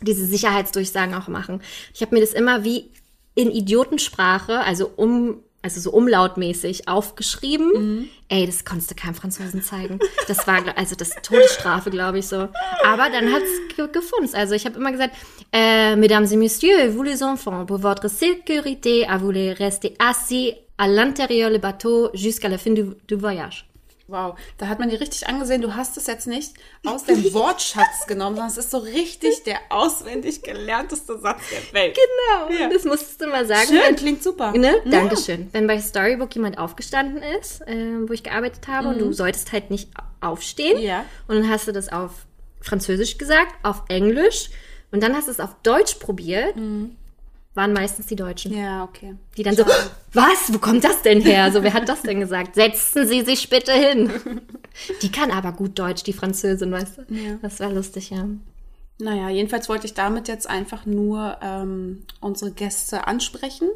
diese 0.02 0.26
Sicherheitsdurchsagen 0.26 1.14
auch 1.16 1.28
machen. 1.28 1.62
Ich 1.94 2.02
habe 2.02 2.16
mir 2.16 2.22
das 2.22 2.32
immer 2.34 2.64
wie 2.64 2.92
in 3.36 3.52
Idiotensprache, 3.52 4.60
also 4.62 4.90
um, 4.96 5.44
also 5.62 5.80
so 5.80 5.92
umlautmäßig 5.92 6.88
aufgeschrieben. 6.88 7.72
Mhm. 7.74 8.10
Ey, 8.30 8.46
das 8.46 8.64
konntest 8.64 8.92
du 8.92 8.96
keinem 8.96 9.16
Franzosen 9.16 9.62
zeigen. 9.62 10.00
Das 10.28 10.46
war 10.48 10.62
also 10.76 10.96
das 10.96 11.12
Todesstrafe, 11.24 11.90
glaube 11.90 12.20
ich 12.20 12.28
so. 12.28 12.48
Aber 12.86 13.10
dann 13.12 13.34
hat's 13.34 13.50
ge 13.76 13.88
gefunden. 13.92 14.34
Also 14.34 14.54
ich 14.54 14.66
habe 14.66 14.78
immer 14.78 14.92
gesagt, 14.92 15.16
äh, 15.52 15.96
Mesdames 15.96 16.32
et 16.32 16.38
Messieurs, 16.38 16.94
vous 16.94 17.04
les 17.04 17.24
enfants, 17.24 17.66
pour 17.66 17.80
votre 17.80 18.10
sécurité, 18.10 19.08
à 19.08 19.18
vous 19.18 19.32
les 19.32 19.54
rester 19.54 19.96
assis 20.00 20.54
à 20.78 20.88
l'intérieur 20.88 21.50
le 21.50 21.58
bateau 21.58 22.10
jusqu'à 22.14 22.50
la 22.50 22.58
fin 22.58 22.72
du, 22.72 22.86
du 23.08 23.16
voyage. 23.16 23.68
Wow, 24.10 24.38
da 24.58 24.68
hat 24.70 24.80
man 24.80 24.90
dir 24.90 25.02
richtig 25.02 25.28
angesehen, 25.28 25.62
du 25.62 25.76
hast 25.76 25.98
es 25.98 26.08
jetzt 26.08 26.28
nicht 26.28 26.54
aus 26.86 27.04
dem 27.04 27.22
Wortschatz 27.34 28.08
genommen, 28.08 28.38
sondern 28.38 28.52
es 28.52 28.58
ist 28.58 28.72
so 28.72 28.78
richtig 28.78 29.44
der 29.44 29.58
auswendig 29.70 30.44
gelernteste 30.44 31.20
Satz 31.20 31.42
der 31.52 31.74
Welt. 31.74 31.98
Genau, 31.98 32.58
Ja. 32.58 32.70
das 32.70 32.86
musstest 32.86 33.20
du 33.22 33.28
mal 33.28 33.46
sagen. 33.46 33.68
Schön, 33.68 33.80
Wenn- 33.82 33.96
klingt 33.98 34.24
super. 34.24 34.54
Ne? 34.54 34.76
Dankeschön. 34.86 35.50
Wenn 35.52 35.68
bei 35.68 35.82
Storybook 35.82 36.34
jemand 36.36 36.58
aufgestanden 36.58 37.22
ist, 37.40 37.62
ähm, 37.68 38.08
wo 38.08 38.14
ich 38.14 38.24
gearbeitet 38.24 38.68
habe, 38.68 38.88
und 38.90 39.00
du 39.00 39.12
solltest 39.12 39.52
halt 39.52 39.72
nicht 39.72 39.90
aufstehen. 40.22 40.78
Mhm. 40.78 40.84
Ja. 40.84 41.06
Und 41.28 41.36
dann 41.36 41.50
hast 41.50 41.68
du 41.68 41.74
das 41.74 41.90
auf 41.92 42.12
Französisch 42.62 43.18
gesagt, 43.18 43.54
auf 43.64 43.84
Englisch 43.90 44.50
und 44.92 45.04
dann 45.04 45.16
hast 45.16 45.28
du 45.28 45.32
es 45.32 45.40
auf 45.42 45.54
Deutsch 45.64 45.96
probiert. 45.96 46.56
Waren 47.58 47.74
meistens 47.74 48.06
die 48.06 48.16
Deutschen. 48.16 48.52
Mhm. 48.52 48.60
Ja, 48.60 48.84
okay. 48.84 49.16
Die 49.36 49.42
dann 49.42 49.56
so, 49.56 49.66
was? 50.14 50.54
Wo 50.54 50.60
kommt 50.60 50.84
das 50.84 51.02
denn 51.02 51.22
her? 51.22 51.52
So, 51.52 51.64
wer 51.64 51.74
hat 51.74 51.90
das 51.90 52.04
denn 52.04 52.20
gesagt? 52.20 52.54
Setzen 52.54 53.08
Sie 53.08 53.24
sich 53.24 53.50
bitte 53.50 53.72
hin. 53.72 54.12
Die 55.02 55.12
kann 55.12 55.32
aber 55.32 55.54
gut 55.54 55.80
Deutsch, 55.80 56.04
die 56.04 56.14
Französin, 56.14 56.72
weißt 56.72 57.00
du? 57.00 57.16
Ja. 57.16 57.40
Das 57.42 57.60
war 57.60 57.72
lustig, 57.72 58.12
ja. 58.12 58.28
Naja, 59.00 59.30
jedenfalls 59.30 59.70
wollte 59.70 59.88
ich 59.88 59.96
damit 59.96 60.28
jetzt 60.28 60.48
einfach 60.48 60.86
nur 60.86 61.38
ähm, 61.42 62.04
unsere 62.20 62.52
Gäste 62.52 63.08
ansprechen, 63.08 63.70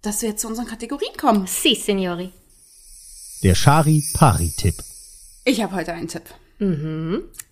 dass 0.00 0.22
wir 0.22 0.30
jetzt 0.30 0.40
zu 0.40 0.48
unseren 0.48 0.66
Kategorien 0.66 1.14
kommen. 1.18 1.46
Si, 1.46 1.74
Signori. 1.74 2.32
Der 3.42 3.54
Shari-Pari-Tipp. 3.54 4.76
Ich 5.44 5.62
habe 5.62 5.74
heute 5.74 5.92
einen 5.92 6.08
Tipp. 6.08 6.24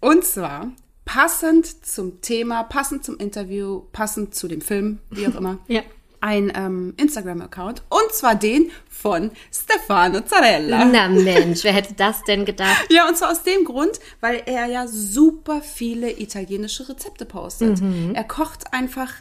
Und 0.00 0.24
zwar 0.24 0.72
passend 1.05 1.86
zum 1.86 2.20
Thema, 2.20 2.62
passend 2.64 3.05
zum 3.05 3.18
Interview, 3.18 3.82
passend 3.93 4.35
zu 4.35 4.48
dem 4.48 4.60
Film, 4.60 5.01
wie 5.10 5.26
auch 5.28 5.35
immer. 5.35 5.59
Ja. 5.68 5.82
Ein 6.20 6.51
ähm, 6.56 6.94
Instagram-Account. 6.97 7.82
Und 7.90 8.12
zwar 8.12 8.35
den 8.35 8.70
von 8.89 9.31
Stefano 9.52 10.22
Zarella. 10.22 10.86
Na 10.86 11.06
Mensch, 11.06 11.64
wer 11.64 11.74
hätte 11.74 11.93
das 11.93 12.22
denn 12.22 12.47
gedacht? 12.47 12.86
Ja, 12.89 13.06
und 13.06 13.18
zwar 13.18 13.31
aus 13.31 13.43
dem 13.43 13.66
Grund, 13.66 14.01
weil 14.22 14.43
er 14.47 14.64
ja 14.64 14.86
super 14.86 15.60
viele 15.60 16.18
italienische 16.18 16.89
Rezepte 16.89 17.26
postet. 17.26 17.78
Er 18.14 18.24
kocht 18.24 18.72
einfach 18.72 19.12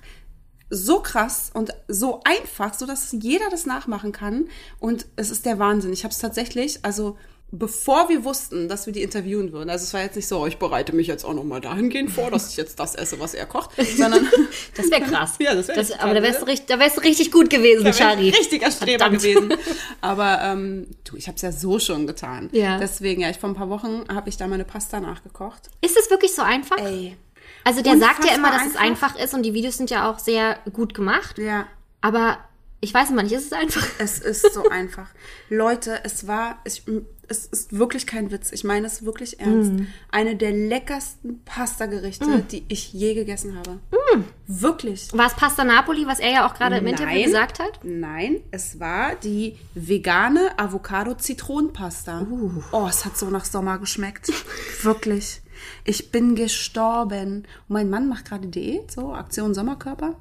so 0.69 1.01
krass 1.01 1.51
und 1.53 1.73
so 1.89 2.21
einfach, 2.23 2.73
so 2.73 2.85
dass 2.85 3.11
jeder 3.11 3.49
das 3.49 3.65
nachmachen 3.65 4.13
kann. 4.13 4.47
Und 4.79 5.05
es 5.17 5.29
ist 5.29 5.45
der 5.45 5.59
Wahnsinn. 5.59 5.91
Ich 5.91 6.05
habe 6.05 6.13
es 6.13 6.19
tatsächlich, 6.19 6.85
also 6.85 7.17
bevor 7.55 8.09
wir 8.09 8.25
wussten, 8.25 8.67
dass 8.67 8.87
wir 8.87 8.93
die 8.93 9.03
interviewen 9.03 9.51
würden, 9.51 9.69
also 9.69 9.83
es 9.83 9.93
war 9.93 10.01
jetzt 10.01 10.15
nicht 10.15 10.27
so, 10.27 10.39
oh, 10.39 10.47
ich 10.47 10.57
bereite 10.57 10.95
mich 10.95 11.05
jetzt 11.05 11.23
auch 11.23 11.35
noch 11.35 11.43
mal 11.43 11.61
dahingehend 11.61 12.09
vor, 12.09 12.31
dass 12.31 12.49
ich 12.49 12.57
jetzt 12.57 12.79
das 12.79 12.95
esse, 12.95 13.19
was 13.19 13.35
er 13.35 13.45
kocht, 13.45 13.69
sondern 13.97 14.27
Das 14.75 14.89
wäre 14.89 15.01
krass. 15.01 15.35
Ja, 15.39 15.53
das 15.53 15.67
wär 15.67 15.77
echt 15.77 15.99
Aber 16.01 16.15
da 16.15 16.23
wärst, 16.23 16.41
du 16.41 16.45
da 16.67 16.79
wärst 16.79 16.97
du 16.97 17.01
richtig 17.01 17.31
gut 17.31 17.51
gewesen, 17.51 17.93
Shari. 17.93 18.29
ich 18.29 18.33
ein 18.33 18.39
richtiger 18.39 18.71
Streber 18.71 19.05
Verdammt. 19.05 19.21
gewesen. 19.21 19.53
Aber 20.01 20.41
ähm, 20.41 20.87
du, 21.03 21.15
ich 21.15 21.27
habe 21.27 21.35
es 21.35 21.43
ja 21.43 21.51
so 21.51 21.77
schon 21.77 22.07
getan. 22.07 22.49
Ja. 22.53 22.79
Deswegen, 22.79 23.21
ja, 23.21 23.29
ich 23.29 23.37
vor 23.37 23.49
ein 23.49 23.55
paar 23.55 23.69
Wochen 23.69 24.03
habe 24.11 24.29
ich 24.29 24.37
da 24.37 24.47
meine 24.47 24.65
Pasta 24.65 24.99
nachgekocht. 24.99 25.69
Ist 25.81 25.95
es 25.95 26.09
wirklich 26.09 26.33
so 26.33 26.41
einfach? 26.41 26.77
Ey. 26.77 27.15
Also 27.63 27.83
der 27.83 27.97
sagt 27.99 28.25
ja 28.25 28.33
immer, 28.33 28.49
dass 28.49 28.63
unfassbar 28.63 28.83
es 28.83 28.89
einfach 28.89 29.19
ist 29.19 29.33
und 29.35 29.43
die 29.43 29.53
Videos 29.53 29.77
sind 29.77 29.91
ja 29.91 30.09
auch 30.09 30.17
sehr 30.17 30.57
gut 30.73 30.95
gemacht. 30.95 31.37
Ja, 31.37 31.67
Aber 32.01 32.39
ich 32.81 32.93
weiß 32.93 33.11
immer 33.11 33.23
nicht, 33.23 33.33
ist 33.33 33.45
es 33.45 33.53
einfach? 33.53 33.85
es 33.99 34.19
ist 34.19 34.53
so 34.53 34.67
einfach. 34.69 35.07
Leute, 35.49 36.01
es 36.03 36.27
war, 36.27 36.59
es, 36.65 36.81
es 37.27 37.45
ist 37.45 37.77
wirklich 37.77 38.05
kein 38.05 38.31
Witz. 38.31 38.51
Ich 38.51 38.63
meine 38.63 38.87
es 38.87 39.05
wirklich 39.05 39.39
ernst. 39.39 39.71
Mm. 39.71 39.87
Eine 40.11 40.35
der 40.35 40.51
leckersten 40.51 41.41
Pasta-Gerichte, 41.43 42.43
die 42.51 42.65
ich 42.67 42.93
je 42.93 43.13
gegessen 43.13 43.57
habe. 43.57 43.79
Mm. 43.91 44.23
Wirklich. 44.47 45.09
War 45.13 45.27
es 45.27 45.33
Pasta 45.33 45.63
Napoli, 45.63 46.05
was 46.05 46.19
er 46.19 46.31
ja 46.31 46.47
auch 46.47 46.53
gerade 46.53 46.77
im 46.77 46.87
Interview 46.87 47.15
Nein. 47.15 47.25
gesagt 47.25 47.59
hat? 47.59 47.79
Nein, 47.83 48.41
es 48.51 48.79
war 48.79 49.15
die 49.15 49.57
vegane 49.73 50.57
Avocado-Zitronenpasta. 50.57 52.21
Uh. 52.21 52.63
Oh, 52.71 52.87
es 52.89 53.05
hat 53.05 53.17
so 53.17 53.29
nach 53.29 53.45
Sommer 53.45 53.77
geschmeckt. 53.77 54.31
Wirklich. 54.81 55.41
Ich 55.85 56.11
bin 56.11 56.35
gestorben. 56.35 57.45
Und 57.67 57.73
mein 57.73 57.89
Mann 57.89 58.07
macht 58.07 58.25
gerade 58.25 58.47
Diät, 58.47 58.91
so 58.91 59.13
Aktion 59.13 59.53
Sommerkörper. 59.53 60.15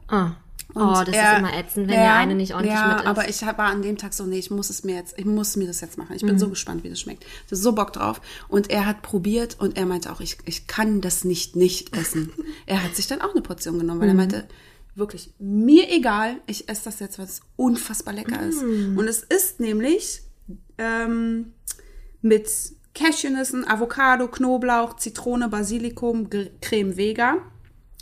Oh, 0.75 0.81
oh 0.81 1.05
das 1.05 1.15
er- 1.15 1.33
ist 1.35 1.39
immer 1.41 1.55
ätzend, 1.59 1.89
wenn 1.89 1.95
ja, 1.95 2.03
der 2.03 2.15
eine 2.15 2.35
nicht 2.35 2.55
ordentlich 2.55 2.75
ja, 2.75 2.89
mit 2.89 3.01
ist. 3.01 3.07
aber 3.07 3.29
ich 3.29 3.43
war 3.43 3.59
an 3.61 3.83
dem 3.83 3.99
Tag 3.99 4.15
so, 4.15 4.25
nee, 4.25 4.39
ich 4.39 4.51
muss 4.51 4.71
es 4.71 4.85
mir 4.85 4.95
jetzt, 4.95 5.19
ich 5.19 5.25
muss 5.25 5.57
mir 5.57 5.67
das 5.67 5.81
jetzt 5.81 5.99
machen. 5.99 6.17
Ich 6.17 6.23
bin 6.23 6.35
Mhm. 6.35 6.39
so 6.39 6.49
gespannt, 6.49 6.83
wie 6.85 6.89
das 6.89 7.01
schmeckt. 7.01 7.25
Ich 7.25 7.53
hab 7.53 7.59
so 7.59 7.73
Bock 7.73 7.93
drauf. 7.93 8.21
Und 8.49 8.71
er 8.71 8.87
hat 8.87 9.03
probiert 9.03 9.59
und 9.61 9.77
er 9.77 9.85
meinte 9.87 10.11
auch, 10.13 10.21
ich, 10.21 10.39
ich 10.47 10.67
kann 10.67 11.01
das 11.01 11.25
nicht 11.25 11.57
nicht 11.57 11.97
essen. 11.97 12.33
er 12.67 12.83
hat 12.83 12.97
sich 12.97 13.07
dann 13.07 13.21
auch 13.21 13.33
eine 13.33 13.43
Portion 13.43 13.79
genommen, 13.79 14.01
weil 14.01 14.09
Mhm. 14.09 14.15
er 14.15 14.17
meinte, 14.17 14.49
wirklich, 14.95 15.33
mir 15.39 15.91
egal, 15.91 16.37
ich 16.47 16.69
esse 16.69 16.85
das 16.85 17.01
jetzt, 17.01 17.19
weil 17.19 17.27
es 17.27 17.41
unfassbar 17.57 18.15
lecker 18.15 18.41
ist. 18.43 18.63
Mhm. 18.63 18.97
Und 18.99 19.09
es 19.09 19.23
ist 19.23 19.61
nämlich 19.61 20.23
ähm, 20.79 21.53
mit 22.21 22.49
Cashewnüssen, 22.95 23.67
Avocado, 23.67 24.29
Knoblauch, 24.29 24.97
Zitrone, 24.97 25.49
Basilikum, 25.49 26.29
Creme 26.61 26.97
Vega 26.97 27.39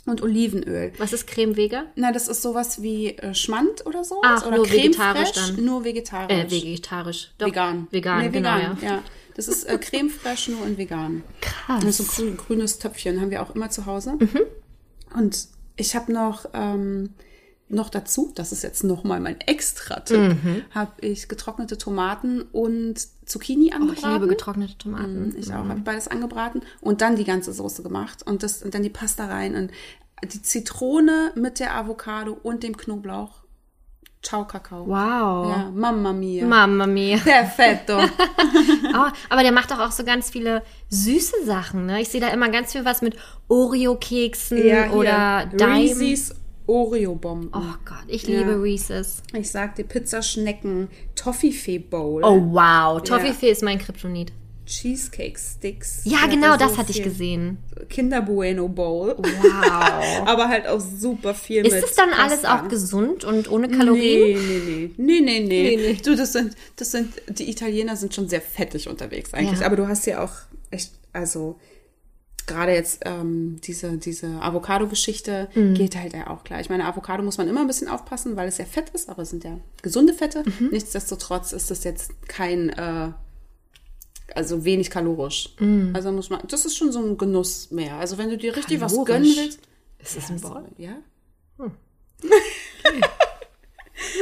und 0.05 0.21
Olivenöl. 0.23 0.91
was 0.97 1.13
ist 1.13 1.27
Creme 1.27 1.55
Vega? 1.55 1.85
Na, 1.95 2.11
das 2.11 2.27
ist 2.27 2.41
sowas 2.41 2.81
wie 2.81 3.17
äh, 3.17 3.33
Schmand 3.35 3.85
oder 3.85 4.03
so. 4.03 4.21
Ach, 4.23 4.45
oder 4.45 4.57
nur 4.57 4.65
Creme 4.65 4.85
vegetarisch 4.85 5.29
fraiche, 5.31 5.53
dann. 5.55 5.65
Nur 5.65 5.83
vegetarisch. 5.83 6.37
Äh, 6.37 6.51
vegetarisch. 6.51 7.31
Doch, 7.37 7.47
Vegan. 7.47 7.87
Vegan, 7.91 8.19
Nee, 8.21 8.29
genau, 8.29 8.57
vegan, 8.57 8.77
ja. 8.81 8.87
ja. 8.87 9.03
Das 9.35 9.47
ist 9.47 9.63
äh, 9.65 9.77
Creme 9.77 10.09
fraiche 10.09 10.51
nur 10.51 10.65
in 10.65 10.77
vegan. 10.77 11.23
Krass. 11.41 11.83
Das 11.85 11.99
ist 11.99 12.15
so 12.15 12.23
ein 12.23 12.35
grün, 12.37 12.37
grünes 12.37 12.79
Töpfchen, 12.79 13.21
haben 13.21 13.31
wir 13.31 13.41
auch 13.41 13.53
immer 13.55 13.69
zu 13.69 13.85
Hause. 13.85 14.15
Mhm. 14.19 14.41
Und 15.15 15.47
ich 15.75 15.95
habe 15.95 16.11
noch, 16.11 16.45
ähm, 16.53 17.11
noch 17.71 17.89
dazu, 17.89 18.31
das 18.35 18.51
ist 18.51 18.63
jetzt 18.63 18.83
nochmal 18.83 19.19
mein 19.19 19.39
Extra-Tipp, 19.41 20.17
Mhm. 20.43 20.61
habe 20.73 20.91
ich 21.01 21.27
getrocknete 21.29 21.77
Tomaten 21.77 22.41
und 22.51 22.95
Zucchini 23.25 23.71
Oh, 23.71 23.75
angebraten. 23.75 24.05
ich 24.07 24.13
liebe 24.13 24.27
getrocknete 24.27 24.77
Tomaten. 24.77 25.29
Mhm, 25.29 25.35
Ich 25.37 25.49
auch, 25.53 25.67
habe 25.67 25.81
beides 25.81 26.07
angebraten 26.07 26.61
und 26.81 27.01
dann 27.01 27.15
die 27.15 27.23
ganze 27.25 27.53
Soße 27.53 27.83
gemacht 27.83 28.23
und 28.25 28.43
das 28.43 28.61
und 28.63 28.73
dann 28.75 28.83
die 28.83 28.89
Pasta 28.89 29.25
rein 29.27 29.55
und 29.55 29.71
die 30.31 30.41
Zitrone 30.41 31.31
mit 31.35 31.59
der 31.59 31.75
Avocado 31.75 32.37
und 32.43 32.63
dem 32.63 32.77
Knoblauch. 32.77 33.41
Ciao 34.23 34.45
Kakao. 34.45 34.85
Wow. 34.85 35.49
Ja, 35.49 35.71
Mamma 35.73 36.13
mia. 36.13 36.45
Mamma 36.45 36.85
mia. 36.85 37.17
Perfetto. 37.17 37.97
Oh, 38.93 39.07
aber 39.29 39.41
der 39.41 39.53
macht 39.53 39.71
doch 39.71 39.79
auch 39.79 39.91
so 39.91 40.03
ganz 40.03 40.29
viele 40.29 40.63
süße 40.89 41.45
Sachen, 41.45 41.85
ne? 41.85 42.01
Ich 42.01 42.09
sehe 42.09 42.19
da 42.19 42.27
immer 42.27 42.49
ganz 42.49 42.73
viel 42.73 42.83
was 42.83 43.01
mit 43.01 43.15
Oreo-Keksen 43.47 44.57
hier. 44.57 44.89
oder. 44.93 45.49
Reese's 45.53 46.35
Oreo 46.71 47.15
Bomben. 47.15 47.49
Oh 47.53 47.75
Gott, 47.85 48.05
ich 48.07 48.23
Ja. 48.27 48.39
liebe 48.39 48.61
Reese's. 48.61 49.23
Ich 49.37 49.51
sag 49.51 49.75
dir 49.75 49.83
Pizzaschnecken, 49.83 50.87
Toffifee 51.15 51.79
Bowl, 51.79 52.23
Oh 52.23 52.39
wow, 52.53 53.01
Toffifee 53.03 53.49
ist 53.51 53.61
mein 53.61 53.77
Kryptonit. 53.77 54.31
Cheesecake 54.65 55.37
Sticks. 55.37 56.01
Ja, 56.05 56.19
Ja, 56.21 56.27
genau, 56.27 56.51
so 56.53 56.59
das 56.59 56.77
hatte 56.77 56.91
ich 56.91 57.03
gesehen. 57.03 57.57
Kinder 57.89 58.21
Bueno 58.21 58.69
Bowl. 58.69 59.15
Wow. 59.17 59.23
Aber 60.25 60.47
halt 60.47 60.65
auch 60.65 60.79
super 60.79 61.33
viel 61.33 61.65
Ist 61.65 61.73
mit 61.73 61.83
es 61.83 61.95
dann 61.95 62.11
alles 62.13 62.43
Pasta. 62.43 62.61
auch 62.63 62.67
gesund 62.69 63.25
und 63.25 63.51
ohne 63.51 63.67
Kalorien? 63.67 64.37
Nee, 64.37 64.37
nee, 64.39 64.61
nee. 64.65 65.19
Nee, 65.19 65.19
nee, 65.19 65.39
nee. 65.41 65.75
Nee, 65.75 65.87
nee. 65.93 65.97
Du, 66.01 66.15
das 66.15 66.31
sind, 66.31 66.55
das 66.77 66.91
sind, 66.91 67.13
die 67.27 67.49
Italiener 67.49 67.97
sind 67.97 68.13
schon 68.15 68.29
sehr 68.29 68.39
fettig 68.39 68.87
unterwegs 68.87 69.33
eigentlich. 69.33 69.59
Ja. 69.59 69.65
Aber 69.65 69.75
du 69.75 69.89
hast 69.89 70.05
ja 70.05 70.23
auch 70.23 70.31
echt, 70.69 70.91
also, 71.11 71.59
gerade 72.47 72.73
jetzt 72.73 73.01
ähm, 73.05 73.59
diese, 73.63 73.97
diese 73.97 74.27
Avocado-Geschichte 74.41 75.49
Mhm. 75.53 75.73
geht 75.75 75.95
halt 75.95 76.13
ja 76.13 76.27
auch 76.29 76.43
klar. 76.43 76.59
Ich 76.61 76.69
meine, 76.69 76.85
Avocado 76.85 77.23
muss 77.23 77.37
man 77.37 77.47
immer 77.47 77.61
ein 77.61 77.67
bisschen 77.67 77.87
aufpassen, 77.87 78.35
weil 78.35 78.47
es 78.47 78.57
ja 78.57 78.65
fett 78.65 78.89
ist, 78.91 79.09
aber 79.09 79.23
es 79.23 79.29
sind 79.29 79.43
ja 79.43 79.57
gesunde 79.81 80.13
Fette. 80.13 80.43
Mhm. 80.59 80.69
Nichtsdestotrotz 80.71 81.51
ist 81.53 81.69
das 81.71 81.83
jetzt 81.83 82.11
kein, 82.27 82.69
äh, 82.69 83.11
also 84.35 84.63
wenig 84.65 84.89
kalorisch. 84.89 85.55
Mhm. 85.59 85.91
Also 85.93 86.11
muss 86.11 86.29
man, 86.29 86.41
das 86.47 86.65
ist 86.65 86.77
schon 86.77 86.91
so 86.91 86.99
ein 86.99 87.17
Genuss 87.17 87.69
mehr. 87.71 87.95
Also 87.95 88.17
wenn 88.17 88.29
du 88.29 88.37
dir 88.37 88.55
richtig 88.55 88.79
was 88.81 88.91
Kalorisch? 88.93 89.13
gönnen 89.13 89.33
willst. 89.35 89.59
Ist 89.99 90.17
das 90.17 90.29
ein 90.31 90.41
Wort? 90.43 90.65
Ja? 90.77 90.95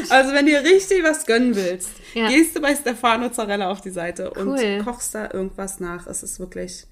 Also 0.10 0.34
wenn 0.34 0.46
du 0.46 0.52
dir 0.52 0.64
richtig 0.64 1.04
was 1.04 1.26
gönnen 1.26 1.56
willst, 1.56 1.90
Ja. 2.14 2.28
gehst 2.28 2.56
du 2.56 2.62
bei 2.62 2.76
Stefano 2.76 3.30
Zarella 3.30 3.72
auf 3.72 3.82
die 3.82 3.90
Seite 3.91 4.32
Cool. 4.36 4.48
und 4.48 4.86
kochst 4.86 5.16
da 5.16 5.30
irgendwas 5.32 5.80
nach. 5.80 6.06
Es 6.08 6.22
ist 6.24 6.40
wirklich 6.40 6.86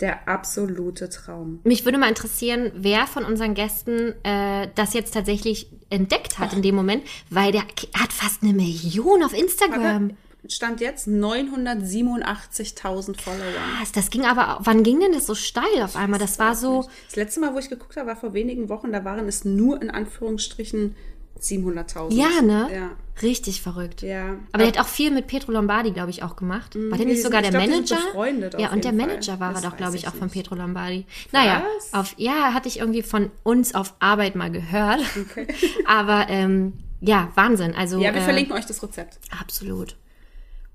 der 0.00 0.28
absolute 0.28 1.08
Traum. 1.08 1.60
Mich 1.64 1.84
würde 1.84 1.98
mal 1.98 2.08
interessieren, 2.08 2.70
wer 2.74 3.06
von 3.06 3.24
unseren 3.24 3.54
Gästen 3.54 4.14
äh, 4.24 4.68
das 4.74 4.94
jetzt 4.94 5.14
tatsächlich 5.14 5.70
entdeckt 5.90 6.38
hat 6.38 6.52
in 6.52 6.62
dem 6.62 6.74
Moment, 6.74 7.04
weil 7.30 7.52
der 7.52 7.62
hat 7.62 8.12
fast 8.12 8.42
eine 8.42 8.52
Million 8.52 9.22
auf 9.22 9.32
Instagram. 9.32 10.12
Stand 10.46 10.80
jetzt 10.80 11.08
987.000 11.08 13.20
Follower. 13.20 13.42
Krass, 13.78 13.92
das 13.92 14.10
ging 14.10 14.24
aber, 14.24 14.58
wann 14.62 14.84
ging 14.84 15.00
denn 15.00 15.12
das 15.12 15.26
so 15.26 15.34
steil 15.34 15.82
auf 15.82 15.96
einmal? 15.96 16.20
Das 16.20 16.38
war 16.38 16.54
so, 16.54 16.88
Das 17.06 17.16
letzte 17.16 17.40
Mal, 17.40 17.54
wo 17.54 17.58
ich 17.58 17.68
geguckt 17.68 17.96
habe, 17.96 18.06
war 18.08 18.16
vor 18.16 18.34
wenigen 18.34 18.68
Wochen. 18.68 18.92
Da 18.92 19.04
waren 19.04 19.26
es 19.26 19.44
nur 19.44 19.82
in 19.82 19.90
Anführungsstrichen 19.90 20.94
700.000. 21.42 22.12
ja, 22.12 22.42
ne? 22.42 22.68
Ja. 22.72 22.90
Richtig 23.20 23.62
verrückt. 23.62 24.02
Ja. 24.02 24.36
Aber 24.52 24.58
der 24.64 24.68
hat 24.68 24.78
auch 24.78 24.86
viel 24.86 25.10
mit 25.10 25.26
Petro 25.26 25.50
Lombardi, 25.50 25.90
glaube 25.90 26.10
ich, 26.10 26.22
auch 26.22 26.36
gemacht. 26.36 26.76
War 26.76 26.96
der 26.96 27.06
nicht 27.06 27.22
sogar 27.22 27.42
der 27.42 27.50
glaub, 27.50 27.66
Manager? 27.66 27.98
ja, 28.16 28.22
und 28.22 28.54
der 28.56 28.68
jeden 28.68 28.82
Fall. 28.82 28.92
Manager 28.92 29.40
war 29.40 29.52
Das 29.52 29.64
er 29.64 29.70
doch, 29.70 29.76
glaube 29.76 29.96
ich, 29.96 30.06
auch 30.06 30.12
von 30.14 30.28
nicht. 30.28 30.34
Petro 30.34 30.54
Lombardi. 30.54 31.04
Naja, 31.32 31.64
Was? 31.76 31.94
auf, 31.94 32.14
ja, 32.16 32.54
hatte 32.54 32.68
ich 32.68 32.78
irgendwie 32.78 33.02
von 33.02 33.32
uns 33.42 33.74
auf 33.74 33.94
Arbeit 33.98 34.36
mal 34.36 34.52
gehört. 34.52 35.00
Aber 35.86 36.26
ähm, 36.28 36.74
ja, 37.00 37.32
Wahnsinn. 37.34 37.74
Also 37.74 37.98
Ja, 38.00 38.14
wir 38.14 38.20
äh, 38.20 38.24
verlinken 38.24 38.54
euch 38.54 38.66
das 38.66 38.80
Rezept. 38.84 39.18
Absolut. 39.40 39.96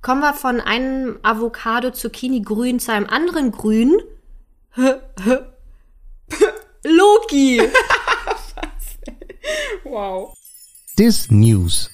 Kommen 0.02 0.20
wir 0.20 0.34
von 0.34 0.60
einem 0.60 1.18
Avocado 1.24 1.92
Zucchini 1.92 2.42
grün 2.42 2.80
zu 2.82 2.92
einem 2.92 3.08
anderen 3.08 3.52
grün. 3.52 4.02
Loki. 6.84 7.62
Wow. 9.84 10.34
Dis 11.00 11.32
News. 11.32 11.90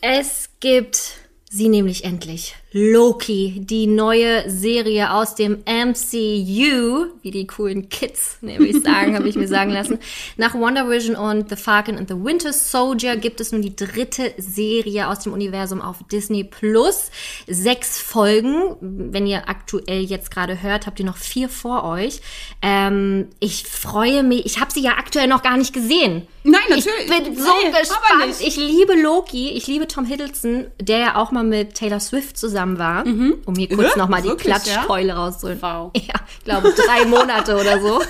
Es 0.00 0.50
gibt 0.60 1.14
sie 1.50 1.68
nämlich 1.68 2.04
endlich. 2.04 2.54
Loki, 2.70 3.60
die 3.64 3.86
neue 3.86 4.48
Serie 4.50 5.14
aus 5.14 5.34
dem 5.34 5.62
MCU, 5.64 7.06
wie 7.22 7.30
die 7.30 7.46
coolen 7.46 7.88
Kids 7.88 8.36
nämlich 8.42 8.82
sagen, 8.82 9.16
habe 9.16 9.26
ich 9.26 9.36
mir 9.36 9.48
sagen 9.48 9.70
lassen. 9.72 9.98
Nach 10.36 10.52
Wonder 10.52 10.90
Vision 10.90 11.16
und 11.16 11.48
The 11.48 11.56
Falcon 11.56 11.96
and 11.96 12.10
the 12.10 12.14
Winter 12.14 12.52
Soldier 12.52 13.16
gibt 13.16 13.40
es 13.40 13.52
nun 13.52 13.62
die 13.62 13.74
dritte 13.74 14.34
Serie 14.36 15.08
aus 15.08 15.20
dem 15.20 15.32
Universum 15.32 15.80
auf 15.80 15.96
Disney 16.12 16.44
Plus. 16.44 17.10
Sechs 17.46 17.98
Folgen. 17.98 18.76
Wenn 18.82 19.26
ihr 19.26 19.48
aktuell 19.48 20.02
jetzt 20.02 20.30
gerade 20.30 20.60
hört, 20.62 20.86
habt 20.86 21.00
ihr 21.00 21.06
noch 21.06 21.16
vier 21.16 21.48
vor 21.48 21.84
euch. 21.84 22.20
Ähm, 22.60 23.28
ich 23.40 23.64
freue 23.64 24.22
mich. 24.22 24.44
Ich 24.44 24.60
habe 24.60 24.70
sie 24.72 24.82
ja 24.82 24.98
aktuell 24.98 25.26
noch 25.26 25.42
gar 25.42 25.56
nicht 25.56 25.72
gesehen. 25.72 26.28
Nein, 26.44 26.60
natürlich. 26.68 27.10
Ich 27.10 27.22
bin 27.24 27.34
so 27.36 27.44
Nee, 27.64 27.78
gespannt. 27.80 28.36
Ich 28.40 28.56
liebe 28.56 28.94
Loki, 28.94 29.50
ich 29.50 29.66
liebe 29.66 29.88
Tom 29.88 30.04
Hiddleston, 30.04 30.66
der 30.80 30.98
ja 30.98 31.16
auch 31.16 31.30
mal 31.30 31.44
mit 31.44 31.74
Taylor 31.74 32.00
Swift 32.00 32.36
zusammen 32.36 32.57
war, 32.66 33.06
um 33.06 33.54
hier 33.56 33.68
kurz 33.68 33.90
Ja, 33.92 33.98
nochmal 33.98 34.22
die 34.22 34.28
wirklich, 34.28 34.48
ja? 34.52 34.58
Klatschkeule 34.58 35.12
rauszuholen. 35.14 35.58
Wow. 35.62 35.90
Ja, 35.96 36.14
ich 36.38 36.44
glaube 36.44 36.72
drei 36.74 37.04
Monate 37.06 37.56
oder 37.56 37.80
so. 37.80 38.00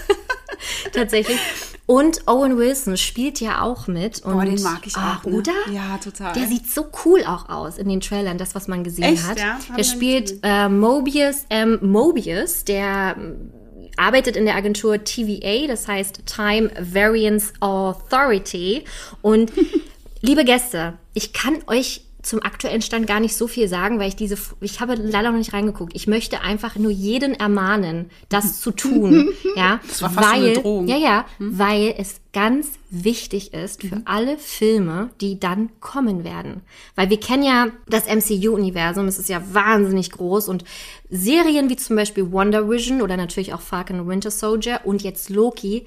Tatsächlich. 0.92 1.38
Und 1.86 2.26
Owen 2.26 2.58
Wilson 2.58 2.96
spielt 2.98 3.40
ja 3.40 3.62
auch 3.62 3.86
mit. 3.86 4.20
Und, 4.22 4.34
Boah, 4.34 4.44
den 4.44 4.60
mag 4.62 4.80
ich 4.86 4.94
Ah, 4.96 5.18
auch. 5.20 5.24
Ne? 5.24 5.36
Oder? 5.38 5.52
Ja, 5.72 5.96
total. 6.02 6.34
Der 6.34 6.46
sieht 6.46 6.70
so 6.70 6.86
cool 7.04 7.22
auch 7.26 7.48
aus 7.48 7.78
in 7.78 7.88
den 7.88 8.00
Trailern, 8.00 8.36
das, 8.36 8.54
was 8.54 8.68
man 8.68 8.84
gesehen 8.84 9.04
Echt, 9.14 9.26
hat. 9.26 9.38
ja? 9.38 9.58
Der 9.76 9.84
spielt 9.84 10.34
äh, 10.42 10.68
Mobius 10.68 11.44
M. 11.48 11.78
Mobius, 11.80 12.64
der 12.64 13.16
ähm, 13.18 13.50
arbeitet 13.96 14.36
in 14.36 14.44
der 14.44 14.54
Agentur 14.56 15.02
TVA, 15.02 15.66
das 15.66 15.88
heißt 15.88 16.24
Time 16.26 16.70
Variance 16.78 17.54
Authority. 17.60 18.84
Und 19.22 19.50
liebe 20.20 20.44
Gäste, 20.44 20.94
ich 21.14 21.32
kann 21.32 21.56
euch 21.68 22.02
zum 22.22 22.42
aktuellen 22.42 22.82
Stand 22.82 23.06
gar 23.06 23.20
nicht 23.20 23.36
so 23.36 23.46
viel 23.46 23.68
sagen, 23.68 23.98
weil 23.98 24.08
ich 24.08 24.16
diese, 24.16 24.36
ich 24.60 24.80
habe 24.80 24.94
leider 24.94 25.30
noch 25.30 25.38
nicht 25.38 25.52
reingeguckt. 25.52 25.92
Ich 25.94 26.06
möchte 26.06 26.40
einfach 26.40 26.76
nur 26.76 26.90
jeden 26.90 27.34
ermahnen, 27.34 28.10
das 28.28 28.60
zu 28.60 28.72
tun, 28.72 29.28
ja, 29.56 29.80
Das 29.86 30.02
war 30.02 30.10
fast 30.10 30.32
weil, 30.32 30.42
eine 30.42 30.52
Drohung. 30.54 30.88
ja, 30.88 30.96
ja, 30.96 31.26
weil 31.38 31.94
es 31.96 32.20
ganz 32.32 32.72
wichtig 32.90 33.54
ist 33.54 33.82
für 33.82 34.02
alle 34.04 34.36
Filme, 34.36 35.10
die 35.20 35.38
dann 35.40 35.70
kommen 35.80 36.24
werden. 36.24 36.62
Weil 36.94 37.08
wir 37.10 37.20
kennen 37.20 37.42
ja 37.42 37.68
das 37.88 38.06
MCU-Universum, 38.06 39.06
es 39.06 39.18
ist 39.18 39.28
ja 39.28 39.42
wahnsinnig 39.52 40.10
groß 40.10 40.48
und 40.48 40.64
Serien 41.10 41.70
wie 41.70 41.76
zum 41.76 41.96
Beispiel 41.96 42.30
Wonder 42.32 42.68
Vision 42.68 43.00
oder 43.00 43.16
natürlich 43.16 43.54
auch 43.54 43.60
Falcon 43.60 44.06
Winter 44.08 44.30
Soldier 44.30 44.80
und 44.84 45.02
jetzt 45.02 45.30
Loki 45.30 45.86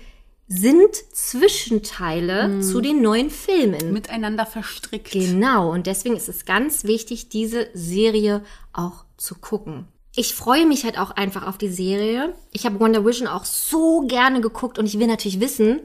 sind 0.53 0.93
Zwischenteile 1.13 2.59
zu 2.59 2.81
den 2.81 3.01
neuen 3.01 3.29
Filmen. 3.29 3.93
Miteinander 3.93 4.45
verstrickt. 4.45 5.11
Genau, 5.11 5.71
und 5.71 5.87
deswegen 5.87 6.17
ist 6.17 6.27
es 6.27 6.43
ganz 6.43 6.83
wichtig, 6.83 7.29
diese 7.29 7.69
Serie 7.73 8.43
auch 8.73 9.05
zu 9.15 9.35
gucken. 9.35 9.87
Ich 10.13 10.35
freue 10.35 10.65
mich 10.65 10.83
halt 10.83 10.99
auch 10.99 11.11
einfach 11.11 11.47
auf 11.47 11.57
die 11.57 11.69
Serie. 11.69 12.35
Ich 12.51 12.65
habe 12.65 12.81
Wonder 12.81 13.05
Vision 13.05 13.29
auch 13.29 13.45
so 13.45 14.01
gerne 14.01 14.41
geguckt 14.41 14.77
und 14.77 14.85
ich 14.85 14.99
will 14.99 15.07
natürlich 15.07 15.39
wissen, 15.39 15.79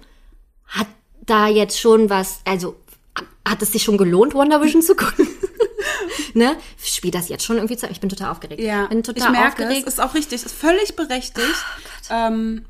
hat 0.66 0.88
da 1.24 1.46
jetzt 1.46 1.78
schon 1.78 2.10
was, 2.10 2.40
also 2.44 2.74
hat 3.48 3.62
es 3.62 3.70
sich 3.70 3.84
schon 3.84 3.98
gelohnt, 3.98 4.34
Wonder 4.34 4.60
Vision 4.60 4.82
zu 4.82 4.96
gucken? 4.96 5.28
ne? 6.34 6.56
Spielt 6.76 7.14
das 7.14 7.28
jetzt 7.28 7.44
schon 7.44 7.56
irgendwie 7.56 7.76
zu? 7.76 7.86
Ich 7.86 8.00
bin 8.00 8.08
total 8.10 8.32
aufgeregt. 8.32 8.60
Ja, 8.60 8.86
bin 8.86 9.04
total 9.04 9.26
ich 9.26 9.30
merke 9.30 9.62
aufgeregt. 9.62 9.86
es. 9.86 9.94
Ist 9.94 10.00
auch 10.00 10.14
richtig. 10.14 10.44
Ist 10.44 10.56
völlig 10.56 10.96
berechtigt. 10.96 11.64
ähm, 12.10 12.64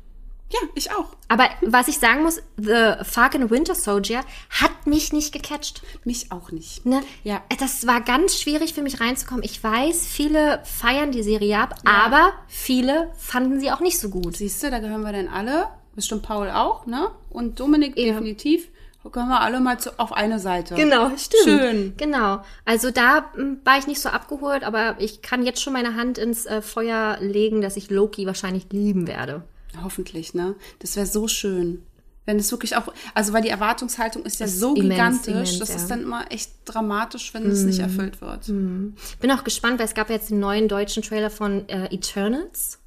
ja, 0.49 0.59
ich 0.75 0.91
auch. 0.91 1.15
Aber 1.27 1.49
was 1.61 1.89
ich 1.89 1.97
sagen 1.97 2.23
muss, 2.23 2.41
The 2.55 3.03
Falcon 3.03 3.49
Winter 3.49 3.75
Soldier 3.75 4.21
hat 4.49 4.87
mich 4.87 5.11
nicht 5.11 5.33
gecatcht. 5.33 5.81
Mich 6.05 6.31
auch 6.31 6.51
nicht. 6.51 6.85
Ne? 6.85 7.01
Ja. 7.23 7.41
Das 7.59 7.85
war 7.85 7.99
ganz 7.99 8.39
schwierig 8.39 8.73
für 8.73 8.81
mich 8.81 9.01
reinzukommen. 9.01 9.43
Ich 9.43 9.61
weiß, 9.61 10.05
viele 10.05 10.61
feiern 10.63 11.11
die 11.11 11.23
Serie 11.23 11.59
ab, 11.59 11.75
aber 11.83 12.31
viele 12.47 13.11
fanden 13.17 13.59
sie 13.59 13.71
auch 13.71 13.81
nicht 13.81 13.99
so 13.99 14.09
gut. 14.09 14.37
Siehst 14.37 14.63
du, 14.63 14.71
da 14.71 14.79
gehören 14.79 15.01
wir 15.01 15.11
denn 15.11 15.27
alle. 15.27 15.67
Bestimmt 15.95 16.23
Paul 16.23 16.49
auch, 16.49 16.85
ne? 16.85 17.09
Und 17.29 17.59
Dominik 17.59 17.95
definitiv. 17.95 18.69
Da 19.03 19.09
gehören 19.09 19.29
wir 19.29 19.41
alle 19.41 19.59
mal 19.59 19.79
zu, 19.79 19.99
auf 19.99 20.13
eine 20.13 20.39
Seite. 20.39 20.75
Genau, 20.75 21.09
stimmt. 21.17 21.43
Schön. 21.43 21.93
Genau. 21.97 22.41
Also 22.65 22.91
da 22.91 23.31
m, 23.35 23.59
war 23.65 23.77
ich 23.79 23.87
nicht 23.87 23.99
so 23.99 24.09
abgeholt, 24.09 24.63
aber 24.63 24.95
ich 24.99 25.21
kann 25.21 25.43
jetzt 25.43 25.61
schon 25.61 25.73
meine 25.73 25.95
Hand 25.95 26.17
ins 26.17 26.45
äh, 26.45 26.61
Feuer 26.61 27.17
legen, 27.19 27.61
dass 27.61 27.77
ich 27.77 27.89
Loki 27.89 28.25
wahrscheinlich 28.25 28.67
lieben 28.71 29.07
werde. 29.07 29.43
Hoffentlich, 29.83 30.33
ne? 30.33 30.55
Das 30.79 30.95
wäre 30.95 31.05
so 31.05 31.27
schön. 31.27 31.83
Wenn 32.25 32.39
es 32.39 32.51
wirklich 32.51 32.75
auch, 32.75 32.93
also 33.13 33.31
weil 33.31 33.41
die 33.41 33.49
Erwartungshaltung 33.49 34.25
ist 34.25 34.41
ja 34.41 34.47
Ist 34.47 34.59
so 34.59 34.75
immens, 34.75 34.89
gigantisch, 34.91 35.33
immens, 35.33 35.59
das 35.59 35.69
ja. 35.69 35.75
ist 35.75 35.87
dann 35.87 36.03
immer 36.03 36.29
echt 36.29 36.51
dramatisch, 36.65 37.33
wenn 37.33 37.49
es 37.49 37.63
nicht 37.63 37.79
erfüllt 37.79 38.19
wird. 38.19 38.47
Bin 38.47 39.31
auch 39.31 39.45
gespannt, 39.45 39.79
weil 39.79 39.85
es 39.85 39.93
gab 39.93 40.09
jetzt 40.09 40.29
den 40.29 40.41
neuen 40.41 40.67
deutschen 40.67 41.03
Trailer 41.03 41.29
von 41.29 41.69
äh, 41.69 41.85
Eternals 41.85 42.79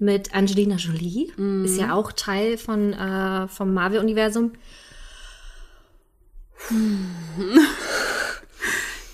mit 0.00 0.34
Angelina 0.34 0.74
Jolie. 0.74 1.30
Ist 1.64 1.78
ja 1.78 1.92
auch 1.94 2.10
Teil 2.10 2.58
von, 2.58 2.92
äh, 2.92 3.46
vom 3.46 3.72
Marvel-Universum. 3.72 4.52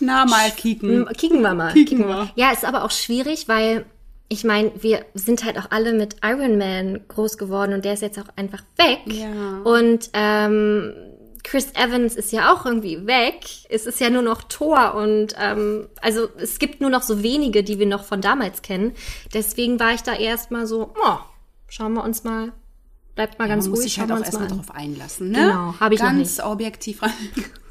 Na, 0.00 0.24
mal 0.24 0.50
kicken. 0.50 1.06
Kicken 1.16 1.42
wir 1.42 1.54
mal. 1.54 1.72
Kicken 1.72 2.08
wir. 2.08 2.30
Ja, 2.36 2.50
ist 2.52 2.64
aber 2.64 2.84
auch 2.84 2.90
schwierig, 2.90 3.48
weil 3.48 3.84
ich 4.28 4.44
meine, 4.44 4.72
wir 4.80 5.04
sind 5.14 5.44
halt 5.44 5.58
auch 5.58 5.70
alle 5.70 5.92
mit 5.92 6.16
Iron 6.24 6.58
Man 6.58 7.06
groß 7.08 7.38
geworden 7.38 7.72
und 7.74 7.84
der 7.84 7.92
ist 7.92 8.02
jetzt 8.02 8.18
auch 8.18 8.28
einfach 8.36 8.62
weg. 8.76 9.00
Ja. 9.06 9.60
Und 9.64 10.10
ähm, 10.14 10.94
Chris 11.44 11.68
Evans 11.74 12.16
ist 12.16 12.32
ja 12.32 12.52
auch 12.52 12.64
irgendwie 12.64 13.06
weg. 13.06 13.44
Es 13.68 13.86
ist 13.86 14.00
ja 14.00 14.10
nur 14.10 14.22
noch 14.22 14.42
Thor 14.44 14.94
und 14.94 15.34
ähm, 15.38 15.88
also 16.00 16.28
es 16.38 16.58
gibt 16.58 16.80
nur 16.80 16.90
noch 16.90 17.02
so 17.02 17.22
wenige, 17.22 17.62
die 17.62 17.78
wir 17.78 17.86
noch 17.86 18.04
von 18.04 18.20
damals 18.20 18.62
kennen. 18.62 18.92
Deswegen 19.34 19.78
war 19.78 19.92
ich 19.92 20.02
da 20.02 20.14
erstmal 20.14 20.66
so, 20.66 20.94
oh, 20.96 21.18
schauen 21.68 21.92
wir 21.92 22.02
uns 22.02 22.24
mal, 22.24 22.52
bleibt 23.14 23.38
mal 23.38 23.46
ganz 23.46 23.64
Man 23.64 23.72
muss 23.72 23.80
ruhig, 23.80 23.92
sich 23.92 23.94
schauen 23.94 24.10
halt 24.10 24.22
auch 24.22 24.26
erstmal 24.26 24.48
drauf 24.48 24.70
einlassen, 24.74 25.30
ne? 25.30 25.38
Genau, 25.38 25.74
hab 25.78 25.92
ich 25.92 26.00
ganz 26.00 26.38
nicht. 26.38 26.46
objektiv 26.46 27.02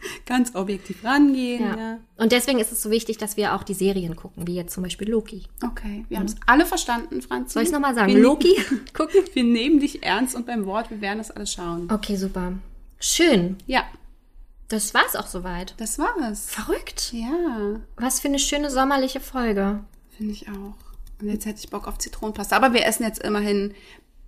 ganz 0.25 0.55
objektiv 0.55 1.03
rangehen. 1.03 1.61
Ja. 1.63 1.77
Ja. 1.77 1.97
Und 2.17 2.31
deswegen 2.31 2.59
ist 2.59 2.71
es 2.71 2.81
so 2.81 2.89
wichtig, 2.91 3.17
dass 3.17 3.37
wir 3.37 3.53
auch 3.55 3.63
die 3.63 3.73
Serien 3.73 4.15
gucken, 4.15 4.47
wie 4.47 4.55
jetzt 4.55 4.73
zum 4.73 4.83
Beispiel 4.83 5.09
Loki. 5.09 5.43
Okay, 5.65 6.05
wir 6.09 6.17
haben 6.19 6.25
es 6.25 6.35
alle 6.45 6.65
verstanden, 6.65 7.21
Franzi. 7.21 7.53
Soll 7.53 7.63
ich 7.63 7.71
nochmal 7.71 7.95
sagen? 7.95 8.07
Wir 8.09 8.15
ne- 8.17 8.21
Loki 8.23 8.55
gucken? 8.93 9.21
Wir 9.33 9.43
nehmen 9.43 9.79
dich 9.79 10.03
ernst 10.03 10.35
und 10.35 10.45
beim 10.45 10.65
Wort, 10.65 10.89
wir 10.91 11.01
werden 11.01 11.17
das 11.19 11.31
alles 11.31 11.51
schauen. 11.53 11.89
Okay, 11.91 12.15
super. 12.15 12.53
Schön. 12.99 13.57
Ja, 13.67 13.83
Das 14.69 14.93
war's 14.93 15.15
auch 15.15 15.27
soweit. 15.27 15.73
das 15.77 15.99
war 15.99 16.15
es. 16.31 16.49
Verrückt. 16.49 17.11
Ja, 17.13 17.79
Was 17.97 18.19
für 18.21 18.27
eine 18.29 18.39
schöne 18.39 18.69
sommerliche 18.69 19.19
Folge. 19.19 19.83
finde 20.17 20.31
ich 20.33 20.47
auch. 20.49 20.75
Und 21.21 21.29
jetzt 21.29 21.45
hätte 21.45 21.59
ich 21.59 21.69
Bock 21.69 21.87
auf 21.87 21.97
Zitronenpasta. 21.97 22.55
Aber 22.55 22.73
wir 22.73 22.85
essen 22.85 23.03
jetzt 23.03 23.21
immerhin 23.21 23.73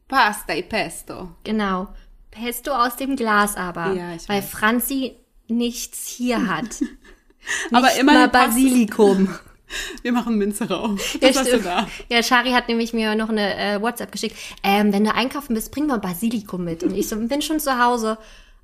Pasta 0.07 0.53
e 0.53 0.61
Pesto. 0.61 1.29
Genau. 1.43 1.87
Pesto 2.31 2.71
aus 2.71 2.95
dem 2.97 3.15
Glas 3.15 3.55
aber. 3.55 3.93
Ja, 3.93 4.13
ich 4.13 4.27
weil 4.29 4.37
weiß. 4.41 4.49
Franzi 4.49 5.15
nichts 5.47 6.07
hier 6.07 6.47
hat. 6.47 6.81
Aber 7.71 7.87
Nicht 7.87 8.03
mal 8.03 8.27
Pasta- 8.29 8.47
Basilikum. 8.47 9.29
Wir 10.03 10.11
machen 10.11 10.37
Minze 10.37 10.69
rauf. 10.69 11.15
Ja, 11.21 11.27
Das 11.29 11.39
hast 11.39 11.51
du 11.51 11.59
da. 11.59 11.87
Ja, 12.09 12.21
Shari 12.21 12.51
hat 12.51 12.67
nämlich 12.67 12.93
mir 12.93 13.15
noch 13.15 13.29
eine 13.29 13.57
äh, 13.57 13.81
WhatsApp 13.81 14.11
geschickt. 14.11 14.35
Ähm, 14.63 14.93
wenn 14.93 15.03
du 15.03 15.13
einkaufen 15.13 15.55
bist, 15.55 15.71
bring 15.71 15.87
mal 15.87 15.97
Basilikum 15.99 16.63
mit. 16.63 16.83
Und 16.83 16.95
ich 16.95 17.07
so, 17.09 17.15
bin 17.17 17.41
schon 17.41 17.59
zu 17.59 17.83
Hause. 17.83 18.17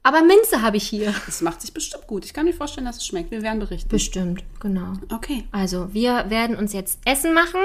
Aber 0.03 0.21
Minze 0.23 0.61
habe 0.61 0.77
ich 0.77 0.87
hier. 0.87 1.13
Das 1.25 1.41
macht 1.41 1.61
sich 1.61 1.73
bestimmt 1.73 2.07
gut. 2.07 2.23
Ich 2.25 2.33
kann 2.33 2.45
mir 2.45 2.53
vorstellen, 2.53 2.85
dass 2.85 2.97
es 2.97 3.05
schmeckt. 3.05 3.29
Wir 3.31 3.41
werden 3.41 3.59
berichten. 3.59 3.89
Bestimmt, 3.89 4.43
genau. 4.59 4.93
Okay. 5.11 5.43
Also, 5.51 5.93
wir 5.93 6.29
werden 6.29 6.55
uns 6.55 6.71
jetzt 6.73 6.99
Essen 7.05 7.33
machen. 7.33 7.59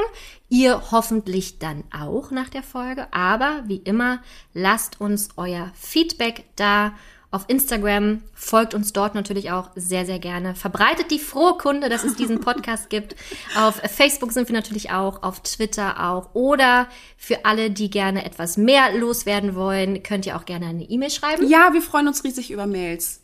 Ihr 0.49 0.91
hoffentlich 0.91 1.59
dann 1.59 1.85
auch 1.99 2.31
nach 2.31 2.49
der 2.49 2.63
Folge. 2.63 3.07
Aber 3.13 3.63
wie 3.67 3.79
immer, 3.79 4.23
lasst 4.55 5.01
uns 5.01 5.29
euer 5.37 5.71
Feedback 5.75 6.45
da 6.57 6.93
auf 7.37 7.45
Instagram. 7.49 8.23
Folgt 8.35 8.75
uns 8.75 8.93
dort 8.93 9.15
natürlich 9.15 9.51
auch 9.51 9.71
sehr, 9.77 10.07
sehr 10.07 10.19
gerne. 10.19 10.55
Verbreitet 10.55 11.11
die 11.11 11.19
frohe 11.19 11.59
Kunde, 11.59 11.89
dass 11.91 12.03
es 12.03 12.17
diesen 12.17 12.41
Podcast 12.47 12.89
gibt. 12.91 13.15
Auf 13.57 13.77
Facebook 13.77 14.33
sind 14.33 14.49
wir 14.49 14.55
natürlich 14.55 14.91
auch, 14.91 15.23
auf 15.23 15.41
Twitter 15.43 16.03
auch. 16.09 16.35
Oder 16.35 16.89
für 17.19 17.45
alle, 17.45 17.71
die 17.71 17.91
gerne 17.91 18.25
etwas 18.25 18.57
mehr 18.57 18.95
loswerden 18.95 19.55
wollen, 19.55 20.03
könnt 20.03 20.27
ihr 20.27 20.37
auch 20.37 20.47
gerne 20.47 20.67
eine 20.67 20.85
E-Mail 20.85 21.11
schreiben. 21.11 21.47
Ja, 21.47 21.75
wir 21.75 21.83
freuen 21.83 22.09
uns 22.09 22.25
riesig 22.25 22.51
über 22.51 22.67
Mails. 22.67 23.21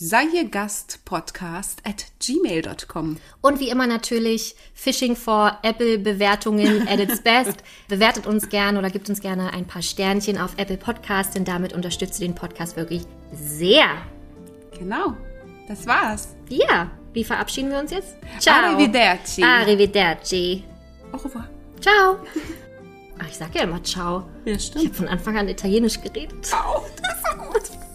Sei 0.00 0.28
hier 0.30 0.48
Gast 0.48 1.04
Podcast 1.04 1.80
at 1.84 2.04
gmail.com. 2.20 3.16
Und 3.40 3.58
wie 3.58 3.68
immer 3.68 3.88
natürlich 3.88 4.54
Fishing 4.72 5.16
for 5.16 5.58
Apple 5.62 5.98
Bewertungen 5.98 6.86
at 6.88 7.00
its 7.00 7.20
best. 7.20 7.64
Bewertet 7.88 8.24
uns 8.28 8.48
gerne 8.48 8.78
oder 8.78 8.90
gibt 8.90 9.08
uns 9.08 9.20
gerne 9.20 9.52
ein 9.52 9.66
paar 9.66 9.82
Sternchen 9.82 10.38
auf 10.38 10.52
Apple 10.56 10.76
Podcast, 10.76 11.34
denn 11.34 11.44
damit 11.44 11.72
unterstützt 11.72 12.20
ihr 12.20 12.28
den 12.28 12.36
Podcast 12.36 12.76
wirklich 12.76 13.02
sehr. 13.32 13.86
Genau. 14.78 15.14
Das 15.66 15.84
war's. 15.84 16.28
Ja, 16.48 16.92
wie 17.12 17.24
verabschieden 17.24 17.70
wir 17.70 17.80
uns 17.80 17.90
jetzt? 17.90 18.14
Ciao. 18.38 18.54
Arrivederci. 18.74 19.42
Arrivederci. 19.42 20.62
Au 21.10 21.16
revoir. 21.16 21.48
Ciao. 21.80 22.18
Ach, 23.18 23.26
ich 23.28 23.36
sag 23.36 23.52
ja 23.52 23.62
immer 23.62 23.82
ciao. 23.82 24.28
Ja, 24.44 24.52
Ich 24.54 24.66
stimmt. 24.66 24.84
habe 24.84 24.94
von 24.94 25.08
Anfang 25.08 25.36
an 25.36 25.48
Italienisch 25.48 26.00
geredet. 26.00 26.52
Au, 26.54 26.84
das 27.02 27.16
ist 27.16 27.26
so 27.32 27.36
gut. 27.72 27.87